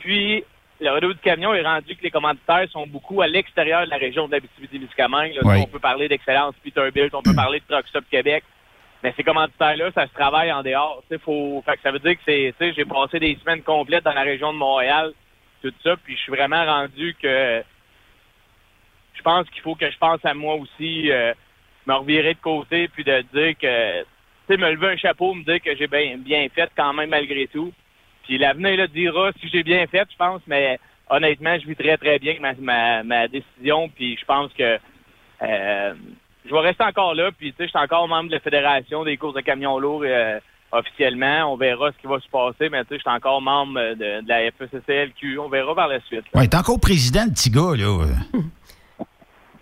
Puis, 0.00 0.44
le 0.80 0.90
rodéo 0.90 1.12
du 1.12 1.18
camion 1.20 1.54
est 1.54 1.62
rendu 1.62 1.94
que 1.96 2.02
les 2.02 2.10
commanditaires 2.10 2.66
sont 2.70 2.86
beaucoup 2.86 3.22
à 3.22 3.28
l'extérieur 3.28 3.84
de 3.84 3.90
la 3.90 3.96
région 3.96 4.26
de 4.26 4.32
l'Abitibi-Témiscamingue. 4.32 5.38
Oui. 5.44 5.60
On 5.62 5.66
peut 5.66 5.78
parler 5.78 6.08
d'Excellence 6.08 6.54
Peterbilt, 6.62 7.14
on 7.14 7.22
peut 7.22 7.34
parler 7.34 7.60
de 7.60 7.64
Truck 7.72 7.86
Stop 7.88 8.04
Québec. 8.10 8.42
Mais 9.02 9.14
ces 9.16 9.22
commanditaires-là, 9.22 9.92
ça 9.94 10.06
se 10.08 10.12
travaille 10.12 10.50
en 10.52 10.62
dehors. 10.62 11.02
Faut, 11.24 11.62
fait 11.64 11.76
que 11.76 11.82
ça 11.82 11.92
veut 11.92 11.98
dire 12.00 12.14
que 12.16 12.22
c'est, 12.58 12.72
j'ai 12.74 12.84
passé 12.84 13.18
des 13.20 13.36
semaines 13.36 13.62
complètes 13.62 14.04
dans 14.04 14.12
la 14.14 14.22
région 14.22 14.52
de 14.52 14.58
Montréal, 14.58 15.12
tout 15.62 15.72
ça, 15.82 15.94
puis 16.02 16.16
je 16.16 16.22
suis 16.22 16.32
vraiment 16.32 16.64
rendu 16.64 17.14
que 17.22 17.62
je 19.14 19.22
pense 19.22 19.48
qu'il 19.50 19.62
faut 19.62 19.74
que 19.74 19.90
je 19.90 19.98
pense 19.98 20.24
à 20.24 20.34
moi 20.34 20.54
aussi, 20.54 21.10
euh, 21.10 21.32
me 21.86 21.94
revirer 21.94 22.34
de 22.34 22.40
côté, 22.40 22.88
puis 22.88 23.04
de 23.04 23.22
dire 23.32 23.56
que, 23.58 24.02
tu 24.02 24.06
sais, 24.48 24.56
me 24.56 24.70
lever 24.72 24.88
un 24.88 24.96
chapeau, 24.96 25.34
me 25.34 25.44
dire 25.44 25.60
que 25.60 25.74
j'ai 25.76 25.86
bien, 25.86 26.16
bien 26.18 26.46
fait 26.54 26.70
quand 26.76 26.92
même 26.92 27.10
malgré 27.10 27.46
tout. 27.46 27.72
Puis 28.24 28.38
l'avenir 28.38 28.76
là, 28.76 28.86
dira 28.86 29.32
si 29.40 29.48
j'ai 29.48 29.62
bien 29.62 29.86
fait, 29.86 30.06
je 30.10 30.16
pense, 30.16 30.40
mais 30.46 30.78
honnêtement, 31.10 31.58
je 31.58 31.66
vis 31.66 31.76
très 31.76 31.96
très 31.96 32.18
bien 32.18 32.32
avec 32.32 32.40
ma, 32.40 32.54
ma, 32.54 33.02
ma 33.02 33.28
décision, 33.28 33.88
puis 33.88 34.16
je 34.18 34.24
pense 34.24 34.52
que 34.54 34.78
euh, 35.42 35.94
je 36.46 36.52
vais 36.52 36.60
rester 36.60 36.84
encore 36.84 37.14
là, 37.14 37.30
puis 37.36 37.52
tu 37.52 37.56
sais, 37.58 37.64
je 37.64 37.70
suis 37.70 37.78
encore 37.78 38.08
membre 38.08 38.28
de 38.28 38.34
la 38.34 38.40
Fédération 38.40 39.04
des 39.04 39.16
courses 39.16 39.34
de 39.34 39.40
camions 39.40 39.78
lourds 39.78 40.02
euh, 40.04 40.38
officiellement. 40.72 41.52
On 41.52 41.56
verra 41.56 41.92
ce 41.92 41.98
qui 41.98 42.06
va 42.06 42.20
se 42.20 42.28
passer, 42.28 42.68
mais 42.68 42.82
tu 42.84 42.90
sais, 42.90 42.96
je 42.96 43.00
suis 43.00 43.10
encore 43.10 43.40
membre 43.40 43.80
de, 43.94 44.22
de 44.22 44.28
la 44.28 44.50
FECCLQ. 44.52 45.38
On 45.38 45.48
verra 45.48 45.74
par 45.74 45.88
la 45.88 46.00
suite. 46.00 46.24
là. 46.32 46.40
Ouais, 46.40 46.48
t'es 46.48 46.56
encore 46.56 46.80
président, 46.80 47.24
le 47.24 47.30
petit 47.32 47.50
gars, 47.50 47.74
là. 47.76 48.06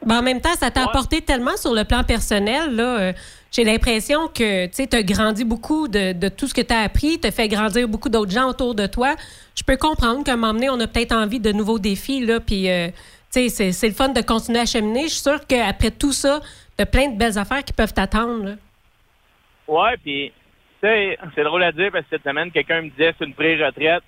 Ben, 0.04 0.18
en 0.18 0.22
même 0.22 0.40
temps, 0.40 0.54
ça 0.54 0.70
t'a 0.70 0.84
apporté 0.84 1.20
tellement 1.20 1.56
sur 1.56 1.74
le 1.74 1.84
plan 1.84 2.02
personnel. 2.02 2.74
Là, 2.74 3.00
euh, 3.00 3.12
j'ai 3.52 3.64
l'impression 3.64 4.28
que 4.28 4.66
tu 4.66 4.96
as 4.96 5.02
grandi 5.02 5.44
beaucoup 5.44 5.86
de, 5.86 6.12
de 6.12 6.28
tout 6.28 6.48
ce 6.48 6.54
que 6.54 6.60
tu 6.60 6.72
as 6.72 6.80
appris, 6.80 7.20
tu 7.20 7.28
as 7.28 7.30
fait 7.30 7.48
grandir 7.48 7.88
beaucoup 7.88 8.08
d'autres 8.08 8.32
gens 8.32 8.48
autour 8.48 8.74
de 8.74 8.86
toi. 8.86 9.14
Je 9.54 9.62
peux 9.62 9.76
comprendre 9.76 10.24
qu'à 10.24 10.32
un 10.32 10.36
moment 10.36 10.54
donné, 10.54 10.70
on 10.70 10.80
a 10.80 10.86
peut-être 10.86 11.12
envie 11.12 11.38
de 11.38 11.52
nouveaux 11.52 11.78
défis. 11.78 12.24
Là, 12.24 12.40
puis, 12.40 12.68
euh, 12.70 12.88
tu 12.88 12.94
sais, 13.30 13.48
c'est, 13.48 13.72
c'est 13.72 13.88
le 13.88 13.94
fun 13.94 14.08
de 14.08 14.22
continuer 14.22 14.60
à 14.60 14.66
cheminer. 14.66 15.04
Je 15.04 15.14
suis 15.14 15.22
sûre 15.22 15.46
qu'après 15.46 15.90
tout 15.90 16.12
ça, 16.12 16.40
de 16.78 16.84
plein 16.84 17.08
de 17.08 17.18
belles 17.18 17.38
affaires 17.38 17.62
qui 17.62 17.72
peuvent 17.72 17.92
t'attendre. 17.92 18.56
Ouais, 19.68 19.96
puis 20.02 20.32
tu 20.82 20.88
sais, 20.88 21.18
c'est 21.34 21.44
drôle 21.44 21.62
à 21.62 21.72
dire 21.72 21.90
parce 21.92 22.04
que 22.04 22.16
cette 22.16 22.24
semaine, 22.24 22.50
quelqu'un 22.50 22.82
me 22.82 22.90
disait 22.90 23.14
c'est 23.18 23.24
une 23.24 23.34
pré-retraite. 23.34 24.02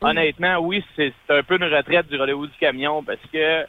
Honnêtement, 0.00 0.58
oui, 0.58 0.84
c'est 0.96 1.12
c'est 1.26 1.38
un 1.38 1.42
peu 1.42 1.56
une 1.56 1.72
retraite 1.74 2.08
du 2.08 2.16
rodéo 2.16 2.46
du 2.46 2.56
camion 2.58 3.02
parce 3.02 3.20
que 3.32 3.66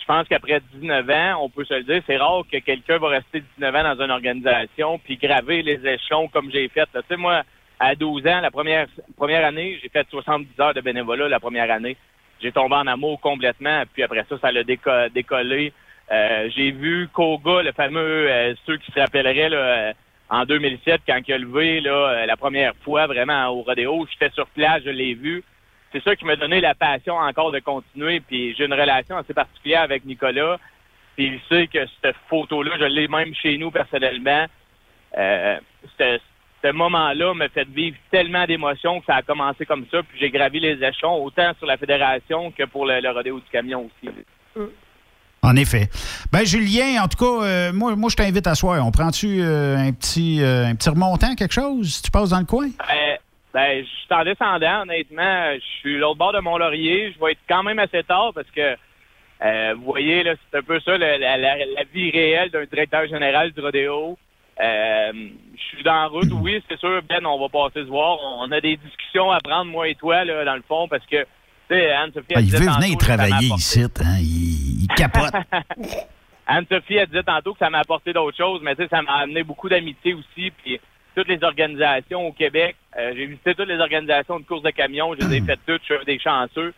je 0.00 0.04
pense 0.04 0.28
qu'après 0.28 0.60
19 0.74 1.10
ans, 1.10 1.44
on 1.44 1.48
peut 1.48 1.64
se 1.64 1.74
le 1.74 1.82
dire, 1.82 2.02
c'est 2.06 2.16
rare 2.16 2.42
que 2.50 2.58
quelqu'un 2.58 2.98
va 2.98 3.08
rester 3.08 3.40
19 3.58 3.74
ans 3.74 3.94
dans 3.94 4.04
une 4.04 4.10
organisation 4.10 4.98
puis 4.98 5.16
graver 5.16 5.62
les 5.62 5.84
échelons 5.86 6.28
comme 6.28 6.50
j'ai 6.50 6.68
fait. 6.68 6.88
Tu 6.94 7.00
sais, 7.08 7.16
moi, 7.16 7.42
à 7.78 7.94
12 7.94 8.26
ans, 8.26 8.40
la 8.40 8.50
première 8.50 8.86
première 9.16 9.44
année, 9.44 9.78
j'ai 9.82 9.88
fait 9.88 10.06
70 10.08 10.48
heures 10.60 10.74
de 10.74 10.80
bénévolat 10.80 11.28
la 11.28 11.40
première 11.40 11.70
année. 11.70 11.96
J'ai 12.40 12.52
tombé 12.52 12.74
en 12.74 12.86
amour 12.86 13.20
complètement, 13.20 13.82
puis 13.92 14.02
après 14.02 14.24
ça, 14.28 14.38
ça 14.38 14.52
l'a 14.52 14.62
déco- 14.62 15.10
décollé. 15.12 15.72
Euh, 16.12 16.48
j'ai 16.54 16.70
vu 16.70 17.08
Koga, 17.12 17.62
le 17.62 17.72
fameux, 17.72 18.30
euh, 18.30 18.54
ceux 18.66 18.76
qui 18.76 18.92
se 18.92 19.00
rappelleraient 19.00 19.48
là, 19.48 19.56
euh, 19.56 19.92
en 20.28 20.44
2007, 20.44 21.02
quand 21.06 21.18
il 21.26 21.34
a 21.34 21.38
levé 21.38 21.80
là, 21.80 21.90
euh, 21.92 22.26
la 22.26 22.36
première 22.36 22.74
fois 22.84 23.06
vraiment 23.06 23.48
au 23.48 23.62
rodéo, 23.62 24.06
j'étais 24.10 24.32
sur 24.34 24.46
place, 24.48 24.82
je 24.84 24.90
l'ai 24.90 25.14
vu. 25.14 25.42
C'est 25.96 26.10
ça 26.10 26.14
qui 26.14 26.26
m'a 26.26 26.36
donné 26.36 26.60
la 26.60 26.74
passion 26.74 27.14
encore 27.14 27.52
de 27.52 27.58
continuer. 27.60 28.20
Puis 28.20 28.54
j'ai 28.54 28.66
une 28.66 28.74
relation 28.74 29.16
assez 29.16 29.32
particulière 29.32 29.80
avec 29.80 30.04
Nicolas. 30.04 30.58
Puis 31.16 31.26
il 31.26 31.40
sait 31.48 31.66
que 31.68 31.86
cette 32.02 32.16
photo-là, 32.28 32.72
je 32.78 32.84
l'ai 32.84 33.08
même 33.08 33.34
chez 33.34 33.56
nous 33.56 33.70
personnellement. 33.70 34.44
Euh, 35.16 35.58
ce, 35.98 36.72
moment-là 36.72 37.32
m'a 37.32 37.48
fait 37.48 37.66
vivre 37.68 37.96
tellement 38.10 38.44
d'émotions 38.44 39.00
que 39.00 39.06
ça 39.06 39.16
a 39.16 39.22
commencé 39.22 39.64
comme 39.64 39.86
ça. 39.90 40.02
Puis 40.02 40.18
j'ai 40.20 40.30
gravi 40.30 40.60
les 40.60 40.84
échelons 40.84 41.24
autant 41.24 41.52
sur 41.56 41.66
la 41.66 41.78
fédération 41.78 42.50
que 42.50 42.64
pour 42.64 42.84
le, 42.84 43.00
le 43.00 43.10
rodéo 43.10 43.38
du 43.38 43.46
camion 43.50 43.88
aussi. 43.88 44.12
En 45.42 45.54
effet. 45.54 45.88
Ben 46.32 46.44
Julien, 46.44 47.04
en 47.04 47.08
tout 47.08 47.24
cas, 47.24 47.44
euh, 47.44 47.72
moi, 47.72 47.94
moi 47.94 48.10
je 48.10 48.16
t'invite 48.16 48.46
à 48.48 48.54
soir. 48.54 48.84
On 48.84 48.90
prend-tu 48.90 49.40
euh, 49.40 49.76
un 49.76 49.92
petit 49.92 50.42
euh, 50.42 50.66
un 50.66 50.74
petit 50.74 50.88
remontant, 50.88 51.36
quelque 51.36 51.54
chose? 51.54 52.02
Tu 52.02 52.10
passes 52.10 52.30
dans 52.30 52.40
le 52.40 52.46
coin? 52.46 52.68
Ben, 53.56 53.78
ben, 53.78 53.84
je 53.84 53.88
suis 53.88 54.06
en 54.10 54.24
descendant, 54.24 54.82
honnêtement. 54.82 55.54
Je 55.54 55.64
suis 55.80 55.96
l'autre 55.98 56.18
bord 56.18 56.32
de 56.34 56.40
Mont-Laurier. 56.40 57.12
Je 57.12 57.24
vais 57.24 57.32
être 57.32 57.40
quand 57.48 57.62
même 57.62 57.78
assez 57.78 58.02
tard 58.02 58.32
parce 58.34 58.50
que, 58.50 58.76
euh, 59.44 59.74
vous 59.78 59.84
voyez, 59.84 60.22
là, 60.22 60.34
c'est 60.50 60.58
un 60.58 60.62
peu 60.62 60.78
ça, 60.80 60.98
la, 60.98 61.16
la- 61.16 61.36
la- 61.38 61.56
la 61.64 61.84
vie 61.92 62.10
réelle 62.10 62.50
d'un 62.50 62.64
directeur 62.66 63.06
général 63.06 63.52
du 63.52 63.60
rodéo. 63.60 64.18
Euh, 64.60 65.12
je 65.54 65.62
suis 65.74 65.82
dans 65.82 65.94
la 65.94 66.06
route, 66.06 66.28
oui, 66.32 66.62
c'est 66.68 66.78
sûr, 66.78 67.00
Ben, 67.08 67.24
on 67.24 67.38
va 67.40 67.48
passer 67.48 67.80
se 67.84 67.88
voir. 67.88 68.18
On 68.38 68.50
a 68.52 68.60
des 68.60 68.76
discussions 68.76 69.30
à 69.32 69.40
prendre, 69.40 69.70
moi 69.70 69.88
et 69.88 69.94
toi, 69.94 70.24
là, 70.24 70.44
dans 70.44 70.56
le 70.56 70.62
fond, 70.68 70.86
parce 70.88 71.04
que, 71.06 71.22
tu 71.22 71.26
sais, 71.76 71.90
Anne-Sophie... 71.92 72.26
Elle 72.36 72.44
il 72.44 72.52
veut 72.52 72.66
tantôt 72.66 72.80
venir 72.80 72.92
m'a 72.98 73.04
travailler 73.04 73.48
ici. 73.56 73.80
Hein? 73.82 74.18
Il, 74.20 74.82
il 74.84 74.88
capote. 74.96 75.32
Anne-Sophie, 76.46 76.94
elle 76.96 77.06
disait 77.08 77.22
tantôt 77.22 77.52
que 77.54 77.58
ça 77.58 77.70
m'a 77.70 77.78
apporté 77.80 78.12
d'autres 78.12 78.36
choses, 78.36 78.60
mais 78.62 78.74
tu 78.76 78.82
sais, 78.82 78.88
ça 78.88 79.02
m'a 79.02 79.14
amené 79.16 79.42
beaucoup 79.42 79.68
d'amitié 79.68 80.14
aussi. 80.14 80.52
Puis 80.62 80.78
toutes 81.16 81.28
les 81.28 81.42
organisations 81.42 82.26
au 82.26 82.32
Québec, 82.32 82.76
euh, 82.96 83.12
j'ai 83.16 83.26
visité 83.26 83.54
toutes 83.54 83.68
les 83.68 83.80
organisations 83.80 84.38
de 84.38 84.44
course 84.44 84.62
de 84.62 84.70
camions, 84.70 85.14
je 85.18 85.26
les 85.26 85.36
ai 85.36 85.40
faites 85.40 85.60
toutes, 85.66 85.80
je 85.88 85.94
suis 85.94 86.04
des 86.04 86.18
chanceux. 86.18 86.74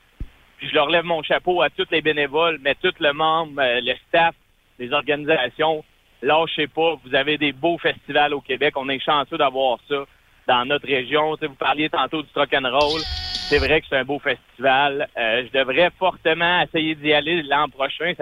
Puis 0.59 0.69
je 0.69 0.75
leur 0.75 0.89
lève 0.89 1.05
mon 1.05 1.23
chapeau 1.25 1.61
à 1.61 1.71
tous 1.71 1.87
les 1.91 2.01
bénévoles, 2.01 2.59
mais 2.63 2.77
tout 2.77 2.95
le 3.01 3.13
membre, 3.13 3.61
euh, 3.61 3.81
le 3.83 3.95
staff, 4.09 4.35
les 4.79 4.93
organisations. 4.93 5.85
Lâchez 6.23 6.69
pas, 6.69 6.95
vous 7.05 7.15
avez 7.17 7.37
des 7.37 7.53
beaux 7.53 7.79
festivals 7.79 8.33
au 8.33 8.41
Québec. 8.41 8.75
On 8.77 8.89
est 8.89 9.01
chanceux 9.01 9.39
d'avoir 9.39 9.79
ça 9.89 10.05
dans 10.47 10.65
notre 10.65 10.87
région. 10.87 11.37
Vous 11.41 11.55
parliez 11.55 11.89
tantôt 11.91 12.23
du 12.23 12.29
Rock 12.35 12.55
and 12.55 12.71
Roll. 12.71 13.01
C'est 13.03 13.59
vrai 13.59 13.81
que 13.81 13.87
c'est 13.89 13.97
un 13.97 14.05
beau 14.05 14.21
festival. 14.21 15.09
Euh, 15.17 15.45
je 15.47 15.59
devrais 15.59 15.91
fortement 15.99 16.63
essayer 16.63 16.95
d'y 16.95 17.13
aller 17.13 17.43
l'an 17.43 17.69
prochain. 17.69 18.13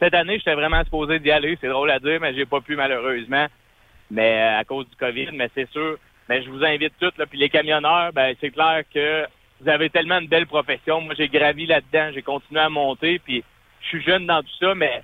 Cette 0.00 0.14
année, 0.14 0.38
j'étais 0.38 0.54
vraiment 0.54 0.82
supposé 0.84 1.18
d'y 1.20 1.30
aller. 1.30 1.58
C'est 1.60 1.68
drôle 1.68 1.90
à 1.90 1.98
dire, 2.00 2.20
mais 2.20 2.34
j'ai 2.34 2.46
pas 2.46 2.60
pu 2.60 2.74
malheureusement. 2.74 3.46
Mais 4.10 4.40
euh, 4.40 4.58
à 4.60 4.64
cause 4.64 4.88
du 4.88 4.96
COVID, 4.96 5.30
mais 5.32 5.50
c'est 5.54 5.70
sûr. 5.70 5.98
Mais 6.28 6.42
je 6.42 6.50
vous 6.50 6.64
invite 6.64 6.92
tous. 7.00 7.12
Là, 7.18 7.26
puis 7.26 7.38
les 7.38 7.48
camionneurs, 7.48 8.12
ben 8.12 8.34
c'est 8.40 8.50
clair 8.50 8.82
que 8.92 9.26
vous 9.60 9.68
avez 9.68 9.90
tellement 9.90 10.18
une 10.18 10.28
belle 10.28 10.46
profession. 10.46 11.00
Moi, 11.00 11.14
j'ai 11.16 11.28
gravi 11.28 11.66
là-dedans, 11.66 12.10
j'ai 12.14 12.22
continué 12.22 12.60
à 12.60 12.68
monter, 12.68 13.18
puis 13.18 13.44
je 13.82 13.88
suis 13.88 14.02
jeune 14.02 14.26
dans 14.26 14.42
tout 14.42 14.56
ça, 14.58 14.74
mais 14.74 15.02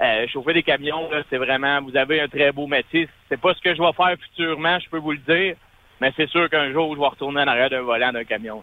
euh, 0.00 0.26
chauffer 0.28 0.52
des 0.52 0.62
camions, 0.62 1.10
là, 1.10 1.22
c'est 1.30 1.38
vraiment, 1.38 1.80
vous 1.82 1.96
avez 1.96 2.20
un 2.20 2.28
très 2.28 2.52
beau 2.52 2.66
métier. 2.66 3.08
C'est 3.28 3.40
pas 3.40 3.54
ce 3.54 3.60
que 3.60 3.74
je 3.74 3.80
vais 3.80 3.92
faire 3.92 4.16
futurement, 4.18 4.78
je 4.78 4.88
peux 4.90 4.98
vous 4.98 5.12
le 5.12 5.18
dire, 5.18 5.56
mais 6.00 6.12
c'est 6.16 6.28
sûr 6.28 6.50
qu'un 6.50 6.72
jour, 6.72 6.94
je 6.94 7.00
vais 7.00 7.06
retourner 7.06 7.42
en 7.42 7.46
arrière 7.46 7.70
d'un 7.70 7.82
volant 7.82 8.12
d'un 8.12 8.24
camion. 8.24 8.62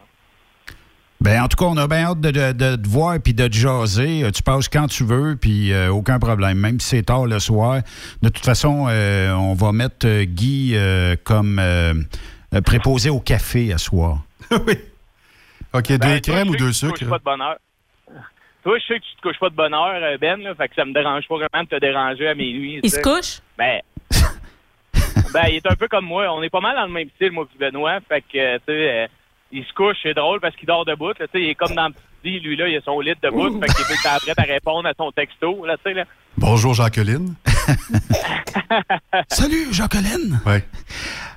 Ben, 1.21 1.39
en 1.43 1.47
tout 1.47 1.55
cas, 1.55 1.65
on 1.65 1.77
a 1.77 1.87
bien 1.87 2.05
hâte 2.05 2.19
de, 2.19 2.31
de- 2.31 2.51
de 2.51 2.75
te 2.77 2.87
voir 2.89 3.17
puis 3.23 3.33
de 3.35 3.47
te 3.47 3.53
jaser. 3.53 4.23
Euh, 4.23 4.31
Tu 4.31 4.41
passes 4.41 4.67
quand 4.67 4.87
tu 4.87 5.03
veux, 5.03 5.35
puis 5.35 5.71
euh, 5.71 5.89
aucun 5.91 6.17
problème. 6.17 6.57
Même 6.57 6.79
si 6.79 6.87
c'est 6.89 7.03
tard 7.03 7.27
le 7.27 7.37
soir. 7.39 7.81
De 8.23 8.29
toute 8.29 8.43
façon, 8.43 8.87
euh, 8.89 9.31
on 9.33 9.53
va 9.53 9.71
mettre 9.71 10.23
Guy 10.23 10.71
euh, 10.75 11.15
comme 11.23 11.61
préposé 12.65 13.09
au 13.11 13.19
café 13.19 13.71
à 13.71 13.77
soir. 13.77 14.19
OK, 15.73 15.87
deux 15.89 15.97
Ben, 15.99 16.19
crèmes 16.21 16.49
ou 16.49 16.55
deux 16.55 16.71
que 16.71 16.73
tu 16.73 16.79
te 16.81 16.85
couches 16.89 16.99
sucres? 16.99 17.09
pas 17.09 17.19
de 17.19 17.23
bonne 17.23 17.41
heure. 17.41 17.57
Toi, 18.63 18.77
je 18.79 18.85
sais 18.93 18.99
que 18.99 19.05
tu 19.05 19.15
te 19.15 19.21
couches 19.21 19.39
pas 19.39 19.49
de 19.49 19.55
bonne 19.55 19.73
heure, 19.73 20.17
Ben, 20.19 20.41
là, 20.41 20.53
fait 20.55 20.67
que 20.69 20.75
ça 20.75 20.85
me 20.85 20.93
dérange 20.93 21.27
pas 21.27 21.35
vraiment 21.35 21.63
de 21.63 21.69
te 21.69 21.79
déranger 21.79 22.27
à 22.29 22.33
minuit. 22.35 22.79
Il 22.83 22.89
se 22.91 22.99
couche? 22.99 23.41
Ben, 23.57 23.79
ben, 25.33 25.45
il 25.49 25.55
est 25.57 25.67
un 25.71 25.75
peu 25.75 25.87
comme 25.87 26.05
moi. 26.05 26.25
On 26.33 26.41
est 26.43 26.49
pas 26.49 26.59
mal 26.61 26.75
dans 26.75 26.85
le 26.87 26.91
même 26.91 27.09
style, 27.15 27.31
moi 27.31 27.45
puis 27.47 27.57
Benoît. 27.59 27.99
Fait 28.09 28.21
que, 28.21 28.57
tu 28.57 28.63
sais, 28.67 29.07
il 29.51 29.63
se 29.65 29.73
couche, 29.73 29.97
c'est 30.03 30.13
drôle 30.13 30.39
parce 30.39 30.55
qu'il 30.55 30.67
dort 30.67 30.85
debout. 30.85 31.09
là, 31.09 31.13
Tu 31.17 31.23
sais, 31.33 31.41
il 31.41 31.49
est 31.49 31.55
comme 31.55 31.75
dans 31.75 31.87
le 31.87 31.93
petit 31.93 32.29
lit, 32.31 32.39
lui, 32.39 32.55
là, 32.55 32.67
il 32.67 32.77
a 32.77 32.81
son 32.81 32.99
lit 32.99 33.13
debout. 33.21 33.59
fait 33.59 33.67
qu'il 33.67 33.81
est 33.81 33.87
tout 33.87 33.91
le 33.91 34.03
temps 34.03 34.17
prêt 34.33 34.33
à 34.49 34.53
répondre 34.53 34.87
à 34.87 34.93
son 34.97 35.11
texto, 35.11 35.65
là, 35.65 35.75
là. 35.85 36.03
Bonjour, 36.37 36.73
Jacqueline. 36.73 37.35
Salut, 39.29 39.67
Jacqueline. 39.73 40.39
Ouais. 40.45 40.63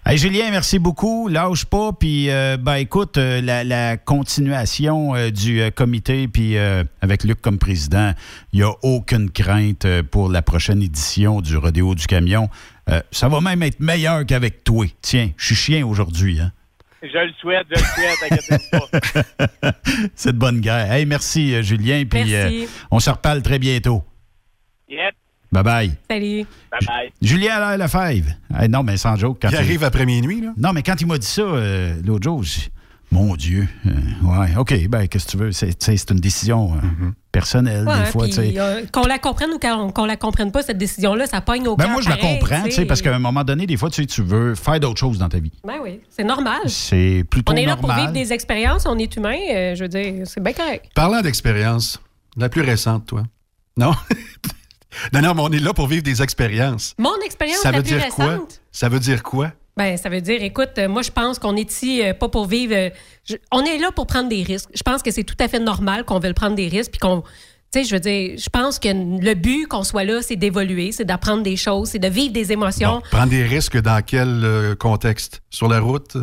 Hey, 0.06 0.18
Julien, 0.18 0.50
merci 0.50 0.78
beaucoup. 0.78 1.28
Lâche 1.28 1.64
pas. 1.64 1.92
Puis, 1.92 2.30
euh, 2.30 2.56
ben, 2.58 2.74
écoute, 2.76 3.16
euh, 3.18 3.40
la, 3.40 3.64
la 3.64 3.96
continuation 3.96 5.14
euh, 5.14 5.30
du 5.30 5.60
euh, 5.60 5.70
comité, 5.70 6.28
puis 6.28 6.56
euh, 6.56 6.84
avec 7.00 7.24
Luc 7.24 7.40
comme 7.40 7.58
président, 7.58 8.12
il 8.52 8.60
n'y 8.60 8.64
a 8.64 8.72
aucune 8.82 9.30
crainte 9.30 9.84
euh, 9.84 10.02
pour 10.02 10.28
la 10.28 10.42
prochaine 10.42 10.82
édition 10.82 11.40
du 11.40 11.56
Rodéo 11.56 11.94
du 11.94 12.06
Camion. 12.06 12.48
Euh, 12.90 13.00
ça 13.10 13.28
va 13.28 13.40
même 13.40 13.62
être 13.62 13.80
meilleur 13.80 14.24
qu'avec 14.26 14.62
toi. 14.62 14.86
Tiens, 15.00 15.30
je 15.36 15.46
suis 15.46 15.54
chien 15.54 15.86
aujourd'hui. 15.86 16.38
Hein? 16.40 16.52
Je 17.12 17.18
le 17.18 17.32
souhaite, 17.40 17.66
je 17.70 17.80
le 17.80 18.48
souhaite, 18.48 18.70
pas. 18.70 19.72
C'est 20.14 20.32
de 20.32 20.38
bonne 20.38 20.60
guerre. 20.60 20.90
Hey, 20.90 21.04
merci, 21.06 21.54
euh, 21.54 21.62
Julien. 21.62 22.04
Puis, 22.08 22.24
Merci. 22.24 22.64
euh, 22.64 22.66
on 22.90 22.98
se 22.98 23.10
reparle 23.10 23.42
très 23.42 23.58
bientôt. 23.58 24.02
Yep, 24.88 25.14
Bye 25.52 25.62
bye. 25.62 25.90
Salut. 26.10 26.44
bye-bye. 26.72 27.10
Julien 27.22 27.56
Allaire 27.56 27.78
Lefebvre. 27.86 28.30
Hey, 28.58 28.68
non, 28.68 28.82
mais 28.82 28.96
sans 28.96 29.16
joke. 29.16 29.38
Quand 29.42 29.50
Il 29.50 29.56
arrive 29.56 29.84
après 29.84 30.06
minuit, 30.06 30.40
là. 30.40 30.52
Non, 30.56 30.72
mais 30.72 30.82
quand 30.82 31.00
il 31.00 31.06
m'a 31.06 31.18
dit 31.18 31.26
ça 31.26 31.42
euh, 31.42 31.94
l'autre 32.04 32.24
jour, 32.24 32.40
dit, 32.40 32.68
mon 33.10 33.36
Dieu. 33.36 33.68
euh, 33.86 33.90
ouais, 34.22 34.56
OK, 34.56 34.88
ben, 34.88 35.06
qu'est-ce 35.06 35.26
que 35.26 35.30
tu 35.32 35.36
veux? 35.36 35.52
C'est, 35.52 36.10
une 36.10 36.18
décision 36.20 36.74
euh, 36.74 36.76
Mm-hmm. 36.78 37.12
personnelle, 37.32 37.86
Ouais, 37.86 37.98
des 38.00 38.04
fois. 38.06 38.24
puis, 38.24 38.30
tu 38.32 38.36
sais. 38.40 38.54
euh, 38.58 38.84
qu'on 38.92 39.06
la 39.06 39.18
comprenne 39.18 39.50
ou 39.50 39.58
qu'on 39.58 39.90
qu'on 39.90 40.04
la 40.04 40.16
comprenne 40.16 40.50
pas, 40.52 40.62
cette 40.62 40.78
décision-là, 40.78 41.26
ça 41.26 41.40
pogne 41.40 41.66
au 41.68 41.76
Ben, 41.76 41.84
cœur 41.84 41.92
moi, 41.92 42.02
je 42.02 42.08
la 42.08 42.16
comprends, 42.16 42.62
tu 42.64 42.72
sais, 42.72 42.84
parce 42.84 43.02
qu'à 43.02 43.14
un 43.14 43.18
moment 43.18 43.44
donné, 43.44 43.66
des 43.66 43.76
fois, 43.76 43.90
tu 43.90 44.02
sais, 44.02 44.06
tu 44.06 44.22
veux 44.22 44.54
faire 44.54 44.78
d'autres 44.80 45.00
choses 45.00 45.18
dans 45.18 45.28
ta 45.28 45.38
vie. 45.38 45.52
Ben 45.66 45.74
oui, 45.82 46.00
c'est 46.10 46.24
normal. 46.24 46.60
C'est 46.68 47.24
plutôt 47.28 47.52
On 47.52 47.56
est 47.56 47.66
là 47.66 47.76
pour 47.76 47.88
normal. 47.88 48.06
vivre 48.12 48.12
des 48.12 48.32
expériences, 48.32 48.86
on 48.86 48.98
est 48.98 49.14
humain, 49.16 49.36
euh, 49.52 49.74
je 49.74 49.82
veux 49.84 49.88
dire, 49.88 50.26
c'est 50.26 50.42
bien 50.42 50.52
correct. 50.52 50.86
Parlant 50.94 51.20
d'expérience, 51.22 52.00
la 52.36 52.48
plus 52.48 52.62
récente, 52.62 53.06
toi. 53.06 53.22
Non? 53.76 53.92
non, 55.12 55.20
non, 55.22 55.34
mais 55.34 55.42
on 55.42 55.50
est 55.50 55.58
là 55.60 55.72
pour 55.74 55.88
vivre 55.88 56.02
des 56.04 56.22
expériences. 56.22 56.94
Mon 56.98 57.18
expérience 57.24 57.58
Ça 57.58 57.72
la 57.72 57.78
veut 57.78 57.82
plus 57.82 57.96
dire 57.96 58.08
quoi? 58.10 58.26
récente? 58.26 58.60
Ça 58.70 58.88
veut 58.88 59.00
dire 59.00 59.22
quoi? 59.22 59.50
Ben, 59.76 59.96
ça 59.96 60.08
veut 60.08 60.20
dire, 60.20 60.40
écoute, 60.42 60.70
euh, 60.78 60.88
moi, 60.88 61.02
je 61.02 61.10
pense 61.10 61.38
qu'on 61.40 61.56
est 61.56 61.70
ici 61.70 62.00
euh, 62.02 62.14
pas 62.14 62.28
pour 62.28 62.46
vivre. 62.46 62.74
euh, 62.74 62.90
je- 63.28 63.36
on 63.50 63.62
est 63.64 63.78
là 63.78 63.90
pour 63.90 64.06
prendre 64.06 64.28
des 64.28 64.42
risques. 64.44 64.70
Je 64.74 64.82
pense 64.82 65.02
que 65.02 65.10
c'est 65.10 65.24
tout 65.24 65.34
à 65.40 65.48
fait 65.48 65.58
normal 65.58 66.04
qu'on 66.04 66.20
veuille 66.20 66.32
prendre 66.34 66.54
des 66.54 66.68
risques, 66.68 66.92
puis 66.92 67.00
qu'on. 67.00 67.22
Tu 67.72 67.80
sais, 67.82 67.84
je 67.84 67.94
veux 67.94 68.00
dire, 68.00 68.38
je 68.38 68.48
pense 68.50 68.78
que 68.78 68.88
le 68.88 69.34
but 69.34 69.66
qu'on 69.66 69.82
soit 69.82 70.04
là, 70.04 70.22
c'est 70.22 70.36
d'évoluer, 70.36 70.92
c'est 70.92 71.04
d'apprendre 71.04 71.42
des 71.42 71.56
choses, 71.56 71.88
c'est 71.88 71.98
de 71.98 72.06
vivre 72.06 72.32
des 72.32 72.52
émotions. 72.52 73.02
Prendre 73.10 73.30
des 73.30 73.42
risques 73.42 73.80
dans 73.80 74.00
quel 74.04 74.42
euh, 74.44 74.76
contexte? 74.76 75.42
Sur 75.50 75.66
la 75.68 75.80
route? 75.80 76.16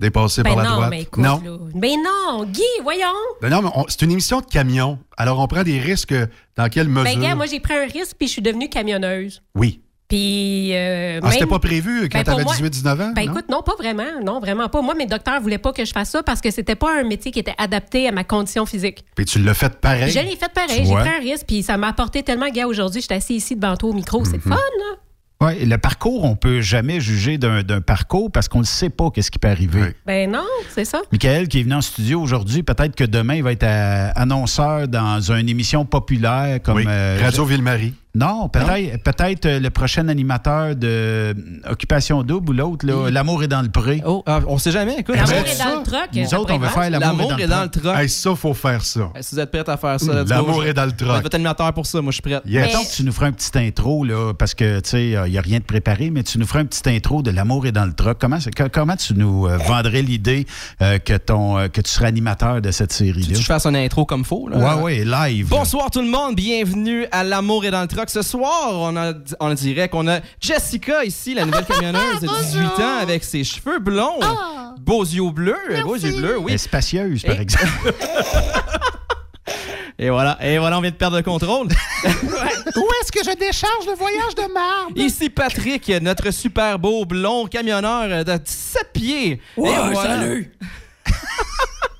dépasser 0.00 0.42
ben 0.44 0.54
par 0.54 0.62
la 0.62 0.68
non, 0.68 0.74
droite? 0.76 0.90
mais 0.90 1.02
écoute, 1.02 1.24
non. 1.24 1.40
là. 1.44 1.58
Ben 1.74 1.96
non, 2.04 2.44
Guy, 2.44 2.62
voyons. 2.84 3.06
Ben 3.42 3.50
non, 3.50 3.62
mais 3.62 3.70
c'est 3.88 4.02
une 4.02 4.12
émission 4.12 4.40
de 4.40 4.46
camion. 4.46 4.98
Alors, 5.16 5.40
on 5.40 5.46
prend 5.48 5.64
des 5.64 5.80
risques 5.80 6.14
dans 6.56 6.68
quelle 6.68 6.88
mesure? 6.88 7.02
Ben, 7.16 7.20
gars, 7.20 7.34
moi, 7.34 7.46
j'ai 7.46 7.58
pris 7.58 7.74
un 7.74 7.84
risque, 7.86 8.14
puis 8.16 8.28
je 8.28 8.32
suis 8.34 8.42
devenue 8.42 8.68
camionneuse. 8.68 9.42
Oui. 9.56 9.80
Puis. 10.08 10.70
euh, 10.74 11.20
Ah, 11.22 11.30
c'était 11.30 11.46
pas 11.46 11.58
prévu 11.58 12.08
quand 12.08 12.18
Ben, 12.18 12.24
t'avais 12.24 12.44
moi- 12.44 12.54
18-19 12.54 13.00
ans? 13.00 13.12
Ben 13.14 13.26
non? 13.26 13.32
écoute, 13.32 13.44
non, 13.50 13.62
pas 13.62 13.74
vraiment. 13.78 14.04
Non, 14.24 14.40
vraiment 14.40 14.68
pas. 14.68 14.80
Moi, 14.82 14.94
mes 14.94 15.06
docteurs 15.06 15.40
voulaient 15.40 15.58
pas 15.58 15.72
que 15.72 15.84
je 15.84 15.92
fasse 15.92 16.10
ça 16.10 16.22
parce 16.22 16.40
que 16.40 16.50
c'était 16.50 16.76
pas 16.76 16.98
un 17.00 17.04
métier 17.04 17.30
qui 17.30 17.38
était 17.38 17.54
adapté 17.58 18.08
à 18.08 18.12
ma 18.12 18.24
condition 18.24 18.64
physique. 18.66 19.04
Puis 19.14 19.24
tu 19.26 19.38
l'as 19.38 19.54
fait 19.54 19.78
pareil. 19.80 20.10
Je 20.10 20.20
l'ai 20.20 20.36
fait 20.36 20.52
pareil. 20.52 20.84
J'ai 20.86 20.94
pris 20.94 21.08
un 21.08 21.20
risque, 21.20 21.44
puis 21.46 21.62
ça 21.62 21.76
m'a 21.76 21.88
apporté 21.88 22.22
tellement, 22.22 22.48
gars, 22.48 22.66
aujourd'hui, 22.66 23.00
je 23.00 23.06
suis 23.06 23.14
assis 23.14 23.34
ici 23.36 23.54
devant 23.56 23.76
toi 23.76 23.90
au 23.90 23.94
micro. 23.94 24.24
C'est 24.24 24.36
Mhm. 24.44 24.52
fun, 24.52 24.56
là. 24.56 24.96
Ouais, 25.40 25.64
le 25.64 25.78
parcours, 25.78 26.24
on 26.24 26.34
peut 26.34 26.60
jamais 26.62 27.00
juger 27.00 27.38
d'un, 27.38 27.62
parcours 27.80 28.32
parce 28.32 28.48
qu'on 28.48 28.58
ne 28.58 28.64
sait 28.64 28.90
pas 28.90 29.08
qu'est-ce 29.12 29.30
qui 29.30 29.38
peut 29.38 29.46
arriver. 29.46 29.94
Ben 30.04 30.28
non, 30.28 30.42
c'est 30.74 30.84
ça. 30.84 31.00
Michael, 31.12 31.46
qui 31.46 31.60
est 31.60 31.62
venu 31.62 31.74
en 31.74 31.80
studio 31.80 32.20
aujourd'hui, 32.20 32.64
peut-être 32.64 32.96
que 32.96 33.04
demain, 33.04 33.34
il 33.36 33.44
va 33.44 33.52
être 33.52 33.62
euh, 33.62 34.10
annonceur 34.16 34.88
dans 34.88 35.20
une 35.30 35.48
émission 35.48 35.84
populaire 35.84 36.60
comme 36.60 36.78
Oui, 36.78 36.84
euh, 36.88 37.20
Radio 37.22 37.44
Ville-Marie. 37.44 37.94
Non, 38.14 38.48
peut-être 38.48 39.02
peut-être 39.02 39.46
euh, 39.46 39.60
le 39.60 39.70
prochain 39.70 40.08
animateur 40.08 40.74
de 40.74 40.86
euh, 40.86 41.34
Occupation 41.70 42.22
Double 42.22 42.50
ou 42.50 42.52
l'autre, 42.54 42.86
là, 42.86 43.10
L'amour 43.10 43.42
est 43.42 43.48
dans 43.48 43.62
le 43.62 43.68
pré. 43.68 44.02
Oh, 44.04 44.22
ah, 44.26 44.40
on 44.46 44.58
sait 44.58 44.70
jamais, 44.72 44.96
écoute. 45.00 45.14
L'amour 45.14 45.46
est 45.46 45.58
dans 45.58 45.78
le 45.78 45.84
troc. 45.84 46.08
Nous 46.14 46.34
autres, 46.34 46.54
on 46.54 46.58
veut 46.58 46.68
faire 46.68 46.90
L'amour 46.90 47.38
est 47.38 47.46
dans 47.46 47.62
le 47.62 47.68
troc. 47.68 47.82
troc. 47.84 47.96
Hey, 47.96 48.08
ça, 48.08 48.34
faut 48.34 48.54
faire 48.54 48.84
ça. 48.84 49.10
Si 49.20 49.34
vous 49.34 49.40
êtes 49.40 49.50
prêts 49.50 49.68
à 49.68 49.76
faire 49.76 50.00
ça, 50.00 50.24
go. 50.24 50.28
L'amour 50.28 50.64
est 50.64 50.74
dans 50.74 50.86
le 50.86 50.92
troc. 50.92 51.08
Je 51.16 51.20
vais 51.20 51.26
être 51.26 51.34
animateur 51.34 51.72
pour 51.74 51.86
ça, 51.86 52.00
moi 52.00 52.10
je 52.10 52.14
suis 52.14 52.22
prêt. 52.22 52.40
Yes. 52.46 52.66
Mettons 52.66 52.84
que 52.84 52.94
tu 52.94 53.04
nous 53.04 53.12
feras 53.12 53.26
un 53.26 53.32
petit 53.32 53.58
intro, 53.58 54.04
là, 54.04 54.32
parce 54.32 54.54
que, 54.54 54.80
tu 54.80 54.90
sais, 54.90 55.08
il 55.08 55.30
n'y 55.30 55.38
a 55.38 55.42
rien 55.42 55.58
de 55.58 55.64
préparé, 55.64 56.10
mais 56.10 56.22
tu 56.22 56.38
nous 56.38 56.46
feras 56.46 56.60
un 56.60 56.66
petit 56.66 56.88
intro 56.88 57.22
de 57.22 57.30
L'amour 57.30 57.66
est 57.66 57.72
dans 57.72 57.84
le 57.86 57.92
troc. 57.92 58.18
Comment, 58.20 58.38
comment 58.72 58.96
tu 58.96 59.14
nous 59.14 59.46
euh, 59.46 59.58
vendrais 59.58 60.02
l'idée 60.02 60.46
euh, 60.82 60.98
que, 60.98 61.16
ton, 61.16 61.58
euh, 61.58 61.68
que 61.68 61.80
tu 61.80 61.90
serais 61.90 62.06
animateur 62.06 62.60
de 62.62 62.70
cette 62.70 62.90
Tu 62.96 63.04
veux 63.04 63.12
série-là? 63.12 63.34
que 63.36 63.42
je 63.42 63.46
fasse 63.46 63.66
un 63.66 63.74
intro 63.74 64.06
comme 64.06 64.24
faux? 64.24 64.48
Là? 64.48 64.76
Ouais, 64.76 64.82
ouais, 64.82 65.04
live. 65.04 65.48
Bonsoir 65.48 65.90
tout 65.90 66.00
le 66.00 66.08
monde, 66.08 66.34
bienvenue 66.34 67.06
à 67.12 67.22
L'amour 67.22 67.64
est 67.64 67.70
dans 67.70 67.82
le 67.82 67.88
truck. 67.98 68.10
Ce 68.10 68.22
soir, 68.22 68.70
on 68.72 68.96
a 68.96 69.12
on 69.40 69.52
dirait 69.54 69.88
qu'on 69.88 70.08
a 70.08 70.20
Jessica 70.40 71.04
ici, 71.04 71.34
la 71.34 71.44
nouvelle 71.44 71.64
camionneuse 71.64 72.20
de 72.20 72.28
18 72.42 72.64
ans 72.82 72.98
avec 73.02 73.24
ses 73.24 73.44
cheveux 73.44 73.78
blonds, 73.78 74.20
beaux 74.80 75.04
yeux 75.04 75.30
bleus, 75.30 75.56
beaux 75.84 75.96
yeux 75.96 76.12
bleus, 76.16 76.38
oui. 76.38 76.52
est 76.52 76.58
spacieuse, 76.58 77.22
par 77.22 77.36
Et- 77.36 77.42
exemple. 77.42 77.94
Et 80.00 80.10
voilà, 80.10 80.38
et 80.40 80.58
voilà, 80.58 80.78
on 80.78 80.80
vient 80.80 80.92
de 80.92 80.96
perdre 80.96 81.16
le 81.16 81.24
contrôle. 81.24 81.66
Où 82.04 82.86
est-ce 83.00 83.10
que 83.10 83.18
je 83.28 83.36
décharge 83.36 83.84
le 83.84 83.94
voyage 83.94 84.32
de 84.36 84.52
marbre? 84.52 84.92
Ici 84.94 85.28
Patrick, 85.28 85.88
notre 86.00 86.30
super 86.30 86.78
beau 86.78 87.04
blond 87.04 87.46
camionneur 87.48 88.24
de 88.24 88.36
17 88.36 88.92
pieds. 88.92 89.40
Ouais, 89.56 89.70
Et 89.72 89.92
voilà. 89.92 90.20
salut. 90.20 90.52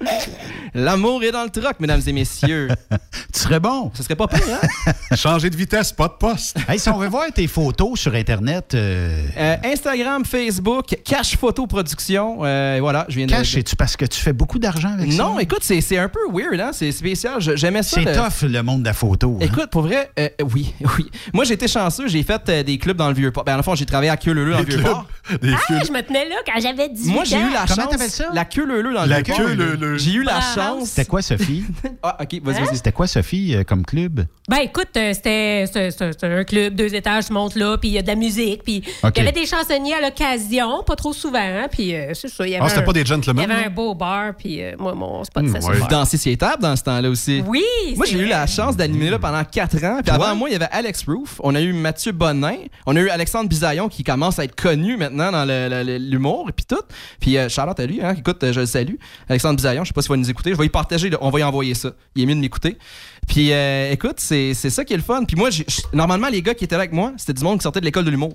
L'amour 0.74 1.22
est 1.24 1.32
dans 1.32 1.44
le 1.44 1.50
truck, 1.50 1.80
mesdames 1.80 2.00
et 2.06 2.12
messieurs. 2.12 2.68
Tu 3.32 3.40
serais 3.40 3.60
bon. 3.60 3.90
Ce 3.94 4.02
serait 4.02 4.16
pas 4.16 4.26
pire, 4.26 4.40
hein? 4.86 4.92
Changer 5.16 5.50
de 5.50 5.56
vitesse, 5.56 5.92
pas 5.92 6.08
de 6.08 6.14
poste. 6.14 6.56
Hey, 6.68 6.78
si 6.78 6.88
on 6.88 6.96
veut 6.98 7.08
voir 7.08 7.26
tes 7.32 7.46
photos 7.46 7.98
sur 8.00 8.14
Internet, 8.14 8.74
euh, 8.74 9.22
Euh, 9.36 9.56
Instagram, 9.64 10.24
Facebook, 10.24 10.96
Cash 11.04 11.36
Photo 11.36 11.66
Production. 11.66 12.38
Euh, 12.42 12.78
voilà, 12.80 13.04
je 13.08 13.16
viens 13.16 13.26
de. 13.26 13.30
cash, 13.32 13.52
c'est-tu 13.52 13.76
parce 13.76 13.96
que 13.96 14.06
tu 14.06 14.18
fais 14.18 14.32
beaucoup 14.32 14.58
d'argent 14.58 14.92
avec 14.94 15.12
ça? 15.12 15.22
Non, 15.22 15.38
écoute, 15.38 15.60
c'est 15.62 15.80
c'est 15.80 15.98
un 15.98 16.08
peu 16.08 16.20
weird, 16.32 16.58
hein? 16.60 16.70
C'est 16.72 16.90
spécial. 16.90 17.34
J'aimais 17.38 17.82
ça. 17.82 18.00
C'est 18.02 18.04
le- 18.04 18.12
tough, 18.14 18.42
le 18.48 18.62
monde 18.62 18.80
de 18.82 18.86
la 18.86 18.94
photo. 18.94 19.36
hein? 19.40 19.44
Écoute, 19.44 19.70
pour 19.70 19.82
vrai, 19.82 20.10
euh, 20.18 20.28
oui, 20.52 20.72
oui. 20.98 21.10
Moi, 21.32 21.44
j'ai 21.44 21.54
été 21.54 21.68
chanceux. 21.68 22.08
J'ai 22.08 22.22
fait 22.22 22.40
euh, 22.48 22.62
des 22.62 22.78
clubs 22.78 22.96
dans 22.96 23.08
le 23.08 23.14
Vieux-Port. 23.14 23.44
Ben, 23.44 23.58
en 23.58 23.62
fond, 23.62 23.74
j'ai 23.74 23.86
travaillé 23.86 24.10
à 24.10 24.16
Queue 24.16 24.32
Leu 24.32 24.50
dans 24.52 24.58
le 24.60 24.64
Vieux-Port. 24.64 25.06
Ah, 25.30 25.34
je 25.36 25.92
me 25.92 26.00
tenais 26.02 26.28
là 26.28 26.36
quand 26.46 26.60
j'avais 26.60 26.88
18 26.88 27.12
Moi, 27.12 27.24
j'ai 27.24 27.36
eu 27.36 27.52
la 27.52 27.64
Comment 27.68 27.82
chance. 27.82 27.90
t'appelles 27.90 28.10
ça? 28.10 28.30
La 28.32 28.44
Queue 28.46 28.64
Leu 28.66 28.82
dans 28.82 29.02
le 29.02 29.08
La 29.08 29.20
Vieux-Port. 29.22 29.44
queue, 29.46 29.54
J'ai 29.96 30.12
eu 30.12 30.22
la 30.22 30.40
chance. 30.40 30.90
C'était 30.90 31.04
quoi, 31.06 31.22
Sophie? 31.22 31.64
Ah, 32.02 32.16
ok, 32.20 32.40
vas-y, 32.42 32.56
Hein? 32.58 32.64
vas-y. 32.64 32.76
C'était 32.76 32.92
quoi, 32.92 33.06
Sophie, 33.06 33.54
euh, 33.54 33.64
comme 33.64 33.84
club? 33.84 34.24
Ben 34.48 34.58
écoute, 34.58 34.88
euh, 34.96 35.12
c'était 35.12 35.64
c'est- 35.72 35.90
c'est- 35.90 36.12
c'est 36.18 36.24
un 36.24 36.44
club, 36.44 36.74
deux 36.74 36.94
étages, 36.94 37.26
tu 37.26 37.32
montes 37.32 37.54
là, 37.56 37.76
puis 37.78 37.88
il 37.88 37.92
y 37.92 37.98
a 37.98 38.02
de 38.02 38.06
la 38.06 38.14
musique, 38.14 38.62
puis 38.62 38.82
il 39.02 39.16
y 39.16 39.20
avait 39.20 39.32
des 39.32 39.46
chansonniers 39.46 39.94
à 39.94 40.00
l'occasion, 40.00 40.82
pas 40.84 40.96
trop 40.96 41.12
souvent, 41.12 41.38
hein, 41.40 41.66
puis 41.70 41.94
euh, 41.94 42.12
c'est 42.14 42.28
ça. 42.28 42.46
il 42.46 42.50
y 42.52 42.54
avait 42.56 42.64
Ah, 42.64 42.68
c'était 42.68 42.80
un- 42.82 42.84
pas 42.84 42.92
des 42.92 43.00
Il 43.00 43.04
y 43.06 43.06
gentlemen? 43.06 43.50
avait 43.50 43.60
là? 43.62 43.66
un 43.66 43.70
beau 43.70 43.94
bar, 43.94 44.32
puis 44.38 44.62
euh, 44.62 44.72
moi, 44.78 44.94
mon 44.94 45.24
spot, 45.24 45.42
Hmm, 45.44 45.52
c'était 45.54 45.64
ouais. 45.66 45.76
Vous 45.78 45.88
dansez 45.88 46.16
sur 46.18 46.30
les 46.30 46.36
tables 46.36 46.62
dans 46.62 46.76
ce 46.76 46.82
temps-là 46.84 47.08
aussi. 47.10 47.42
Oui, 47.46 47.62
Moi, 47.96 48.06
c'est 48.06 48.12
j'ai 48.12 48.18
eu 48.18 48.22
vrai. 48.22 48.30
la 48.30 48.46
chance 48.46 48.76
d'animer 48.76 49.10
là 49.10 49.18
pendant 49.18 49.42
4 49.44 49.82
ans. 49.84 50.00
Puis 50.02 50.10
avant 50.10 50.34
moi, 50.34 50.48
il 50.48 50.52
y 50.52 50.56
avait 50.56 50.68
Alex 50.72 51.04
Roof. 51.06 51.40
On 51.42 51.54
a 51.54 51.60
eu 51.60 51.72
Mathieu 51.72 52.12
Bonin. 52.12 52.56
On 52.86 52.94
a 52.96 53.00
eu 53.00 53.08
Alexandre 53.10 53.48
Bisaillon 53.48 53.88
qui 53.88 54.04
commence 54.04 54.38
à 54.38 54.44
être 54.44 54.54
connu 54.54 54.96
maintenant 54.96 55.30
dans 55.32 55.44
le- 55.44 55.68
le- 55.68 55.82
le- 55.82 55.98
l'humour 55.98 56.46
et 56.48 56.52
puis 56.52 56.64
tout. 56.66 56.76
Puis 57.20 57.36
euh, 57.36 57.48
Charlotte 57.48 57.78
à 57.80 57.86
lui, 57.86 58.00
hein. 58.02 58.14
Écoute, 58.18 58.42
euh, 58.44 58.52
je 58.52 58.60
le 58.60 58.66
salue. 58.66 58.94
Alexandre 59.28 59.56
Bisaillon, 59.56 59.77
je 59.84 59.88
sais 59.88 59.94
pas 59.94 60.02
s'il 60.02 60.10
va 60.10 60.16
nous 60.16 60.30
écouter. 60.30 60.52
Je 60.52 60.56
vais 60.56 60.66
y 60.66 60.70
partager. 60.70 61.10
On 61.20 61.30
va 61.30 61.40
y 61.40 61.42
envoyer 61.42 61.74
ça. 61.74 61.92
Il 62.14 62.22
est 62.22 62.26
mieux 62.26 62.34
de 62.34 62.40
m'écouter. 62.40 62.78
Puis 63.26 63.52
euh, 63.52 63.92
écoute, 63.92 64.20
c'est 64.20 64.54
ça 64.54 64.84
qui 64.84 64.94
est 64.94 64.96
le 64.96 65.02
fun. 65.02 65.24
Puis 65.24 65.36
moi, 65.36 65.50
normalement, 65.92 66.28
les 66.28 66.42
gars 66.42 66.54
qui 66.54 66.64
étaient 66.64 66.76
là 66.76 66.82
avec 66.82 66.92
moi, 66.92 67.12
c'était 67.16 67.34
du 67.34 67.44
monde 67.44 67.58
qui 67.58 67.62
sortait 67.62 67.80
de 67.80 67.84
l'école 67.84 68.04
de 68.04 68.10
l'humour. 68.10 68.34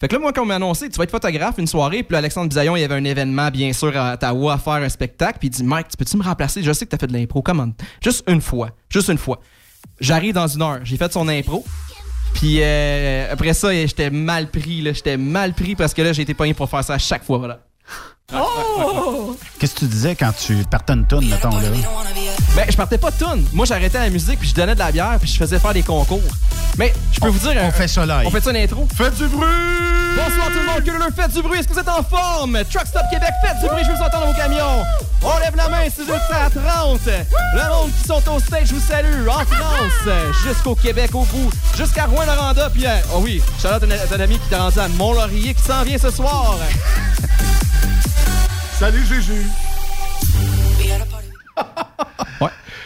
Fait 0.00 0.08
que 0.08 0.14
là, 0.14 0.18
moi, 0.18 0.32
quand 0.32 0.42
on 0.42 0.46
m'a 0.46 0.54
annoncé, 0.54 0.88
tu 0.88 0.96
vas 0.96 1.04
être 1.04 1.10
photographe 1.10 1.56
une 1.58 1.66
soirée, 1.66 2.02
puis 2.02 2.16
Alexandre 2.16 2.48
Bisaillon, 2.48 2.74
il 2.74 2.80
y 2.80 2.84
avait 2.84 2.94
un 2.94 3.04
événement, 3.04 3.50
bien 3.50 3.70
sûr, 3.74 3.94
à 3.94 4.14
Ottawa 4.14 4.54
à 4.54 4.58
faire 4.58 4.72
un 4.74 4.88
spectacle, 4.88 5.38
puis 5.38 5.48
il 5.48 5.50
dit 5.50 5.62
Mike, 5.62 5.88
tu 5.88 5.98
peux-tu 5.98 6.16
me 6.16 6.22
remplacer? 6.22 6.62
Je 6.62 6.72
sais 6.72 6.86
que 6.86 6.90
t'as 6.90 6.96
fait 6.96 7.06
de 7.06 7.12
l'impro, 7.12 7.42
comment 7.42 7.68
Juste 8.02 8.24
une 8.26 8.40
fois. 8.40 8.70
Juste 8.88 9.10
une 9.10 9.18
fois. 9.18 9.40
J'arrive 10.00 10.32
dans 10.32 10.46
une 10.46 10.62
heure, 10.62 10.80
j'ai 10.84 10.96
fait 10.96 11.12
son 11.12 11.28
impro. 11.28 11.66
Puis 12.32 12.62
euh, 12.62 13.30
après 13.30 13.52
ça, 13.52 13.74
j'étais 13.74 14.08
mal 14.08 14.50
pris, 14.50 14.80
là. 14.80 14.94
J'étais 14.94 15.18
mal 15.18 15.52
pris 15.52 15.74
parce 15.74 15.92
que 15.92 16.00
là, 16.00 16.14
j'ai 16.14 16.22
été 16.22 16.32
pogné 16.32 16.54
pour 16.54 16.70
faire 16.70 16.82
ça 16.82 16.94
à 16.94 16.98
chaque 16.98 17.24
fois, 17.24 17.36
voilà. 17.36 17.60
Oh! 18.34 19.36
Qu'est-ce 19.58 19.74
que 19.74 19.80
tu 19.80 19.86
disais 19.86 20.14
quand 20.14 20.32
tu 20.32 20.54
partais 20.70 20.92
une 20.92 21.06
toune, 21.06 21.28
mettons, 21.28 21.56
là? 21.56 21.68
Ben, 22.54 22.66
je 22.68 22.76
partais 22.76 22.98
pas 22.98 23.10
de 23.10 23.16
tune. 23.16 23.46
Moi, 23.52 23.66
j'arrêtais 23.66 23.98
la 23.98 24.10
musique, 24.10 24.38
puis 24.38 24.48
je 24.48 24.54
donnais 24.54 24.74
de 24.74 24.78
la 24.78 24.92
bière, 24.92 25.16
puis 25.20 25.30
je 25.30 25.36
faisais 25.36 25.58
faire 25.58 25.72
des 25.72 25.82
concours. 25.82 26.20
Mais 26.78 26.92
je 27.12 27.20
peux 27.20 27.28
vous 27.28 27.38
dire. 27.38 27.60
On 27.62 27.70
fait 27.70 27.88
ça 27.88 28.06
live. 28.06 28.26
On 28.26 28.30
fait 28.30 28.40
ça 28.40 28.50
une 28.50 28.56
intro. 28.56 28.88
Faites 28.96 29.14
du 29.16 29.26
bruit! 29.26 29.46
Bonsoir 30.16 30.46
tout 30.48 30.58
le 30.58 30.66
monde, 30.66 30.84
que 30.84 30.90
le 30.90 31.12
faites 31.14 31.32
du 31.32 31.42
bruit. 31.42 31.58
Est-ce 31.60 31.68
que 31.68 31.72
vous 31.74 31.78
êtes 31.78 31.88
en 31.88 32.02
forme? 32.02 32.58
Truck 32.70 32.86
Stop 32.86 33.02
Québec, 33.10 33.30
faites 33.44 33.60
du 33.60 33.68
bruit, 33.68 33.82
je 33.84 33.90
veux 33.90 33.96
vous 33.96 34.02
entendre 34.02 34.26
vos 34.26 34.32
camions. 34.34 34.82
On 35.22 35.38
lève 35.38 35.54
la 35.56 35.68
main 35.68 35.84
si 35.88 36.02
vous 36.02 36.10
êtes 36.10 36.20
à 36.30 36.50
30. 36.50 37.00
Le 37.06 37.68
monde 37.70 37.90
qui 37.96 38.08
sont 38.08 38.22
au 38.32 38.40
stage, 38.40 38.68
je 38.68 38.74
vous 38.74 38.80
salue. 38.80 39.28
En 39.28 39.44
France, 39.44 40.14
jusqu'au 40.44 40.74
Québec, 40.74 41.10
au 41.14 41.24
bout, 41.24 41.50
jusqu'à 41.76 42.06
Rouen-Noranda. 42.06 42.70
Puis, 42.70 42.86
euh, 42.86 42.96
oh 43.14 43.20
oui, 43.22 43.40
Charlotte, 43.62 43.84
un, 43.84 44.16
un 44.16 44.20
ami 44.20 44.38
qui 44.38 44.48
t'a 44.48 44.62
rendu 44.62 44.78
à 44.78 44.88
Mont-Laurier 44.88 45.54
qui 45.54 45.62
s'en 45.62 45.82
vient 45.84 45.98
ce 45.98 46.10
soir. 46.10 46.56
Salut, 48.78 49.04
Jésus! 49.06 49.46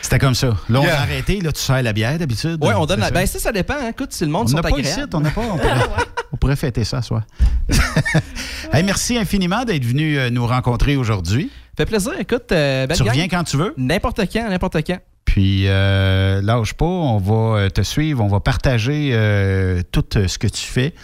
C'était 0.02 0.18
comme 0.18 0.34
ça. 0.34 0.48
Là, 0.68 0.80
on 0.80 0.82
Yeah. 0.84 0.98
a 0.98 1.02
arrêté. 1.02 1.40
Là, 1.40 1.50
tu 1.50 1.60
sers 1.60 1.82
la 1.82 1.92
bière 1.94 2.18
d'habitude. 2.18 2.62
Ouais, 2.62 2.74
on 2.74 2.84
donne 2.84 3.00
la. 3.00 3.10
Ben, 3.10 3.26
ça? 3.26 3.38
ça, 3.38 3.52
dépend. 3.52 3.74
hein. 3.74 3.88
Écoute, 3.90 4.12
si 4.12 4.24
le 4.24 4.30
monde 4.30 4.44
On 4.44 4.48
sont 4.56 4.58
pas 4.60 4.68
ici, 4.78 5.00
on 5.14 5.20
n'a 5.20 5.30
pas. 5.30 5.40
On 5.40 5.56
pourrait, 5.56 5.74
on 6.32 6.36
pourrait 6.36 6.56
fêter 6.56 6.84
ça, 6.84 7.00
soit. 7.00 7.22
hey, 8.72 8.82
merci 8.82 9.16
infiniment 9.16 9.64
d'être 9.64 9.84
venu 9.84 10.18
euh, 10.18 10.28
nous 10.28 10.46
rencontrer 10.46 10.96
aujourd'hui. 10.96 11.50
Fait 11.76 11.86
plaisir. 11.86 12.12
Écoute, 12.18 12.52
euh, 12.52 12.86
belle 12.86 12.96
Tu 12.98 13.02
gang. 13.02 13.12
reviens 13.12 13.28
quand 13.28 13.44
tu 13.44 13.56
veux. 13.56 13.72
N'importe 13.78 14.20
quand, 14.30 14.48
n'importe 14.50 14.76
quand. 14.86 14.98
Puis, 15.24 15.64
euh, 15.68 16.42
lâche 16.42 16.74
pas, 16.74 16.84
on 16.84 17.18
va 17.18 17.58
euh, 17.60 17.68
te 17.70 17.80
suivre, 17.80 18.22
on 18.22 18.28
va 18.28 18.40
partager 18.40 19.10
euh, 19.14 19.80
tout 19.90 20.04
ce 20.12 20.38
que 20.38 20.46
tu 20.46 20.62
fais. 20.62 20.94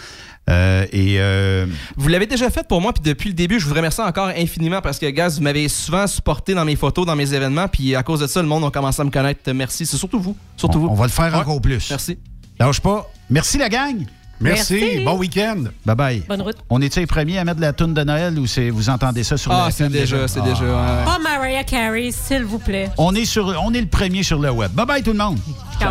Euh, 0.51 0.85
et 0.93 1.17
euh, 1.19 1.67
Vous 1.97 2.09
l'avez 2.09 2.27
déjà 2.27 2.51
fait 2.51 2.67
pour 2.67 2.81
moi, 2.81 2.93
puis 2.93 3.03
depuis 3.05 3.29
le 3.29 3.35
début, 3.35 3.61
je 3.61 3.67
vous 3.67 3.75
remercie 3.75 4.01
encore 4.01 4.29
infiniment 4.29 4.81
parce 4.83 4.99
que, 4.99 5.07
gars, 5.07 5.29
vous 5.29 5.41
m'avez 5.41 5.69
souvent 5.69 6.07
supporté 6.07 6.55
dans 6.55 6.65
mes 6.65 6.77
photos, 6.77 7.07
dans 7.07 7.17
mes 7.17 7.33
événements, 7.33 7.69
puis 7.69 7.95
à 7.95 8.03
cause 8.03 8.21
de 8.21 8.27
ça, 8.27 8.43
le 8.43 8.49
monde 8.49 8.65
a 8.65 8.71
commencé 8.71 9.01
à 9.01 9.05
me 9.05 9.11
connaître. 9.11 9.51
Merci. 9.53 9.87
C'est 9.87 9.97
surtout 9.97 10.21
vous. 10.21 10.37
Surtout 10.57 10.79
on, 10.79 10.83
vous. 10.83 10.89
on 10.89 10.95
va 10.95 11.05
le 11.07 11.11
faire 11.13 11.33
Ouais. 11.33 11.39
encore 11.41 11.61
plus. 11.61 11.89
Merci. 11.91 12.19
Lâche 12.59 12.81
pas. 12.81 13.09
Merci 13.31 13.59
la 13.59 13.69
gang. 13.69 13.97
Merci. 14.43 14.73
Merci. 14.81 15.05
Bon 15.05 15.19
week-end. 15.19 15.65
Bye 15.85 15.95
bye. 15.97 16.23
Bonne 16.27 16.41
route. 16.43 16.57
On 16.71 16.81
est-tu 16.81 16.99
les 17.01 17.07
premiers 17.07 17.39
à 17.39 17.45
mettre 17.45 17.61
la 17.61 17.73
toune 17.75 17.93
de 17.93 18.03
Noël 18.03 18.39
ou 18.39 18.47
vous 18.73 18.89
entendez 18.89 19.23
ça 19.23 19.37
sur 19.37 19.53
Ah, 19.53 19.67
la 19.67 19.71
c'est 19.71 19.85
FM 19.85 19.93
déjà, 19.93 20.27
c'est 20.29 20.41
déjà. 20.41 20.65
ouais. 20.65 21.05
Pas 21.05 21.19
Mariah 21.23 21.63
Carey, 21.65 22.11
s'il 22.11 22.45
vous 22.45 22.59
plaît. 22.59 22.89
On 22.97 23.15
est 23.15 23.27
sur 23.27 23.55
on 23.63 23.73
est 23.75 23.81
le 23.83 23.87
premier 23.87 24.23
sur 24.23 24.39
le 24.39 24.51
web. 24.51 24.73
Bye 24.73 24.87
bye 24.87 25.03
tout 25.03 25.13
le 25.13 25.19
monde. 25.19 25.39
Ciao. 25.79 25.91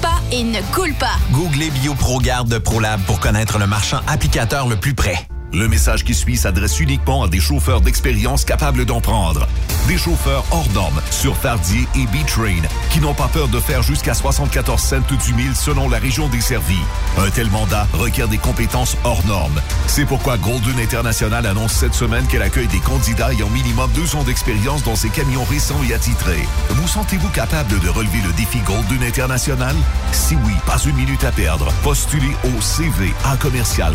pas 0.00 0.20
et 0.32 0.44
ne 0.44 0.60
coule 0.74 0.94
pas. 0.94 1.16
Googlez 1.32 1.70
BioProGarde 1.70 2.48
de 2.48 2.58
ProLab 2.58 3.00
pour 3.02 3.20
connaître 3.20 3.58
le 3.58 3.66
marchand 3.66 4.00
applicateur 4.06 4.68
le 4.68 4.76
plus 4.76 4.94
près. 4.94 5.28
Le 5.54 5.66
message 5.66 6.04
qui 6.04 6.12
suit 6.12 6.36
s'adresse 6.36 6.78
uniquement 6.78 7.22
à 7.22 7.28
des 7.28 7.40
chauffeurs 7.40 7.80
d'expérience 7.80 8.44
capables 8.44 8.84
d'en 8.84 9.00
prendre. 9.00 9.48
Des 9.86 9.96
chauffeurs 9.96 10.44
hors 10.50 10.68
normes 10.74 11.00
sur 11.10 11.34
Fardier 11.34 11.88
et 11.94 12.04
B-Train 12.04 12.68
qui 12.90 13.00
n'ont 13.00 13.14
pas 13.14 13.28
peur 13.28 13.48
de 13.48 13.58
faire 13.58 13.82
jusqu'à 13.82 14.12
74 14.12 14.78
cents 14.78 14.96
du 15.24 15.32
mille 15.32 15.56
selon 15.56 15.88
la 15.88 15.98
région 15.98 16.28
desservie. 16.28 16.76
Un 17.16 17.30
tel 17.30 17.50
mandat 17.50 17.86
requiert 17.94 18.28
des 18.28 18.36
compétences 18.36 18.94
hors 19.04 19.24
normes. 19.26 19.62
C'est 19.86 20.04
pourquoi 20.04 20.36
Golden 20.36 20.78
International 20.78 21.46
annonce 21.46 21.72
cette 21.72 21.94
semaine 21.94 22.26
qu'elle 22.26 22.42
accueille 22.42 22.66
des 22.66 22.80
candidats 22.80 23.32
ayant 23.32 23.48
minimum 23.48 23.90
deux 23.94 24.16
ans 24.16 24.24
d'expérience 24.24 24.82
dans 24.82 24.96
ses 24.96 25.08
camions 25.08 25.44
récents 25.44 25.80
et 25.88 25.94
attitrés. 25.94 26.46
Vous 26.68 26.88
sentez-vous 26.88 27.30
capable 27.30 27.80
de 27.80 27.88
relever 27.88 28.18
le 28.26 28.34
défi 28.34 28.58
Golden 28.66 29.02
International? 29.02 29.74
Si 30.12 30.36
oui, 30.44 30.52
pas 30.66 30.78
une 30.84 30.96
minute 30.96 31.24
à 31.24 31.32
perdre. 31.32 31.72
Postulez 31.82 32.36
au 32.44 32.60
CV 32.60 33.14
à 33.24 33.36
commercial 33.38 33.94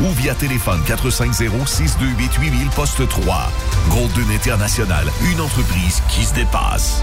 ou 0.00 0.10
via 0.12 0.34
téléphone 0.34 0.82
450-628-8000 0.86 2.68
poste 2.76 3.08
3. 3.08 3.50
Golden 3.88 4.30
International, 4.32 5.10
une 5.32 5.40
entreprise 5.40 6.02
qui 6.10 6.26
se 6.26 6.34
dépasse. 6.34 7.02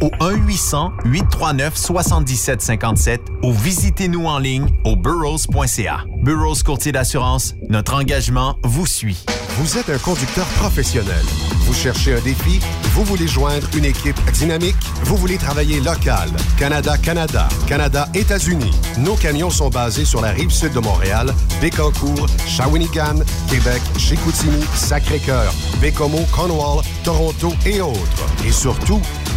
au 0.00 0.10
1-800-839-7757 0.20 3.18
ou 3.42 3.52
visitez-nous 3.52 4.26
en 4.26 4.38
ligne 4.38 4.68
au 4.84 4.96
burrows.ca. 4.96 6.04
Burroughs 6.22 6.62
Courtier 6.64 6.92
d'assurance, 6.92 7.54
notre 7.68 7.94
engagement 7.94 8.56
vous 8.62 8.86
suit. 8.86 9.24
Vous 9.58 9.76
êtes 9.76 9.90
un 9.90 9.98
conducteur 9.98 10.46
professionnel. 10.58 11.24
Vous 11.62 11.74
cherchez 11.74 12.14
un 12.14 12.20
défi? 12.20 12.60
Vous 12.94 13.04
voulez 13.04 13.26
joindre 13.26 13.66
une 13.76 13.84
équipe 13.84 14.18
dynamique? 14.32 14.76
Vous 15.02 15.16
voulez 15.16 15.36
travailler 15.36 15.80
local? 15.80 16.30
Canada-Canada, 16.58 17.48
Canada-États-Unis. 17.66 18.70
Nos 18.98 19.16
camions 19.16 19.50
sont 19.50 19.68
basés 19.68 20.04
sur 20.04 20.20
la 20.20 20.30
rive 20.30 20.50
sud 20.50 20.72
de 20.72 20.78
Montréal, 20.78 21.34
Bécancour, 21.60 22.28
Shawinigan, 22.46 23.16
Québec, 23.50 23.82
Chicoutimi, 23.98 24.62
Sacré-Cœur, 24.74 25.52
Bécomo, 25.80 26.20
Cornwall, 26.32 26.84
Toronto 27.02 27.52
et 27.66 27.80
autres. 27.80 28.26
Et 28.46 28.52
surtout, 28.52 29.00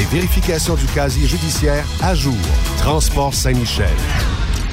et 0.00 0.04
vérification 0.04 0.74
du 0.74 0.86
casier 0.86 1.26
judiciaire 1.26 1.84
à 2.00 2.14
jour. 2.14 2.34
Transport 2.78 3.34
Saint-Michel. 3.34 3.88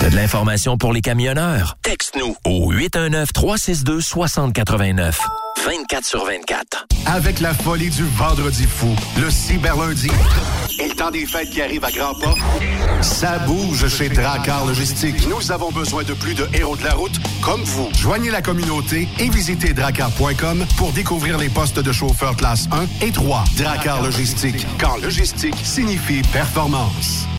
T'as 0.00 0.10
de 0.10 0.16
l'information 0.16 0.76
pour 0.76 0.92
les 0.92 1.00
camionneurs? 1.00 1.78
Texte-nous 1.82 2.36
au 2.44 2.72
819-362-6089. 2.72 5.14
24 5.64 6.04
sur 6.04 6.24
24. 6.24 6.86
Avec 7.06 7.40
la 7.40 7.54
folie 7.54 7.90
du 7.90 8.04
vendredi 8.04 8.66
fou, 8.66 8.94
le 9.20 9.30
cyberlundi 9.30 10.10
et 10.78 10.88
le 10.88 10.94
temps 10.94 11.10
des 11.10 11.26
fêtes 11.26 11.50
qui 11.50 11.60
arrive 11.62 11.82
à 11.84 11.90
grands 11.90 12.14
pas, 12.14 12.34
ça 13.00 13.38
bouge 13.40 13.88
chez 13.88 14.08
Dracar 14.10 14.64
Logistique. 14.66 15.26
Nous 15.28 15.50
avons 15.50 15.72
besoin 15.72 16.04
de 16.04 16.12
plus 16.12 16.34
de 16.34 16.46
héros 16.52 16.76
de 16.76 16.84
la 16.84 16.92
route 16.94 17.18
comme 17.42 17.62
vous. 17.62 17.88
Joignez 17.98 18.30
la 18.30 18.42
communauté 18.42 19.08
et 19.18 19.28
visitez 19.30 19.72
dracar.com 19.72 20.64
pour 20.76 20.92
découvrir 20.92 21.38
les 21.38 21.48
postes 21.48 21.80
de 21.80 21.92
chauffeur 21.92 22.36
classe 22.36 22.68
1 22.70 22.86
et 23.06 23.10
3. 23.10 23.44
Dracar 23.56 24.02
Logistique, 24.02 24.66
quand 24.78 24.98
logistique 24.98 25.56
signifie 25.64 26.22
performance. 26.32 27.26